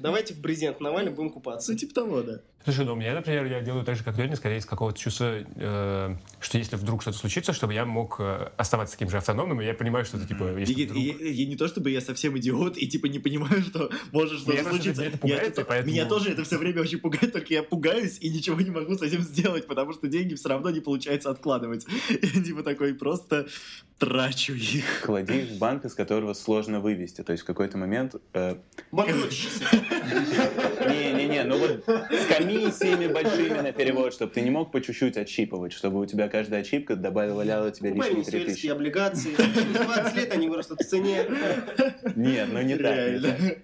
Давайте 0.00 0.34
в 0.34 0.40
брезент 0.40 0.80
навалим, 0.80 1.14
будем 1.14 1.30
купаться. 1.30 1.72
Ну, 1.72 1.78
типа 1.78 1.94
того, 1.94 2.22
да. 2.22 2.40
Слушай, 2.64 2.84
ну, 2.84 2.92
у 2.92 2.96
меня, 2.96 3.14
например, 3.14 3.46
я 3.46 3.60
делаю 3.60 3.82
так 3.84 3.96
же, 3.96 4.04
как 4.04 4.18
Леня, 4.18 4.36
скорее 4.36 4.58
из 4.58 4.66
какого-то 4.66 4.98
чувства, 4.98 5.36
э, 5.56 6.16
что 6.40 6.58
если 6.58 6.76
вдруг 6.76 7.00
что-то 7.00 7.16
случится, 7.16 7.54
чтобы 7.54 7.72
я 7.72 7.86
мог 7.86 8.16
э, 8.18 8.50
оставаться 8.58 8.94
таким 8.94 9.08
же 9.08 9.16
автономным, 9.16 9.62
и 9.62 9.64
я 9.64 9.72
понимаю, 9.72 10.04
что 10.04 10.18
это, 10.18 10.26
типа, 10.26 10.54
если 10.58 10.74
И- 10.74 10.84
вдруг... 10.86 10.98
и- 11.02 11.08
и- 11.08 11.42
и 11.44 11.46
не 11.46 11.56
то, 11.56 11.66
чтобы 11.68 11.90
я 11.90 12.00
совсем 12.02 12.36
идиот 12.36 12.76
и, 12.76 12.86
типа, 12.86 13.06
не 13.06 13.20
понимаю, 13.20 13.62
что 13.70 13.90
может 14.12 14.40
что-то 14.40 14.52
Меня 14.58 14.68
случиться. 14.68 15.02
это 15.04 15.16
пугает, 15.16 15.42
Я, 15.42 15.48
и 15.48 15.50
типа, 15.52 15.64
поэтому- 15.66 15.92
Меня 15.92 16.04
тоже 16.06 16.30
это 16.32 16.44
все 16.44 16.58
время 16.58 16.82
очень 16.82 16.98
пугает, 16.98 17.32
только 17.32 17.54
я 17.54 17.62
пугаюсь 17.62 18.18
и 18.20 18.28
ничего 18.28 18.60
не 18.60 18.70
могу 18.70 18.94
с 18.98 19.02
этим 19.02 19.22
сделать, 19.22 19.66
потому 19.66 19.94
что 19.94 20.08
деньги 20.08 20.34
все 20.34 20.48
равно 20.50 20.68
не 20.70 20.80
получается 20.80 21.30
откладывать. 21.30 21.86
И, 22.10 22.42
типа, 22.42 22.62
такой 22.64 22.92
просто 22.94 23.46
трачу 23.98 24.52
их. 24.52 25.00
Клади 25.02 25.42
в 25.54 25.58
банк, 25.58 25.84
из 25.84 25.94
которого 25.94 26.34
сложно 26.34 26.80
вывести. 26.80 27.22
То 27.22 27.32
есть 27.32 27.44
в 27.44 27.46
какой-то 27.46 27.78
момент... 27.78 28.14
э. 28.34 28.56
Не-не-не, 30.88 31.44
ну 31.44 31.58
вот 31.58 31.84
комиссиями 32.48 33.06
большими 33.12 33.60
на 33.60 33.72
перевод, 33.72 34.12
чтобы 34.12 34.32
ты 34.32 34.40
не 34.40 34.50
мог 34.50 34.70
по 34.72 34.80
чуть-чуть 34.80 35.16
отщипывать, 35.16 35.72
чтобы 35.72 36.00
у 36.00 36.06
тебя 36.06 36.28
каждая 36.28 36.60
отщипка 36.60 36.96
добавляла 36.96 37.70
тебе 37.70 37.90
Покупай 37.90 38.08
лишние 38.10 38.24
венесуэльские 38.24 38.44
3000. 38.44 38.68
облигации. 38.68 39.34
Через 39.36 39.86
20 39.86 40.16
лет 40.16 40.32
они 40.32 40.48
вырастут 40.48 40.80
в 40.80 40.84
цене. 40.84 41.24
Нет, 42.16 42.48
ну 42.52 42.62
не 42.62 42.76
так. 42.76 43.58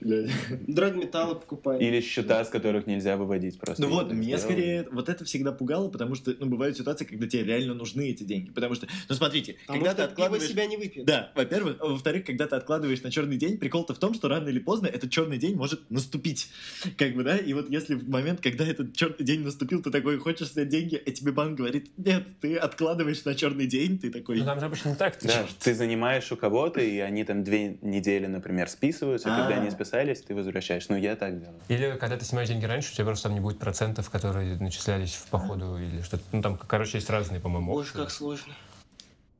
Драгметаллы 0.00 1.36
покупай. 1.36 1.80
Или 1.80 2.00
счета, 2.00 2.44
с 2.44 2.48
которых 2.48 2.86
нельзя 2.86 3.16
выводить 3.16 3.58
просто. 3.58 3.82
Ну 3.82 3.88
вот, 3.88 4.12
меня 4.12 4.36
сделал. 4.36 4.40
скорее 4.40 4.88
вот 4.90 5.08
это 5.08 5.24
всегда 5.24 5.52
пугало, 5.52 5.88
потому 5.88 6.14
что, 6.14 6.34
ну, 6.38 6.46
бывают 6.46 6.76
ситуации, 6.76 7.04
когда 7.04 7.26
тебе 7.26 7.44
реально 7.44 7.74
нужны 7.74 8.10
эти 8.10 8.24
деньги. 8.24 8.50
Потому 8.50 8.74
что, 8.74 8.86
ну, 9.08 9.14
смотрите, 9.14 9.56
Потому 9.66 9.84
когда 9.84 9.94
ты 9.94 10.02
откладываешь... 10.02 10.48
себя 10.48 10.66
не 10.66 10.76
выпьет. 10.76 11.06
Да, 11.06 11.32
во-первых. 11.34 11.76
А 11.80 11.86
Во-вторых, 11.86 12.24
когда 12.24 12.46
ты 12.46 12.56
откладываешь 12.56 13.02
на 13.02 13.10
черный 13.10 13.36
день, 13.36 13.58
прикол-то 13.58 13.94
в 13.94 13.98
том, 13.98 14.14
что 14.14 14.28
рано 14.28 14.48
или 14.48 14.58
поздно 14.58 14.86
этот 14.86 15.10
черный 15.10 15.38
день 15.38 15.56
может 15.56 15.90
наступить. 15.90 16.48
Как 16.96 17.14
бы, 17.14 17.24
да? 17.24 17.36
И 17.36 17.52
вот 17.52 17.70
если 17.70 17.94
в 17.94 18.08
момент, 18.08 18.40
когда 18.40 18.66
этот 18.66 18.94
черный 18.94 19.24
день 19.24 19.40
наступил, 19.40 19.82
ты 19.82 19.90
такой 19.90 20.18
хочешь 20.18 20.52
снять 20.52 20.68
деньги, 20.68 21.00
а 21.04 21.10
тебе 21.10 21.32
банк 21.32 21.56
говорит, 21.58 21.90
нет, 21.96 22.24
ты 22.40 22.56
откладываешь 22.56 23.24
на 23.24 23.34
черный 23.34 23.66
день, 23.66 23.98
ты 23.98 24.10
такой... 24.10 24.38
Ну, 24.38 24.44
там 24.44 24.60
же 24.60 24.66
обычно 24.66 24.94
так. 24.94 25.16
ты 25.16 25.28
Да, 25.28 25.46
ты 25.60 25.74
занимаешь 25.74 26.30
у 26.32 26.36
кого-то, 26.36 26.80
и 26.80 26.98
они 26.98 27.24
там 27.24 27.44
две 27.44 27.78
недели, 27.82 28.26
например, 28.26 28.68
списываются, 28.68 29.34
а 29.34 29.40
когда 29.42 29.56
А. 29.56 29.60
они 29.60 29.70
списались, 29.86 30.20
ты 30.22 30.34
возвращаешь. 30.34 30.88
Ну, 30.88 30.96
я 30.96 31.16
так 31.16 31.38
делаю. 31.38 31.60
Или 31.68 31.96
когда 31.98 32.16
ты 32.16 32.24
снимаешь 32.24 32.48
деньги 32.48 32.64
раньше, 32.64 32.92
у 32.92 32.94
тебя 32.94 33.04
просто 33.06 33.28
там 33.28 33.34
не 33.34 33.40
будет 33.40 33.58
процентов, 33.58 34.10
которые 34.10 34.56
начислялись 34.56 35.14
в 35.14 35.26
походу 35.28 35.78
или 35.78 36.02
что-то. 36.02 36.24
Ну, 36.32 36.42
там, 36.42 36.58
короче, 36.58 36.98
есть 36.98 37.08
разные, 37.10 37.40
по-моему, 37.40 37.72
Боже, 37.72 37.92
как 37.92 38.10
сложно. 38.10 38.52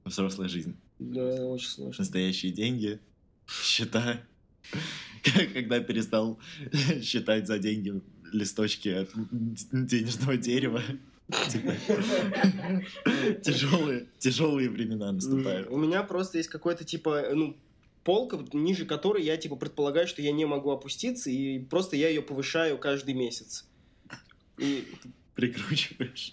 Взрослая 0.05 0.49
жизнь. 0.49 0.77
Да, 0.99 1.45
очень 1.47 1.69
сложно. 1.69 1.97
Настоящие 1.99 2.53
деньги, 2.53 3.01
счета. 3.49 4.21
Когда 5.53 5.81
перестал 5.81 6.39
считать 7.03 7.47
за 7.47 7.59
деньги 7.59 8.01
листочки 8.33 8.89
от 8.89 9.11
денежного 9.73 10.37
дерева. 10.37 10.83
Тяжелые, 13.43 14.07
тяжелые 14.19 14.71
времена 14.71 15.11
наступают. 15.11 15.69
У 15.71 15.77
меня 15.77 16.05
просто 16.05 16.39
есть 16.39 16.49
какой-то 16.49 16.85
типа, 16.85 17.25
ну, 17.35 17.57
полка, 18.07 18.39
ниже 18.53 18.87
которой 18.87 19.25
я 19.25 19.37
типа 19.37 19.57
предполагаю, 19.57 20.07
что 20.07 20.23
я 20.23 20.31
не 20.31 20.45
могу 20.45 20.71
опуститься, 20.71 21.29
и 21.29 21.59
просто 21.59 21.97
я 21.97 22.09
ее 22.09 22.23
повышаю 22.23 22.79
каждый 22.79 23.15
месяц. 23.15 23.67
И 24.59 24.87
Прикручиваешь. 25.35 26.33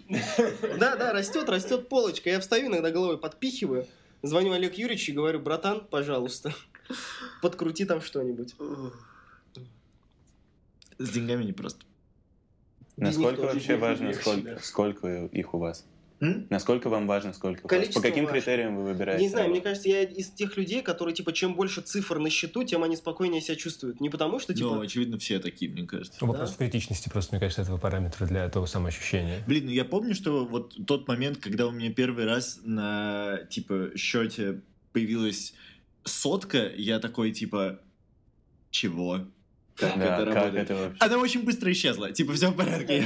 да, 0.80 0.96
да, 0.96 1.12
растет, 1.12 1.50
растет 1.50 1.90
полочка. 1.90 2.30
Я 2.30 2.40
встаю, 2.40 2.68
иногда 2.68 2.92
головой 2.92 3.18
подпихиваю, 3.18 3.88
звоню 4.22 4.54
Олег 4.54 4.76
Юрьевич 4.76 5.10
и 5.10 5.12
говорю, 5.12 5.40
братан, 5.40 5.86
пожалуйста, 5.90 6.54
подкрути 7.42 7.86
там 7.86 8.02
что-нибудь. 8.02 8.56
С 11.00 11.10
деньгами 11.10 11.44
не 11.44 11.54
просто. 11.54 11.84
Насколько 12.96 13.42
вообще 13.42 13.76
важно, 13.78 14.14
сколько, 14.14 14.60
сколько 14.62 15.26
их 15.26 15.54
у 15.56 15.58
вас? 15.58 15.86
М? 16.24 16.48
Насколько 16.50 16.90
вам 16.90 17.06
важно, 17.06 17.34
сколько? 17.34 17.68
Количество 17.68 18.00
По 18.00 18.08
каким 18.08 18.26
важно. 18.26 18.40
критериям 18.40 18.78
вы 18.78 18.84
выбираете? 18.86 19.24
Не 19.24 19.30
знаю, 19.30 19.50
мне 19.50 19.62
кажется, 19.62 19.90
я 19.90 20.04
из 20.04 20.30
тех 20.30 20.56
людей, 20.56 20.82
которые, 20.82 21.14
типа, 21.14 21.34
чем 21.34 21.56
больше 21.56 21.82
цифр 21.82 22.18
на 22.20 22.30
счету, 22.30 22.64
тем 22.64 22.84
они 22.84 22.96
спокойнее 22.96 23.42
себя 23.42 23.56
чувствуют. 23.56 24.00
Не 24.00 24.10
потому 24.10 24.40
что, 24.40 24.54
Ну, 24.54 24.58
типа, 24.58 24.82
очевидно, 24.82 25.18
все 25.18 25.40
такие, 25.40 25.70
мне 25.70 25.86
кажется. 25.86 26.18
Ну, 26.22 26.28
Вопрос 26.28 26.52
в 26.52 26.58
критичности 26.58 27.10
просто, 27.10 27.36
мне 27.36 27.42
кажется, 27.42 27.64
этого 27.64 27.78
параметра 27.78 28.26
для 28.26 28.48
того 28.50 28.66
самоощущения. 28.66 29.44
Блин, 29.48 29.66
ну 29.66 29.72
я 29.72 29.84
помню, 29.84 30.16
что 30.16 30.46
вот 30.46 30.76
тот 30.88 31.08
момент, 31.08 31.40
когда 31.40 31.68
у 31.68 31.72
меня 31.72 31.92
первый 31.92 32.26
раз 32.26 32.62
на, 32.64 33.40
типа, 33.50 33.92
счете 33.98 34.62
появилась 34.94 35.54
сотка, 36.06 36.72
я 36.76 37.00
такой, 37.00 37.32
типа, 37.32 37.80
чего? 38.72 39.28
Как 39.76 39.98
Да, 39.98 40.06
это 40.18 40.26
как 40.26 40.36
работает? 40.36 40.70
это 40.70 40.76
вообще? 40.76 40.98
Она 41.00 41.18
очень 41.18 41.44
быстро 41.44 41.72
исчезла. 41.72 42.12
Типа, 42.12 42.34
все 42.34 42.50
в 42.52 42.56
порядке. 42.56 42.98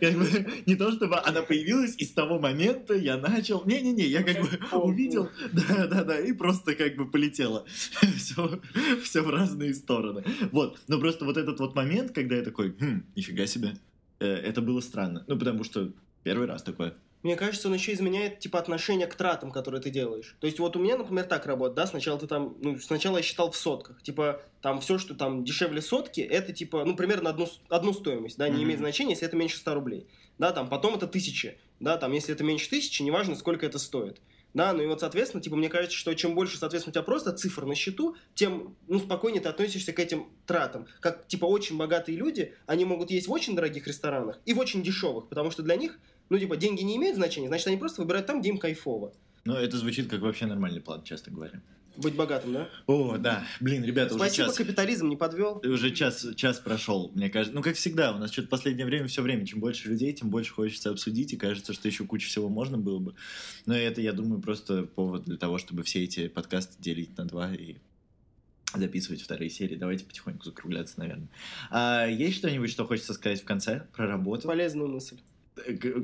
Я- 0.00 0.10
как 0.10 0.18
бы, 0.18 0.62
не 0.66 0.74
то, 0.74 0.90
чтобы 0.92 1.18
она 1.20 1.42
появилась, 1.42 1.94
и 1.96 2.04
с 2.04 2.12
того 2.12 2.38
момента 2.40 2.94
я 2.94 3.16
начал... 3.18 3.64
Не-не-не, 3.64 4.04
я 4.06 4.22
как 4.22 4.40
бы 4.42 4.48
увидел, 4.78 5.28
да-да-да, 5.52 6.18
и 6.18 6.32
просто 6.32 6.74
как 6.74 6.96
бы 6.96 7.08
полетело. 7.10 7.64
Все, 8.16 8.60
все 9.04 9.22
в 9.22 9.30
разные 9.30 9.74
стороны. 9.74 10.24
Вот. 10.52 10.80
Но 10.88 10.98
просто 10.98 11.24
вот 11.24 11.36
этот 11.36 11.60
вот 11.60 11.74
момент, 11.74 12.12
когда 12.12 12.36
я 12.36 12.42
такой, 12.42 12.72
хм, 12.72 13.04
нифига 13.16 13.46
себе, 13.46 13.74
э, 14.20 14.26
это 14.26 14.60
было 14.60 14.80
странно. 14.80 15.24
Ну, 15.28 15.38
потому 15.38 15.62
что 15.64 15.92
первый 16.24 16.46
раз 16.46 16.62
такое. 16.62 16.94
Мне 17.22 17.34
кажется, 17.36 17.68
он 17.68 17.74
еще 17.74 17.92
изменяет, 17.92 18.38
типа, 18.38 18.58
отношение 18.60 19.06
к 19.06 19.14
тратам, 19.14 19.50
которые 19.50 19.80
ты 19.80 19.90
делаешь. 19.90 20.36
То 20.40 20.46
есть 20.46 20.58
вот 20.60 20.76
у 20.76 20.78
меня, 20.78 20.96
например, 20.96 21.24
так 21.24 21.46
работает, 21.46 21.76
да, 21.76 21.86
сначала 21.86 22.18
ты 22.18 22.26
там, 22.26 22.56
ну, 22.60 22.78
сначала 22.78 23.16
я 23.16 23.22
считал 23.22 23.50
в 23.50 23.56
сотках. 23.56 24.00
Типа, 24.02 24.40
там 24.62 24.80
все, 24.80 24.98
что 24.98 25.14
там 25.14 25.44
дешевле 25.44 25.82
сотки, 25.82 26.20
это, 26.20 26.52
типа, 26.52 26.84
ну, 26.84 26.94
примерно 26.94 27.30
одну, 27.30 27.48
одну 27.68 27.92
стоимость, 27.92 28.38
да, 28.38 28.48
не 28.48 28.56
Мгм. 28.56 28.64
имеет 28.64 28.78
значения, 28.80 29.12
если 29.12 29.26
это 29.26 29.36
меньше 29.36 29.58
100 29.58 29.74
рублей. 29.74 30.06
Да, 30.38 30.52
там, 30.52 30.68
потом 30.68 30.94
это 30.94 31.08
тысячи, 31.08 31.58
да, 31.80 31.96
там, 31.96 32.12
если 32.12 32.32
это 32.34 32.44
меньше 32.44 32.70
тысячи, 32.70 33.02
неважно, 33.02 33.34
сколько 33.34 33.66
это 33.66 33.78
стоит. 33.80 34.20
Да, 34.54 34.72
ну 34.72 34.82
и 34.82 34.86
вот, 34.86 35.00
соответственно, 35.00 35.42
типа, 35.42 35.56
мне 35.56 35.68
кажется, 35.68 35.96
что 35.96 36.14
чем 36.14 36.34
больше, 36.34 36.56
соответственно, 36.56 36.92
у 36.92 36.94
тебя 36.94 37.02
просто 37.02 37.32
цифр 37.32 37.66
на 37.66 37.74
счету, 37.74 38.16
тем, 38.34 38.76
ну, 38.86 38.98
спокойнее 38.98 39.42
ты 39.42 39.48
относишься 39.48 39.92
к 39.92 39.98
этим 39.98 40.28
тратам. 40.46 40.86
Как, 41.00 41.26
типа, 41.26 41.44
очень 41.44 41.76
богатые 41.76 42.16
люди, 42.16 42.54
они 42.66 42.84
могут 42.86 43.10
есть 43.10 43.28
в 43.28 43.32
очень 43.32 43.54
дорогих 43.54 43.86
ресторанах 43.86 44.40
и 44.46 44.54
в 44.54 44.58
очень 44.58 44.82
дешевых, 44.82 45.28
потому 45.28 45.50
что 45.50 45.62
для 45.62 45.76
них, 45.76 45.98
ну, 46.28 46.38
типа, 46.38 46.56
деньги 46.56 46.82
не 46.82 46.96
имеют 46.96 47.16
значения, 47.16 47.48
значит, 47.48 47.66
они 47.66 47.76
просто 47.76 48.02
выбирают 48.02 48.26
там, 48.26 48.40
где 48.40 48.50
им 48.50 48.58
кайфово. 48.58 49.12
Но 49.44 49.58
это 49.58 49.76
звучит 49.78 50.08
как 50.08 50.20
вообще 50.20 50.46
нормальный 50.46 50.80
план, 50.80 51.02
честно 51.02 51.32
говоря. 51.32 51.62
Быть 51.98 52.14
богатым, 52.14 52.52
да? 52.52 52.68
О, 52.86 53.16
да. 53.16 53.44
Блин, 53.58 53.82
ребята, 53.82 54.14
Спасибо, 54.14 54.44
уже 54.44 54.50
час... 54.50 54.56
капитализм 54.56 55.08
не 55.08 55.16
подвел. 55.16 55.60
Уже 55.64 55.90
час, 55.90 56.24
час 56.36 56.58
прошел, 56.60 57.10
мне 57.14 57.28
кажется. 57.28 57.56
Ну, 57.56 57.60
как 57.60 57.74
всегда, 57.74 58.12
у 58.14 58.18
нас 58.18 58.30
что-то 58.30 58.46
последнее 58.46 58.86
время 58.86 59.08
все 59.08 59.20
время, 59.20 59.44
чем 59.44 59.58
больше 59.58 59.88
людей, 59.88 60.12
тем 60.12 60.30
больше 60.30 60.52
хочется 60.52 60.90
обсудить, 60.90 61.32
и 61.32 61.36
кажется, 61.36 61.72
что 61.72 61.88
еще 61.88 62.04
куча 62.04 62.28
всего 62.28 62.48
можно 62.48 62.78
было 62.78 63.00
бы. 63.00 63.14
Но 63.66 63.76
это, 63.76 64.00
я 64.00 64.12
думаю, 64.12 64.40
просто 64.40 64.84
повод 64.84 65.24
для 65.24 65.38
того, 65.38 65.58
чтобы 65.58 65.82
все 65.82 66.04
эти 66.04 66.28
подкасты 66.28 66.80
делить 66.80 67.18
на 67.18 67.24
два 67.24 67.52
и 67.52 67.78
записывать 68.74 69.22
вторые 69.22 69.50
серии. 69.50 69.74
Давайте 69.74 70.04
потихоньку 70.04 70.44
закругляться, 70.44 71.00
наверное. 71.00 71.28
А 71.70 72.06
есть 72.06 72.36
что-нибудь, 72.36 72.70
что 72.70 72.86
хочется 72.86 73.12
сказать 73.12 73.40
в 73.40 73.44
конце 73.44 73.88
про 73.92 74.06
работу? 74.06 74.46
Полезная 74.46 74.86
мысль. 74.86 75.18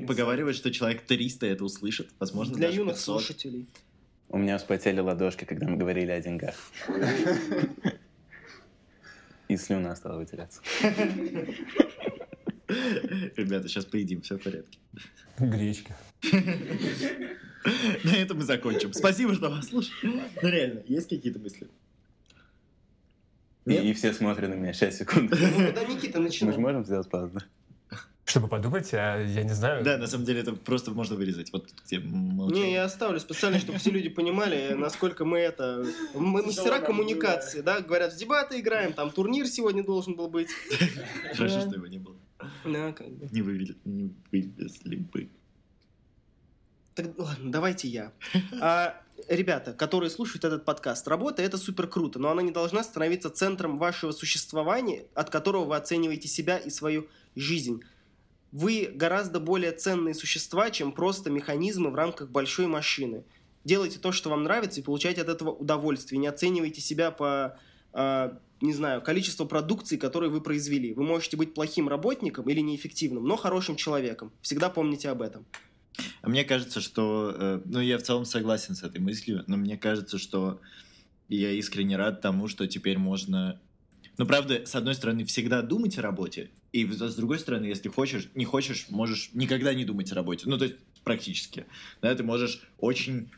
Поговаривать, 0.07 0.55
что 0.55 0.71
человек 0.71 1.01
300 1.05 1.45
это 1.45 1.63
услышит, 1.65 2.09
возможно, 2.19 2.55
Для 2.55 2.67
даже 2.67 2.79
юных 2.79 2.95
500. 2.95 3.05
слушателей. 3.05 3.67
У 4.29 4.37
меня 4.37 4.57
вспотели 4.57 4.99
ладошки, 4.99 5.45
когда 5.45 5.67
мы 5.67 5.77
говорили 5.77 6.11
о 6.11 6.21
деньгах. 6.21 6.55
И 9.47 9.57
слюна 9.57 9.95
стала 9.95 10.17
выделяться. 10.17 10.61
Ребята, 12.67 13.67
сейчас 13.67 13.85
поедим, 13.85 14.21
все 14.21 14.37
в 14.37 14.43
порядке. 14.43 14.79
Гречка. 15.37 15.95
На 18.03 18.15
этом 18.15 18.37
мы 18.37 18.43
закончим. 18.43 18.93
Спасибо, 18.93 19.33
что 19.35 19.49
вас 19.49 19.67
слушали. 19.67 20.21
Ну 20.41 20.49
реально, 20.49 20.83
есть 20.87 21.09
какие-то 21.09 21.39
мысли? 21.39 21.67
И, 23.65 23.73
и 23.73 23.93
все 23.93 24.13
смотрят 24.13 24.49
на 24.49 24.53
меня 24.53 24.73
6 24.73 24.97
секунд. 24.97 25.31
Ну, 25.31 25.37
когда 25.37 25.83
Никита 25.83 26.19
Мы 26.19 26.29
же 26.29 26.59
можем 26.59 26.85
сделать 26.85 27.09
паузу? 27.09 27.39
Чтобы 28.35 28.49
подумать, 28.49 28.93
а 28.93 29.23
я 29.23 29.43
не 29.43 29.53
знаю. 29.53 29.81
Да, 29.81 29.97
на 29.97 30.07
самом 30.07 30.25
деле 30.25 30.41
это 30.41 30.51
просто 30.51 30.91
можно 30.91 31.15
вырезать. 31.15 31.53
Вот 31.53 31.69
где 31.85 31.99
молчание. 31.99 32.65
Не, 32.65 32.73
я 32.73 32.83
оставлю 32.83 33.17
специально, 33.21 33.59
чтобы 33.59 33.79
все 33.79 33.91
люди 33.91 34.09
понимали, 34.09 34.73
насколько 34.73 35.23
мы 35.23 35.37
это... 35.37 35.85
Мы 36.13 36.43
мастера 36.43 36.79
коммуникации, 36.79 37.61
да? 37.61 37.79
Говорят, 37.79 38.11
в 38.11 38.17
дебаты 38.17 38.59
играем, 38.59 38.91
там 38.91 39.11
турнир 39.11 39.47
сегодня 39.47 39.85
должен 39.85 40.17
был 40.17 40.27
быть. 40.27 40.49
Хорошо, 41.33 41.61
что 41.61 41.75
его 41.75 41.87
не 41.87 41.97
было. 41.97 42.17
Да, 42.65 42.91
как 42.91 43.09
бы. 43.09 43.29
Не 43.31 43.41
вывели, 43.41 43.77
не 43.85 44.13
вывезли 44.29 44.97
бы. 44.97 45.29
Так, 46.93 47.17
ладно, 47.17 47.53
давайте 47.53 47.87
я. 47.87 48.11
А, 48.59 49.01
ребята, 49.29 49.71
которые 49.71 50.09
слушают 50.09 50.43
этот 50.43 50.65
подкаст, 50.65 51.07
работа 51.07 51.41
это 51.41 51.57
супер 51.57 51.87
круто, 51.87 52.19
но 52.19 52.31
она 52.31 52.41
не 52.41 52.51
должна 52.51 52.83
становиться 52.83 53.29
центром 53.29 53.77
вашего 53.77 54.11
существования, 54.11 55.05
от 55.13 55.29
которого 55.29 55.63
вы 55.63 55.77
оцениваете 55.77 56.27
себя 56.27 56.57
и 56.57 56.69
свою 56.69 57.07
жизнь. 57.37 57.81
Вы 58.51 58.89
гораздо 58.93 59.39
более 59.39 59.71
ценные 59.71 60.13
существа, 60.13 60.69
чем 60.71 60.91
просто 60.91 61.29
механизмы 61.29 61.89
в 61.89 61.95
рамках 61.95 62.29
большой 62.29 62.67
машины. 62.67 63.23
Делайте 63.63 63.99
то, 63.99 64.11
что 64.11 64.29
вам 64.29 64.43
нравится, 64.43 64.79
и 64.79 64.83
получайте 64.83 65.21
от 65.21 65.29
этого 65.29 65.49
удовольствие. 65.49 66.19
Не 66.19 66.27
оценивайте 66.27 66.81
себя 66.81 67.11
по, 67.11 67.57
а, 67.91 68.37
не 68.61 68.73
знаю, 68.73 69.01
количеству 69.01 69.45
продукции, 69.45 69.97
которую 69.97 70.31
вы 70.31 70.41
произвели. 70.41 70.93
Вы 70.93 71.03
можете 71.03 71.35
быть 71.35 71.53
плохим 71.53 71.89
работником 71.89 72.47
или 72.49 72.59
неэффективным, 72.59 73.25
но 73.25 73.35
хорошим 73.35 73.75
человеком. 73.75 74.31
Всегда 74.41 74.69
помните 74.69 75.09
об 75.09 75.21
этом. 75.21 75.45
А 76.21 76.29
мне 76.29 76.43
кажется, 76.43 76.81
что... 76.81 77.33
э, 77.35 77.61
ну, 77.65 77.79
я 77.79 77.97
в 77.97 78.03
целом 78.03 78.25
согласен 78.25 78.75
с 78.75 78.83
этой 78.83 78.99
мыслью, 78.99 79.43
но 79.47 79.57
мне 79.57 79.77
кажется, 79.77 80.17
что 80.17 80.59
я 81.29 81.51
искренне 81.51 81.97
рад 81.97 82.21
тому, 82.21 82.47
что 82.47 82.67
теперь 82.67 82.97
можно... 82.97 83.59
Ну, 84.17 84.25
правда, 84.25 84.65
с 84.65 84.75
одной 84.75 84.95
стороны, 84.95 85.25
всегда 85.25 85.61
думать 85.61 85.97
о 85.97 86.01
работе, 86.01 86.49
и 86.71 86.85
с 86.85 87.15
другой 87.15 87.39
стороны, 87.39 87.65
если 87.65 87.89
хочешь, 87.89 88.29
не 88.33 88.45
хочешь, 88.45 88.87
можешь 88.89 89.29
никогда 89.33 89.73
не 89.73 89.85
думать 89.85 90.11
о 90.11 90.15
работе. 90.15 90.47
Ну, 90.47 90.57
то 90.57 90.65
есть 90.65 90.75
практически. 91.03 91.65
Да, 92.01 92.13
ты 92.15 92.23
можешь 92.23 92.61
очень 92.79 93.29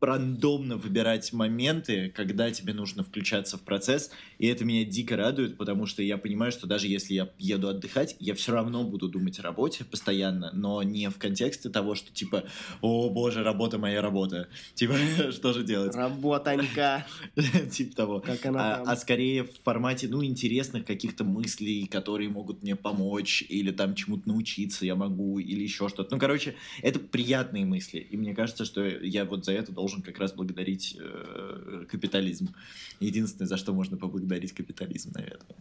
рандомно 0.00 0.76
выбирать 0.76 1.32
моменты, 1.32 2.12
когда 2.14 2.50
тебе 2.50 2.74
нужно 2.74 3.02
включаться 3.02 3.56
в 3.56 3.62
процесс, 3.62 4.10
и 4.38 4.46
это 4.46 4.64
меня 4.64 4.84
дико 4.84 5.16
радует, 5.16 5.56
потому 5.56 5.86
что 5.86 6.02
я 6.02 6.18
понимаю, 6.18 6.52
что 6.52 6.66
даже 6.66 6.86
если 6.86 7.14
я 7.14 7.30
еду 7.38 7.68
отдыхать, 7.68 8.16
я 8.20 8.34
все 8.34 8.52
равно 8.52 8.84
буду 8.84 9.08
думать 9.08 9.38
о 9.38 9.42
работе 9.42 9.84
постоянно, 9.84 10.50
но 10.52 10.82
не 10.82 11.08
в 11.08 11.18
контексте 11.18 11.70
того, 11.70 11.94
что 11.94 12.12
типа, 12.12 12.44
о 12.82 13.08
боже, 13.10 13.42
работа 13.42 13.78
моя 13.78 14.02
работа, 14.02 14.48
типа, 14.74 14.94
что 15.32 15.52
же 15.52 15.64
делать? 15.64 15.94
Работанька. 15.94 17.06
Типа 17.70 17.96
того. 17.96 18.20
Как 18.20 18.44
она 18.46 18.76
А, 18.76 18.82
а 18.86 18.96
скорее 18.96 19.44
в 19.44 19.52
формате, 19.64 20.08
ну, 20.08 20.24
интересных 20.24 20.84
каких-то 20.84 21.24
мыслей, 21.24 21.86
которые 21.86 22.28
могут 22.28 22.62
мне 22.62 22.76
помочь, 22.76 23.44
или 23.48 23.70
там 23.70 23.94
чему-то 23.94 24.28
научиться 24.28 24.84
я 24.84 24.94
могу, 24.94 25.38
или 25.38 25.62
еще 25.62 25.88
что-то. 25.88 26.14
Ну, 26.14 26.20
короче, 26.20 26.54
это 26.82 26.98
приятные 26.98 27.64
мысли, 27.64 27.98
и 27.98 28.16
мне 28.16 28.34
кажется, 28.34 28.64
что 28.64 28.86
я 28.86 29.24
вот 29.24 29.44
за 29.44 29.52
это 29.52 29.72
должен 29.72 29.85
как 30.02 30.18
раз 30.18 30.32
благодарить 30.32 30.96
э, 30.98 31.84
капитализм. 31.88 32.54
Единственное, 33.00 33.48
за 33.48 33.56
что 33.56 33.72
можно 33.72 33.96
поблагодарить 33.96 34.52
капитализм, 34.52 35.12
наверное. 35.14 35.56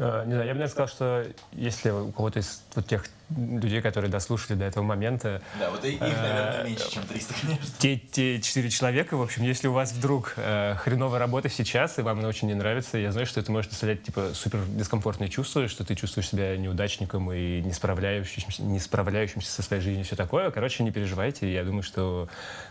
Э, 0.00 0.24
Не 0.24 0.32
знаю, 0.32 0.48
я 0.48 0.54
бы, 0.54 0.60
наверное, 0.60 0.68
сказал, 0.68 0.88
что 0.88 1.26
если 1.52 1.90
у 1.90 2.10
кого-то 2.10 2.38
из 2.38 2.62
вот 2.74 2.86
тех 2.86 3.04
людей, 3.36 3.82
которые 3.82 4.10
дослушали 4.10 4.56
до 4.56 4.64
этого 4.64 4.82
момента, 4.82 5.42
Да, 5.58 5.70
вот 5.70 5.84
их, 5.84 6.00
наверное, 6.00 6.64
меньше, 6.64 6.90
чем 6.90 7.04
300, 7.04 7.34
конечно. 7.40 7.66
те, 7.78 7.96
те 7.98 8.40
четыре 8.40 8.70
человека, 8.70 9.16
в 9.18 9.22
общем, 9.22 9.42
если 9.42 9.68
у 9.68 9.72
вас 9.72 9.92
вдруг 9.92 10.32
э, 10.36 10.74
хреновая 10.78 11.20
работа 11.20 11.50
сейчас, 11.50 11.98
и 11.98 12.02
вам 12.02 12.18
она 12.18 12.28
очень 12.28 12.48
не 12.48 12.54
нравится, 12.54 12.96
я 12.96 13.12
знаю, 13.12 13.26
что 13.26 13.40
это 13.40 13.52
может 13.52 13.70
доставлять, 13.70 14.02
типа, 14.02 14.30
супер 14.32 14.60
дискомфортные 14.66 15.28
чувства, 15.28 15.68
что 15.68 15.84
ты 15.84 15.94
чувствуешь 15.94 16.28
себя 16.28 16.56
неудачником 16.56 17.30
и 17.30 17.60
не 17.60 17.72
справляющимся, 17.72 18.62
не 18.62 18.80
справляющимся 18.80 19.50
со 19.50 19.62
своей 19.62 19.82
жизнью 19.82 20.00
и 20.00 20.06
все 20.06 20.16
такое. 20.16 20.50
Короче, 20.50 20.82
не 20.82 20.90
переживайте. 20.90 21.52
Я 21.52 21.62
думаю, 21.62 21.82
что, 21.82 22.28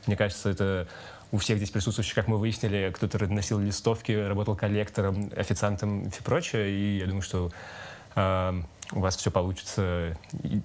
мне 0.07 0.17
кажется, 0.17 0.49
это 0.49 0.87
у 1.31 1.37
всех 1.37 1.57
здесь 1.57 1.69
присутствующих, 1.69 2.15
как 2.15 2.27
мы 2.27 2.37
выяснили, 2.37 2.91
кто-то 2.93 3.25
носил 3.27 3.59
листовки, 3.59 4.11
работал 4.11 4.55
коллектором, 4.55 5.31
официантом 5.35 6.07
и 6.07 6.09
все 6.09 6.23
прочее. 6.23 6.69
И 6.71 6.97
я 6.99 7.05
думаю, 7.05 7.21
что 7.21 7.51
э, 8.15 8.61
у 8.93 8.99
вас 8.99 9.15
все 9.15 9.29
получится. 9.29 10.17
И 10.43 10.61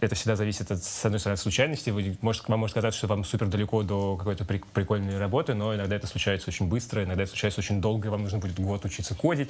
это 0.00 0.14
всегда 0.14 0.36
зависит, 0.36 0.70
от, 0.70 0.82
с 0.82 1.04
одной 1.04 1.18
стороны, 1.18 1.34
от 1.34 1.40
случайности. 1.40 1.90
Вы, 1.90 2.16
может, 2.20 2.46
вам 2.48 2.60
может 2.60 2.74
казаться, 2.74 2.98
что 2.98 3.06
вам 3.06 3.24
супер 3.24 3.46
далеко 3.46 3.82
до 3.82 4.16
какой-то 4.16 4.44
прик- 4.44 4.66
прикольной 4.72 5.18
работы, 5.18 5.54
но 5.54 5.74
иногда 5.74 5.96
это 5.96 6.06
случается 6.06 6.50
очень 6.50 6.68
быстро, 6.68 7.04
иногда 7.04 7.22
это 7.22 7.30
случается 7.30 7.60
очень 7.60 7.80
долго, 7.80 8.08
и 8.08 8.10
вам 8.10 8.22
нужно 8.22 8.38
будет 8.38 8.58
год 8.60 8.84
учиться 8.84 9.14
кодить. 9.14 9.48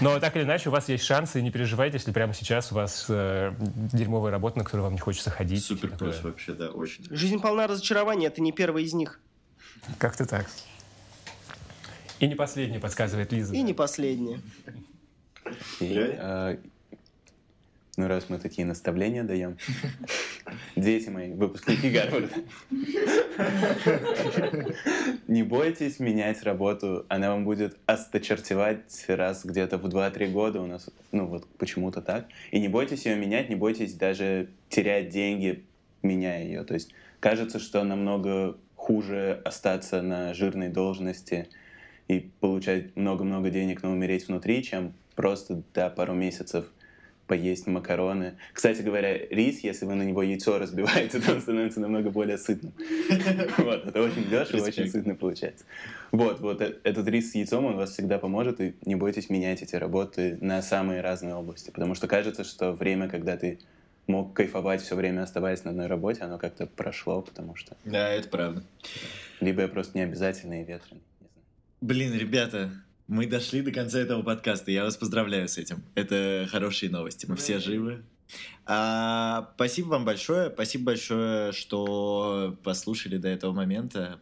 Но 0.00 0.20
так 0.20 0.36
или 0.36 0.42
иначе, 0.42 0.68
у 0.68 0.72
вас 0.72 0.88
есть 0.88 1.04
шансы, 1.04 1.38
и 1.40 1.42
не 1.42 1.50
переживайте, 1.50 1.96
если 1.96 2.12
прямо 2.12 2.34
сейчас 2.34 2.72
у 2.72 2.74
вас 2.74 3.06
э, 3.08 3.54
дерьмовая 3.58 4.30
работа, 4.30 4.58
на 4.58 4.64
которую 4.64 4.84
вам 4.84 4.92
не 4.94 5.00
хочется 5.00 5.30
ходить. 5.30 5.64
Супер 5.64 5.96
плюс 5.96 6.22
вообще, 6.22 6.52
да, 6.52 6.68
очень. 6.68 7.06
Жизнь 7.10 7.40
полна 7.40 7.66
разочарований, 7.66 8.26
это 8.26 8.42
не 8.42 8.52
первый 8.52 8.84
из 8.84 8.92
них. 8.92 9.20
Как-то 9.98 10.26
так. 10.26 10.46
И 12.20 12.26
не 12.26 12.34
последний, 12.34 12.78
подсказывает 12.78 13.32
Лиза. 13.32 13.54
И 13.54 13.62
не 13.62 13.74
последний. 13.74 14.40
И, 15.80 15.94
э, 15.98 16.56
ну, 17.96 18.08
раз 18.08 18.28
мы 18.28 18.38
такие 18.38 18.66
наставления 18.66 19.24
даем. 19.24 19.56
Дети 20.76 21.10
мои, 21.10 21.32
выпускники 21.32 21.90
Гарварда. 21.90 22.34
Не 25.28 25.42
бойтесь 25.42 25.98
менять 25.98 26.42
работу, 26.42 27.04
она 27.08 27.30
вам 27.30 27.44
будет 27.44 27.76
осточертевать 27.86 29.04
раз 29.08 29.44
где-то 29.44 29.78
в 29.78 29.86
2-3 29.86 30.30
года 30.30 30.60
у 30.60 30.66
нас, 30.66 30.88
ну 31.12 31.26
вот 31.26 31.46
почему-то 31.58 32.00
так. 32.00 32.26
И 32.50 32.60
не 32.60 32.68
бойтесь 32.68 33.06
ее 33.06 33.16
менять, 33.16 33.48
не 33.48 33.56
бойтесь 33.56 33.94
даже 33.94 34.48
терять 34.68 35.08
деньги, 35.10 35.64
меняя 36.02 36.44
ее. 36.44 36.64
То 36.64 36.74
есть 36.74 36.92
кажется, 37.20 37.58
что 37.58 37.82
намного 37.84 38.56
хуже 38.84 39.40
остаться 39.46 40.02
на 40.02 40.34
жирной 40.34 40.68
должности 40.68 41.48
и 42.06 42.28
получать 42.40 42.94
много-много 42.96 43.48
денег, 43.48 43.82
но 43.82 43.90
умереть 43.90 44.28
внутри, 44.28 44.62
чем 44.62 44.92
просто, 45.14 45.62
да, 45.72 45.88
пару 45.88 46.12
месяцев 46.12 46.66
поесть 47.26 47.66
макароны. 47.66 48.34
Кстати 48.52 48.82
говоря, 48.82 49.16
рис, 49.16 49.60
если 49.60 49.86
вы 49.86 49.94
на 49.94 50.02
него 50.02 50.22
яйцо 50.22 50.58
разбиваете, 50.58 51.18
то 51.18 51.32
он 51.32 51.40
становится 51.40 51.80
намного 51.80 52.10
более 52.10 52.36
сытным. 52.36 52.74
Вот, 53.56 53.86
это 53.86 54.02
очень 54.02 54.28
дешево, 54.28 54.66
очень 54.66 54.90
сытно 54.90 55.14
получается. 55.14 55.64
Вот, 56.12 56.40
вот 56.40 56.60
э- 56.60 56.76
этот 56.84 57.08
рис 57.08 57.30
с 57.30 57.34
яйцом, 57.34 57.64
он 57.64 57.76
вас 57.76 57.92
всегда 57.92 58.18
поможет, 58.18 58.60
и 58.60 58.74
не 58.84 58.96
бойтесь 58.96 59.30
менять 59.30 59.62
эти 59.62 59.76
работы 59.76 60.36
на 60.42 60.60
самые 60.60 61.00
разные 61.00 61.34
области, 61.34 61.70
потому 61.70 61.94
что 61.94 62.06
кажется, 62.06 62.44
что 62.44 62.72
время, 62.72 63.08
когда 63.08 63.38
ты 63.38 63.60
мог 64.06 64.34
кайфовать 64.34 64.82
все 64.82 64.94
время, 64.96 65.22
оставаясь 65.22 65.64
на 65.64 65.70
одной 65.70 65.86
работе, 65.86 66.22
оно 66.22 66.38
как-то 66.38 66.66
прошло, 66.66 67.22
потому 67.22 67.56
что 67.56 67.76
Да, 67.84 68.08
это 68.10 68.28
правда. 68.28 68.62
либо 69.40 69.62
я 69.62 69.68
просто 69.68 69.96
необязательный 69.98 70.62
и 70.62 70.64
ветреный. 70.64 71.02
не 71.20 71.26
знаю. 71.28 71.44
Блин, 71.80 72.14
ребята, 72.14 72.70
мы 73.06 73.26
дошли 73.26 73.62
до 73.62 73.70
конца 73.72 73.98
этого 73.98 74.22
подкаста. 74.22 74.70
Я 74.70 74.84
вас 74.84 74.96
поздравляю 74.96 75.48
с 75.48 75.58
этим. 75.58 75.82
Это 75.94 76.46
хорошие 76.50 76.90
новости. 76.90 77.26
Мы 77.26 77.36
все 77.36 77.58
живы. 77.58 78.02
А, 78.66 79.50
спасибо 79.56 79.88
вам 79.88 80.04
большое. 80.04 80.50
Спасибо 80.50 80.86
большое, 80.86 81.52
что 81.52 82.58
послушали 82.64 83.18
до 83.18 83.28
этого 83.28 83.52
момента. 83.52 84.20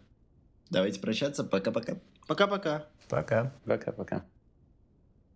Давайте 0.71 1.01
прощаться. 1.01 1.45
Пока-пока. 1.45 1.99
Пока-пока. 2.27 2.87
Пока. 3.09 3.53
Пока-пока. 3.65 4.25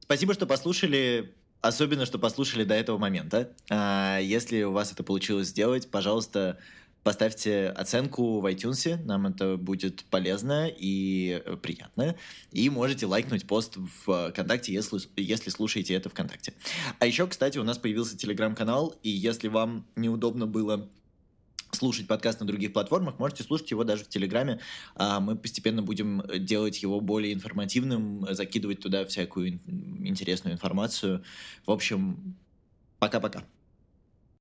Спасибо, 0.01 0.35
что 0.35 0.47
послушали. 0.47 1.33
Особенно, 1.67 2.07
что 2.07 2.19
послушали 2.19 2.65
до 2.65 2.75
этого 2.75 2.99
момента. 2.99 3.51
А, 3.71 4.19
если 4.19 4.63
у 4.63 4.73
вас 4.73 4.93
это 4.93 5.03
получилось 5.03 5.49
сделать, 5.49 5.91
пожалуйста, 5.91 6.59
Поставьте 7.07 7.69
оценку 7.69 8.41
в 8.41 8.47
iTunes, 8.53 8.97
нам 9.05 9.29
это 9.29 9.57
будет 9.57 10.05
полезно 10.07 10.67
и 10.69 11.41
э, 11.47 11.57
приятно. 11.57 12.17
И 12.51 12.69
можете 12.69 13.07
лайкнуть 13.07 13.47
пост 13.47 13.77
в 13.77 14.31
ВКонтакте, 14.33 14.73
если, 14.73 14.99
если 15.17 15.51
слушаете 15.51 15.95
это 15.95 16.09
ВКонтакте. 16.11 16.53
А 16.99 17.07
еще, 17.07 17.29
кстати, 17.29 17.59
у 17.59 17.63
нас 17.63 17.79
появился 17.79 18.17
телеграм-канал, 18.17 18.93
и 19.05 19.11
если 19.11 19.47
вам 19.47 19.87
неудобно 19.95 20.49
было 20.49 20.91
слушать 21.77 22.07
подкаст 22.07 22.41
на 22.41 22.47
других 22.47 22.73
платформах, 22.73 23.19
можете 23.19 23.45
слушать 23.45 23.71
его 23.71 23.85
даже 23.85 24.05
в 24.05 24.09
Телеграме. 24.09 24.61
А 24.95 25.21
мы 25.21 25.37
постепенно 25.37 25.83
будем 25.83 26.23
делать 26.39 26.83
его 26.83 27.01
более 27.01 27.33
информативным, 27.33 28.27
закидывать 28.35 28.81
туда 28.81 29.05
всякую 29.05 29.61
интересную 30.05 30.55
информацию. 30.55 31.23
В 31.67 31.71
общем, 31.71 32.37
пока-пока. 32.99 33.45